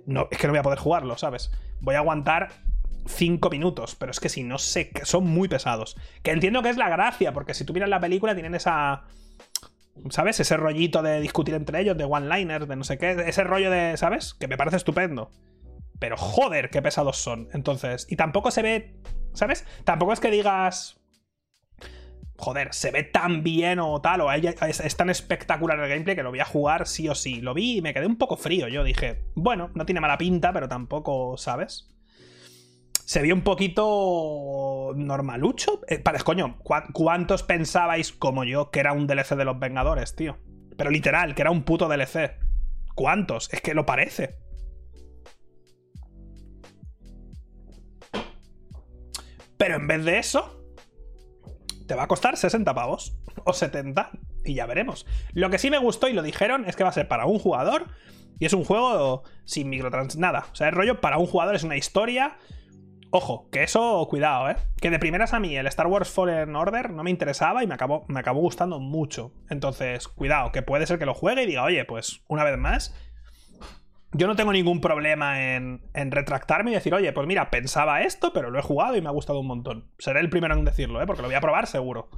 No, 0.04 0.28
es 0.30 0.38
que 0.38 0.46
no 0.46 0.52
voy 0.52 0.60
a 0.60 0.64
poder 0.64 0.78
jugarlo, 0.78 1.16
¿sabes? 1.16 1.50
Voy 1.80 1.94
a 1.94 1.98
aguantar 1.98 2.50
5 3.06 3.50
minutos, 3.50 3.94
pero 3.94 4.10
es 4.10 4.20
que 4.20 4.28
si 4.28 4.42
no 4.42 4.58
sé, 4.58 4.90
son 5.04 5.24
muy 5.24 5.48
pesados. 5.48 5.96
Que 6.22 6.32
entiendo 6.32 6.62
que 6.62 6.70
es 6.70 6.76
la 6.76 6.88
gracia, 6.88 7.32
porque 7.32 7.54
si 7.54 7.64
tú 7.64 7.72
miras 7.72 7.88
la 7.88 8.00
película 8.00 8.34
tienen 8.34 8.54
esa 8.54 9.04
¿Sabes? 10.10 10.40
Ese 10.40 10.56
rollito 10.56 11.02
de 11.02 11.20
discutir 11.20 11.54
entre 11.54 11.80
ellos, 11.80 11.96
de 11.96 12.04
one-liners, 12.04 12.66
de 12.66 12.76
no 12.76 12.84
sé 12.84 12.98
qué. 12.98 13.12
Ese 13.26 13.44
rollo 13.44 13.70
de, 13.70 13.96
¿sabes? 13.96 14.34
Que 14.34 14.48
me 14.48 14.56
parece 14.56 14.76
estupendo. 14.76 15.30
Pero 15.98 16.16
joder, 16.16 16.70
qué 16.70 16.82
pesados 16.82 17.18
son. 17.18 17.48
Entonces, 17.52 18.06
y 18.10 18.16
tampoco 18.16 18.50
se 18.50 18.62
ve, 18.62 18.94
¿sabes? 19.34 19.66
Tampoco 19.84 20.12
es 20.12 20.20
que 20.20 20.30
digas... 20.30 20.98
Joder, 22.42 22.74
se 22.74 22.90
ve 22.90 23.04
tan 23.04 23.44
bien 23.44 23.78
o 23.78 24.00
tal, 24.00 24.20
o 24.20 24.32
es, 24.32 24.80
es 24.80 24.96
tan 24.96 25.10
espectacular 25.10 25.78
el 25.78 25.88
gameplay 25.88 26.16
que 26.16 26.24
lo 26.24 26.30
voy 26.30 26.40
a 26.40 26.44
jugar 26.44 26.88
sí 26.88 27.08
o 27.08 27.14
sí. 27.14 27.40
Lo 27.40 27.54
vi 27.54 27.76
y 27.76 27.82
me 27.82 27.94
quedé 27.94 28.04
un 28.04 28.18
poco 28.18 28.36
frío. 28.36 28.66
Yo 28.66 28.82
dije, 28.82 29.22
bueno, 29.36 29.70
no 29.74 29.86
tiene 29.86 30.00
mala 30.00 30.18
pinta, 30.18 30.52
pero 30.52 30.68
tampoco, 30.68 31.36
¿sabes? 31.36 31.88
se 33.04 33.20
vio 33.20 33.34
un 33.34 33.42
poquito 33.42 34.92
normalucho. 34.96 35.82
Eh, 35.86 36.02
coño, 36.24 36.58
¿cuántos 36.62 37.42
pensabais, 37.42 38.10
como 38.10 38.42
yo, 38.42 38.70
que 38.70 38.80
era 38.80 38.92
un 38.92 39.06
DLC 39.06 39.36
de 39.36 39.44
los 39.44 39.58
Vengadores, 39.58 40.16
tío? 40.16 40.38
Pero 40.78 40.90
literal, 40.90 41.34
que 41.34 41.42
era 41.42 41.50
un 41.50 41.62
puto 41.62 41.88
DLC. 41.88 42.38
¿Cuántos? 42.94 43.52
Es 43.52 43.60
que 43.60 43.74
lo 43.74 43.86
parece. 43.86 44.36
Pero 49.58 49.76
en 49.76 49.86
vez 49.86 50.04
de 50.04 50.18
eso, 50.18 50.61
te 51.92 51.96
va 51.96 52.04
a 52.04 52.08
costar 52.08 52.38
60 52.38 52.74
pavos. 52.74 53.18
O 53.44 53.52
70. 53.52 54.10
Y 54.44 54.54
ya 54.54 54.66
veremos. 54.66 55.04
Lo 55.34 55.50
que 55.50 55.58
sí 55.58 55.68
me 55.68 55.78
gustó 55.78 56.08
y 56.08 56.14
lo 56.14 56.22
dijeron 56.22 56.64
es 56.66 56.74
que 56.74 56.84
va 56.84 56.90
a 56.90 56.94
ser 56.94 57.06
para 57.06 57.26
un 57.26 57.38
jugador. 57.38 57.88
Y 58.38 58.46
es 58.46 58.54
un 58.54 58.64
juego 58.64 59.24
sin 59.44 59.68
microtrans... 59.68 60.16
Nada. 60.16 60.46
O 60.52 60.54
sea, 60.54 60.68
el 60.68 60.74
rollo 60.74 61.00
para 61.00 61.18
un 61.18 61.26
jugador 61.26 61.54
es 61.54 61.64
una 61.64 61.76
historia 61.76 62.38
Ojo, 63.14 63.50
que 63.50 63.62
eso, 63.62 64.06
cuidado, 64.08 64.48
¿eh? 64.48 64.56
Que 64.80 64.88
de 64.88 64.98
primeras 64.98 65.34
a 65.34 65.38
mí 65.38 65.54
el 65.54 65.66
Star 65.66 65.86
Wars 65.86 66.08
Fallen 66.08 66.56
Order 66.56 66.92
no 66.92 67.02
me 67.02 67.10
interesaba 67.10 67.62
y 67.62 67.66
me 67.66 67.74
acabó, 67.74 68.06
me 68.08 68.20
acabó 68.20 68.40
gustando 68.40 68.80
mucho. 68.80 69.34
Entonces, 69.50 70.08
cuidado, 70.08 70.50
que 70.50 70.62
puede 70.62 70.86
ser 70.86 70.98
que 70.98 71.04
lo 71.04 71.12
juegue 71.12 71.42
y 71.42 71.46
diga, 71.46 71.62
oye, 71.62 71.84
pues 71.84 72.22
una 72.26 72.42
vez 72.42 72.56
más, 72.56 72.94
yo 74.12 74.26
no 74.26 74.36
tengo 74.36 74.52
ningún 74.52 74.80
problema 74.80 75.54
en, 75.54 75.82
en, 75.94 76.10
retractarme 76.10 76.70
y 76.70 76.74
decir, 76.74 76.94
oye, 76.94 77.12
pues 77.12 77.26
mira, 77.26 77.50
pensaba 77.50 78.02
esto, 78.02 78.32
pero 78.32 78.50
lo 78.50 78.58
he 78.58 78.62
jugado 78.62 78.96
y 78.96 79.00
me 79.00 79.08
ha 79.08 79.12
gustado 79.12 79.40
un 79.40 79.46
montón. 79.46 79.88
Seré 79.98 80.20
el 80.20 80.30
primero 80.30 80.54
en 80.54 80.64
decirlo, 80.64 81.00
¿eh? 81.02 81.06
Porque 81.06 81.22
lo 81.22 81.28
voy 81.28 81.34
a 81.34 81.40
probar 81.40 81.66
seguro. 81.66 82.10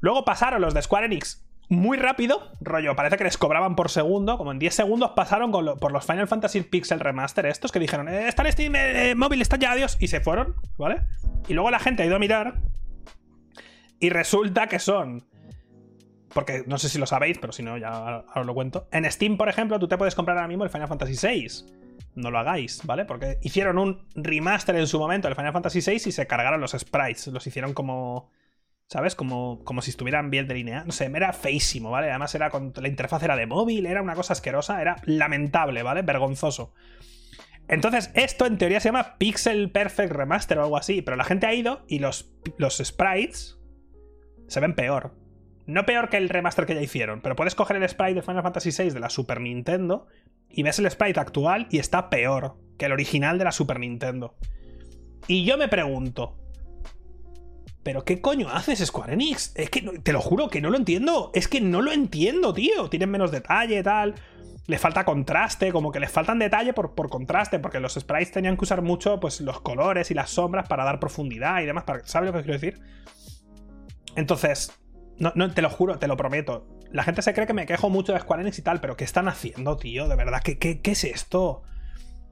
Luego 0.00 0.24
pasaron 0.24 0.60
los 0.60 0.74
de 0.74 0.82
Square 0.82 1.06
Enix 1.06 1.44
muy 1.68 1.96
rápido, 1.96 2.50
rollo, 2.60 2.94
parece 2.94 3.16
que 3.16 3.24
les 3.24 3.38
cobraban 3.38 3.74
por 3.74 3.90
segundo, 3.90 4.36
como 4.36 4.52
en 4.52 4.58
10 4.58 4.74
segundos 4.74 5.12
pasaron 5.16 5.50
por 5.50 5.92
los 5.92 6.06
Final 6.06 6.28
Fantasy 6.28 6.60
Pixel 6.60 7.00
Remaster 7.00 7.46
estos 7.46 7.72
que 7.72 7.78
dijeron, 7.78 8.08
eh, 8.08 8.28
está 8.28 8.42
en 8.42 8.52
Steam, 8.52 8.74
eh, 8.76 9.14
móvil, 9.14 9.40
está 9.40 9.56
ya, 9.56 9.72
adiós, 9.72 9.96
y 10.00 10.08
se 10.08 10.20
fueron, 10.20 10.56
¿vale? 10.76 11.02
Y 11.48 11.54
luego 11.54 11.70
la 11.70 11.78
gente 11.78 12.02
ha 12.02 12.06
ido 12.06 12.16
a 12.16 12.18
mirar 12.18 12.60
y 13.98 14.10
resulta 14.10 14.66
que 14.66 14.78
son... 14.78 15.24
Porque 16.34 16.64
no 16.66 16.78
sé 16.78 16.88
si 16.88 16.98
lo 16.98 17.06
sabéis, 17.06 17.38
pero 17.38 17.52
si 17.52 17.62
no, 17.62 17.78
ya 17.78 18.24
os 18.34 18.46
lo 18.46 18.54
cuento. 18.54 18.88
En 18.90 19.10
Steam, 19.10 19.36
por 19.36 19.48
ejemplo, 19.48 19.78
tú 19.78 19.88
te 19.88 19.96
puedes 19.96 20.14
comprar 20.14 20.36
ahora 20.36 20.48
mismo 20.48 20.64
el 20.64 20.70
Final 20.70 20.88
Fantasy 20.88 21.14
VI. 21.26 21.46
No 22.16 22.30
lo 22.30 22.38
hagáis, 22.38 22.80
¿vale? 22.84 23.04
Porque 23.04 23.38
hicieron 23.42 23.78
un 23.78 24.06
remaster 24.14 24.76
en 24.76 24.86
su 24.86 24.98
momento 24.98 25.28
del 25.28 25.36
Final 25.36 25.52
Fantasy 25.52 25.80
VI 25.80 25.96
y 26.06 26.12
se 26.12 26.26
cargaron 26.26 26.60
los 26.60 26.72
sprites. 26.72 27.28
Los 27.28 27.46
hicieron 27.46 27.72
como 27.72 28.30
¿Sabes? 28.86 29.14
Como, 29.14 29.64
como 29.64 29.80
si 29.80 29.90
estuvieran 29.90 30.30
bien 30.30 30.46
delineados. 30.46 30.86
No 30.86 30.92
sé, 30.92 31.06
era 31.06 31.32
feísimo, 31.32 31.90
¿vale? 31.90 32.10
Además 32.10 32.34
era 32.34 32.50
con, 32.50 32.72
la 32.76 32.88
interfaz 32.88 33.22
era 33.22 33.36
de 33.36 33.46
móvil, 33.46 33.86
era 33.86 34.02
una 34.02 34.14
cosa 34.14 34.34
asquerosa, 34.34 34.80
era 34.80 34.96
lamentable, 35.04 35.82
¿vale? 35.82 36.02
Vergonzoso. 36.02 36.74
Entonces, 37.66 38.10
esto 38.14 38.44
en 38.44 38.58
teoría 38.58 38.80
se 38.80 38.88
llama 38.88 39.16
Pixel 39.16 39.70
Perfect 39.70 40.12
Remaster 40.12 40.58
o 40.58 40.64
algo 40.64 40.76
así, 40.76 41.00
pero 41.00 41.16
la 41.16 41.24
gente 41.24 41.46
ha 41.46 41.54
ido 41.54 41.84
y 41.88 41.98
los, 41.98 42.30
los 42.58 42.76
sprites 42.76 43.58
se 44.48 44.60
ven 44.60 44.74
peor. 44.74 45.14
No 45.66 45.86
peor 45.86 46.08
que 46.10 46.16
el 46.16 46.28
remaster 46.28 46.66
que 46.66 46.74
ya 46.74 46.82
hicieron, 46.82 47.20
pero 47.20 47.36
puedes 47.36 47.54
coger 47.54 47.76
el 47.76 47.88
sprite 47.88 48.14
de 48.14 48.22
Final 48.22 48.42
Fantasy 48.42 48.70
VI 48.70 48.90
de 48.90 49.00
la 49.00 49.10
Super 49.10 49.40
Nintendo 49.40 50.06
y 50.48 50.62
ves 50.62 50.78
el 50.78 50.90
sprite 50.90 51.20
actual 51.20 51.66
y 51.70 51.78
está 51.78 52.10
peor 52.10 52.56
que 52.78 52.86
el 52.86 52.92
original 52.92 53.38
de 53.38 53.44
la 53.44 53.52
Super 53.52 53.80
Nintendo. 53.80 54.36
Y 55.26 55.44
yo 55.44 55.56
me 55.56 55.68
pregunto, 55.68 56.36
¿Pero 57.84 58.02
qué 58.04 58.20
coño 58.22 58.48
haces, 58.48 58.84
Square 58.84 59.12
Enix? 59.12 59.52
Es 59.54 59.68
que 59.68 59.82
te 59.82 60.12
lo 60.12 60.22
juro 60.22 60.48
que 60.48 60.62
no 60.62 60.70
lo 60.70 60.78
entiendo. 60.78 61.30
Es 61.34 61.48
que 61.48 61.60
no 61.60 61.82
lo 61.82 61.92
entiendo, 61.92 62.54
tío. 62.54 62.88
Tienen 62.88 63.10
menos 63.10 63.30
detalle, 63.30 63.82
tal. 63.82 64.14
Les 64.66 64.80
falta 64.80 65.04
contraste, 65.04 65.70
como 65.70 65.92
que 65.92 66.00
les 66.00 66.10
faltan 66.10 66.38
detalle 66.38 66.72
por, 66.72 66.94
por 66.94 67.10
contraste, 67.10 67.58
porque 67.58 67.80
los 67.80 67.92
sprites 67.92 68.32
tenían 68.32 68.56
que 68.56 68.64
usar 68.64 68.80
mucho 68.80 69.20
pues, 69.20 69.42
los 69.42 69.60
colores 69.60 70.10
y 70.10 70.14
las 70.14 70.30
sombras 70.30 70.66
para 70.66 70.84
dar 70.84 70.98
profundidad 70.98 71.60
y 71.60 71.66
demás. 71.66 71.84
Para, 71.84 72.06
¿Sabes 72.06 72.30
lo 72.30 72.32
que 72.32 72.44
quiero 72.44 72.58
decir? 72.58 72.80
Entonces, 74.16 74.72
no, 75.18 75.32
no, 75.34 75.50
te 75.52 75.62
lo 75.62 75.70
juro, 75.70 75.98
te 75.98 76.08
lo 76.08 76.16
prometo. 76.16 76.66
La 76.90 77.02
gente 77.02 77.22
se 77.22 77.34
cree 77.34 77.46
que 77.46 77.54
me 77.54 77.66
quejo 77.66 77.90
mucho 77.90 78.12
de 78.12 78.20
Square 78.20 78.42
Enix 78.42 78.58
y 78.58 78.62
tal, 78.62 78.80
pero 78.80 78.96
¿qué 78.96 79.04
están 79.04 79.28
haciendo, 79.28 79.76
tío? 79.76 80.08
De 80.08 80.16
verdad, 80.16 80.40
¿qué, 80.42 80.58
qué, 80.58 80.80
qué 80.80 80.92
es 80.92 81.04
esto? 81.04 81.62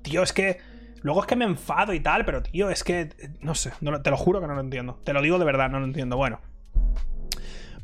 Tío, 0.03 0.23
es 0.23 0.33
que 0.33 0.59
Luego 1.03 1.21
es 1.21 1.27
que 1.27 1.37
me 1.37 1.45
enfado 1.45 1.93
y 1.93 2.01
tal, 2.01 2.25
pero 2.25 2.43
tío, 2.43 2.71
es 2.71 2.85
que. 2.85 3.11
No 3.41 3.55
sé, 3.55 3.73
te 4.03 4.11
lo 4.11 4.17
juro 4.17 4.41
que 4.41 4.47
no 4.47 4.55
lo 4.55 4.61
entiendo. 4.61 5.01
Te 5.05 5.13
lo 5.13 5.21
digo 5.21 5.39
de 5.39 5.45
verdad, 5.45 5.69
no 5.69 5.81
lo 5.81 5.87
entiendo. 5.87 6.17
Bueno. 6.17 6.41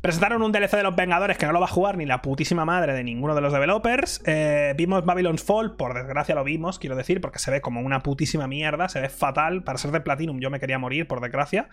Presentaron 0.01 0.41
un 0.41 0.53
DLC 0.53 0.77
de 0.77 0.83
los 0.83 0.95
Vengadores 0.95 1.37
que 1.37 1.45
no 1.45 1.51
lo 1.51 1.59
va 1.59 1.65
a 1.65 1.69
jugar 1.69 1.97
ni 1.97 2.05
la 2.05 2.21
putísima 2.21 2.63
madre 2.63 2.93
de 2.93 3.03
ninguno 3.03 3.35
de 3.35 3.41
los 3.41 3.51
developers. 3.51 4.21
Eh, 4.25 4.73
vimos 4.77 5.03
Babylon's 5.03 5.43
Fall, 5.43 5.75
por 5.75 5.93
desgracia 5.93 6.35
lo 6.35 6.45
vimos, 6.45 6.79
quiero 6.79 6.95
decir, 6.95 7.19
porque 7.19 7.37
se 7.37 7.51
ve 7.51 7.59
como 7.59 7.81
una 7.81 8.01
putísima 8.01 8.47
mierda, 8.47 8.87
se 8.87 9.01
ve 9.01 9.09
fatal. 9.09 9.61
Para 9.65 9.77
ser 9.77 9.91
de 9.91 9.99
Platinum 9.99 10.39
yo 10.39 10.49
me 10.49 10.61
quería 10.61 10.79
morir, 10.79 11.05
por 11.05 11.19
desgracia. 11.19 11.67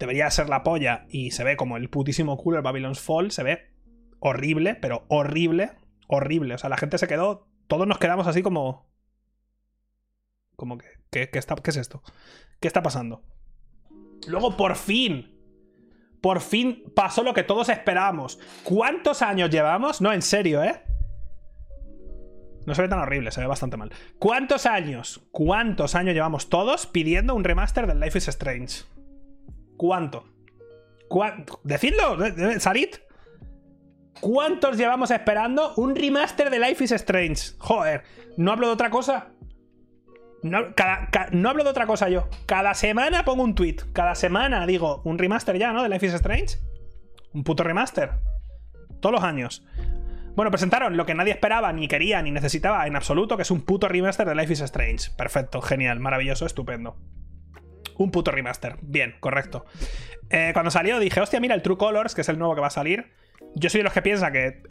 Debería 0.00 0.30
ser 0.30 0.48
la 0.48 0.62
polla 0.62 1.04
y 1.10 1.30
se 1.30 1.44
ve 1.44 1.58
como 1.58 1.76
el 1.76 1.90
putísimo 1.90 2.38
culo 2.38 2.56
el 2.56 2.62
Babylon's 2.62 3.00
Fall. 3.00 3.30
Se 3.30 3.42
ve 3.42 3.70
horrible, 4.18 4.74
pero 4.74 5.04
horrible, 5.08 5.72
horrible. 6.08 6.54
O 6.54 6.58
sea, 6.58 6.70
la 6.70 6.78
gente 6.78 6.96
se 6.96 7.06
quedó. 7.06 7.48
Todos 7.66 7.86
nos 7.86 7.98
quedamos 7.98 8.26
así 8.26 8.40
como. 8.40 8.90
Como 10.56 10.78
que, 10.78 10.86
¿qué, 11.10 11.38
está, 11.38 11.54
¿qué 11.54 11.70
es 11.70 11.76
esto? 11.76 12.02
¿Qué 12.60 12.66
está 12.66 12.82
pasando? 12.82 13.22
Luego, 14.26 14.56
por 14.56 14.76
fin, 14.76 15.38
por 16.22 16.40
fin 16.40 16.82
pasó 16.96 17.22
lo 17.22 17.34
que 17.34 17.42
todos 17.42 17.68
esperábamos. 17.68 18.40
¿Cuántos 18.64 19.20
años 19.20 19.50
llevamos? 19.50 20.00
No, 20.00 20.14
en 20.14 20.22
serio, 20.22 20.64
¿eh? 20.64 20.80
No 22.64 22.74
se 22.74 22.80
ve 22.80 22.88
tan 22.88 23.00
horrible, 23.00 23.32
se 23.32 23.42
ve 23.42 23.46
bastante 23.46 23.76
mal. 23.76 23.92
¿Cuántos 24.18 24.64
años? 24.64 25.28
¿Cuántos 25.30 25.94
años 25.94 26.14
llevamos 26.14 26.48
todos 26.48 26.86
pidiendo 26.86 27.34
un 27.34 27.44
remaster 27.44 27.86
del 27.86 28.00
Life 28.00 28.16
is 28.16 28.28
Strange? 28.28 28.84
¿Cuánto? 29.80 30.24
¿Cuánto? 31.08 31.58
Decidlo, 31.64 32.18
Sarit. 32.58 32.96
¿Cuántos 34.20 34.76
llevamos 34.76 35.10
esperando 35.10 35.72
un 35.76 35.96
remaster 35.96 36.50
de 36.50 36.58
Life 36.58 36.84
is 36.84 36.92
Strange? 36.92 37.54
Joder, 37.56 38.02
¿no 38.36 38.52
hablo 38.52 38.66
de 38.66 38.74
otra 38.74 38.90
cosa? 38.90 39.28
No, 40.42 40.58
hablo 41.48 41.64
de 41.64 41.70
otra 41.70 41.86
cosa 41.86 42.10
yo. 42.10 42.28
Cada 42.44 42.74
semana 42.74 43.24
pongo 43.24 43.42
un 43.42 43.54
tweet. 43.54 43.76
Cada 43.94 44.14
semana 44.14 44.66
digo, 44.66 45.00
un 45.06 45.16
remaster 45.16 45.56
ya, 45.56 45.72
¿no? 45.72 45.82
De 45.82 45.88
Life 45.88 46.04
is 46.04 46.12
Strange. 46.12 46.58
Un 47.32 47.42
puto 47.42 47.64
remaster. 47.64 48.10
Todos 49.00 49.14
los 49.14 49.24
años. 49.24 49.66
Bueno, 50.36 50.50
presentaron 50.50 50.98
lo 50.98 51.06
que 51.06 51.14
nadie 51.14 51.32
esperaba, 51.32 51.72
ni 51.72 51.88
quería, 51.88 52.20
ni 52.20 52.32
necesitaba 52.32 52.86
en 52.86 52.96
absoluto, 52.96 53.36
que 53.38 53.44
es 53.44 53.50
un 53.50 53.62
puto 53.62 53.88
remaster 53.88 54.28
de 54.28 54.34
Life 54.34 54.52
is 54.52 54.60
Strange. 54.60 55.10
Perfecto, 55.16 55.62
genial, 55.62 56.00
maravilloso, 56.00 56.44
estupendo. 56.44 56.98
Un 58.00 58.10
puto 58.10 58.30
remaster. 58.30 58.78
Bien, 58.80 59.14
correcto. 59.20 59.66
Eh, 60.30 60.52
cuando 60.54 60.70
salió 60.70 60.98
dije, 60.98 61.20
hostia, 61.20 61.38
mira 61.38 61.54
el 61.54 61.60
True 61.60 61.76
Colors, 61.76 62.14
que 62.14 62.22
es 62.22 62.28
el 62.30 62.38
nuevo 62.38 62.54
que 62.54 62.62
va 62.62 62.68
a 62.68 62.70
salir. 62.70 63.12
Yo 63.54 63.68
soy 63.68 63.80
de 63.80 63.84
los 63.84 63.92
que 63.92 64.00
piensa 64.00 64.32
que 64.32 64.62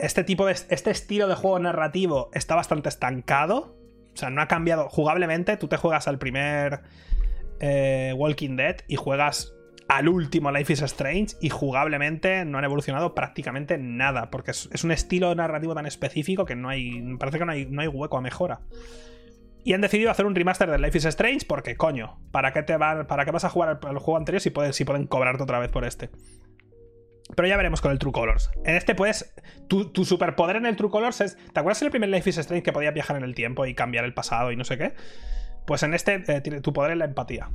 este 0.00 0.24
tipo 0.24 0.44
de. 0.44 0.52
Este 0.52 0.90
estilo 0.90 1.28
de 1.28 1.36
juego 1.36 1.60
narrativo 1.60 2.30
está 2.34 2.56
bastante 2.56 2.88
estancado. 2.88 3.76
O 4.14 4.16
sea, 4.16 4.30
no 4.30 4.42
ha 4.42 4.48
cambiado. 4.48 4.88
Jugablemente, 4.88 5.56
tú 5.58 5.68
te 5.68 5.76
juegas 5.76 6.08
al 6.08 6.18
primer 6.18 6.80
eh, 7.60 8.12
Walking 8.16 8.56
Dead 8.56 8.78
y 8.88 8.96
juegas 8.96 9.54
al 9.86 10.08
último 10.08 10.50
Life 10.50 10.72
is 10.72 10.82
Strange 10.82 11.36
y 11.40 11.50
jugablemente 11.50 12.44
no 12.44 12.58
han 12.58 12.64
evolucionado 12.64 13.14
prácticamente 13.14 13.78
nada, 13.78 14.28
porque 14.28 14.50
es, 14.50 14.82
un 14.82 14.90
estilo 14.90 15.32
narrativo 15.36 15.72
tan 15.76 15.86
específico 15.86 16.44
que 16.44 16.56
no 16.56 16.68
hay. 16.68 17.00
Parece 17.16 17.38
que 17.38 17.44
no 17.44 17.52
hay, 17.52 17.66
no 17.66 17.80
hay 17.80 17.86
hueco 17.86 18.18
a 18.18 18.22
mejora. 18.22 18.58
Y 19.64 19.72
han 19.74 19.80
decidido 19.80 20.10
hacer 20.10 20.24
un 20.24 20.34
remaster 20.34 20.70
de 20.70 20.78
Life 20.78 20.98
is 20.98 21.04
Strange 21.04 21.46
porque, 21.46 21.76
coño, 21.76 22.18
¿para 22.30 22.52
qué, 22.52 22.62
te 22.62 22.78
¿para 22.78 23.24
qué 23.24 23.30
vas 23.30 23.44
a 23.44 23.50
jugar 23.50 23.80
el, 23.82 23.98
juego 23.98 24.16
anterior 24.16 24.40
si, 24.40 24.50
pueden, 24.50 24.72
si 24.72 24.84
pueden 24.84 25.06
cobrarte 25.06 25.42
otra 25.42 25.58
vez 25.58 25.70
por 25.70 25.84
este? 25.84 26.10
Pero 27.36 27.46
ya 27.46 27.56
veremos 27.56 27.80
con 27.80 27.92
el 27.92 27.98
True 27.98 28.12
Colors. 28.12 28.50
En 28.64 28.74
este, 28.74 28.94
puedes. 28.94 29.34
Tu, 29.68 29.90
superpoder 30.04 30.56
en 30.56 30.66
el 30.66 30.76
True 30.76 30.90
Colors 30.90 31.20
es. 31.20 31.36
¿Te 31.52 31.60
acuerdas 31.60 31.82
en 31.82 31.86
el 31.86 31.90
primer 31.90 32.08
Life 32.08 32.30
is 32.30 32.38
Strange 32.38 32.62
que 32.62 32.72
podías 32.72 32.94
viajar 32.94 33.16
en 33.16 33.24
el 33.24 33.34
tiempo 33.34 33.66
y 33.66 33.74
cambiar 33.74 34.04
el 34.04 34.14
pasado 34.14 34.50
y 34.50 34.56
no 34.56 34.64
sé 34.64 34.78
qué? 34.78 34.94
Pues 35.66 35.82
en 35.82 35.92
este, 35.92 36.24
eh, 36.26 36.40
tu 36.40 36.72
poder 36.72 36.92
es 36.92 36.98
la 36.98 37.04
empatía. 37.04 37.50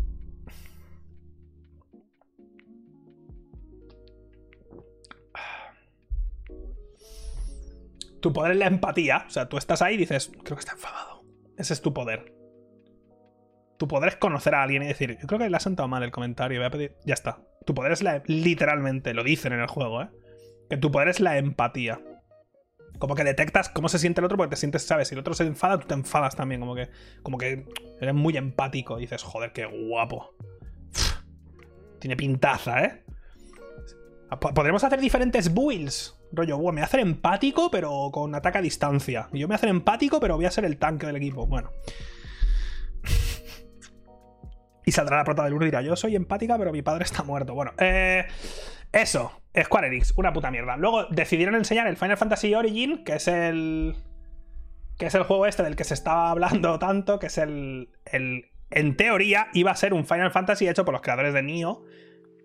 Tu 8.21 8.31
poder 8.31 8.53
es 8.53 8.57
la 8.57 8.67
empatía. 8.67 9.25
O 9.27 9.29
sea, 9.29 9.49
tú 9.49 9.57
estás 9.57 9.81
ahí 9.81 9.95
y 9.95 9.97
dices, 9.97 10.31
creo 10.43 10.55
que 10.55 10.61
está 10.61 10.73
enfadado. 10.73 11.12
Ese 11.57 11.73
es 11.73 11.81
tu 11.81 11.93
poder. 11.93 12.33
Tu 13.77 13.87
poder 13.87 14.09
es 14.09 14.15
conocer 14.15 14.55
a 14.55 14.63
alguien 14.63 14.83
y 14.83 14.87
decir, 14.87 15.17
yo 15.19 15.27
creo 15.27 15.39
que 15.39 15.49
le 15.49 15.57
ha 15.57 15.59
sentado 15.59 15.87
mal 15.87 16.03
el 16.03 16.11
comentario, 16.11 16.59
voy 16.59 16.67
a 16.67 16.71
pedir. 16.71 16.95
Ya 17.05 17.13
está. 17.13 17.41
Tu 17.65 17.73
poder 17.73 17.91
es 17.91 18.01
la. 18.01 18.23
Literalmente, 18.25 19.13
lo 19.13 19.23
dicen 19.23 19.53
en 19.53 19.59
el 19.59 19.67
juego, 19.67 20.01
¿eh? 20.01 20.09
Que 20.69 20.77
tu 20.77 20.91
poder 20.91 21.07
es 21.07 21.19
la 21.19 21.37
empatía. 21.37 22.01
Como 22.99 23.15
que 23.15 23.23
detectas 23.23 23.69
cómo 23.69 23.89
se 23.89 23.99
siente 23.99 24.21
el 24.21 24.25
otro 24.25 24.37
porque 24.37 24.51
te 24.51 24.55
sientes, 24.55 24.83
¿sabes? 24.83 25.07
Si 25.07 25.15
el 25.15 25.19
otro 25.19 25.33
se 25.33 25.43
enfada, 25.43 25.79
tú 25.79 25.87
te 25.87 25.93
enfadas 25.93 26.35
también. 26.35 26.61
Como 26.61 26.75
que. 26.75 26.89
Como 27.21 27.37
que 27.37 27.65
eres 27.99 28.13
muy 28.13 28.37
empático. 28.37 28.97
Y 28.97 29.01
dices, 29.01 29.23
joder, 29.23 29.51
qué 29.51 29.65
guapo. 29.65 30.35
Tiene 31.99 32.15
pintaza, 32.15 32.83
¿eh? 32.83 33.03
Podremos 34.39 34.83
hacer 34.83 34.99
diferentes 34.99 35.53
builds. 35.53 36.17
Rollo, 36.31 36.57
me 36.57 36.63
voy 36.63 36.81
hacer 36.81 36.99
empático, 36.99 37.69
pero 37.69 38.09
con 38.11 38.33
ataque 38.35 38.57
a 38.57 38.61
distancia. 38.61 39.29
Y 39.31 39.39
yo 39.39 39.47
me 39.47 39.53
voy 39.53 39.55
hacer 39.55 39.69
empático, 39.69 40.19
pero 40.19 40.35
voy 40.35 40.45
a 40.45 40.51
ser 40.51 40.65
el 40.65 40.77
tanque 40.77 41.05
del 41.05 41.15
equipo. 41.17 41.45
Bueno. 41.45 41.71
y 44.85 44.91
saldrá 44.91 45.17
la 45.17 45.23
prota 45.23 45.43
del 45.43 45.53
uno 45.53 45.65
y 45.65 45.67
dirá, 45.67 45.81
yo 45.81 45.95
soy 45.95 46.15
empática, 46.15 46.57
pero 46.57 46.71
mi 46.71 46.81
padre 46.81 47.03
está 47.03 47.23
muerto. 47.23 47.53
Bueno, 47.53 47.73
eh, 47.77 48.25
eso. 48.91 49.31
Square 49.59 49.87
Enix, 49.87 50.13
una 50.17 50.33
puta 50.33 50.49
mierda. 50.49 50.77
Luego 50.77 51.05
decidieron 51.05 51.55
enseñar 51.55 51.87
el 51.87 51.97
Final 51.97 52.17
Fantasy 52.17 52.53
Origin, 52.55 53.03
que 53.03 53.13
es 53.15 53.27
el... 53.27 53.95
Que 54.97 55.07
es 55.07 55.15
el 55.15 55.23
juego 55.23 55.47
este 55.47 55.63
del 55.63 55.75
que 55.75 55.83
se 55.83 55.95
estaba 55.95 56.29
hablando 56.29 56.77
tanto, 56.79 57.19
que 57.19 57.27
es 57.27 57.37
el, 57.37 57.89
el 58.05 58.45
en 58.75 58.95
teoría 58.97 59.47
iba 59.53 59.71
a 59.71 59.75
ser 59.75 59.93
un 59.93 60.05
Final 60.05 60.31
Fantasy 60.31 60.67
hecho 60.67 60.85
por 60.85 60.93
los 60.93 61.01
creadores 61.01 61.33
de 61.33 61.43
Nioh, 61.43 61.83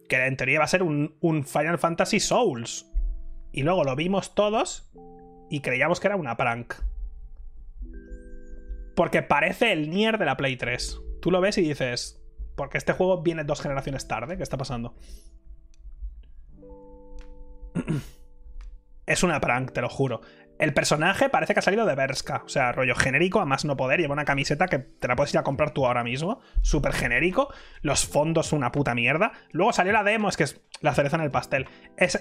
que 0.08 0.26
en 0.26 0.36
teoría 0.36 0.56
iba 0.56 0.64
a 0.64 0.68
ser 0.68 0.82
un, 0.82 1.16
un, 1.20 1.44
Final 1.44 1.78
Fantasy 1.78 2.20
Souls. 2.20 2.86
Y 3.52 3.62
luego 3.62 3.84
lo 3.84 3.94
vimos 3.96 4.34
todos 4.34 4.90
y 5.50 5.60
creíamos 5.60 6.00
que 6.00 6.08
era 6.08 6.16
una 6.16 6.36
prank. 6.36 6.74
Porque 8.94 9.22
parece 9.22 9.72
el 9.72 9.90
Nier 9.90 10.18
de 10.18 10.24
la 10.24 10.36
Play 10.36 10.56
3. 10.56 11.00
Tú 11.20 11.30
lo 11.30 11.40
ves 11.40 11.58
y 11.58 11.62
dices, 11.62 12.20
porque 12.56 12.78
este 12.78 12.92
juego 12.92 13.22
viene 13.22 13.44
dos 13.44 13.60
generaciones 13.60 14.08
tarde, 14.08 14.36
¿qué 14.36 14.42
está 14.42 14.56
pasando? 14.56 14.96
es 19.06 19.22
una 19.22 19.40
prank, 19.40 19.72
te 19.72 19.80
lo 19.80 19.88
juro. 19.88 20.20
El 20.58 20.74
personaje 20.74 21.28
parece 21.28 21.54
que 21.54 21.60
ha 21.60 21.62
salido 21.62 21.86
de 21.86 21.94
Berska. 21.94 22.42
O 22.44 22.48
sea, 22.48 22.72
rollo 22.72 22.96
genérico, 22.96 23.40
a 23.40 23.44
más 23.44 23.64
no 23.64 23.76
poder. 23.76 24.00
Lleva 24.00 24.12
una 24.12 24.24
camiseta 24.24 24.66
que 24.66 24.78
te 24.78 25.06
la 25.06 25.14
puedes 25.14 25.32
ir 25.32 25.38
a 25.38 25.44
comprar 25.44 25.70
tú 25.70 25.86
ahora 25.86 26.02
mismo. 26.02 26.40
Súper 26.62 26.92
genérico. 26.92 27.52
Los 27.80 28.06
fondos, 28.06 28.52
una 28.52 28.72
puta 28.72 28.94
mierda. 28.94 29.32
Luego 29.52 29.72
salió 29.72 29.92
la 29.92 30.02
demo, 30.02 30.28
es 30.28 30.36
que 30.36 30.44
es 30.44 30.60
la 30.80 30.94
cereza 30.94 31.16
en 31.16 31.22
el 31.22 31.30
pastel. 31.30 31.68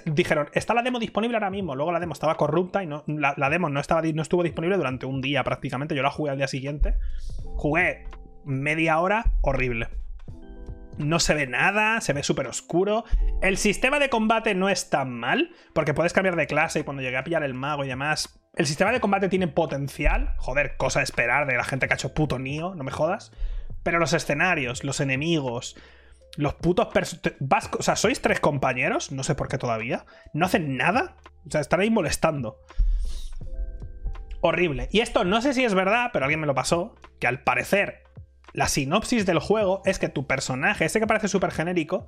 dijeron, 0.06 0.50
está 0.54 0.76
la 0.76 0.84
demo 0.84 1.00
disponible 1.00 1.36
ahora 1.36 1.50
mismo. 1.50 1.76
Luego 1.76 1.92
la 1.92 2.00
demo 2.00 2.14
estaba 2.14 2.36
corrupta 2.36 2.84
y 2.84 2.88
no, 2.88 3.04
la, 3.08 3.50
demo 3.50 3.70
no, 3.70 3.80
estaba, 3.80 4.04
no 4.04 4.22
estuvo 4.22 4.44
disponible 4.44 4.78
durante 4.78 5.08
un 5.08 5.20
día 5.20 5.44
prácticamente. 5.44 5.96
Yo 5.96 6.04
la 6.04 6.12
jugué 6.12 6.30
al 6.30 6.38
día 6.38 6.48
siguiente. 6.48 6.96
Jugué 7.56 8.06
media 8.46 9.00
hora 9.00 9.34
horrible. 9.42 9.90
No 10.98 11.20
se 11.20 11.36
ve 11.36 11.46
nada, 11.46 12.02
se 12.02 12.14
ve 12.14 12.24
súper 12.24 12.48
oscuro. 12.48 13.06
El 13.42 13.58
sistema 13.58 14.00
de 14.00 14.10
combate 14.10 14.56
no 14.56 14.68
es 14.68 14.90
tan 14.90 15.12
mal, 15.12 15.52
porque 15.74 15.94
puedes 15.94 16.14
cambiar 16.14 16.36
de 16.36 16.48
clase 16.48 16.80
y 16.80 16.84
cuando 16.84 17.04
llegué 17.04 17.18
a 17.18 17.24
pillar 17.24 17.44
el 17.44 17.54
mago 17.54 17.86
y 17.86 17.88
demás. 17.88 18.40
El 18.56 18.66
sistema 18.66 18.92
de 18.92 19.00
combate 19.00 19.30
tiene 19.30 19.48
potencial. 19.48 20.34
Joder, 20.38 20.76
cosa 20.78 21.00
de 21.00 21.04
esperar 21.04 21.46
de 21.46 21.56
la 21.56 21.64
gente 21.64 21.88
que 21.88 21.94
ha 21.94 21.96
hecho 21.96 22.16
puto 22.16 22.40
Nio, 22.40 22.74
no 22.74 22.84
me 22.84 22.92
jodas. 22.92 23.32
Pero 23.84 24.00
los 24.00 24.14
escenarios, 24.14 24.84
los 24.84 25.00
enemigos, 25.00 25.76
los 26.36 26.56
putos 26.56 26.88
O 27.78 27.84
sea, 27.84 27.96
sois 27.96 28.22
tres 28.22 28.40
compañeros, 28.40 29.12
no 29.12 29.24
sé 29.24 29.36
por 29.36 29.48
qué 29.48 29.60
todavía. 29.60 30.06
No 30.34 30.48
hacen 30.48 30.78
nada. 30.78 31.16
O 31.46 31.52
sea, 31.52 31.62
están 31.62 31.80
ahí 31.80 31.92
molestando. 31.92 32.58
Horrible. 34.42 34.90
Y 34.92 35.02
esto 35.02 35.24
no 35.24 35.42
sé 35.42 35.54
si 35.54 35.64
es 35.64 35.76
verdad, 35.76 36.10
pero 36.12 36.26
alguien 36.26 36.40
me 36.40 36.48
lo 36.48 36.56
pasó. 36.56 36.96
Que 37.20 37.28
al 37.28 37.44
parecer 37.44 38.07
la 38.58 38.68
sinopsis 38.68 39.28
del 39.28 39.38
juego 39.38 39.84
es 39.86 40.00
que 40.00 40.10
tu 40.10 40.26
personaje, 40.26 40.86
ese 40.86 41.00
que 41.00 41.06
parece 41.06 41.28
súper 41.28 41.52
genérico, 41.52 42.08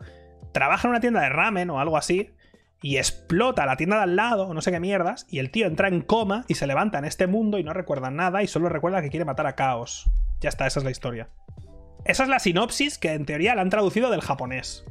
trabaja 0.52 0.88
en 0.88 0.90
una 0.90 1.00
tienda 1.00 1.22
de 1.22 1.30
ramen 1.30 1.70
o 1.70 1.80
algo 1.80 1.96
así, 1.96 2.32
y 2.82 2.98
explota 2.98 3.68
la 3.68 3.78
tienda 3.78 3.98
de 3.98 4.04
al 4.04 4.16
lado, 4.16 4.48
o 4.48 4.54
no 4.56 4.62
sé 4.62 4.72
qué 4.72 4.80
mierdas, 4.80 5.28
y 5.30 5.38
el 5.38 5.52
tío 5.52 5.68
entra 5.68 5.90
en 5.90 6.02
coma 6.02 6.46
y 6.48 6.56
se 6.56 6.66
levanta 6.66 6.98
en 6.98 7.06
este 7.06 7.28
mundo 7.28 7.60
y 7.60 7.64
no 7.64 7.72
recuerda 7.72 8.10
nada 8.10 8.42
y 8.42 8.48
solo 8.48 8.68
recuerda 8.68 9.04
que 9.04 9.12
quiere 9.12 9.26
matar 9.26 9.46
a 9.46 9.54
Caos. 9.54 10.10
Ya 10.40 10.50
está, 10.50 10.66
esa 10.66 10.80
es 10.80 10.86
la 10.86 10.90
historia. 10.90 11.30
Esa 12.06 12.24
es 12.24 12.30
la 12.30 12.40
sinopsis 12.40 12.98
que 12.98 13.14
en 13.14 13.28
teoría 13.28 13.54
la 13.54 13.62
han 13.62 13.70
traducido 13.70 14.10
del 14.10 14.22
japonés. 14.22 14.84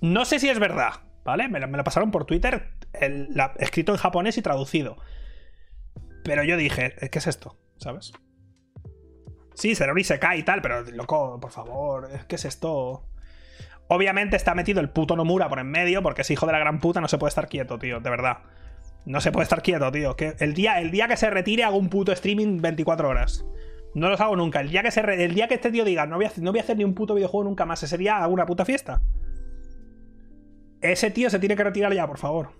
No 0.00 0.24
sé 0.24 0.40
si 0.40 0.48
es 0.48 0.58
verdad, 0.58 0.94
¿vale? 1.24 1.48
Me 1.48 1.60
lo, 1.60 1.84
pasaron 1.84 2.10
por 2.10 2.24
Twitter, 2.24 2.72
escrito 3.60 3.92
en 3.92 3.98
japonés 3.98 4.36
y 4.38 4.42
traducido. 4.42 4.96
Pero 6.24 6.44
yo 6.44 6.56
dije, 6.56 6.94
¿qué 7.10 7.18
es 7.18 7.26
esto? 7.26 7.56
¿Sabes? 7.76 8.12
Sí, 9.54 9.74
será 9.74 9.92
un 9.92 9.98
Isekai 9.98 10.40
y 10.40 10.42
tal, 10.42 10.62
pero 10.62 10.82
loco, 10.82 11.38
por 11.40 11.50
favor, 11.50 12.08
¿qué 12.26 12.36
es 12.36 12.44
esto? 12.44 13.08
Obviamente 13.88 14.36
está 14.36 14.54
metido 14.54 14.80
el 14.80 14.88
puto 14.88 15.16
Nomura 15.16 15.48
por 15.48 15.58
en 15.58 15.70
medio, 15.70 16.02
porque 16.02 16.22
es 16.22 16.30
hijo 16.30 16.46
de 16.46 16.52
la 16.52 16.58
gran 16.58 16.80
puta, 16.80 17.00
no 17.00 17.08
se 17.08 17.18
puede 17.18 17.28
estar 17.28 17.48
quieto, 17.48 17.78
tío, 17.78 18.00
de 18.00 18.10
verdad. 18.10 18.38
No 19.04 19.20
se 19.20 19.32
puede 19.32 19.42
estar 19.42 19.62
quieto, 19.62 19.90
tío. 19.90 20.16
Que 20.16 20.34
el, 20.38 20.54
día, 20.54 20.80
el 20.80 20.90
día 20.90 21.08
que 21.08 21.16
se 21.16 21.28
retire 21.28 21.64
hago 21.64 21.76
un 21.76 21.88
puto 21.88 22.12
streaming 22.12 22.60
24 22.60 23.08
horas. 23.08 23.44
No 23.94 24.08
los 24.08 24.20
hago 24.20 24.36
nunca. 24.36 24.60
El 24.60 24.70
día 24.70 24.82
que, 24.82 24.90
se 24.90 25.00
el 25.00 25.34
día 25.34 25.48
que 25.48 25.54
este 25.54 25.70
tío 25.70 25.84
diga, 25.84 26.06
no 26.06 26.16
voy, 26.16 26.26
a, 26.26 26.32
no 26.38 26.52
voy 26.52 26.60
a 26.60 26.62
hacer 26.62 26.76
ni 26.76 26.84
un 26.84 26.94
puto 26.94 27.14
videojuego 27.14 27.44
nunca 27.44 27.66
más, 27.66 27.82
ese 27.82 27.98
día 27.98 28.18
hago 28.22 28.32
una 28.32 28.46
puta 28.46 28.64
fiesta. 28.64 29.02
Ese 30.80 31.10
tío 31.10 31.30
se 31.30 31.38
tiene 31.38 31.56
que 31.56 31.64
retirar 31.64 31.92
ya, 31.92 32.06
por 32.06 32.18
favor. 32.18 32.52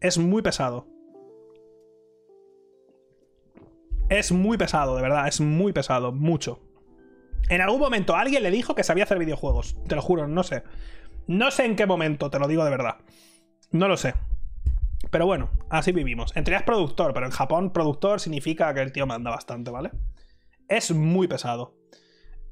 Es 0.00 0.18
muy 0.18 0.42
pesado. 0.42 0.88
Es 4.10 4.32
muy 4.32 4.58
pesado, 4.58 4.96
de 4.96 5.02
verdad, 5.02 5.28
es 5.28 5.40
muy 5.40 5.72
pesado, 5.72 6.10
mucho. 6.10 6.58
En 7.48 7.60
algún 7.60 7.78
momento 7.78 8.16
alguien 8.16 8.42
le 8.42 8.50
dijo 8.50 8.74
que 8.74 8.82
sabía 8.82 9.04
hacer 9.04 9.20
videojuegos, 9.20 9.76
te 9.86 9.94
lo 9.94 10.02
juro, 10.02 10.26
no 10.26 10.42
sé. 10.42 10.64
No 11.28 11.52
sé 11.52 11.64
en 11.64 11.76
qué 11.76 11.86
momento, 11.86 12.28
te 12.28 12.40
lo 12.40 12.48
digo 12.48 12.64
de 12.64 12.70
verdad. 12.70 12.96
No 13.70 13.86
lo 13.86 13.96
sé. 13.96 14.14
Pero 15.12 15.26
bueno, 15.26 15.50
así 15.70 15.92
vivimos. 15.92 16.36
En 16.36 16.42
teoría 16.42 16.58
es 16.58 16.64
productor, 16.64 17.14
pero 17.14 17.24
en 17.24 17.30
Japón 17.30 17.72
productor 17.72 18.18
significa 18.18 18.74
que 18.74 18.80
el 18.80 18.90
tío 18.90 19.06
manda 19.06 19.30
bastante, 19.30 19.70
¿vale? 19.70 19.92
Es 20.68 20.90
muy 20.90 21.28
pesado. 21.28 21.76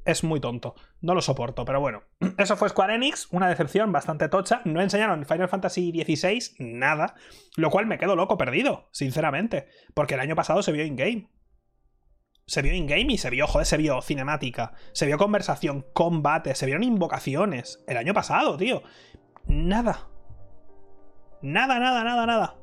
Es 0.05 0.23
muy 0.23 0.39
tonto. 0.39 0.75
No 1.01 1.13
lo 1.13 1.21
soporto, 1.21 1.65
pero 1.65 1.81
bueno. 1.81 2.03
Eso 2.37 2.55
fue 2.55 2.69
Square 2.69 2.95
Enix, 2.95 3.27
una 3.31 3.49
decepción 3.49 3.91
bastante 3.91 4.29
tocha. 4.29 4.61
No 4.63 4.81
enseñaron 4.81 5.25
Final 5.25 5.49
Fantasy 5.49 5.91
XVI, 5.91 6.55
nada. 6.59 7.15
Lo 7.57 7.69
cual 7.69 7.85
me 7.85 7.97
quedo 7.97 8.15
loco 8.15 8.37
perdido, 8.37 8.87
sinceramente. 8.91 9.67
Porque 9.93 10.13
el 10.13 10.21
año 10.21 10.37
pasado 10.37 10.63
se 10.63 10.71
vio 10.71 10.85
in-game 10.85 11.27
se 12.49 12.63
vio 12.63 12.73
in-game 12.73 13.13
y 13.13 13.17
se 13.19 13.29
vio, 13.29 13.45
joder, 13.45 13.67
se 13.67 13.77
vio 13.77 14.01
cinemática, 14.01 14.73
se 14.91 15.05
vio 15.05 15.19
conversación, 15.19 15.85
combate, 15.93 16.55
se 16.55 16.65
vieron 16.65 16.81
invocaciones. 16.81 17.83
El 17.87 17.95
año 17.95 18.15
pasado, 18.15 18.57
tío. 18.57 18.81
Nada. 19.45 20.07
Nada, 21.43 21.77
nada, 21.77 22.03
nada, 22.03 22.25
nada. 22.25 22.55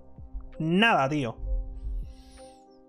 Nada, 0.58 1.08
tío. 1.08 1.36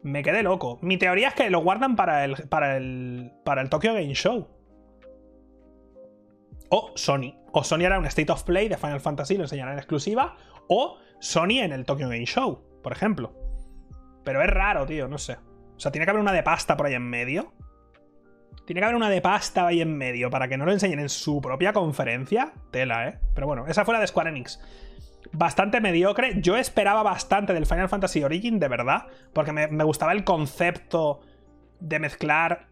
Me 0.01 0.23
quedé 0.23 0.41
loco. 0.41 0.79
Mi 0.81 0.97
teoría 0.97 1.27
es 1.27 1.33
que 1.35 1.51
lo 1.51 1.59
guardan 1.59 1.95
para 1.95 2.25
el, 2.25 2.33
para 2.49 2.77
el, 2.77 3.31
para 3.45 3.61
el 3.61 3.69
Tokyo 3.69 3.93
Game 3.93 4.15
Show. 4.15 4.47
O 6.71 6.93
Sony. 6.95 7.35
O 7.51 7.63
Sony 7.63 7.81
era 7.81 7.99
un 7.99 8.07
State 8.07 8.31
of 8.31 8.41
Play 8.41 8.69
de 8.69 8.77
Final 8.77 9.01
Fantasy, 9.01 9.37
lo 9.37 9.43
enseñarán 9.43 9.73
en 9.73 9.79
exclusiva. 9.79 10.35
O 10.67 10.97
Sony 11.19 11.59
en 11.59 11.73
el 11.73 11.85
Tokyo 11.85 12.09
Game 12.09 12.25
Show, 12.25 12.81
por 12.81 12.91
ejemplo. 12.91 13.35
Pero 14.23 14.41
es 14.41 14.49
raro, 14.49 14.87
tío, 14.87 15.07
no 15.07 15.19
sé. 15.19 15.37
O 15.77 15.79
sea, 15.79 15.91
tiene 15.91 16.05
que 16.05 16.09
haber 16.09 16.21
una 16.21 16.33
de 16.33 16.43
pasta 16.43 16.75
por 16.75 16.87
ahí 16.87 16.95
en 16.95 17.07
medio. 17.07 17.53
Tiene 18.65 18.81
que 18.81 18.85
haber 18.85 18.95
una 18.95 19.09
de 19.09 19.21
pasta 19.21 19.67
ahí 19.67 19.79
en 19.79 19.95
medio 19.95 20.29
para 20.29 20.47
que 20.47 20.57
no 20.57 20.65
lo 20.65 20.73
enseñen 20.73 20.99
en 20.99 21.09
su 21.09 21.39
propia 21.39 21.71
conferencia. 21.71 22.51
Tela, 22.71 23.07
¿eh? 23.07 23.19
Pero 23.33 23.47
bueno, 23.47 23.65
esa 23.67 23.85
fue 23.85 23.93
la 23.93 24.01
de 24.01 24.07
Square 24.07 24.31
Enix. 24.31 24.59
Bastante 25.31 25.79
mediocre. 25.79 26.41
Yo 26.41 26.57
esperaba 26.57 27.03
bastante 27.03 27.53
del 27.53 27.65
Final 27.65 27.89
Fantasy 27.89 28.23
Origin, 28.23 28.59
de 28.59 28.67
verdad. 28.67 29.05
Porque 29.33 29.53
me, 29.53 29.83
gustaba 29.83 30.11
el 30.11 30.23
concepto 30.23 31.21
de 31.79 31.99
mezclar 31.99 32.67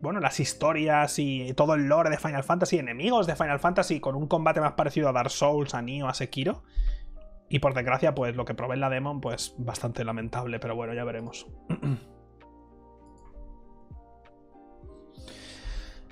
bueno, 0.00 0.20
las 0.20 0.38
historias 0.38 1.18
y 1.18 1.54
todo 1.54 1.74
el 1.74 1.88
lore 1.88 2.10
de 2.10 2.18
Final 2.18 2.44
Fantasy, 2.44 2.78
enemigos 2.78 3.26
de 3.26 3.36
Final 3.36 3.58
Fantasy, 3.58 4.00
con 4.00 4.14
un 4.14 4.28
combate 4.28 4.60
más 4.60 4.72
parecido 4.72 5.08
a 5.08 5.12
Dark 5.12 5.30
Souls, 5.30 5.74
a 5.74 5.80
Nioh, 5.80 6.08
a 6.08 6.14
Sekiro. 6.14 6.62
Y 7.48 7.58
por 7.58 7.74
desgracia, 7.74 8.14
pues 8.14 8.36
lo 8.36 8.44
que 8.44 8.54
probé 8.54 8.74
en 8.74 8.80
la 8.80 8.90
demo, 8.90 9.20
pues 9.20 9.54
bastante 9.58 10.04
lamentable, 10.04 10.58
pero 10.58 10.76
bueno, 10.76 10.94
ya 10.94 11.04
veremos. 11.04 11.46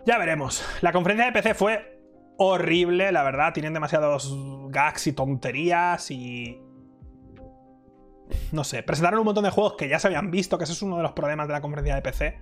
ya 0.06 0.18
veremos. 0.18 0.64
La 0.80 0.92
conferencia 0.92 1.26
de 1.26 1.32
PC 1.32 1.54
fue 1.54 2.00
horrible, 2.38 3.12
la 3.12 3.22
verdad. 3.22 3.52
Tienen 3.52 3.74
demasiados 3.74 4.34
gags 4.68 5.06
y 5.06 5.12
tonterías 5.12 6.10
y... 6.10 6.60
No 8.50 8.64
sé, 8.64 8.82
presentaron 8.82 9.20
un 9.20 9.26
montón 9.26 9.44
de 9.44 9.50
juegos 9.50 9.74
que 9.74 9.88
ya 9.88 9.98
se 9.98 10.06
habían 10.06 10.30
visto, 10.30 10.56
que 10.56 10.64
ese 10.64 10.72
es 10.72 10.82
uno 10.82 10.96
de 10.96 11.02
los 11.02 11.12
problemas 11.12 11.48
de 11.48 11.52
la 11.52 11.60
conferencia 11.60 11.94
de 11.94 12.02
PC. 12.02 12.38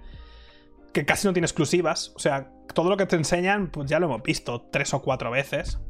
Que 0.92 1.04
casi 1.04 1.26
no 1.26 1.32
tiene 1.32 1.46
exclusivas. 1.46 2.12
O 2.16 2.18
sea, 2.18 2.52
todo 2.74 2.90
lo 2.90 2.96
que 2.96 3.06
te 3.06 3.16
enseñan, 3.16 3.70
pues 3.70 3.88
ya 3.88 3.98
lo 3.98 4.06
hemos 4.06 4.22
visto 4.22 4.68
tres 4.70 4.94
o 4.94 5.02
cuatro 5.02 5.30
veces 5.30 5.80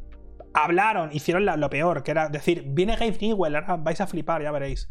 hablaron, 0.53 1.11
hicieron 1.13 1.45
lo 1.45 1.71
peor, 1.71 2.03
que 2.03 2.11
era 2.11 2.29
decir, 2.29 2.65
viene 2.67 2.97
Gabe 2.97 3.19
Newell, 3.21 3.57
ahora 3.57 3.77
vais 3.77 4.01
a 4.01 4.07
flipar, 4.07 4.43
ya 4.43 4.51
veréis. 4.51 4.89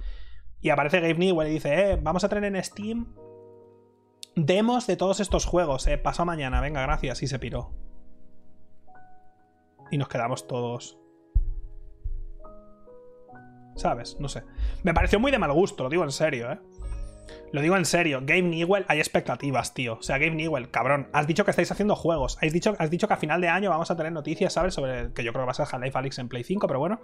Y 0.62 0.70
aparece 0.70 1.00
Gabe 1.00 1.16
Newell 1.16 1.50
y 1.50 1.54
dice, 1.54 1.92
eh, 1.92 2.00
vamos 2.02 2.24
a 2.24 2.30
tener 2.30 2.44
en 2.54 2.64
Steam 2.64 3.14
demos 4.36 4.88
de 4.88 4.96
todos 4.96 5.20
estos 5.20 5.46
juegos, 5.46 5.88
eh, 5.88 5.98
pasó 5.98 6.26
mañana, 6.26 6.62
venga, 6.62 6.82
gracias, 6.82 7.24
y 7.24 7.28
se 7.28 7.40
piró. 7.40 7.72
Y 9.92 9.98
nos 9.98 10.08
quedamos 10.08 10.48
todos. 10.48 10.98
¿Sabes? 13.76 14.18
No 14.20 14.28
sé. 14.28 14.44
Me 14.84 14.94
pareció 14.94 15.20
muy 15.20 15.32
de 15.32 15.40
mal 15.40 15.54
gusto, 15.54 15.84
lo 15.84 15.90
digo 15.90 16.04
en 16.04 16.12
serio, 16.12 16.52
eh. 16.52 16.60
Lo 17.52 17.62
digo 17.62 17.78
en 17.78 17.86
serio, 17.86 18.22
Game 18.24 18.50
Newell, 18.50 18.86
hay 18.88 19.00
expectativas, 19.00 19.74
tío. 19.74 19.96
O 20.00 20.04
sea, 20.04 20.18
Game 20.18 20.36
Newell, 20.36 20.70
cabrón. 20.70 21.10
Has 21.14 21.28
dicho 21.28 21.46
que 21.46 21.52
estáis 21.52 21.72
haciendo 21.72 21.96
juegos. 21.96 22.38
Has 22.42 22.54
dicho, 22.54 22.76
has 22.78 22.90
dicho 22.90 23.08
que 23.08 23.14
a 23.14 23.18
final 23.18 23.42
de 23.42 23.50
año 23.50 23.70
vamos 23.70 23.90
a 23.90 23.96
tener 23.96 24.12
noticias, 24.12 24.54
¿sabes? 24.54 24.74
Sobre 24.74 25.12
que 25.14 25.24
yo 25.24 25.32
creo 25.32 25.44
que 25.44 25.48
va 25.48 25.52
a 25.52 25.56
ser 25.56 25.68
Half-Life 25.72 25.98
Alyx 25.98 26.20
en 26.20 26.30
Play 26.30 26.44
5, 26.44 26.68
pero 26.68 26.80
bueno. 26.80 27.02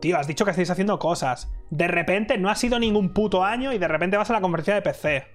Tío, 0.00 0.16
has 0.16 0.26
dicho 0.26 0.44
que 0.44 0.50
estáis 0.52 0.70
haciendo 0.70 0.98
cosas. 0.98 1.52
De 1.70 1.88
repente 1.88 2.38
no 2.38 2.50
ha 2.50 2.54
sido 2.54 2.78
ningún 2.78 3.12
puto 3.12 3.44
año 3.44 3.72
y 3.72 3.78
de 3.78 3.88
repente 3.88 4.16
vas 4.16 4.30
a 4.30 4.32
la 4.32 4.40
conferencia 4.40 4.74
de 4.74 4.82
PC. 4.82 5.26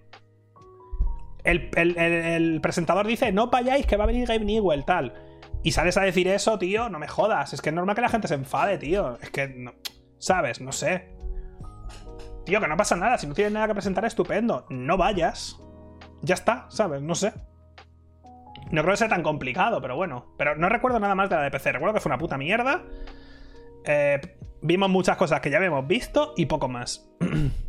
El, 1.44 2.60
presentador 2.61 3.06
dice, 3.06 3.32
no 3.32 3.48
vayáis, 3.48 3.86
que 3.86 3.98
va 3.98 4.06
a 4.06 4.07
venir 4.07 4.28
Game 4.28 4.45
Newell, 4.45 4.86
tal. 4.86 5.14
Y 5.61 5.72
sales 5.72 5.98
a 5.98 6.02
decir 6.02 6.28
eso, 6.28 6.57
tío, 6.57 6.90
no 6.90 6.99
me 6.99 7.07
jodas. 7.07 7.53
Es 7.53 7.61
que 7.61 7.70
es 7.70 7.76
normal 7.76 7.95
que 7.95 8.02
la 8.02 8.10
gente 8.10 8.28
se 8.28 8.36
enfade, 8.36 8.78
tío. 8.78 9.18
Es 9.22 9.30
que, 9.30 9.48
no, 9.48 9.74
¿sabes? 10.18 10.61
No 10.61 10.72
sé. 10.72 11.10
Tío, 12.45 12.60
que 12.60 12.68
no 12.68 12.78
pasa 12.78 12.95
nada. 12.95 13.18
Si 13.18 13.28
no 13.28 13.34
tienes 13.34 13.53
nada 13.53 13.68
que 13.68 13.74
presentar, 13.74 14.06
estupendo. 14.06 14.65
No 14.70 14.98
vayas. 14.98 15.60
Ya 16.22 16.36
está, 16.36 16.65
¿sabes? 16.70 17.02
No 17.02 17.15
sé. 17.15 17.34
No 18.72 18.82
creo 18.82 18.94
que 18.94 18.98
sea 18.98 19.10
tan 19.10 19.24
complicado, 19.24 19.82
pero 19.82 19.95
bueno. 19.95 20.34
Pero 20.38 20.56
no 20.56 20.68
recuerdo 20.68 20.99
nada 20.99 21.15
más 21.15 21.30
de 21.30 21.36
la 21.36 21.44
de 21.44 21.52
PC. 21.52 21.74
Recuerdo 21.74 21.94
que 21.94 21.99
fue 22.02 22.10
una 22.10 22.18
puta 22.18 22.38
mierda. 22.38 22.84
Eh, 23.86 24.20
vimos 24.61 24.90
muchas 24.90 25.18
cosas 25.18 25.41
que 25.41 25.49
ya 25.49 25.57
habíamos 25.57 25.88
visto 25.88 26.34
y 26.36 26.45
poco 26.45 26.68
más. 26.68 27.10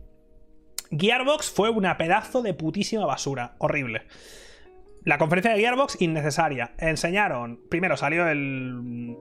Gearbox 0.91 1.51
fue 1.51 1.71
una 1.71 1.97
pedazo 1.97 2.43
de 2.43 2.55
putísima 2.55 3.07
basura. 3.07 3.55
Horrible. 3.59 4.03
La 5.05 5.19
conferencia 5.19 5.53
de 5.53 5.61
Gearbox, 5.61 6.01
innecesaria. 6.01 6.73
Enseñaron. 6.79 7.61
Primero 7.69 7.97
salió 7.97 8.27
el. 8.29 9.17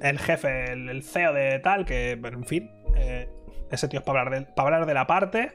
El 0.00 0.18
jefe, 0.20 0.72
el, 0.72 1.02
CEO 1.02 1.32
de 1.32 1.58
tal, 1.58 1.84
que, 1.84 2.12
en 2.12 2.44
fin. 2.44 2.70
Eh, 2.96 3.28
ese 3.70 3.88
tío 3.88 4.00
es 4.00 4.06
para 4.06 4.20
hablar 4.20 4.40
de, 4.40 4.46
para 4.46 4.68
hablar 4.68 4.86
de 4.86 4.94
la 4.94 5.06
parte. 5.06 5.52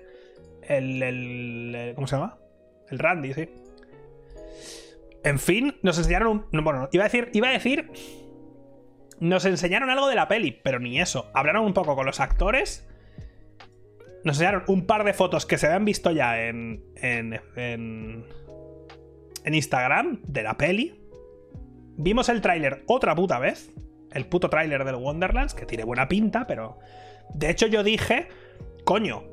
El, 0.62 1.94
¿Cómo 1.96 2.08
se 2.08 2.16
llama? 2.16 2.38
El 2.90 3.00
Randy, 3.00 3.34
sí. 3.34 3.50
En 5.24 5.40
fin, 5.40 5.78
nos 5.82 5.98
enseñaron 5.98 6.46
un. 6.52 6.64
Bueno, 6.64 6.90
iba 6.92 7.04
a 7.04 7.08
decir. 7.08 7.30
Iba 7.34 7.50
a 7.50 7.54
decir. 7.54 7.90
Nos 9.20 9.46
enseñaron 9.46 9.90
algo 9.90 10.08
de 10.08 10.16
la 10.16 10.28
peli, 10.28 10.60
pero 10.64 10.80
ni 10.80 11.00
eso. 11.00 11.32
Hablaron 11.34 11.66
un 11.66 11.74
poco 11.74 11.96
con 11.96 12.06
los 12.06 12.20
actores. 12.20 12.86
Nos 14.24 14.38
enseñaron 14.38 14.64
un 14.68 14.86
par 14.86 15.04
de 15.04 15.14
fotos 15.14 15.46
que 15.46 15.58
se 15.58 15.68
habían 15.68 15.86
visto 15.86 16.12
ya 16.12 16.42
en. 16.42 16.84
en. 16.96 17.40
en, 17.56 18.26
Instagram 19.46 20.22
de 20.24 20.44
la 20.44 20.56
peli. 20.58 21.00
Vimos 21.98 22.30
el 22.30 22.42
tráiler 22.42 22.84
otra 22.88 23.14
puta 23.14 23.40
vez. 23.40 23.72
El 24.12 24.26
puto 24.28 24.50
tráiler 24.50 24.86
del 24.86 24.96
Wonderlands, 24.96 25.54
que 25.54 25.66
tiene 25.66 25.84
buena 25.84 26.08
pinta, 26.08 26.48
pero 26.48 26.80
de 27.34 27.50
hecho, 27.50 27.68
yo 27.68 27.84
dije, 27.84 28.28
coño, 28.84 29.24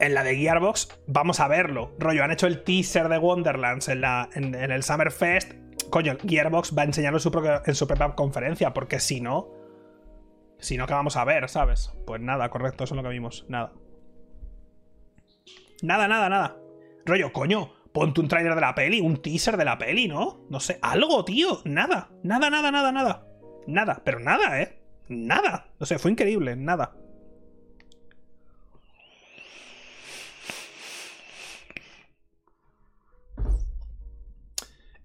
en 0.00 0.14
la 0.14 0.24
de 0.24 0.36
Gearbox 0.36 0.88
vamos 1.06 1.40
a 1.40 1.48
verlo. 1.48 1.92
Rollo, 1.98 2.24
han 2.24 2.30
hecho 2.30 2.46
el 2.46 2.62
teaser 2.62 3.08
de 3.08 3.18
Wonderlands 3.18 3.88
en, 3.88 4.00
la, 4.00 4.28
en, 4.34 4.54
el 4.54 4.82
Summerfest. 4.82 5.52
Coño, 5.90 6.16
Gearbox 6.26 6.76
va 6.76 6.82
a 6.82 6.86
enseñarlo 6.86 7.18
en 7.18 7.22
su, 7.22 7.60
en 7.64 7.74
su 7.74 7.86
propia 7.86 8.14
conferencia, 8.14 8.74
porque 8.74 9.00
si 9.00 9.20
no. 9.20 9.57
Si 10.58 10.76
no, 10.76 10.86
¿qué 10.86 10.94
vamos 10.94 11.16
a 11.16 11.24
ver, 11.24 11.48
sabes? 11.48 11.92
Pues 12.06 12.20
nada, 12.20 12.48
correcto, 12.50 12.84
eso 12.84 12.94
es 12.94 12.96
lo 12.96 13.02
que 13.02 13.14
vimos. 13.14 13.46
Nada. 13.48 13.72
Nada, 15.82 16.08
nada, 16.08 16.28
nada. 16.28 16.56
Rollo, 17.04 17.32
coño, 17.32 17.72
ponte 17.92 18.20
un 18.20 18.28
trailer 18.28 18.54
de 18.54 18.60
la 18.60 18.74
peli, 18.74 19.00
un 19.00 19.22
teaser 19.22 19.56
de 19.56 19.64
la 19.64 19.78
peli, 19.78 20.08
¿no? 20.08 20.44
No 20.50 20.60
sé, 20.60 20.78
algo, 20.82 21.24
tío. 21.24 21.60
Nada, 21.64 22.10
nada, 22.22 22.50
nada, 22.50 22.70
nada, 22.70 22.92
nada. 22.92 23.26
Nada, 23.66 24.02
pero 24.04 24.18
nada, 24.18 24.60
¿eh? 24.60 24.80
Nada. 25.08 25.68
O 25.78 25.86
sea, 25.86 25.98
fue 25.98 26.10
increíble, 26.10 26.56
nada. 26.56 26.94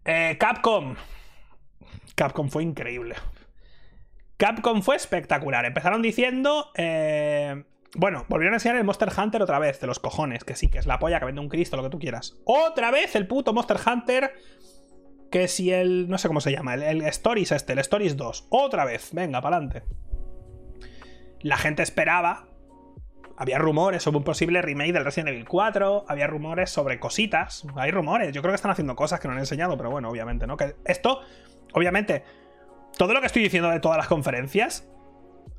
Eh, 0.05 0.37
Capcom. 0.39 0.95
Capcom 2.15 2.49
fue 2.49 2.63
increíble. 2.63 3.15
Capcom 4.37 4.81
fue 4.81 4.95
espectacular. 4.95 5.65
Empezaron 5.65 6.01
diciendo. 6.01 6.71
Eh, 6.75 7.63
bueno, 7.95 8.25
volvieron 8.27 8.53
a 8.53 8.57
enseñar 8.57 8.77
el 8.77 8.83
Monster 8.83 9.09
Hunter 9.15 9.41
otra 9.41 9.59
vez, 9.59 9.79
de 9.79 9.87
los 9.87 9.99
cojones, 9.99 10.43
que 10.43 10.55
sí, 10.55 10.67
que 10.67 10.79
es 10.79 10.87
la 10.87 10.97
polla, 10.97 11.19
que 11.19 11.25
vende 11.25 11.41
un 11.41 11.49
Cristo, 11.49 11.77
lo 11.77 11.83
que 11.83 11.89
tú 11.89 11.99
quieras. 11.99 12.35
Otra 12.45 12.89
vez 12.89 13.15
el 13.15 13.27
puto 13.27 13.53
Monster 13.53 13.77
Hunter 13.85 14.33
que 15.33 15.47
si 15.47 15.71
el. 15.71 16.07
No 16.09 16.19
sé 16.19 16.27
cómo 16.27 16.41
se 16.41 16.51
llama. 16.51 16.75
El, 16.75 17.01
Stories 17.01 17.51
este, 17.51 17.73
el 17.73 17.79
Stories 17.79 18.15
2. 18.15 18.47
Otra 18.51 18.85
vez. 18.85 19.09
Venga, 19.13 19.41
para 19.41 19.57
adelante. 19.57 19.83
La 21.41 21.57
gente 21.57 21.81
esperaba. 21.81 22.45
Había 23.35 23.57
rumores 23.57 24.03
sobre 24.03 24.19
un 24.19 24.23
posible 24.23 24.61
remake 24.61 24.93
del 24.93 25.03
Resident 25.03 25.29
Evil 25.29 25.47
4. 25.47 26.05
Había 26.07 26.27
rumores 26.27 26.69
sobre 26.69 26.99
cositas. 26.99 27.65
Hay 27.75 27.89
rumores. 27.89 28.31
Yo 28.31 28.43
creo 28.43 28.51
que 28.51 28.57
están 28.57 28.69
haciendo 28.69 28.95
cosas 28.95 29.19
que 29.19 29.27
no 29.27 29.33
han 29.33 29.39
enseñado, 29.39 29.75
pero 29.75 29.89
bueno, 29.89 30.07
obviamente, 30.07 30.45
¿no? 30.45 30.55
Que 30.55 30.75
esto, 30.85 31.21
obviamente, 31.73 32.23
todo 32.97 33.13
lo 33.13 33.19
que 33.21 33.27
estoy 33.27 33.43
diciendo 33.43 33.69
de 33.69 33.79
todas 33.79 33.97
las 33.97 34.07
conferencias 34.07 34.87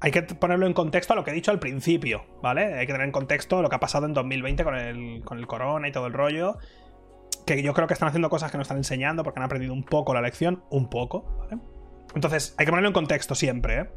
hay 0.01 0.11
que 0.11 0.23
ponerlo 0.23 0.67
en 0.67 0.75
contexto 0.75 1.15
a 1.15 1.17
lo 1.17 1.25
que 1.25 1.31
he 1.31 1.35
dicho 1.35 1.51
al 1.51 1.59
principio, 1.59 2.25
¿vale? 2.43 2.75
Hay 2.75 2.87
que 2.87 2.93
tener 2.93 3.07
en 3.07 3.13
contexto 3.13 3.63
lo 3.63 3.71
que 3.71 3.77
ha 3.77 3.81
pasado 3.81 4.07
en 4.07 4.13
2020 4.13 4.65
con 4.65 4.77
el, 4.77 5.23
con 5.25 5.39
el 5.39 5.47
corona 5.47 5.89
y 5.89 5.93
todo 5.93 6.07
el 6.07 6.13
rollo 6.13 6.59
que 7.47 7.63
yo 7.63 7.75
creo 7.75 7.87
que 7.87 7.95
están 7.95 8.09
haciendo 8.09 8.31
cosas 8.31 8.51
que 8.51 8.57
no 8.57 8.63
están 8.63 8.79
enseñando 8.79 9.23
porque 9.23 9.41
han 9.41 9.45
aprendido 9.45 9.73
un 9.73 9.85
poco 9.85 10.15
la 10.15 10.21
lección, 10.21 10.65
un 10.71 10.89
poco, 10.89 11.37
¿vale? 11.39 11.59
Entonces, 12.15 12.55
hay 12.59 12.65
que 12.65 12.71
ponerlo 12.71 12.89
en 12.89 12.95
contexto 12.95 13.35
siempre, 13.35 13.81
¿eh? 13.81 13.91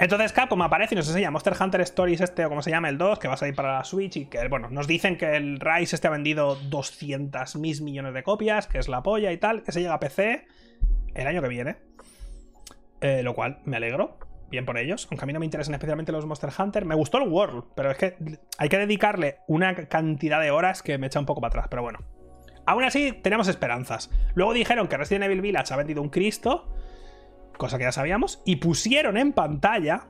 Entonces 0.00 0.32
Capcom 0.32 0.62
aparece 0.62 0.94
y 0.94 0.96
nos 0.96 1.08
enseña 1.08 1.32
Monster 1.32 1.54
Hunter 1.60 1.80
Stories 1.80 2.20
este, 2.20 2.44
o 2.44 2.48
como 2.48 2.62
se 2.62 2.70
llama, 2.70 2.88
el 2.88 2.98
2, 2.98 3.18
que 3.18 3.26
va 3.26 3.34
a 3.34 3.36
salir 3.36 3.56
para 3.56 3.78
la 3.78 3.84
Switch 3.84 4.16
y 4.16 4.26
que, 4.26 4.46
bueno, 4.46 4.70
nos 4.70 4.86
dicen 4.86 5.16
que 5.16 5.36
el 5.36 5.58
Rise 5.58 5.96
este 5.96 6.06
ha 6.06 6.10
vendido 6.10 6.54
200 6.54 7.56
mil 7.56 7.82
millones 7.82 8.14
de 8.14 8.22
copias, 8.22 8.68
que 8.68 8.78
es 8.78 8.86
la 8.86 9.02
polla 9.02 9.32
y 9.32 9.38
tal, 9.38 9.64
que 9.64 9.72
se 9.72 9.80
llega 9.80 9.94
a 9.94 10.00
PC 10.00 10.46
el 11.20 11.26
año 11.26 11.42
que 11.42 11.48
viene. 11.48 11.76
Eh, 13.00 13.22
lo 13.22 13.34
cual 13.34 13.60
me 13.64 13.76
alegro 13.76 14.18
bien 14.50 14.64
por 14.64 14.78
ellos, 14.78 15.06
aunque 15.10 15.24
a 15.24 15.26
mí 15.26 15.32
no 15.32 15.40
me 15.40 15.44
interesan 15.44 15.74
especialmente 15.74 16.10
los 16.10 16.26
Monster 16.26 16.50
Hunter. 16.58 16.84
Me 16.84 16.94
gustó 16.94 17.18
el 17.18 17.28
World, 17.28 17.64
pero 17.74 17.90
es 17.90 17.98
que 17.98 18.16
hay 18.56 18.68
que 18.68 18.78
dedicarle 18.78 19.38
una 19.46 19.74
cantidad 19.74 20.40
de 20.40 20.50
horas 20.50 20.82
que 20.82 20.98
me 20.98 21.06
echa 21.06 21.20
un 21.20 21.26
poco 21.26 21.40
para 21.40 21.50
atrás, 21.50 21.66
pero 21.68 21.82
bueno. 21.82 21.98
Aún 22.66 22.84
así, 22.84 23.12
tenemos 23.12 23.48
esperanzas. 23.48 24.10
Luego 24.34 24.52
dijeron 24.52 24.88
que 24.88 24.96
Resident 24.96 25.24
Evil 25.24 25.40
Village 25.40 25.72
ha 25.72 25.76
vendido 25.76 26.02
un 26.02 26.10
Cristo, 26.10 26.74
cosa 27.56 27.78
que 27.78 27.84
ya 27.84 27.92
sabíamos, 27.92 28.42
y 28.44 28.56
pusieron 28.56 29.16
en 29.16 29.32
pantalla, 29.32 30.08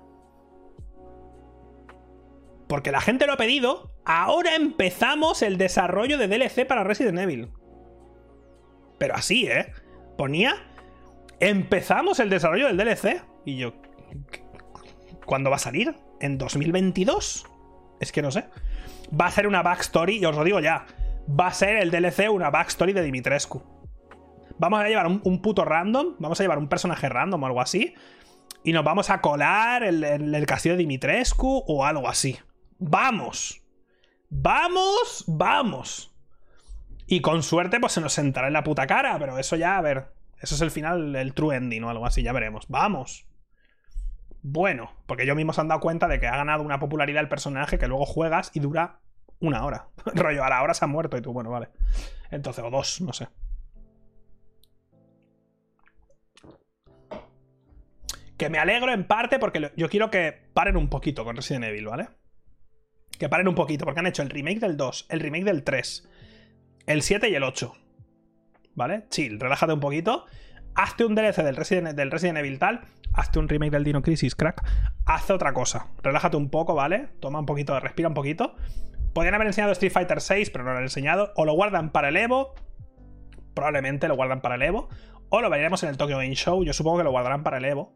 porque 2.68 2.90
la 2.90 3.00
gente 3.00 3.26
lo 3.26 3.34
ha 3.34 3.36
pedido, 3.36 3.92
ahora 4.04 4.56
empezamos 4.56 5.42
el 5.42 5.56
desarrollo 5.56 6.18
de 6.18 6.28
DLC 6.28 6.66
para 6.66 6.84
Resident 6.84 7.18
Evil. 7.18 7.50
Pero 8.98 9.14
así, 9.14 9.46
¿eh? 9.46 9.72
Ponía, 10.16 10.67
empezamos 11.40 12.20
el 12.20 12.30
desarrollo 12.30 12.66
del 12.66 12.76
DLC. 12.76 13.22
Y 13.44 13.56
yo, 13.56 13.72
¿Cuándo 15.28 15.50
va 15.50 15.56
a 15.56 15.58
salir? 15.58 15.94
¿En 16.20 16.38
2022? 16.38 17.44
Es 18.00 18.12
que 18.12 18.22
no 18.22 18.30
sé. 18.30 18.48
Va 19.08 19.26
a 19.26 19.30
ser 19.30 19.46
una 19.46 19.62
backstory, 19.62 20.16
y 20.16 20.24
os 20.24 20.34
lo 20.34 20.42
digo 20.42 20.58
ya. 20.58 20.86
Va 21.28 21.48
a 21.48 21.52
ser 21.52 21.76
el 21.76 21.90
DLC 21.90 22.30
una 22.30 22.48
backstory 22.48 22.94
de 22.94 23.02
Dimitrescu. 23.02 23.62
Vamos 24.58 24.80
a 24.80 24.88
llevar 24.88 25.06
un, 25.06 25.42
puto 25.42 25.66
random, 25.66 26.14
vamos 26.18 26.40
a 26.40 26.44
llevar 26.44 26.56
un 26.56 26.70
personaje 26.70 27.10
random 27.10 27.42
o 27.42 27.46
algo 27.46 27.60
así. 27.60 27.94
Y 28.64 28.72
nos 28.72 28.84
vamos 28.84 29.10
a 29.10 29.20
colar 29.20 29.82
en 29.82 30.02
el, 30.02 30.34
el, 30.34 30.46
castillo 30.46 30.76
de 30.76 30.78
Dimitrescu 30.78 31.62
o 31.66 31.84
algo 31.84 32.08
así. 32.08 32.38
¡Vamos! 32.78 33.62
¡Vamos! 34.30 35.24
¡Vamos! 35.26 36.16
Y 37.06 37.20
con 37.20 37.42
suerte, 37.42 37.80
pues 37.80 37.92
se 37.92 38.00
nos 38.00 38.14
sentará 38.14 38.46
en 38.46 38.54
la 38.54 38.64
puta 38.64 38.86
cara, 38.86 39.18
pero 39.18 39.38
eso 39.38 39.56
ya, 39.56 39.76
a 39.76 39.82
ver. 39.82 40.17
Eso 40.40 40.54
es 40.54 40.60
el 40.60 40.70
final, 40.70 41.16
el 41.16 41.34
true 41.34 41.56
ending 41.56 41.84
o 41.84 41.90
algo 41.90 42.06
así, 42.06 42.22
ya 42.22 42.32
veremos. 42.32 42.66
¡Vamos! 42.68 43.28
bueno, 44.42 44.92
porque 45.06 45.24
ellos 45.24 45.36
mismos 45.36 45.56
se 45.56 45.60
han 45.60 45.68
dado 45.68 45.80
cuenta 45.80 46.08
de 46.08 46.20
que 46.20 46.26
ha 46.26 46.36
ganado 46.36 46.62
una 46.62 46.78
popularidad 46.78 47.22
el 47.22 47.28
personaje 47.28 47.78
que 47.78 47.88
luego 47.88 48.06
juegas 48.06 48.50
y 48.54 48.60
dura 48.60 49.00
una 49.40 49.64
hora. 49.64 49.88
Rollo, 50.06 50.44
a 50.44 50.48
la 50.48 50.62
hora 50.62 50.74
se 50.74 50.84
ha 50.84 50.88
muerto 50.88 51.16
y 51.16 51.22
tú, 51.22 51.32
bueno, 51.32 51.50
vale. 51.50 51.68
Entonces, 52.30 52.64
o 52.64 52.70
dos, 52.70 53.00
no 53.00 53.12
sé. 53.12 53.28
Que 58.36 58.48
me 58.50 58.58
alegro 58.58 58.92
en 58.92 59.04
parte 59.04 59.38
porque 59.38 59.72
yo 59.76 59.88
quiero 59.88 60.10
que 60.10 60.32
paren 60.54 60.76
un 60.76 60.88
poquito 60.88 61.24
con 61.24 61.34
Resident 61.34 61.64
Evil, 61.64 61.86
¿vale? 61.86 62.08
Que 63.18 63.28
paren 63.28 63.48
un 63.48 63.56
poquito, 63.56 63.84
porque 63.84 63.98
han 63.98 64.06
hecho 64.06 64.22
el 64.22 64.30
remake 64.30 64.60
del 64.60 64.76
2, 64.76 65.06
el 65.08 65.18
remake 65.18 65.44
del 65.44 65.64
3, 65.64 66.08
el 66.86 67.02
7 67.02 67.28
y 67.30 67.34
el 67.34 67.42
8. 67.42 67.74
¿Vale? 68.78 69.06
Chill, 69.10 69.40
relájate 69.40 69.72
un 69.72 69.80
poquito. 69.80 70.24
Hazte 70.76 71.04
un 71.04 71.16
DLC 71.16 71.42
del 71.42 71.56
Resident, 71.56 71.96
del 71.96 72.12
Resident 72.12 72.38
Evil 72.38 72.60
tal. 72.60 72.82
Hazte 73.12 73.40
un 73.40 73.48
remake 73.48 73.72
del 73.72 73.82
Dino 73.82 74.02
Crisis, 74.02 74.36
crack. 74.36 74.64
Haz 75.04 75.28
otra 75.30 75.52
cosa. 75.52 75.88
Relájate 76.00 76.36
un 76.36 76.48
poco, 76.48 76.76
¿vale? 76.76 77.08
Toma 77.18 77.40
un 77.40 77.46
poquito, 77.46 77.78
respira 77.80 78.08
un 78.08 78.14
poquito. 78.14 78.54
Podrían 79.12 79.34
haber 79.34 79.48
enseñado 79.48 79.72
Street 79.72 79.90
Fighter 79.90 80.20
6, 80.20 80.50
pero 80.50 80.62
no 80.62 80.70
lo 80.70 80.76
han 80.76 80.84
enseñado. 80.84 81.32
O 81.34 81.44
lo 81.44 81.54
guardan 81.54 81.90
para 81.90 82.10
el 82.10 82.16
Evo. 82.16 82.54
Probablemente 83.52 84.06
lo 84.06 84.14
guardan 84.14 84.40
para 84.40 84.54
el 84.54 84.62
Evo. 84.62 84.88
O 85.28 85.40
lo 85.40 85.50
veremos 85.50 85.82
en 85.82 85.88
el 85.88 85.96
Tokyo 85.96 86.18
Game 86.18 86.36
Show. 86.36 86.62
Yo 86.62 86.72
supongo 86.72 86.98
que 86.98 87.04
lo 87.04 87.10
guardarán 87.10 87.42
para 87.42 87.58
el 87.58 87.64
Evo. 87.64 87.92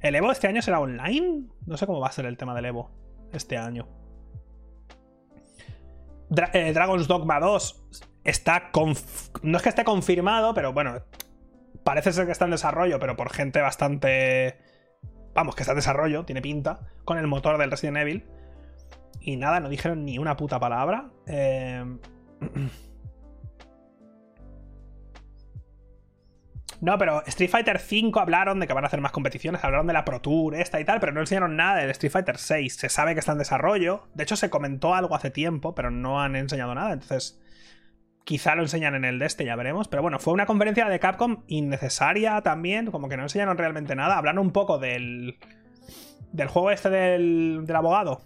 ¿El 0.00 0.14
Evo 0.14 0.30
este 0.30 0.48
año 0.48 0.60
será 0.60 0.80
online? 0.80 1.46
No 1.64 1.78
sé 1.78 1.86
cómo 1.86 1.98
va 1.98 2.08
a 2.08 2.12
ser 2.12 2.26
el 2.26 2.36
tema 2.36 2.54
del 2.54 2.66
Evo 2.66 2.90
este 3.32 3.56
año. 3.56 3.88
Eh, 6.52 6.72
Dragon's 6.74 7.08
Dogma 7.08 7.40
2 7.40 8.09
está. 8.24 8.70
No 9.42 9.56
es 9.56 9.62
que 9.62 9.68
esté 9.68 9.84
confirmado, 9.84 10.54
pero 10.54 10.72
bueno. 10.72 11.02
Parece 11.84 12.12
ser 12.12 12.26
que 12.26 12.32
está 12.32 12.44
en 12.44 12.50
desarrollo, 12.50 12.98
pero 12.98 13.16
por 13.16 13.32
gente 13.32 13.60
bastante. 13.60 14.58
Vamos, 15.34 15.54
que 15.54 15.62
está 15.62 15.72
en 15.72 15.78
desarrollo, 15.78 16.24
tiene 16.24 16.42
pinta. 16.42 16.80
Con 17.04 17.18
el 17.18 17.26
motor 17.26 17.58
del 17.58 17.70
Resident 17.70 17.96
Evil. 17.98 18.26
Y 19.20 19.36
nada, 19.36 19.60
no 19.60 19.68
dijeron 19.68 20.04
ni 20.04 20.18
una 20.18 20.36
puta 20.36 20.58
palabra. 20.60 21.10
Eh. 21.26 21.84
No, 26.80 26.96
pero 26.96 27.22
Street 27.26 27.50
Fighter 27.50 27.76
V 27.76 28.12
hablaron 28.18 28.58
de 28.58 28.66
que 28.66 28.72
van 28.72 28.84
a 28.84 28.86
hacer 28.86 29.02
más 29.02 29.12
competiciones, 29.12 29.62
hablaron 29.62 29.86
de 29.86 29.92
la 29.92 30.06
Pro 30.06 30.20
Tour 30.22 30.54
esta 30.54 30.80
y 30.80 30.84
tal, 30.86 30.98
pero 30.98 31.12
no 31.12 31.20
enseñaron 31.20 31.54
nada 31.54 31.76
del 31.78 31.90
Street 31.90 32.10
Fighter 32.10 32.36
VI. 32.36 32.70
Se 32.70 32.88
sabe 32.88 33.12
que 33.12 33.20
está 33.20 33.32
en 33.32 33.38
desarrollo. 33.38 34.08
De 34.14 34.22
hecho, 34.22 34.34
se 34.34 34.48
comentó 34.48 34.94
algo 34.94 35.14
hace 35.14 35.30
tiempo, 35.30 35.74
pero 35.74 35.90
no 35.90 36.22
han 36.22 36.36
enseñado 36.36 36.74
nada. 36.74 36.92
Entonces, 36.92 37.38
quizá 38.24 38.54
lo 38.54 38.62
enseñan 38.62 38.94
en 38.94 39.04
el 39.04 39.18
de 39.18 39.26
este, 39.26 39.44
ya 39.44 39.56
veremos. 39.56 39.88
Pero 39.88 40.02
bueno, 40.02 40.18
fue 40.18 40.32
una 40.32 40.46
conferencia 40.46 40.88
de 40.88 41.00
Capcom 41.00 41.44
innecesaria 41.46 42.40
también, 42.42 42.90
como 42.90 43.08
que 43.08 43.16
no 43.16 43.24
enseñaron 43.24 43.58
realmente 43.58 43.94
nada. 43.94 44.18
Hablaron 44.18 44.46
un 44.46 44.52
poco 44.52 44.78
del. 44.78 45.38
del 46.32 46.48
juego 46.48 46.70
este 46.70 46.90
del, 46.90 47.64
del 47.66 47.76
abogado. 47.76 48.22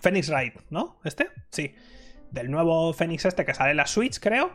Phoenix 0.00 0.30
Wright, 0.30 0.54
¿no? 0.70 0.98
¿Este? 1.04 1.28
Sí. 1.50 1.74
Del 2.30 2.50
nuevo 2.50 2.92
Phoenix 2.92 3.24
este 3.24 3.44
que 3.44 3.54
sale 3.54 3.72
en 3.72 3.78
la 3.78 3.86
Switch, 3.86 4.20
creo. 4.20 4.50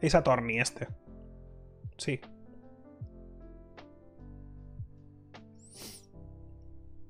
Es 0.00 0.14
Attorney 0.14 0.58
este. 0.58 0.88
Sí. 1.96 2.20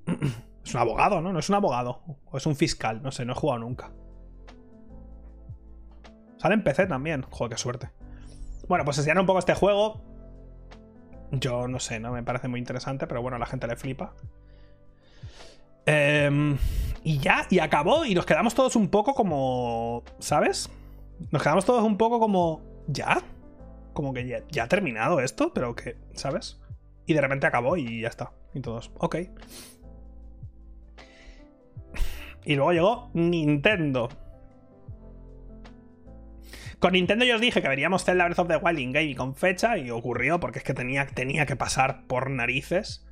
Es 0.65 0.73
un 0.73 0.79
abogado, 0.79 1.21
¿no? 1.21 1.31
No 1.31 1.37
es 1.37 1.47
un 1.49 1.55
abogado. 1.55 2.01
O 2.25 2.37
es 2.37 2.45
un 2.47 2.55
fiscal. 2.55 3.03
No 3.03 3.11
sé, 3.11 3.23
no 3.23 3.33
he 3.33 3.35
jugado 3.35 3.59
nunca. 3.59 3.91
Sale 6.45 6.53
en 6.53 6.63
PC 6.63 6.85
también. 6.85 7.23
Joder, 7.31 7.55
qué 7.55 7.57
suerte. 7.57 7.89
Bueno, 8.67 8.85
pues 8.85 8.99
enseñaron 8.99 9.21
un 9.21 9.25
poco 9.25 9.39
este 9.39 9.55
juego. 9.55 9.99
Yo 11.31 11.67
no 11.67 11.79
sé, 11.79 11.99
no 11.99 12.11
me 12.11 12.21
parece 12.21 12.47
muy 12.47 12.59
interesante, 12.59 13.07
pero 13.07 13.23
bueno, 13.23 13.37
a 13.37 13.39
la 13.39 13.47
gente 13.47 13.65
le 13.65 13.75
flipa. 13.75 14.13
Em, 15.87 16.55
y 17.03 17.17
ya, 17.17 17.47
y 17.49 17.57
acabó, 17.57 18.05
y 18.05 18.13
nos 18.13 18.27
quedamos 18.27 18.53
todos 18.53 18.75
un 18.75 18.89
poco 18.89 19.15
como. 19.15 20.03
¿Sabes? 20.19 20.69
Nos 21.31 21.41
quedamos 21.41 21.65
todos 21.65 21.83
un 21.83 21.97
poco 21.97 22.19
como. 22.19 22.61
¿Ya? 22.85 23.23
como 23.93 24.13
que 24.13 24.43
ya, 24.51 24.63
ha 24.63 24.67
terminado 24.67 25.21
esto, 25.21 25.51
pero 25.51 25.75
que, 25.75 25.97
¿sabes? 26.13 26.61
Y 27.07 27.15
de 27.15 27.21
repente 27.21 27.47
acabó 27.47 27.75
y 27.75 28.01
ya 28.01 28.09
está. 28.09 28.33
Y 28.53 28.59
todos, 28.59 28.91
ok. 28.99 29.15
Y 32.43 32.53
luego 32.53 32.71
llegó 32.71 33.09
Nintendo. 33.15 34.09
Con 36.85 36.93
Nintendo 36.93 37.25
yo 37.25 37.33
os 37.33 37.41
dije 37.41 37.63
que 37.63 37.67
veríamos 37.67 38.05
Zelda 38.05 38.25
Breath 38.25 38.37
of 38.37 38.47
the 38.47 38.57
Wild 38.57 38.77
in 38.77 38.91
game 38.91 39.07
y 39.07 39.15
con 39.15 39.33
fecha, 39.33 39.75
y 39.75 39.89
ocurrió 39.89 40.39
porque 40.39 40.59
es 40.59 40.63
que 40.63 40.75
tenía, 40.75 41.07
tenía 41.07 41.47
que 41.47 41.55
pasar 41.55 42.05
por 42.05 42.29
narices. 42.29 43.07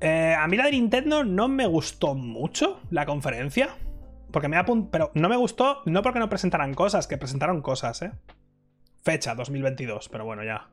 Eh, 0.00 0.34
a 0.36 0.48
mí 0.48 0.56
la 0.56 0.64
de 0.64 0.72
Nintendo 0.72 1.22
no 1.22 1.46
me 1.46 1.68
gustó 1.68 2.16
mucho 2.16 2.80
la 2.90 3.06
conferencia. 3.06 3.76
Porque 4.32 4.48
me 4.48 4.60
Pero 4.90 5.12
no 5.14 5.28
me 5.28 5.36
gustó, 5.36 5.82
no 5.84 6.02
porque 6.02 6.18
no 6.18 6.28
presentaran 6.28 6.74
cosas, 6.74 7.06
que 7.06 7.18
presentaron 7.18 7.62
cosas, 7.62 8.02
¿eh? 8.02 8.10
Fecha 9.04 9.36
2022, 9.36 10.08
pero 10.08 10.24
bueno, 10.24 10.42
ya. 10.42 10.70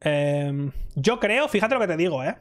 Em, 0.00 0.72
yo 0.94 1.20
creo, 1.20 1.48
fíjate 1.48 1.74
lo 1.74 1.80
que 1.80 1.86
te 1.86 1.96
digo, 1.96 2.22
¿eh? 2.22 2.36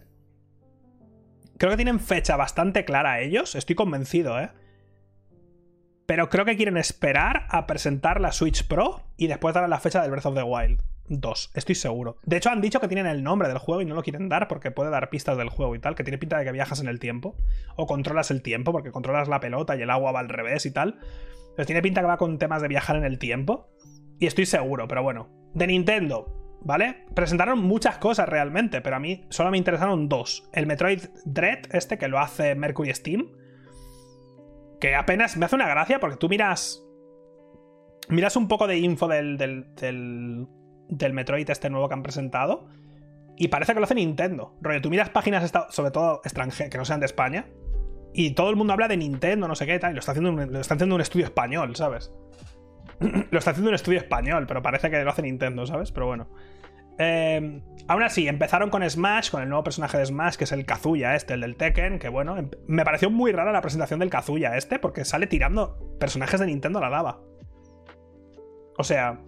Creo 1.57 1.71
que 1.71 1.77
tienen 1.77 2.01
fecha 2.01 2.35
bastante 2.35 2.83
clara 2.83 3.21
ellos, 3.21 3.55
estoy 3.55 3.77
convencido, 3.77 4.41
¿eh? 4.41 4.49
Pero 6.13 6.29
creo 6.29 6.45
que 6.45 6.55
quieren 6.55 6.77
esperar 6.77 7.47
a 7.49 7.65
presentar 7.65 8.21
la 8.21 8.31
Switch 8.31 8.67
Pro 8.67 9.01
y 9.17 9.25
después 9.25 9.55
dar 9.55 9.67
la 9.67 9.79
fecha 9.79 9.99
del 9.99 10.11
Breath 10.11 10.27
of 10.27 10.35
the 10.35 10.43
Wild 10.43 10.79
2, 11.07 11.51
estoy 11.55 11.73
seguro. 11.73 12.17
De 12.23 12.37
hecho, 12.37 12.51
han 12.51 12.61
dicho 12.61 12.79
que 12.79 12.87
tienen 12.87 13.07
el 13.07 13.23
nombre 13.23 13.47
del 13.47 13.57
juego 13.57 13.81
y 13.81 13.85
no 13.85 13.95
lo 13.95 14.03
quieren 14.03 14.29
dar 14.29 14.47
porque 14.47 14.69
puede 14.69 14.91
dar 14.91 15.09
pistas 15.09 15.39
del 15.39 15.49
juego 15.49 15.73
y 15.73 15.79
tal, 15.79 15.95
que 15.95 16.03
tiene 16.03 16.19
pinta 16.19 16.37
de 16.37 16.45
que 16.45 16.51
viajas 16.51 16.79
en 16.81 16.87
el 16.87 16.99
tiempo 16.99 17.35
o 17.75 17.87
controlas 17.87 18.29
el 18.29 18.43
tiempo 18.43 18.71
porque 18.71 18.91
controlas 18.91 19.27
la 19.27 19.39
pelota 19.39 19.75
y 19.75 19.81
el 19.81 19.89
agua 19.89 20.11
va 20.11 20.19
al 20.19 20.29
revés 20.29 20.67
y 20.67 20.71
tal. 20.71 20.99
Pero 21.55 21.65
tiene 21.65 21.81
pinta 21.81 22.01
que 22.01 22.05
va 22.05 22.17
con 22.17 22.37
temas 22.37 22.61
de 22.61 22.67
viajar 22.67 22.95
en 22.95 23.05
el 23.05 23.17
tiempo. 23.17 23.71
Y 24.19 24.27
estoy 24.27 24.45
seguro, 24.45 24.87
pero 24.87 25.01
bueno. 25.01 25.29
De 25.55 25.65
Nintendo, 25.65 26.59
¿vale? 26.61 27.07
Presentaron 27.15 27.57
muchas 27.57 27.97
cosas 27.97 28.29
realmente, 28.29 28.81
pero 28.81 28.97
a 28.97 28.99
mí 28.99 29.25
solo 29.29 29.49
me 29.49 29.57
interesaron 29.57 30.09
dos. 30.09 30.47
El 30.53 30.67
Metroid 30.67 31.05
Dread, 31.25 31.73
este 31.73 31.97
que 31.97 32.07
lo 32.07 32.19
hace 32.19 32.53
Mercury 32.53 32.93
Steam. 32.93 33.31
Que 34.83 34.95
apenas 34.95 35.37
me 35.37 35.45
hace 35.45 35.55
una 35.55 35.69
gracia 35.69 36.01
porque 36.01 36.17
tú 36.17 36.27
miras. 36.27 36.83
Miras 38.09 38.35
un 38.35 38.49
poco 38.49 38.67
de 38.67 38.79
info 38.79 39.07
del, 39.07 39.37
del, 39.37 39.73
del, 39.77 41.13
Metroid 41.13 41.49
este 41.49 41.69
nuevo 41.69 41.87
que 41.87 41.93
han 41.93 42.03
presentado. 42.03 42.67
Y 43.37 43.47
parece 43.47 43.73
que 43.73 43.79
lo 43.79 43.85
hace 43.85 43.95
Nintendo. 43.95 44.57
Rollo, 44.59 44.81
tú 44.81 44.89
miras 44.89 45.09
páginas, 45.09 45.49
sobre 45.69 45.91
todo 45.91 46.19
extranjeras, 46.25 46.69
que 46.69 46.77
no 46.77 46.83
sean 46.83 46.99
de 46.99 47.05
España. 47.05 47.45
Y 48.13 48.31
todo 48.31 48.49
el 48.49 48.57
mundo 48.57 48.73
habla 48.73 48.89
de 48.89 48.97
Nintendo, 48.97 49.47
no 49.47 49.55
sé 49.55 49.65
qué 49.65 49.79
tal. 49.79 49.91
Y 49.91 49.93
lo 49.93 49.99
está 50.01 50.11
haciendo 50.11 50.33
lo 50.33 50.59
está 50.59 50.73
haciendo 50.73 50.95
un 50.95 51.01
estudio 51.01 51.27
español, 51.27 51.77
¿sabes? 51.77 52.11
lo 52.99 53.39
está 53.39 53.51
haciendo 53.51 53.69
un 53.69 53.75
estudio 53.75 53.99
español, 53.99 54.47
pero 54.47 54.61
parece 54.61 54.91
que 54.91 55.01
lo 55.01 55.11
hace 55.11 55.21
Nintendo, 55.21 55.65
¿sabes? 55.65 55.93
Pero 55.93 56.07
bueno. 56.07 56.27
Eh, 56.99 57.61
aún 57.87 58.03
así, 58.03 58.27
empezaron 58.27 58.69
con 58.69 58.87
Smash, 58.87 59.31
con 59.31 59.41
el 59.41 59.49
nuevo 59.49 59.63
personaje 59.63 59.97
de 59.97 60.05
Smash, 60.05 60.35
que 60.35 60.43
es 60.43 60.51
el 60.51 60.65
Kazuya 60.65 61.15
este, 61.15 61.33
el 61.33 61.41
del 61.41 61.55
Tekken, 61.55 61.99
que 61.99 62.09
bueno, 62.09 62.37
em, 62.37 62.49
me 62.67 62.85
pareció 62.85 63.09
muy 63.09 63.31
rara 63.31 63.51
la 63.51 63.61
presentación 63.61 63.99
del 63.99 64.09
Kazuya 64.09 64.55
este, 64.57 64.79
porque 64.79 65.05
sale 65.05 65.27
tirando 65.27 65.97
personajes 65.99 66.39
de 66.39 66.47
Nintendo 66.47 66.79
a 66.79 66.83
la 66.83 66.89
lava. 66.89 67.21
O 68.77 68.83
sea, 68.83 69.21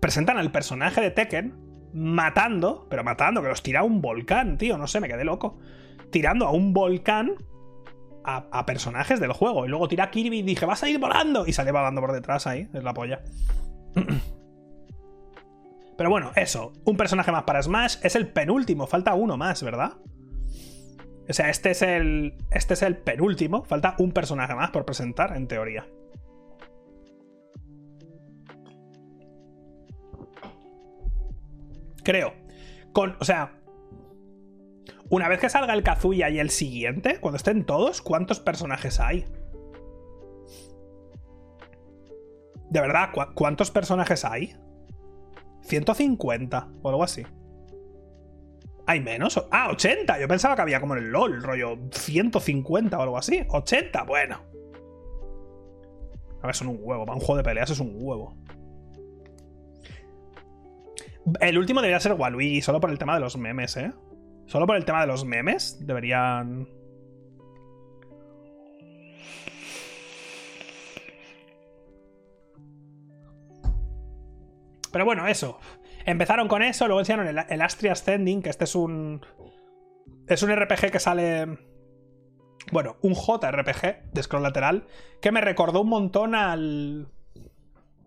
presentan 0.00 0.38
al 0.38 0.50
personaje 0.50 1.00
de 1.00 1.10
Tekken 1.10 1.54
matando, 1.92 2.86
pero 2.90 3.04
matando, 3.04 3.42
que 3.42 3.48
los 3.48 3.62
tira 3.62 3.80
a 3.80 3.84
un 3.84 4.00
volcán, 4.00 4.58
tío, 4.58 4.76
no 4.78 4.86
sé, 4.86 5.00
me 5.00 5.08
quedé 5.08 5.24
loco. 5.24 5.58
Tirando 6.10 6.46
a 6.46 6.52
un 6.52 6.72
volcán 6.72 7.34
a, 8.26 8.66
personajes 8.66 9.20
del 9.20 9.32
juego. 9.32 9.64
Y 9.66 9.68
luego 9.68 9.88
tira 9.88 10.10
Kirby 10.10 10.38
y 10.38 10.42
dije, 10.42 10.66
vas 10.66 10.82
a 10.82 10.88
ir 10.88 10.98
volando. 10.98 11.46
Y 11.46 11.52
sale 11.52 11.70
volando 11.70 12.00
por 12.00 12.12
detrás 12.12 12.46
ahí, 12.46 12.68
es 12.74 12.82
la 12.82 12.92
polla. 12.92 13.22
Pero 15.96 16.10
bueno, 16.10 16.32
eso. 16.36 16.72
Un 16.84 16.96
personaje 16.96 17.32
más 17.32 17.44
para 17.44 17.62
Smash. 17.62 17.96
Es 18.02 18.16
el 18.16 18.28
penúltimo. 18.28 18.86
Falta 18.86 19.14
uno 19.14 19.36
más, 19.36 19.62
¿verdad? 19.62 19.94
O 21.28 21.32
sea, 21.32 21.48
este 21.48 21.70
es 21.70 21.82
el. 21.82 22.36
Este 22.50 22.74
es 22.74 22.82
el 22.82 22.96
penúltimo. 22.96 23.64
Falta 23.64 23.96
un 23.98 24.12
personaje 24.12 24.54
más 24.54 24.70
por 24.70 24.84
presentar, 24.84 25.36
en 25.36 25.48
teoría. 25.48 25.86
Creo. 32.04 32.34
Con. 32.92 33.16
O 33.18 33.24
sea, 33.24 33.56
una 35.08 35.28
vez 35.28 35.40
que 35.40 35.48
salga 35.48 35.72
el 35.72 35.82
Kazuya 35.82 36.30
y 36.30 36.38
el 36.38 36.50
siguiente, 36.50 37.20
cuando 37.20 37.36
estén 37.36 37.64
todos, 37.64 38.02
¿cuántos 38.02 38.40
personajes 38.40 39.00
hay? 39.00 39.24
De 42.70 42.80
verdad, 42.80 43.10
¿cuántos 43.34 43.70
personajes 43.70 44.24
hay? 44.24 44.56
150 45.66 46.68
o 46.82 46.88
algo 46.88 47.04
así. 47.04 47.24
¿Hay 48.86 49.00
menos? 49.00 49.44
Ah, 49.50 49.68
80. 49.70 50.20
Yo 50.20 50.28
pensaba 50.28 50.54
que 50.54 50.62
había 50.62 50.80
como 50.80 50.96
en 50.96 51.04
el 51.04 51.10
LOL, 51.10 51.42
rollo 51.42 51.76
150 51.90 52.98
o 52.98 53.02
algo 53.02 53.18
así. 53.18 53.44
80, 53.48 54.04
bueno. 54.04 54.40
A 56.40 56.46
ver, 56.46 56.54
son 56.54 56.68
un 56.68 56.78
huevo. 56.80 57.04
Para 57.04 57.16
un 57.16 57.20
juego 57.20 57.38
de 57.38 57.42
peleas 57.42 57.70
es 57.70 57.80
un 57.80 57.96
huevo. 57.98 58.36
El 61.40 61.58
último 61.58 61.80
debería 61.80 61.98
ser 61.98 62.12
Waluigi, 62.12 62.62
solo 62.62 62.80
por 62.80 62.90
el 62.90 62.98
tema 62.98 63.14
de 63.14 63.20
los 63.20 63.36
memes, 63.36 63.76
¿eh? 63.76 63.92
Solo 64.46 64.66
por 64.66 64.76
el 64.76 64.84
tema 64.84 65.00
de 65.00 65.08
los 65.08 65.24
memes 65.24 65.84
deberían... 65.84 66.68
Pero 74.92 75.04
bueno, 75.04 75.26
eso. 75.26 75.58
Empezaron 76.04 76.48
con 76.48 76.62
eso, 76.62 76.86
luego 76.86 77.00
enseñaron 77.00 77.26
el, 77.26 77.38
el 77.48 77.62
Astria 77.62 77.92
Ascending, 77.92 78.42
que 78.42 78.50
este 78.50 78.64
es 78.64 78.74
un. 78.74 79.24
Es 80.28 80.42
un 80.42 80.54
RPG 80.54 80.90
que 80.90 81.00
sale. 81.00 81.58
Bueno, 82.72 82.96
un 83.02 83.14
JRPG 83.14 84.12
de 84.12 84.22
scroll 84.22 84.42
lateral. 84.42 84.86
Que 85.20 85.32
me 85.32 85.40
recordó 85.40 85.82
un 85.82 85.88
montón 85.88 86.34
al. 86.34 87.08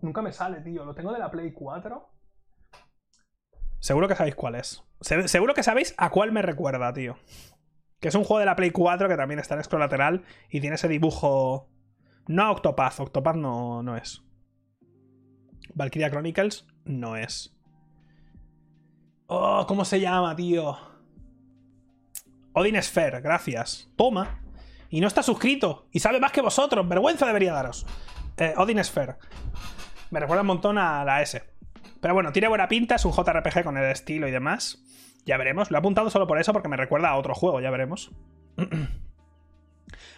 Nunca 0.02 0.22
me 0.22 0.32
sale, 0.32 0.60
tío. 0.60 0.84
Lo 0.84 0.94
tengo 0.94 1.12
de 1.12 1.18
la 1.18 1.30
Play 1.30 1.52
4. 1.52 2.08
Seguro 3.80 4.08
que 4.08 4.14
sabéis 4.14 4.34
cuál 4.34 4.54
es. 4.54 4.84
seguro 5.00 5.54
que 5.54 5.62
sabéis 5.62 5.94
a 5.96 6.10
cuál 6.10 6.32
me 6.32 6.42
recuerda, 6.42 6.92
tío. 6.92 7.16
Que 7.98 8.08
es 8.08 8.14
un 8.14 8.24
juego 8.24 8.40
de 8.40 8.46
la 8.46 8.56
Play 8.56 8.70
4 8.70 9.08
que 9.08 9.16
también 9.16 9.40
está 9.40 9.54
en 9.54 9.64
scroll 9.64 9.80
lateral 9.80 10.24
y 10.50 10.60
tiene 10.60 10.76
ese 10.76 10.88
dibujo. 10.88 11.68
No 12.28 12.50
Octopath, 12.50 13.00
Octopath 13.00 13.36
no, 13.36 13.82
no 13.82 13.96
es. 13.96 14.22
Valkyria 15.74 16.10
Chronicles 16.10 16.66
no 16.84 17.16
es. 17.16 17.54
Oh, 19.26 19.64
¿cómo 19.66 19.84
se 19.84 20.00
llama, 20.00 20.34
tío? 20.34 20.76
Odin 22.52 22.82
Sphere, 22.82 23.20
gracias. 23.20 23.88
Toma. 23.96 24.40
Y 24.88 25.00
no 25.00 25.06
está 25.06 25.22
suscrito. 25.22 25.86
Y 25.92 26.00
sabe 26.00 26.18
más 26.18 26.32
que 26.32 26.40
vosotros. 26.40 26.88
Vergüenza 26.88 27.26
debería 27.26 27.52
daros. 27.52 27.86
Eh, 28.36 28.54
Odin 28.56 28.82
Sphere. 28.82 29.16
Me 30.10 30.18
recuerda 30.18 30.42
un 30.42 30.48
montón 30.48 30.78
a 30.78 31.04
la 31.04 31.22
S. 31.22 31.42
Pero 32.00 32.14
bueno, 32.14 32.32
tiene 32.32 32.48
buena 32.48 32.66
pinta. 32.66 32.96
Es 32.96 33.04
un 33.04 33.12
JRPG 33.12 33.62
con 33.62 33.76
el 33.76 33.84
estilo 33.90 34.26
y 34.26 34.32
demás. 34.32 34.82
Ya 35.24 35.36
veremos. 35.36 35.70
Lo 35.70 35.76
he 35.76 35.78
apuntado 35.78 36.10
solo 36.10 36.26
por 36.26 36.40
eso, 36.40 36.52
porque 36.52 36.68
me 36.68 36.76
recuerda 36.76 37.10
a 37.10 37.16
otro 37.16 37.34
juego. 37.34 37.60
Ya 37.60 37.70
veremos. 37.70 38.10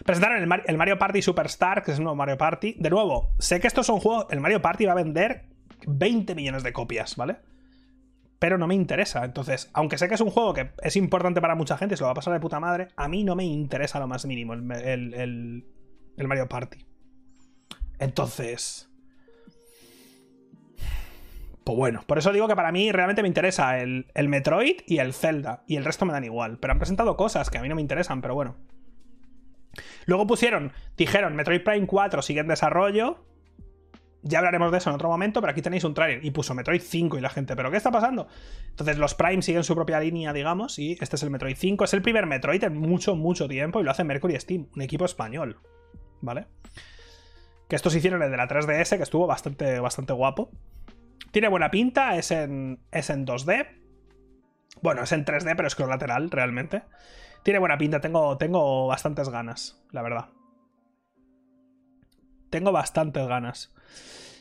Presentaron 0.05 0.43
el, 0.43 0.61
el, 0.65 0.77
Mario 0.77 0.99
Party 0.99 1.21
Superstar, 1.21 1.83
que 1.83 1.91
es 1.91 1.97
un 1.97 2.03
nuevo 2.03 2.15
Mario 2.15 2.37
Party. 2.37 2.75
De 2.77 2.89
nuevo, 2.89 3.33
sé 3.39 3.59
que 3.59 3.67
esto 3.67 3.81
es 3.81 3.89
un 3.89 3.99
juego. 3.99 4.29
El 4.29 4.41
Mario 4.41 4.61
Party 4.61 4.85
va 4.85 4.91
a 4.91 4.95
vender 4.95 5.45
20 5.87 6.35
millones 6.35 6.63
de 6.63 6.73
copias, 6.73 7.15
¿vale? 7.15 7.37
Pero 8.39 8.57
no 8.57 8.67
me 8.67 8.75
interesa. 8.75 9.23
Entonces, 9.23 9.69
aunque 9.73 9.97
sé 9.97 10.09
que 10.09 10.15
es 10.15 10.21
un 10.21 10.29
juego 10.29 10.53
que 10.53 10.71
es 10.81 10.95
importante 10.97 11.39
para 11.39 11.55
mucha 11.55 11.77
gente, 11.77 11.95
se 11.95 12.03
lo 12.03 12.07
va 12.07 12.11
a 12.11 12.15
pasar 12.15 12.33
de 12.33 12.39
puta 12.39 12.59
madre, 12.59 12.89
a 12.97 13.07
mí 13.07 13.23
no 13.23 13.35
me 13.35 13.45
interesa 13.45 13.99
lo 13.99 14.07
más 14.07 14.25
mínimo 14.25 14.53
el, 14.53 15.13
el, 16.17 16.27
Mario 16.27 16.49
Party. 16.49 16.85
Entonces... 17.99 18.89
Pues 21.63 21.77
bueno, 21.77 22.03
por 22.05 22.17
eso 22.17 22.33
digo 22.33 22.49
que 22.49 22.57
para 22.57 22.73
mí 22.73 22.91
realmente 22.91 23.21
me 23.21 23.29
interesa 23.29 23.79
el, 23.79 24.07
el, 24.15 24.27
Metroid 24.27 24.81
y 24.85 24.97
el 24.97 25.13
Zelda. 25.13 25.63
Y 25.65 25.77
el 25.77 25.85
resto 25.85 26.05
me 26.05 26.11
dan 26.11 26.25
igual. 26.25 26.59
Pero 26.59 26.73
han 26.73 26.79
presentado 26.79 27.15
cosas 27.15 27.49
que 27.49 27.57
a 27.57 27.61
mí 27.61 27.69
no 27.69 27.75
me 27.75 27.81
interesan, 27.81 28.21
pero 28.21 28.35
bueno. 28.35 28.57
Luego 30.05 30.27
pusieron, 30.27 30.73
dijeron, 30.97 31.35
Metroid 31.35 31.63
Prime 31.63 31.87
4 31.87 32.21
sigue 32.21 32.41
en 32.41 32.47
desarrollo. 32.47 33.25
Ya 34.21 34.37
hablaremos 34.37 34.71
de 34.71 34.77
eso 34.77 34.89
en 34.89 34.95
otro 34.95 35.09
momento, 35.09 35.41
pero 35.41 35.51
aquí 35.51 35.61
tenéis 35.61 35.83
un 35.83 35.93
trailer. 35.93 36.23
Y 36.23 36.31
puso 36.31 36.53
Metroid 36.53 36.81
5 36.81 37.17
y 37.17 37.21
la 37.21 37.29
gente, 37.29 37.55
¿pero 37.55 37.71
qué 37.71 37.77
está 37.77 37.91
pasando? 37.91 38.27
Entonces 38.69 38.97
los 38.97 39.15
Prime 39.15 39.41
siguen 39.41 39.63
su 39.65 39.75
propia 39.75 39.99
línea, 39.99 40.31
digamos, 40.31 40.79
y 40.79 40.93
este 41.01 41.17
es 41.17 41.23
el 41.23 41.29
Metroid 41.29 41.57
5. 41.57 41.83
Es 41.83 41.93
el 41.93 42.01
primer 42.01 42.25
Metroid 42.25 42.63
en 42.63 42.77
mucho, 42.77 43.15
mucho 43.15 43.47
tiempo 43.49 43.81
y 43.81 43.83
lo 43.83 43.91
hace 43.91 44.05
Mercury 44.05 44.39
Steam, 44.39 44.67
un 44.75 44.81
equipo 44.81 45.03
español. 45.03 45.59
¿Vale? 46.21 46.45
Que 47.67 47.75
estos 47.75 47.95
hicieron 47.95 48.21
el 48.21 48.31
de 48.31 48.37
la 48.37 48.47
3DS, 48.47 48.95
que 48.95 49.03
estuvo 49.03 49.27
bastante, 49.27 49.79
bastante 49.79 50.13
guapo. 50.13 50.51
Tiene 51.31 51.49
buena 51.49 51.69
pinta, 51.69 52.15
es 52.15 52.31
en, 52.31 52.79
es 52.91 53.09
en 53.09 53.25
2D. 53.25 53.67
Bueno, 54.81 55.03
es 55.03 55.11
en 55.11 55.25
3D, 55.25 55.53
pero 55.55 55.67
es 55.67 55.75
con 55.75 55.89
lateral, 55.89 56.31
realmente. 56.31 56.83
Tiene 57.43 57.59
buena 57.59 57.77
pinta, 57.77 57.99
tengo, 57.99 58.37
tengo 58.37 58.87
bastantes 58.87 59.29
ganas, 59.29 59.83
la 59.91 60.01
verdad. 60.01 60.29
Tengo 62.49 62.71
bastantes 62.71 63.27
ganas. 63.27 63.73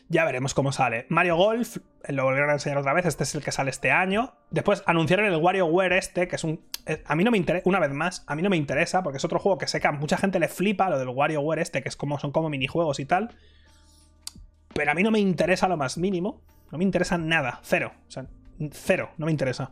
Ya 0.08 0.24
veremos 0.24 0.52
cómo 0.54 0.72
sale. 0.72 1.06
Mario 1.08 1.36
Golf, 1.36 1.78
lo 2.08 2.24
volvieron 2.24 2.50
a 2.50 2.54
enseñar 2.54 2.78
otra 2.78 2.92
vez, 2.92 3.06
este 3.06 3.24
es 3.24 3.34
el 3.34 3.42
que 3.42 3.50
sale 3.50 3.70
este 3.70 3.90
año. 3.90 4.34
Después 4.50 4.82
anunciaron 4.86 5.26
el 5.26 5.36
WarioWare 5.36 5.94
este, 5.94 6.28
que 6.28 6.36
es 6.36 6.44
un... 6.44 6.60
Eh, 6.86 7.02
a 7.06 7.16
mí 7.16 7.24
no 7.24 7.30
me 7.30 7.38
interesa, 7.38 7.62
una 7.66 7.80
vez 7.80 7.90
más, 7.92 8.22
a 8.26 8.36
mí 8.36 8.42
no 8.42 8.50
me 8.50 8.56
interesa, 8.56 9.02
porque 9.02 9.16
es 9.16 9.24
otro 9.24 9.38
juego 9.38 9.58
que 9.58 9.66
sé 9.66 9.80
que 9.80 9.88
a 9.88 9.92
mucha 9.92 10.18
gente 10.18 10.38
le 10.38 10.48
flipa, 10.48 10.90
lo 10.90 10.98
del 10.98 11.08
WarioWare 11.08 11.60
este, 11.60 11.82
que 11.82 11.88
es 11.88 11.96
como, 11.96 12.18
son 12.18 12.30
como 12.30 12.50
minijuegos 12.50 13.00
y 13.00 13.06
tal. 13.06 13.30
Pero 14.74 14.90
a 14.90 14.94
mí 14.94 15.02
no 15.02 15.10
me 15.10 15.18
interesa 15.18 15.66
lo 15.66 15.76
más 15.76 15.98
mínimo. 15.98 16.42
No 16.70 16.78
me 16.78 16.84
interesa 16.84 17.18
nada, 17.18 17.60
cero. 17.62 17.92
O 18.08 18.10
sea, 18.10 18.26
cero, 18.70 19.10
no 19.16 19.26
me 19.26 19.32
interesa. 19.32 19.70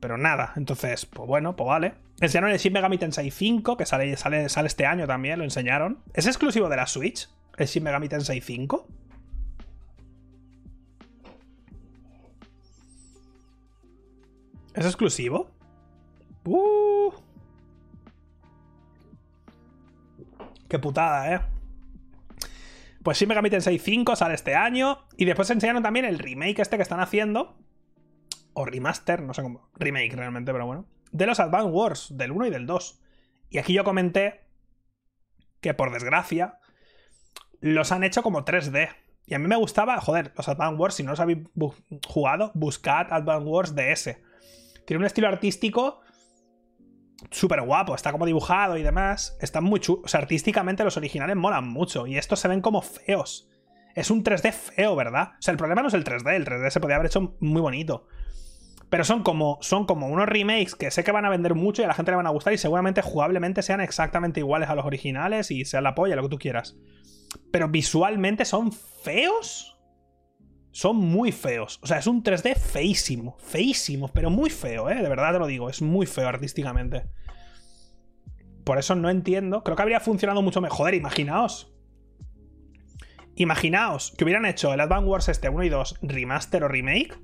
Pero 0.00 0.16
nada, 0.16 0.52
entonces, 0.56 1.06
pues 1.06 1.26
bueno, 1.26 1.56
pues 1.56 1.66
vale. 1.66 1.94
Enseñaron 2.20 2.50
el 2.50 2.58
Shin 2.58 2.72
Megami 2.72 2.98
Tensei 2.98 3.30
5, 3.30 3.76
que 3.76 3.86
sale, 3.86 4.16
sale, 4.16 4.48
sale 4.48 4.66
este 4.66 4.86
año 4.86 5.06
también, 5.06 5.38
lo 5.38 5.44
enseñaron. 5.44 6.02
¿Es 6.14 6.26
exclusivo 6.26 6.68
de 6.68 6.76
la 6.76 6.86
Switch? 6.86 7.28
¿El 7.56 7.66
Shin 7.66 7.84
Megami 7.84 8.08
Tensei 8.08 8.40
5? 8.40 8.88
¿Es 14.74 14.84
exclusivo? 14.84 15.50
Uh. 16.44 17.12
Qué 20.68 20.78
putada, 20.78 21.34
¿eh? 21.34 21.40
Pues 23.02 23.18
Shin 23.18 23.28
Megami 23.28 23.48
Tensei 23.48 23.78
5 23.78 24.16
sale 24.16 24.34
este 24.34 24.56
año. 24.56 25.06
Y 25.16 25.24
después 25.24 25.48
enseñaron 25.50 25.82
también 25.82 26.04
el 26.04 26.18
remake 26.18 26.60
este 26.60 26.76
que 26.76 26.82
están 26.82 27.00
haciendo. 27.00 27.56
O 28.54 28.64
remaster, 28.64 29.22
no 29.22 29.34
sé 29.34 29.42
cómo. 29.42 29.68
Remake 29.76 30.16
realmente, 30.16 30.52
pero 30.52 30.66
bueno. 30.66 30.84
De 31.12 31.26
los 31.26 31.40
Advance 31.40 31.70
Wars, 31.70 32.08
del 32.16 32.32
1 32.32 32.46
y 32.46 32.50
del 32.50 32.66
2. 32.66 33.00
Y 33.50 33.58
aquí 33.58 33.72
yo 33.72 33.84
comenté 33.84 34.44
que 35.60 35.74
por 35.74 35.92
desgracia 35.92 36.58
los 37.60 37.92
han 37.92 38.04
hecho 38.04 38.22
como 38.22 38.44
3D. 38.44 38.88
Y 39.26 39.34
a 39.34 39.38
mí 39.38 39.46
me 39.46 39.56
gustaba, 39.56 40.00
joder, 40.00 40.32
los 40.36 40.48
Advance 40.48 40.76
Wars, 40.76 40.94
si 40.94 41.02
no 41.02 41.10
los 41.10 41.20
habéis 41.20 41.38
jugado, 42.06 42.50
buscad 42.54 43.12
Advance 43.12 43.46
Wars 43.46 43.74
DS. 43.74 44.16
Tiene 44.86 45.00
un 45.00 45.06
estilo 45.06 45.28
artístico 45.28 46.00
súper 47.30 47.60
guapo, 47.62 47.94
está 47.94 48.12
como 48.12 48.26
dibujado 48.26 48.76
y 48.76 48.82
demás. 48.82 49.36
Están 49.40 49.64
muy 49.64 49.80
chulos. 49.80 50.04
O 50.04 50.08
sea, 50.08 50.20
artísticamente 50.20 50.84
los 50.84 50.96
originales 50.96 51.36
molan 51.36 51.68
mucho. 51.68 52.06
Y 52.06 52.16
estos 52.16 52.40
se 52.40 52.48
ven 52.48 52.60
como 52.60 52.82
feos. 52.82 53.50
Es 53.94 54.10
un 54.10 54.22
3D 54.22 54.52
feo, 54.52 54.94
¿verdad? 54.94 55.32
O 55.38 55.42
sea, 55.42 55.52
el 55.52 55.58
problema 55.58 55.82
no 55.82 55.88
es 55.88 55.94
el 55.94 56.04
3D, 56.04 56.34
el 56.34 56.44
3D 56.44 56.70
se 56.70 56.80
podría 56.80 56.96
haber 56.96 57.08
hecho 57.08 57.36
muy 57.40 57.60
bonito. 57.60 58.06
Pero 58.90 59.04
son 59.04 59.22
como, 59.22 59.58
son 59.60 59.84
como 59.84 60.08
unos 60.08 60.26
remakes 60.26 60.74
que 60.74 60.90
sé 60.90 61.04
que 61.04 61.12
van 61.12 61.24
a 61.24 61.30
vender 61.30 61.54
mucho 61.54 61.82
y 61.82 61.84
a 61.84 61.88
la 61.88 61.94
gente 61.94 62.10
le 62.10 62.16
van 62.16 62.26
a 62.26 62.30
gustar 62.30 62.52
y 62.52 62.58
seguramente 62.58 63.02
jugablemente 63.02 63.62
sean 63.62 63.80
exactamente 63.80 64.40
iguales 64.40 64.70
a 64.70 64.74
los 64.74 64.86
originales 64.86 65.50
y 65.50 65.64
sean 65.64 65.84
la 65.84 65.94
polla, 65.94 66.16
lo 66.16 66.22
que 66.22 66.28
tú 66.30 66.38
quieras. 66.38 66.76
Pero 67.52 67.68
visualmente 67.68 68.44
son 68.44 68.72
feos. 68.72 69.78
Son 70.70 70.96
muy 70.96 71.32
feos. 71.32 71.80
O 71.82 71.86
sea, 71.86 71.98
es 71.98 72.06
un 72.06 72.22
3D 72.22 72.56
feísimo. 72.56 73.36
Feísimo, 73.40 74.08
pero 74.08 74.30
muy 74.30 74.48
feo, 74.48 74.88
¿eh? 74.88 75.02
De 75.02 75.08
verdad 75.08 75.32
te 75.32 75.38
lo 75.38 75.46
digo. 75.46 75.68
Es 75.68 75.82
muy 75.82 76.06
feo 76.06 76.28
artísticamente. 76.28 77.04
Por 78.64 78.78
eso 78.78 78.94
no 78.94 79.10
entiendo. 79.10 79.64
Creo 79.64 79.76
que 79.76 79.82
habría 79.82 80.00
funcionado 80.00 80.40
mucho 80.40 80.60
mejor. 80.60 80.78
Joder, 80.78 80.94
imaginaos. 80.94 81.74
Imaginaos 83.34 84.14
que 84.16 84.24
hubieran 84.24 84.46
hecho 84.46 84.72
el 84.72 84.80
Advance 84.80 85.08
Wars 85.08 85.28
este 85.28 85.48
1 85.48 85.64
y 85.64 85.68
2 85.68 85.98
remaster 86.02 86.64
o 86.64 86.68
remake. 86.68 87.18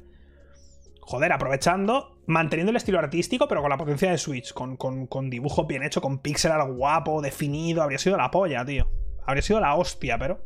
Joder, 1.06 1.32
aprovechando, 1.32 2.22
manteniendo 2.26 2.70
el 2.70 2.76
estilo 2.76 2.98
artístico, 2.98 3.46
pero 3.46 3.60
con 3.60 3.68
la 3.68 3.76
potencia 3.76 4.10
de 4.10 4.16
Switch, 4.16 4.54
con, 4.54 4.76
con, 4.76 5.06
con 5.06 5.28
dibujo 5.28 5.66
bien 5.66 5.82
hecho, 5.82 6.00
con 6.00 6.18
pixel 6.18 6.52
art 6.52 6.70
guapo, 6.70 7.20
definido. 7.20 7.82
Habría 7.82 7.98
sido 7.98 8.16
la 8.16 8.30
polla, 8.30 8.64
tío. 8.64 8.90
Habría 9.26 9.42
sido 9.42 9.60
la 9.60 9.74
hostia, 9.74 10.18
pero. 10.18 10.40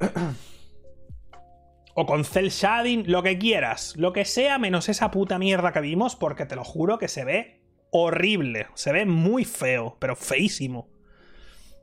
o 1.94 2.06
con 2.06 2.24
cel 2.24 2.48
shading, 2.48 3.04
lo 3.06 3.22
que 3.22 3.38
quieras, 3.38 3.94
lo 3.96 4.14
que 4.14 4.24
sea 4.24 4.58
menos 4.58 4.88
esa 4.88 5.10
puta 5.10 5.38
mierda 5.38 5.72
que 5.72 5.80
vimos, 5.82 6.16
porque 6.16 6.46
te 6.46 6.56
lo 6.56 6.64
juro 6.64 6.98
que 6.98 7.08
se 7.08 7.24
ve 7.24 7.62
horrible, 7.90 8.68
se 8.74 8.92
ve 8.92 9.04
muy 9.04 9.44
feo, 9.44 9.98
pero 10.00 10.16
feísimo. 10.16 10.88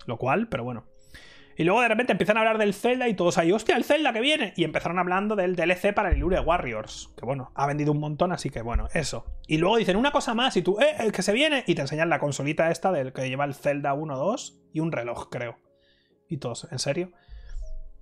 Lo 0.07 0.18
cual, 0.18 0.49
pero 0.49 0.64
bueno. 0.64 0.89
Y 1.60 1.65
luego 1.65 1.81
de 1.81 1.90
repente 1.90 2.14
empiezan 2.14 2.38
a 2.38 2.40
hablar 2.40 2.57
del 2.57 2.73
Zelda 2.73 3.10
y 3.10 3.15
todos 3.15 3.38
ahí, 3.38 3.52
hostia, 3.52 3.76
el 3.76 3.84
Zelda 3.84 4.14
que 4.14 4.22
viene. 4.22 4.53
Y 4.56 4.64
empezaron 4.64 4.98
hablando 4.98 5.36
del 5.36 5.57
DLC 5.57 5.94
para 5.94 6.07
el 6.07 6.15
Illuria 6.15 6.40
Warriors. 6.40 7.14
Que 7.18 7.26
bueno, 7.26 7.52
ha 7.53 7.68
vendido 7.68 7.91
un 7.91 7.99
montón, 7.99 8.31
así 8.31 8.49
que 8.49 8.61
bueno, 8.61 8.88
eso. 8.94 9.26
Y 9.45 9.57
luego 9.57 9.76
dicen 9.76 9.98
una 9.98 10.14
cosa 10.14 10.34
más 10.34 10.56
y 10.56 10.61
tú, 10.61 10.80
eh, 10.80 10.95
el 10.99 11.11
que 11.11 11.22
se 11.22 11.34
viene. 11.34 11.65
Y 11.68 11.76
te 11.76 11.81
enseñan 11.81 12.07
la 12.07 12.19
consolita 12.19 12.72
esta 12.72 12.94
del 12.94 13.11
que 13.11 13.27
lleva 13.27 13.44
el 13.44 13.56
Zelda 13.56 13.94
1, 13.94 14.18
2 14.18 14.57
y 14.72 14.80
un 14.80 14.94
reloj, 14.94 15.27
creo. 15.30 15.57
Y 16.30 16.38
todos, 16.38 16.65
¿en 16.72 16.80
serio? 16.80 17.11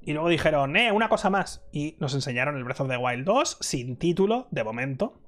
Y 0.02 0.14
luego 0.14 0.30
dijeron, 0.30 0.78
eh, 0.78 0.92
una 0.92 1.10
cosa 1.10 1.32
más. 1.32 1.66
Y 1.72 1.96
nos 2.00 2.14
enseñaron 2.14 2.58
el 2.58 2.64
Breath 2.64 2.82
of 2.82 2.90
the 2.90 2.98
Wild 2.98 3.26
2 3.26 3.58
sin 3.60 3.98
título, 3.98 4.48
de 4.52 4.64
momento. 4.64 5.20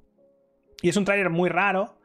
Y 0.83 0.89
es 0.89 0.97
un 0.97 1.05
tráiler 1.05 1.31
muy 1.31 1.49
raro, 1.49 1.97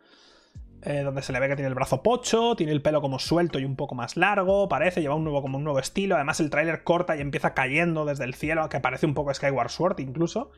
eh, 0.85 1.03
donde 1.03 1.23
se 1.23 1.33
le 1.33 1.41
ve 1.41 1.49
que 1.49 1.57
tiene 1.57 1.69
el 1.69 1.75
brazo 1.75 2.03
pocho, 2.03 2.55
tiene 2.57 2.73
el 2.73 2.83
pelo 2.83 3.01
como 3.01 3.19
suelto 3.19 3.59
y 3.59 3.65
un 3.65 3.77
poco 3.77 3.95
más 3.95 4.17
largo, 4.17 4.69
parece, 4.69 5.01
lleva 5.01 5.15
un 5.15 5.25
nuevo, 5.25 5.41
como 5.41 5.59
un 5.59 5.65
nuevo 5.65 5.79
estilo. 5.79 6.17
Además, 6.17 6.41
el 6.41 6.51
tráiler 6.51 6.85
corta 6.85 7.17
y 7.17 7.21
empieza 7.21 7.55
cayendo 7.55 8.05
desde 8.05 8.25
el 8.25 8.35
cielo, 8.35 8.69
que 8.69 8.81
parece 8.81 9.07
un 9.07 9.15
poco 9.15 9.33
Skyward 9.33 9.71
Sword 9.71 10.01
incluso. 10.01 10.51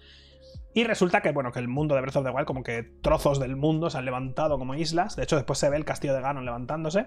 Y 0.74 0.84
resulta 0.84 1.22
que, 1.22 1.32
bueno, 1.32 1.52
que 1.52 1.58
el 1.58 1.68
mundo 1.68 1.94
de 1.94 2.02
Breath 2.02 2.16
of 2.16 2.24
the 2.24 2.30
Wild, 2.30 2.46
como 2.46 2.62
que 2.62 2.82
trozos 2.82 3.40
del 3.40 3.56
mundo 3.56 3.88
se 3.88 3.98
han 3.98 4.04
levantado 4.04 4.58
como 4.58 4.74
islas. 4.74 5.16
De 5.16 5.22
hecho, 5.22 5.36
después 5.36 5.58
se 5.58 5.70
ve 5.70 5.76
el 5.76 5.84
castillo 5.84 6.12
de 6.12 6.20
Ganon 6.20 6.44
levantándose. 6.44 7.06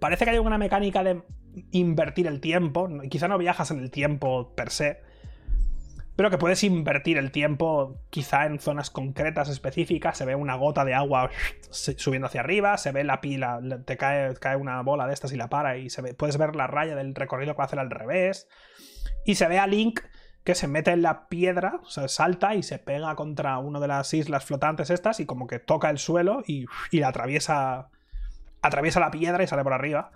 Parece 0.00 0.24
que 0.24 0.32
hay 0.32 0.38
una 0.38 0.58
mecánica 0.58 1.04
de 1.04 1.22
invertir 1.70 2.26
el 2.26 2.40
tiempo. 2.40 2.88
Quizá 3.08 3.28
no 3.28 3.38
viajas 3.38 3.70
en 3.70 3.78
el 3.78 3.90
tiempo 3.90 4.54
per 4.56 4.70
se. 4.70 5.00
Pero 6.14 6.30
que 6.30 6.38
puedes 6.38 6.62
invertir 6.62 7.16
el 7.16 7.30
tiempo 7.30 7.96
quizá 8.10 8.44
en 8.44 8.58
zonas 8.60 8.90
concretas 8.90 9.48
específicas. 9.48 10.18
Se 10.18 10.26
ve 10.26 10.34
una 10.34 10.56
gota 10.56 10.84
de 10.84 10.94
agua 10.94 11.30
subiendo 11.70 12.26
hacia 12.26 12.42
arriba. 12.42 12.76
Se 12.76 12.92
ve 12.92 13.02
la 13.02 13.20
pila. 13.20 13.60
Te 13.86 13.96
cae, 13.96 14.34
cae 14.34 14.56
una 14.56 14.82
bola 14.82 15.06
de 15.06 15.14
estas 15.14 15.32
y 15.32 15.36
la 15.36 15.48
para. 15.48 15.78
Y 15.78 15.88
se 15.88 16.02
ve, 16.02 16.14
puedes 16.14 16.36
ver 16.36 16.54
la 16.54 16.66
raya 16.66 16.94
del 16.94 17.14
recorrido 17.14 17.54
que 17.54 17.58
va 17.58 17.64
a 17.64 17.66
hacer 17.66 17.78
al 17.78 17.90
revés. 17.90 18.46
Y 19.24 19.36
se 19.36 19.48
ve 19.48 19.58
a 19.58 19.66
Link 19.66 20.00
que 20.44 20.54
se 20.54 20.66
mete 20.66 20.90
en 20.90 21.02
la 21.02 21.28
piedra, 21.28 21.78
o 21.82 21.88
sea, 21.88 22.08
salta 22.08 22.54
y 22.54 22.62
se 22.62 22.78
pega 22.78 23.14
contra 23.14 23.58
una 23.58 23.78
de 23.78 23.88
las 23.88 24.12
islas 24.12 24.44
flotantes 24.44 24.90
estas 24.90 25.20
y 25.20 25.26
como 25.26 25.46
que 25.46 25.60
toca 25.60 25.88
el 25.88 25.98
suelo 25.98 26.42
y, 26.46 26.66
y 26.90 27.02
atraviesa, 27.02 27.90
atraviesa 28.60 28.98
la 28.98 29.10
piedra 29.10 29.44
y 29.44 29.46
sale 29.46 29.62
por 29.62 29.72
arriba. 29.72 30.10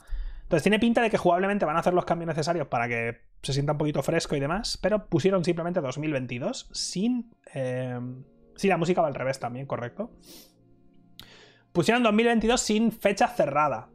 Entonces 0.46 0.62
tiene 0.62 0.78
pinta 0.78 1.02
de 1.02 1.10
que 1.10 1.18
jugablemente 1.18 1.64
van 1.64 1.74
a 1.74 1.80
hacer 1.80 1.92
los 1.92 2.04
cambios 2.04 2.28
necesarios 2.28 2.68
para 2.68 2.86
que 2.86 3.18
se 3.42 3.52
sienta 3.52 3.72
un 3.72 3.78
poquito 3.78 4.00
fresco 4.04 4.36
y 4.36 4.40
demás, 4.40 4.78
pero 4.80 5.08
pusieron 5.08 5.44
simplemente 5.44 5.80
2022 5.80 6.68
sin... 6.70 7.32
Eh, 7.52 7.98
sí, 8.54 8.68
la 8.68 8.76
música 8.76 9.00
va 9.00 9.08
al 9.08 9.16
revés 9.16 9.40
también, 9.40 9.66
correcto. 9.66 10.12
Pusieron 11.72 12.04
2022 12.04 12.60
sin 12.60 12.92
fecha 12.92 13.26
cerrada. 13.26 13.88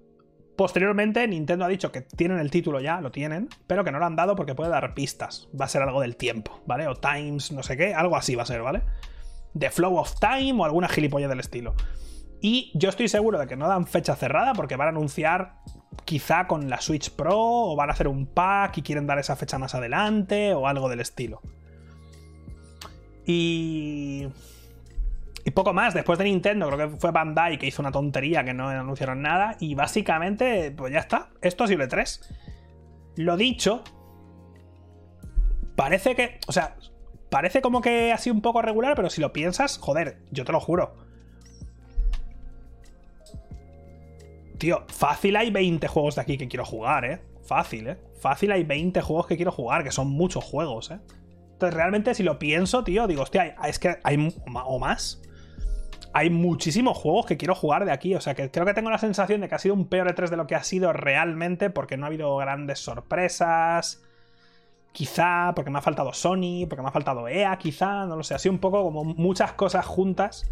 Posteriormente, 0.57 1.25
Nintendo 1.25 1.63
ha 1.63 1.69
dicho 1.69 1.89
que 1.89 2.01
tienen 2.01 2.37
el 2.39 2.51
título 2.51 2.81
ya, 2.81 2.99
lo 2.99 3.11
tienen, 3.11 3.47
pero 3.65 3.85
que 3.85 3.91
no 3.93 3.99
lo 3.99 4.05
han 4.05 4.17
dado 4.17 4.35
porque 4.35 4.53
puede 4.53 4.71
dar 4.71 4.93
pistas. 4.93 5.47
Va 5.59 5.65
a 5.65 5.69
ser 5.69 5.81
algo 5.83 6.01
del 6.01 6.17
tiempo, 6.17 6.61
¿vale? 6.65 6.85
O 6.87 6.95
Times, 6.95 7.53
no 7.53 7.63
sé 7.63 7.77
qué, 7.77 7.93
algo 7.93 8.17
así 8.17 8.35
va 8.35 8.43
a 8.43 8.45
ser, 8.45 8.61
¿vale? 8.61 8.81
The 9.57 9.69
Flow 9.69 9.95
of 9.95 10.19
Time 10.19 10.61
o 10.61 10.65
alguna 10.65 10.89
gilipollas 10.89 11.29
del 11.29 11.39
estilo. 11.39 11.75
Y 12.41 12.71
yo 12.73 12.89
estoy 12.89 13.07
seguro 13.07 13.37
de 13.37 13.47
que 13.47 13.55
no 13.55 13.67
dan 13.67 13.87
fecha 13.87 14.15
cerrada 14.15 14.53
porque 14.53 14.75
van 14.75 14.87
a 14.87 14.91
anunciar 14.91 15.57
quizá 16.05 16.47
con 16.47 16.69
la 16.69 16.81
Switch 16.81 17.11
Pro 17.11 17.37
o 17.37 17.75
van 17.75 17.89
a 17.89 17.93
hacer 17.93 18.07
un 18.07 18.25
pack 18.25 18.79
y 18.79 18.81
quieren 18.81 19.05
dar 19.07 19.19
esa 19.19 19.35
fecha 19.35 19.59
más 19.59 19.75
adelante 19.75 20.53
o 20.53 20.67
algo 20.67 20.89
del 20.89 21.01
estilo. 21.01 21.41
Y 23.25 24.27
y 25.43 25.51
poco 25.51 25.73
más, 25.73 25.93
después 25.93 26.19
de 26.19 26.25
Nintendo, 26.25 26.69
creo 26.69 26.89
que 26.89 26.97
fue 26.97 27.11
Bandai 27.11 27.57
que 27.57 27.65
hizo 27.65 27.81
una 27.81 27.91
tontería 27.91 28.43
que 28.43 28.53
no 28.53 28.69
anunciaron 28.69 29.21
nada. 29.21 29.55
Y 29.59 29.75
básicamente, 29.75 30.71
pues 30.71 30.93
ya 30.93 30.99
está. 30.99 31.29
Esto 31.41 31.63
ha 31.63 31.67
sido 31.67 31.83
el 31.83 31.89
3. 31.89 32.33
Lo 33.17 33.37
dicho. 33.37 33.83
Parece 35.75 36.15
que. 36.15 36.39
O 36.47 36.51
sea, 36.51 36.75
parece 37.29 37.61
como 37.61 37.81
que 37.81 38.11
ha 38.11 38.17
sido 38.17 38.35
un 38.35 38.41
poco 38.41 38.61
regular, 38.61 38.95
pero 38.95 39.09
si 39.09 39.21
lo 39.21 39.33
piensas, 39.33 39.77
joder, 39.79 40.21
yo 40.31 40.45
te 40.45 40.51
lo 40.51 40.59
juro. 40.59 40.95
Tío, 44.61 44.83
fácil 44.89 45.35
hay 45.37 45.49
20 45.49 45.87
juegos 45.87 46.13
de 46.13 46.21
aquí 46.21 46.37
que 46.37 46.47
quiero 46.47 46.65
jugar, 46.65 47.03
¿eh? 47.03 47.19
Fácil, 47.41 47.87
¿eh? 47.87 47.97
Fácil 48.19 48.51
hay 48.51 48.63
20 48.63 49.01
juegos 49.01 49.25
que 49.25 49.35
quiero 49.35 49.51
jugar, 49.51 49.83
que 49.83 49.89
son 49.89 50.11
muchos 50.11 50.43
juegos, 50.43 50.91
¿eh? 50.91 50.99
Entonces, 51.53 51.73
realmente, 51.73 52.13
si 52.13 52.21
lo 52.21 52.37
pienso, 52.37 52.83
tío, 52.83 53.07
digo, 53.07 53.23
hostia, 53.23 53.55
es 53.65 53.79
que 53.79 53.97
hay 54.03 54.31
o 54.45 54.77
más 54.77 55.19
hay 56.13 56.29
muchísimos 56.29 56.95
juegos 56.95 57.25
que 57.25 57.37
quiero 57.37 57.55
jugar 57.55 57.85
de 57.85 57.91
aquí. 57.91 58.13
O 58.13 58.21
sea, 58.21 58.35
que 58.35 58.51
creo 58.51 58.67
que 58.67 58.75
tengo 58.75 58.91
la 58.91 58.99
sensación 58.99 59.41
de 59.41 59.49
que 59.49 59.55
ha 59.55 59.57
sido 59.57 59.73
un 59.73 59.87
peor 59.87 60.13
E3 60.13 60.29
de 60.29 60.37
lo 60.37 60.45
que 60.45 60.53
ha 60.53 60.63
sido 60.63 60.93
realmente, 60.93 61.71
porque 61.71 61.97
no 61.97 62.05
ha 62.05 62.09
habido 62.09 62.37
grandes 62.37 62.77
sorpresas. 62.77 64.03
Quizá 64.91 65.53
porque 65.55 65.71
me 65.71 65.79
ha 65.79 65.81
faltado 65.81 66.13
Sony, 66.13 66.67
porque 66.69 66.83
me 66.83 66.89
ha 66.89 66.91
faltado 66.91 67.27
EA, 67.27 67.57
quizá, 67.57 68.05
no 68.05 68.15
lo 68.15 68.21
sé. 68.21 68.35
Ha 68.35 68.39
sido 68.39 68.53
un 68.53 68.59
poco 68.59 68.83
como 68.83 69.05
muchas 69.05 69.53
cosas 69.53 69.87
juntas. 69.87 70.47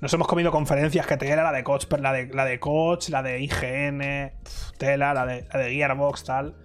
Nos 0.00 0.12
hemos 0.14 0.26
comido 0.28 0.50
conferencias 0.50 1.06
que 1.06 1.16
te 1.16 1.28
era 1.28 1.42
la 1.42 1.52
de 1.52 1.62
Coach, 1.64 1.86
la 1.98 2.12
de, 2.12 2.26
la 2.28 2.44
de 2.44 2.58
Coach, 2.58 3.08
la 3.10 3.22
de 3.22 3.40
IGN, 3.40 4.32
Tela, 4.78 5.14
la 5.14 5.26
de, 5.26 5.46
la 5.52 5.60
de 5.60 5.74
Gearbox, 5.74 6.24
tal. 6.24 6.56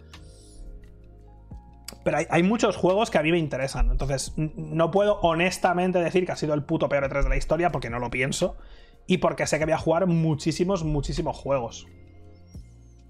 Pero 2.03 2.19
hay, 2.29 2.43
muchos 2.43 2.77
juegos 2.77 3.09
que 3.09 3.17
a 3.17 3.23
mí 3.23 3.31
me 3.31 3.39
interesan. 3.39 3.89
Entonces, 3.89 4.33
no 4.37 4.91
puedo 4.91 5.19
honestamente 5.21 5.99
decir 5.99 6.25
que 6.25 6.31
ha 6.31 6.35
sido 6.35 6.53
el 6.53 6.63
puto 6.63 6.87
peor 6.87 7.09
E3 7.09 7.23
de 7.23 7.29
la 7.29 7.35
historia 7.35 7.71
porque 7.71 7.89
no 7.89 7.99
lo 7.99 8.11
pienso. 8.11 8.57
Y 9.07 9.17
porque 9.17 9.47
sé 9.47 9.57
que 9.57 9.65
voy 9.65 9.73
a 9.73 9.79
jugar 9.79 10.05
muchísimos, 10.05 10.83
muchísimos 10.83 11.35
juegos. 11.35 11.87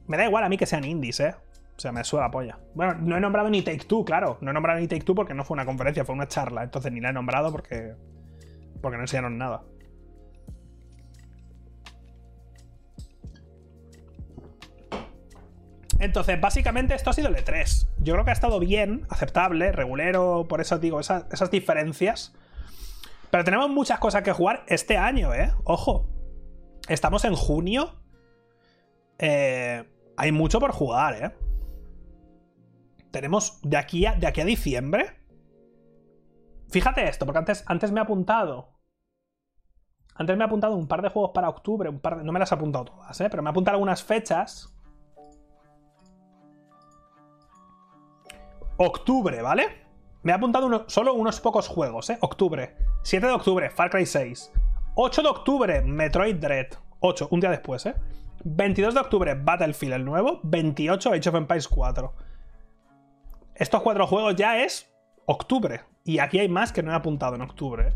Me 0.08 0.18
da 0.18 0.26
igual 0.26 0.44
a 0.44 0.50
mí 0.50 0.58
que 0.58 0.66
sean 0.66 0.86
indies, 0.86 1.20
¿eh? 1.20 1.36
O 1.76 1.80
sea, 1.80 1.92
me 1.92 2.06
suena 2.06 2.28
la 2.28 2.32
polla. 2.32 2.60
Bueno, 2.74 2.94
no 2.96 3.18
he 3.18 3.20
nombrado 3.20 3.50
ni 3.50 3.62
Take 3.62 3.86
Two, 3.86 4.06
claro. 4.06 4.38
No 4.40 4.52
he 4.52 4.54
nombrado 4.54 4.80
ni 4.80 4.88
Take 4.88 5.04
Two 5.04 5.16
porque 5.16 5.34
no 5.34 5.44
fue 5.44 5.56
una 5.56 5.66
conferencia, 5.66 6.06
fue 6.06 6.16
una 6.16 6.28
charla. 6.28 6.64
Entonces 6.64 6.92
ni 6.92 7.02
la 7.02 7.10
he 7.10 7.14
nombrado 7.14 7.52
porque. 7.52 7.96
Porque 8.82 8.98
no 8.98 9.04
enseñaron 9.04 9.38
nada. 9.38 9.64
Entonces, 16.06 16.40
básicamente 16.40 16.94
esto 16.94 17.10
ha 17.10 17.14
sido 17.14 17.30
el 17.30 17.36
E3. 17.36 17.88
Yo 17.98 18.14
creo 18.14 18.24
que 18.24 18.30
ha 18.30 18.34
estado 18.34 18.60
bien, 18.60 19.08
aceptable, 19.10 19.72
regulero, 19.72 20.46
por 20.48 20.62
eso 20.62 20.78
digo, 20.78 21.00
esas, 21.00 21.52
diferencias. 21.52 22.34
Pero 23.32 23.44
tenemos 23.44 23.70
muchas 23.72 24.00
cosas 24.00 24.22
que 24.22 24.32
jugar 24.32 24.64
este 24.68 24.98
año, 24.98 25.34
¿eh? 25.34 25.52
Ojo. 25.64 26.08
Estamos 26.88 27.26
en 27.26 27.36
junio. 27.36 27.96
Eh, 29.18 29.84
hay 30.16 30.32
mucho 30.32 30.60
por 30.60 30.72
jugar, 30.72 31.16
¿eh? 31.16 31.36
Tenemos 33.10 33.60
de 33.64 33.78
aquí 33.78 34.06
a, 34.06 34.14
de 34.14 34.28
aquí 34.28 34.42
a 34.42 34.46
diciembre. 34.46 35.18
Fíjate 36.70 37.08
esto, 37.08 37.26
porque 37.26 37.40
antes, 37.40 37.64
antes 37.66 37.92
me 37.92 38.00
he 38.00 38.04
apuntado. 38.04 38.76
Antes 40.14 40.38
me 40.38 40.44
he 40.44 40.48
apuntado 40.48 40.76
un 40.76 40.88
par 40.88 41.02
de 41.02 41.10
juegos 41.10 41.32
para 41.34 41.50
octubre, 41.50 41.90
un 41.90 42.00
par 42.00 42.18
de, 42.18 42.24
no 42.24 42.32
me 42.32 42.40
las 42.40 42.52
he 42.52 42.56
apuntado 42.56 42.86
todas, 42.86 43.20
¿eh? 43.22 43.28
pero 43.30 43.42
me 43.42 43.50
he 43.50 43.52
apuntado 43.52 43.76
algunas 43.76 44.04
fechas 44.04 44.75
Octubre, 48.78 49.42
¿vale? 49.42 49.86
Me 50.24 50.32
he 50.32 50.36
apuntado 50.36 50.86
solo 50.88 51.14
unos 51.14 51.40
pocos 51.40 51.68
juegos, 51.68 52.10
¿eh? 52.10 52.18
Octubre. 52.22 52.76
7 53.04 53.28
de 53.28 53.34
octubre, 53.34 53.70
Far 53.70 53.90
Cry 53.90 54.06
6. 54.06 54.52
8 54.96 55.22
de 55.22 55.30
octubre, 55.30 55.82
Metroid 55.82 56.36
Dread. 56.36 56.68
8, 57.00 57.28
un 57.32 57.40
día 57.40 57.52
después, 57.52 57.86
¿eh? 57.86 57.96
22 58.44 58.94
de 58.94 59.00
octubre, 59.00 59.36
Battlefield 59.36 59.94
el 59.94 60.06
nuevo. 60.06 60.40
28, 60.44 61.14
Age 61.14 61.30
of 61.30 61.36
Empires 61.36 61.68
4. 61.68 62.14
Estos 63.56 63.82
cuatro 63.82 64.06
juegos 64.08 64.36
ya 64.36 64.64
es 64.64 64.94
octubre. 65.26 65.82
Y 66.04 66.20
aquí 66.20 66.40
hay 66.40 66.50
más 66.50 66.72
que 66.72 66.84
no 66.84 66.92
he 66.92 66.96
apuntado 66.96 67.36
en 67.36 67.42
octubre. 67.42 67.88
¿eh? 67.88 67.94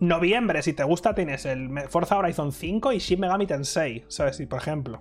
Noviembre, 0.00 0.62
si 0.62 0.72
te 0.72 0.84
gusta, 0.84 1.14
tienes 1.14 1.44
el 1.44 1.88
Forza 1.88 2.18
Horizon 2.18 2.52
5 2.52 2.92
y 2.92 2.98
Shin 2.98 3.20
Megami 3.20 3.46
Tensei, 3.46 4.04
¿sabes? 4.08 4.36
Si, 4.36 4.46
por 4.46 4.58
ejemplo. 4.58 4.98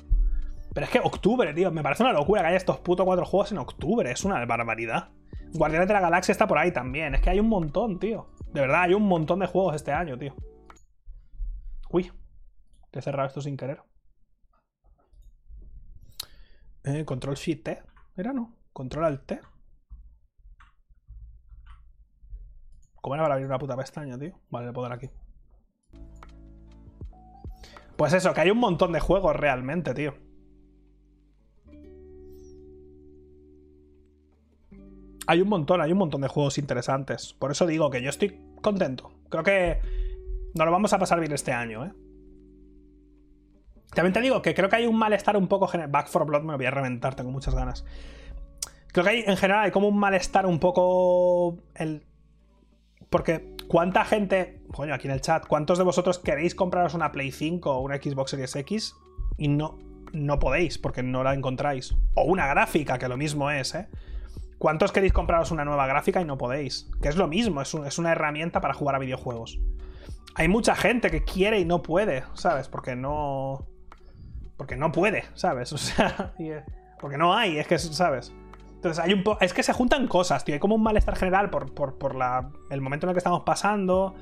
Pero 0.73 0.85
es 0.85 0.91
que 0.91 0.99
octubre, 0.99 1.53
tío. 1.53 1.71
Me 1.71 1.83
parece 1.83 2.03
una 2.03 2.13
locura 2.13 2.41
que 2.41 2.47
haya 2.47 2.57
estos 2.57 2.79
putos 2.79 3.05
cuatro 3.05 3.25
juegos 3.25 3.51
en 3.51 3.59
octubre. 3.59 4.11
Es 4.11 4.23
una 4.23 4.43
barbaridad. 4.45 5.09
Guardianes 5.53 5.87
de 5.87 5.93
la 5.93 6.01
Galaxia 6.01 6.31
está 6.31 6.47
por 6.47 6.57
ahí 6.57 6.71
también. 6.71 7.13
Es 7.13 7.21
que 7.21 7.29
hay 7.29 7.39
un 7.39 7.47
montón, 7.47 7.99
tío. 7.99 8.29
De 8.51 8.61
verdad, 8.61 8.83
hay 8.83 8.93
un 8.93 9.03
montón 9.03 9.39
de 9.39 9.47
juegos 9.47 9.75
este 9.75 9.91
año, 9.91 10.17
tío. 10.17 10.35
Uy. 11.89 12.11
Te 12.91 12.99
he 12.99 13.01
cerrado 13.01 13.27
esto 13.27 13.41
sin 13.41 13.57
querer. 13.57 13.81
Eh, 16.83 17.05
control 17.05 17.35
Shift 17.35 17.63
T. 17.63 17.83
Era 18.17 18.33
no. 18.33 18.55
Control 18.71 19.05
Alt 19.05 19.25
T. 19.25 19.39
¿Cómo 22.95 23.15
era 23.15 23.23
para 23.23 23.35
abrir 23.35 23.47
una 23.47 23.59
puta 23.59 23.75
pestaña, 23.75 24.17
tío? 24.17 24.39
Vale, 24.49 24.67
le 24.67 24.73
puedo 24.73 24.87
dar 24.87 24.97
aquí. 24.97 25.09
Pues 27.97 28.13
eso, 28.13 28.33
que 28.33 28.41
hay 28.41 28.49
un 28.49 28.59
montón 28.59 28.91
de 28.91 28.99
juegos 28.99 29.35
realmente, 29.35 29.93
tío. 29.93 30.15
Hay 35.27 35.41
un 35.41 35.49
montón, 35.49 35.81
hay 35.81 35.91
un 35.91 35.97
montón 35.97 36.21
de 36.21 36.27
juegos 36.27 36.57
interesantes. 36.57 37.33
Por 37.33 37.51
eso 37.51 37.65
digo 37.65 37.89
que 37.89 38.01
yo 38.01 38.09
estoy 38.09 38.39
contento. 38.61 39.11
Creo 39.29 39.43
que 39.43 39.79
nos 40.53 40.65
lo 40.65 40.71
vamos 40.71 40.93
a 40.93 40.99
pasar 40.99 41.19
bien 41.19 41.31
este 41.31 41.51
año, 41.51 41.85
¿eh? 41.85 41.91
También 43.93 44.13
te 44.13 44.21
digo 44.21 44.41
que 44.41 44.53
creo 44.55 44.69
que 44.69 44.77
hay 44.77 44.87
un 44.87 44.97
malestar 44.97 45.37
un 45.37 45.47
poco 45.47 45.67
general. 45.67 45.91
Back 45.91 46.07
for 46.07 46.25
Blood 46.25 46.41
me 46.41 46.51
lo 46.51 46.57
voy 46.57 46.65
a 46.65 46.71
reventar, 46.71 47.15
tengo 47.15 47.31
muchas 47.31 47.53
ganas. 47.53 47.85
Creo 48.91 49.03
que 49.03 49.09
hay, 49.11 49.23
en 49.25 49.37
general 49.37 49.65
hay 49.65 49.71
como 49.71 49.87
un 49.87 49.97
malestar 49.97 50.45
un 50.45 50.59
poco. 50.59 51.57
El... 51.75 52.03
Porque, 53.09 53.55
¿cuánta 53.67 54.03
gente. 54.03 54.63
Coño, 54.71 54.93
aquí 54.93 55.07
en 55.07 55.13
el 55.13 55.21
chat, 55.21 55.45
¿cuántos 55.45 55.77
de 55.77 55.83
vosotros 55.83 56.17
queréis 56.19 56.55
compraros 56.55 56.95
una 56.95 57.11
Play 57.11 57.31
5 57.31 57.71
o 57.71 57.81
una 57.81 57.97
Xbox 57.97 58.31
Series 58.31 58.55
X 58.55 58.95
y 59.37 59.47
no, 59.47 59.77
no 60.11 60.39
podéis 60.39 60.79
porque 60.79 61.03
no 61.03 61.23
la 61.23 61.35
encontráis? 61.35 61.95
O 62.15 62.23
una 62.23 62.47
gráfica, 62.47 62.97
que 62.97 63.07
lo 63.07 63.17
mismo 63.17 63.51
es, 63.51 63.75
¿eh? 63.75 63.87
¿Cuántos 64.63 64.93
queréis 64.93 65.11
compraros 65.11 65.51
una 65.51 65.65
nueva 65.65 65.87
gráfica 65.87 66.21
y 66.21 66.25
no 66.25 66.37
podéis? 66.37 66.89
Que 67.01 67.09
es 67.09 67.17
lo 67.17 67.27
mismo, 67.27 67.61
es, 67.61 67.97
una 67.99 68.13
herramienta 68.13 68.61
para 68.61 68.73
jugar 68.73 68.95
a 68.95 68.97
videojuegos. 68.99 69.59
Hay 70.35 70.47
mucha 70.47 70.73
gente 70.73 71.11
que 71.11 71.25
quiere 71.25 71.59
y 71.59 71.65
no 71.65 71.81
puede, 71.81 72.23
¿sabes? 72.33 72.69
Porque 72.69 72.95
no. 72.95 73.67
Porque 74.55 74.77
no 74.77 74.93
puede, 74.93 75.25
¿sabes? 75.33 75.73
O 75.73 75.77
sea, 75.77 76.33
porque 77.01 77.17
no 77.17 77.35
hay, 77.35 77.57
es 77.57 77.67
que, 77.67 77.77
¿sabes? 77.77 78.31
Entonces 78.75 79.03
hay 79.03 79.11
un 79.11 79.25
Es 79.41 79.53
que 79.53 79.63
se 79.63 79.73
juntan 79.73 80.07
cosas, 80.07 80.45
tío. 80.45 80.53
Hay 80.53 80.59
como 80.59 80.75
un 80.75 80.83
malestar 80.83 81.17
general 81.17 81.49
por, 81.49 81.73
por, 81.73 82.15
la... 82.15 82.49
el 82.69 82.79
momento 82.79 83.05
en 83.05 83.09
el 83.09 83.15
que 83.15 83.19
estamos 83.19 83.43
pasando. 83.43 84.15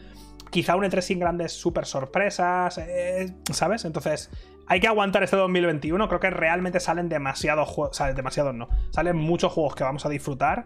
Quizá 0.52 0.76
un 0.76 0.84
E3 0.84 1.02
sin 1.02 1.20
grandes 1.20 1.54
super 1.54 1.86
sorpresas. 1.86 2.78
Eh, 2.78 3.34
¿Sabes? 3.52 3.86
Entonces, 3.86 4.30
hay 4.68 4.80
que 4.80 4.88
aguantar 4.88 5.24
este 5.24 5.38
2021. 5.38 6.08
Creo 6.08 6.20
que 6.20 6.30
realmente 6.30 6.80
salen 6.80 7.10
demasiados 7.10 7.68
juegos. 7.70 8.00
O 8.00 8.14
demasiados 8.14 8.54
no. 8.54 8.68
Salen 8.92 9.18
muchos 9.18 9.52
juegos 9.52 9.76
que 9.76 9.84
vamos 9.84 10.06
a 10.06 10.10
disfrutar. 10.10 10.66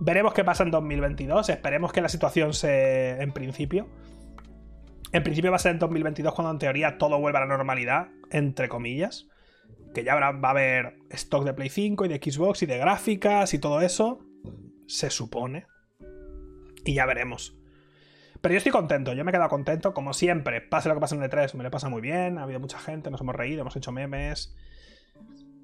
Veremos 0.00 0.34
qué 0.34 0.42
pasa 0.42 0.64
en 0.64 0.70
2022. 0.72 1.48
Esperemos 1.48 1.92
que 1.92 2.00
la 2.00 2.08
situación 2.08 2.52
se. 2.52 3.22
En 3.22 3.32
principio. 3.32 3.88
En 5.12 5.22
principio 5.22 5.52
va 5.52 5.56
a 5.56 5.60
ser 5.60 5.72
en 5.72 5.78
2022 5.78 6.34
cuando 6.34 6.50
en 6.50 6.58
teoría 6.58 6.98
todo 6.98 7.20
vuelva 7.20 7.38
a 7.38 7.42
la 7.42 7.48
normalidad. 7.48 8.08
Entre 8.30 8.68
comillas 8.68 9.28
que 9.94 10.04
ya 10.04 10.16
va 10.16 10.48
a 10.48 10.50
haber 10.50 10.96
stock 11.10 11.44
de 11.44 11.54
Play 11.54 11.70
5 11.70 12.04
y 12.04 12.08
de 12.08 12.16
Xbox 12.16 12.62
y 12.62 12.66
de 12.66 12.76
gráficas 12.76 13.54
y 13.54 13.58
todo 13.58 13.80
eso. 13.80 14.18
Se 14.86 15.08
supone. 15.08 15.66
Y 16.84 16.94
ya 16.94 17.06
veremos. 17.06 17.56
Pero 18.44 18.52
yo 18.52 18.58
estoy 18.58 18.72
contento, 18.72 19.14
yo 19.14 19.24
me 19.24 19.30
he 19.30 19.32
quedado 19.32 19.48
contento, 19.48 19.94
como 19.94 20.12
siempre. 20.12 20.60
Pase 20.60 20.90
lo 20.90 20.94
que 20.94 21.00
pase 21.00 21.14
en 21.14 21.22
el 21.22 21.30
E3, 21.30 21.54
me 21.54 21.64
le 21.64 21.70
pasa 21.70 21.88
muy 21.88 22.02
bien. 22.02 22.36
Ha 22.36 22.42
habido 22.42 22.60
mucha 22.60 22.78
gente, 22.78 23.10
nos 23.10 23.22
hemos 23.22 23.34
reído, 23.34 23.62
hemos 23.62 23.74
hecho 23.74 23.90
memes. 23.90 24.54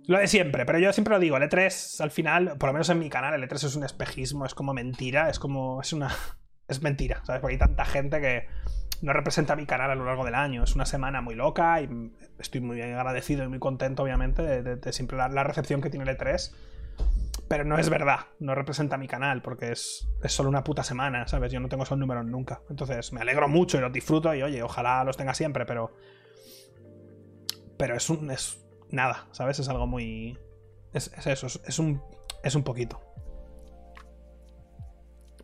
Lo 0.06 0.16
de 0.16 0.26
siempre, 0.26 0.64
pero 0.64 0.78
yo 0.78 0.90
siempre 0.94 1.12
lo 1.12 1.20
digo, 1.20 1.36
el 1.36 1.42
E3 1.42 2.00
al 2.00 2.10
final, 2.10 2.56
por 2.56 2.70
lo 2.70 2.72
menos 2.72 2.88
en 2.88 2.98
mi 2.98 3.10
canal, 3.10 3.34
el 3.34 3.46
E3 3.46 3.66
es 3.66 3.76
un 3.76 3.84
espejismo, 3.84 4.46
es 4.46 4.54
como 4.54 4.72
mentira, 4.72 5.28
es 5.28 5.38
como. 5.38 5.82
es 5.82 5.92
una. 5.92 6.08
es 6.68 6.80
mentira, 6.80 7.20
¿sabes? 7.26 7.42
Porque 7.42 7.52
hay 7.52 7.58
tanta 7.58 7.84
gente 7.84 8.18
que 8.18 8.46
no 9.02 9.12
representa 9.12 9.56
mi 9.56 9.66
canal 9.66 9.90
a 9.90 9.94
lo 9.94 10.06
largo 10.06 10.24
del 10.24 10.34
año. 10.34 10.64
Es 10.64 10.74
una 10.74 10.86
semana 10.86 11.20
muy 11.20 11.34
loca 11.34 11.82
y 11.82 12.14
estoy 12.38 12.62
muy 12.62 12.80
agradecido 12.80 13.44
y 13.44 13.48
muy 13.48 13.58
contento, 13.58 14.04
obviamente, 14.04 14.40
de, 14.42 14.92
siempre 14.94 15.18
la, 15.18 15.44
recepción 15.44 15.82
que 15.82 15.90
tiene 15.90 16.10
el 16.10 16.16
E3. 16.16 16.50
Pero 17.50 17.64
no 17.64 17.78
es 17.78 17.90
verdad, 17.90 18.26
no 18.38 18.54
representa 18.54 18.96
mi 18.96 19.08
canal, 19.08 19.42
porque 19.42 19.72
es, 19.72 20.08
es 20.22 20.32
solo 20.32 20.48
una 20.48 20.62
puta 20.62 20.84
semana, 20.84 21.26
¿sabes? 21.26 21.50
Yo 21.50 21.58
no 21.58 21.68
tengo 21.68 21.82
esos 21.82 21.98
números 21.98 22.24
nunca. 22.24 22.62
Entonces 22.70 23.12
me 23.12 23.22
alegro 23.22 23.48
mucho 23.48 23.76
y 23.76 23.80
los 23.80 23.92
disfruto 23.92 24.32
y 24.32 24.40
oye, 24.44 24.62
ojalá 24.62 25.02
los 25.02 25.16
tenga 25.16 25.34
siempre, 25.34 25.66
pero. 25.66 25.92
Pero 27.76 27.96
es 27.96 28.08
un. 28.08 28.30
es 28.30 28.64
nada, 28.90 29.26
¿sabes? 29.32 29.58
Es 29.58 29.68
algo 29.68 29.88
muy. 29.88 30.38
Es, 30.92 31.10
eso, 31.26 31.48
es 31.48 31.78
un. 31.80 32.00
Es 32.44 32.54
un 32.54 32.62
poquito. 32.62 33.00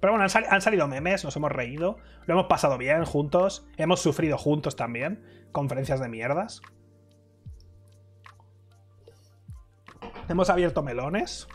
Pero 0.01 0.13
bueno, 0.13 0.29
han, 0.49 0.61
salido 0.61 0.87
memes, 0.87 1.25
nos 1.25 1.35
hemos 1.35 1.51
reído, 1.51 1.99
lo 2.27 2.35
hemos 2.35 2.47
pasado 2.47 2.79
bien 2.79 3.05
juntos, 3.05 3.67
hemos 3.79 3.99
sufrido 3.99 4.39
juntos 4.39 4.77
también, 4.77 5.49
conferencias 5.51 5.99
de 5.99 6.09
mierdas. 6.09 6.63
Hemos 10.29 10.51
abierto 10.51 10.85
melones. 10.85 11.49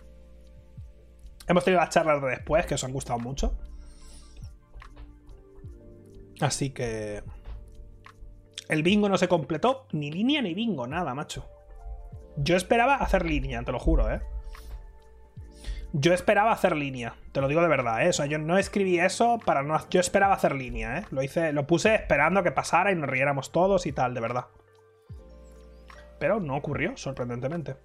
Hemos 1.51 1.65
tenido 1.65 1.81
las 1.81 1.89
charlas 1.89 2.21
de 2.21 2.29
después 2.29 2.65
que 2.65 2.75
os 2.75 2.83
han 2.85 2.93
gustado 2.93 3.19
mucho. 3.19 3.53
Así 6.39 6.69
que... 6.69 7.23
El 8.69 8.83
bingo 8.83 9.09
no 9.09 9.17
se 9.17 9.27
completó, 9.27 9.85
ni 9.91 10.09
línea 10.11 10.41
ni 10.41 10.53
bingo, 10.53 10.87
nada, 10.87 11.13
macho. 11.13 11.45
Yo 12.37 12.55
esperaba 12.55 12.95
hacer 12.95 13.25
línea, 13.25 13.61
te 13.63 13.73
lo 13.73 13.79
juro, 13.79 14.09
¿eh? 14.09 14.21
Yo 15.91 16.13
esperaba 16.13 16.53
hacer 16.53 16.73
línea, 16.77 17.15
te 17.33 17.41
lo 17.41 17.49
digo 17.49 17.61
de 17.61 17.67
verdad, 17.67 18.05
¿eh? 18.05 18.09
O 18.09 18.13
sea, 18.13 18.27
yo 18.27 18.37
no 18.37 18.57
escribí 18.57 18.97
eso 18.97 19.37
para 19.45 19.61
no. 19.61 19.77
Yo 19.89 19.99
esperaba 19.99 20.35
hacer 20.35 20.55
línea, 20.55 20.99
¿eh? 20.99 21.05
Lo 21.11 21.21
hice, 21.21 21.51
lo 21.51 21.67
puse 21.67 21.95
esperando 21.95 22.43
que 22.43 22.53
pasara 22.53 22.93
y 22.93 22.95
nos 22.95 23.09
riéramos 23.09 23.51
todos 23.51 23.85
y 23.87 23.91
tal, 23.91 24.13
de 24.13 24.21
verdad. 24.21 24.45
Pero 26.17 26.39
no 26.39 26.55
ocurrió, 26.55 26.95
sorprendentemente. 26.95 27.75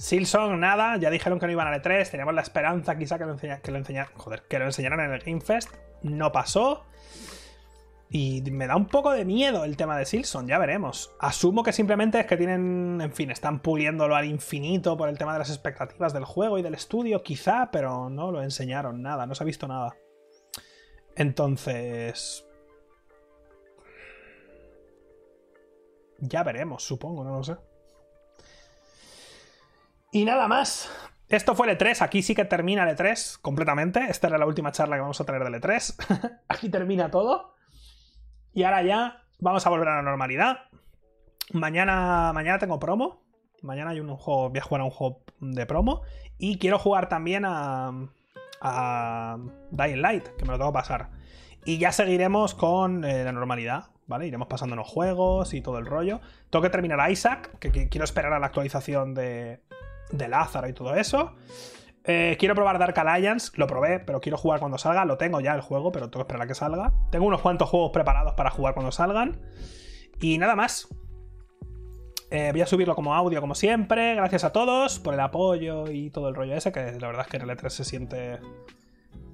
Silson, 0.00 0.58
nada, 0.58 0.96
ya 0.96 1.10
dijeron 1.10 1.38
que 1.38 1.44
no 1.44 1.52
iban 1.52 1.68
a 1.68 1.76
E3, 1.76 2.10
teníamos 2.10 2.34
la 2.34 2.40
esperanza 2.40 2.96
quizá 2.96 3.18
que 3.18 3.26
lo, 3.26 3.32
enseñaran. 3.76 4.10
Joder, 4.16 4.44
que 4.48 4.58
lo 4.58 4.64
enseñaran 4.64 5.00
en 5.00 5.12
el 5.12 5.20
Game 5.20 5.42
Fest. 5.42 5.74
No 6.02 6.32
pasó. 6.32 6.86
Y 8.08 8.40
me 8.50 8.66
da 8.66 8.76
un 8.76 8.86
poco 8.86 9.12
de 9.12 9.26
miedo 9.26 9.62
el 9.64 9.76
tema 9.76 9.98
de 9.98 10.06
Silson, 10.06 10.46
ya 10.46 10.56
veremos. 10.56 11.12
Asumo 11.20 11.62
que 11.62 11.74
simplemente 11.74 12.18
es 12.18 12.24
que 12.24 12.38
tienen, 12.38 12.98
en 13.02 13.12
fin, 13.12 13.30
están 13.30 13.60
puliéndolo 13.60 14.16
al 14.16 14.24
infinito 14.24 14.96
por 14.96 15.10
el 15.10 15.18
tema 15.18 15.34
de 15.34 15.40
las 15.40 15.50
expectativas 15.50 16.14
del 16.14 16.24
juego 16.24 16.58
y 16.58 16.62
del 16.62 16.72
estudio, 16.72 17.22
quizá, 17.22 17.70
pero 17.70 18.08
no 18.08 18.32
lo 18.32 18.42
enseñaron 18.42 19.02
nada, 19.02 19.26
no 19.26 19.34
se 19.34 19.44
ha 19.44 19.46
visto 19.46 19.68
nada. 19.68 19.96
Entonces... 21.14 22.46
Ya 26.20 26.42
veremos, 26.42 26.84
supongo, 26.84 27.22
no 27.22 27.36
lo 27.36 27.44
sé. 27.44 27.56
Y 30.12 30.24
nada 30.24 30.48
más. 30.48 30.90
Esto 31.28 31.54
fue 31.54 31.70
el 31.70 31.78
E3, 31.78 32.02
aquí 32.02 32.22
sí 32.22 32.34
que 32.34 32.44
termina 32.44 32.88
el 32.88 32.96
E3 32.96 33.40
completamente. 33.40 34.04
Esta 34.08 34.26
era 34.26 34.38
la 34.38 34.46
última 34.46 34.72
charla 34.72 34.96
que 34.96 35.02
vamos 35.02 35.20
a 35.20 35.24
tener 35.24 35.44
del 35.44 35.54
E3. 35.54 36.38
aquí 36.48 36.68
termina 36.68 37.10
todo. 37.10 37.54
Y 38.52 38.64
ahora 38.64 38.82
ya 38.82 39.22
vamos 39.38 39.64
a 39.64 39.70
volver 39.70 39.88
a 39.88 39.96
la 39.96 40.02
normalidad. 40.02 40.58
Mañana, 41.52 42.32
mañana 42.34 42.58
tengo 42.58 42.80
promo. 42.80 43.22
Mañana 43.62 43.90
hay 43.90 44.00
un 44.00 44.16
juego, 44.16 44.48
voy 44.48 44.58
a 44.58 44.62
jugar 44.62 44.80
a 44.80 44.84
un 44.84 44.90
juego 44.90 45.22
de 45.40 45.66
promo. 45.66 46.02
Y 46.38 46.58
quiero 46.58 46.78
jugar 46.78 47.08
también 47.08 47.44
a, 47.46 47.92
a 48.60 49.38
Dying 49.70 50.02
Light, 50.02 50.28
que 50.36 50.44
me 50.44 50.52
lo 50.52 50.58
tengo 50.58 50.72
que 50.72 50.78
pasar. 50.78 51.10
Y 51.64 51.78
ya 51.78 51.92
seguiremos 51.92 52.54
con 52.54 53.04
eh, 53.04 53.22
la 53.22 53.32
normalidad, 53.32 53.90
¿vale? 54.06 54.26
Iremos 54.26 54.48
pasándonos 54.48 54.88
juegos 54.88 55.54
y 55.54 55.60
todo 55.60 55.78
el 55.78 55.86
rollo. 55.86 56.20
Tengo 56.50 56.62
que 56.62 56.70
terminar 56.70 57.10
Isaac, 57.10 57.58
que, 57.58 57.88
quiero 57.88 58.04
esperar 58.04 58.32
a 58.32 58.38
la 58.38 58.46
actualización 58.46 59.14
de, 59.14 59.60
de 60.12 60.28
Lázaro 60.28 60.68
y 60.68 60.72
todo 60.72 60.94
eso. 60.94 61.34
Eh, 62.04 62.36
quiero 62.38 62.54
probar 62.54 62.78
Dark 62.78 62.98
Alliance, 62.98 63.52
lo 63.56 63.66
probé, 63.66 64.00
pero 64.00 64.20
quiero 64.20 64.38
jugar 64.38 64.60
cuando 64.60 64.78
salga. 64.78 65.04
Lo 65.04 65.18
tengo 65.18 65.40
ya 65.40 65.54
el 65.54 65.60
juego, 65.60 65.92
pero 65.92 66.10
tengo 66.10 66.24
que 66.24 66.28
esperar 66.28 66.42
a 66.42 66.46
que 66.46 66.54
salga. 66.54 66.92
Tengo 67.10 67.26
unos 67.26 67.40
cuantos 67.40 67.68
juegos 67.68 67.90
preparados 67.92 68.34
para 68.34 68.50
jugar 68.50 68.74
cuando 68.74 68.92
salgan. 68.92 69.40
Y 70.20 70.38
nada 70.38 70.56
más. 70.56 70.88
Eh, 72.30 72.50
voy 72.52 72.60
a 72.60 72.66
subirlo 72.66 72.94
como 72.94 73.14
audio, 73.14 73.40
como 73.40 73.54
siempre. 73.54 74.14
Gracias 74.14 74.44
a 74.44 74.52
todos 74.52 74.98
por 75.00 75.14
el 75.14 75.20
apoyo 75.20 75.90
y 75.90 76.10
todo 76.10 76.28
el 76.28 76.34
rollo 76.34 76.54
ese, 76.54 76.72
que 76.72 76.92
la 76.98 77.08
verdad 77.08 77.26
es 77.26 77.28
que 77.28 77.36
en 77.36 77.42
el 77.48 77.56
E3 77.56 77.68
se 77.68 77.84
siente. 77.84 78.38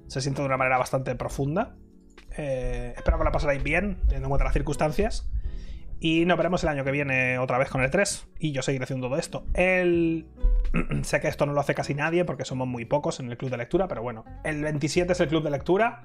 Se 0.07 0.21
siente 0.21 0.41
de 0.41 0.47
una 0.47 0.57
manera 0.57 0.77
bastante 0.77 1.15
profunda. 1.15 1.75
Eh, 2.37 2.93
espero 2.95 3.17
que 3.17 3.23
la 3.23 3.31
pasaréis 3.31 3.63
bien, 3.63 4.01
teniendo 4.01 4.27
en 4.27 4.29
cuenta 4.29 4.45
las 4.45 4.53
circunstancias. 4.53 5.29
Y 5.99 6.25
nos 6.25 6.37
veremos 6.37 6.63
el 6.63 6.69
año 6.69 6.83
que 6.83 6.91
viene 6.91 7.39
otra 7.39 7.57
vez 7.57 7.69
con 7.69 7.81
el 7.81 7.89
3. 7.89 8.27
Y 8.39 8.51
yo 8.51 8.61
seguiré 8.61 8.83
haciendo 8.83 9.07
todo 9.07 9.17
esto. 9.17 9.45
El... 9.53 10.27
sé 11.03 11.19
que 11.19 11.27
esto 11.27 11.45
no 11.45 11.53
lo 11.53 11.61
hace 11.61 11.73
casi 11.73 11.93
nadie 11.93 12.25
porque 12.25 12.45
somos 12.45 12.67
muy 12.67 12.85
pocos 12.85 13.19
en 13.19 13.31
el 13.31 13.37
club 13.37 13.49
de 13.49 13.57
lectura, 13.57 13.87
pero 13.87 14.01
bueno. 14.01 14.23
El 14.43 14.61
27 14.63 15.11
es 15.11 15.19
el 15.19 15.27
club 15.27 15.43
de 15.43 15.51
lectura. 15.51 16.03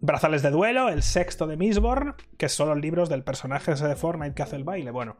Brazales 0.00 0.42
de 0.42 0.50
duelo, 0.50 0.88
el 0.88 1.02
sexto 1.02 1.46
de 1.46 1.56
Mistborn, 1.56 2.14
que 2.36 2.48
son 2.48 2.68
los 2.68 2.78
libros 2.78 3.08
del 3.08 3.22
personaje 3.22 3.72
ese 3.72 3.86
de 3.86 3.96
Fortnite 3.96 4.34
que 4.34 4.42
hace 4.42 4.56
el 4.56 4.64
baile. 4.64 4.90
Bueno. 4.90 5.16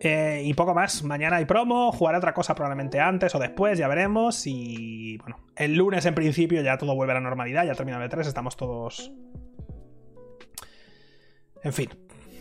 Eh, 0.00 0.42
y 0.44 0.52
poco 0.54 0.74
más. 0.74 1.04
Mañana 1.04 1.36
hay 1.36 1.44
promo, 1.44 1.92
jugaré 1.92 2.18
otra 2.18 2.34
cosa 2.34 2.54
probablemente 2.54 3.00
antes 3.00 3.34
o 3.34 3.38
después, 3.38 3.78
ya 3.78 3.88
veremos. 3.88 4.46
Y 4.46 5.18
bueno, 5.18 5.36
el 5.56 5.74
lunes 5.74 6.04
en 6.04 6.14
principio 6.14 6.62
ya 6.62 6.78
todo 6.78 6.94
vuelve 6.94 7.12
a 7.12 7.14
la 7.14 7.20
normalidad, 7.20 7.64
ya 7.64 7.74
termina 7.74 8.02
el 8.02 8.10
3, 8.10 8.26
estamos 8.26 8.56
todos... 8.56 9.12
En 11.62 11.72
fin, 11.72 11.88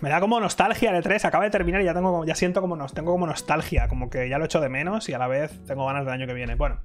me 0.03 0.09
da 0.09 0.19
como 0.19 0.37
nostalgia 0.37 0.91
el 0.91 1.01
E3, 1.01 1.23
acaba 1.23 1.45
de 1.45 1.49
terminar 1.49 1.81
y 1.81 1.85
ya 1.85 1.93
tengo 1.93 2.25
ya 2.25 2.35
siento 2.35 2.59
como 2.59 2.75
nos 2.75 2.93
tengo 2.93 3.13
como 3.13 3.25
nostalgia, 3.25 3.87
como 3.87 4.09
que 4.09 4.27
ya 4.27 4.37
lo 4.37 4.43
echo 4.43 4.59
de 4.59 4.67
menos 4.67 5.07
y 5.07 5.13
a 5.13 5.17
la 5.17 5.27
vez 5.27 5.63
tengo 5.65 5.85
ganas 5.85 6.03
del 6.03 6.13
año 6.13 6.27
que 6.27 6.33
viene. 6.33 6.55
Bueno, 6.55 6.81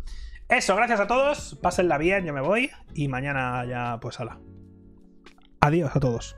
eso, 0.49 0.77
gracias 0.77 1.01
a 1.01 1.09
todos, 1.09 1.59
pásenla 1.61 1.99
bien, 1.99 2.25
yo 2.25 2.33
me 2.33 2.41
voy 2.41 2.71
y 2.95 3.09
mañana 3.09 3.65
ya 3.67 3.99
pues 4.01 4.21
hala. 4.21 4.39
Adiós 5.61 5.97
a 5.97 5.99
todos. 5.99 6.37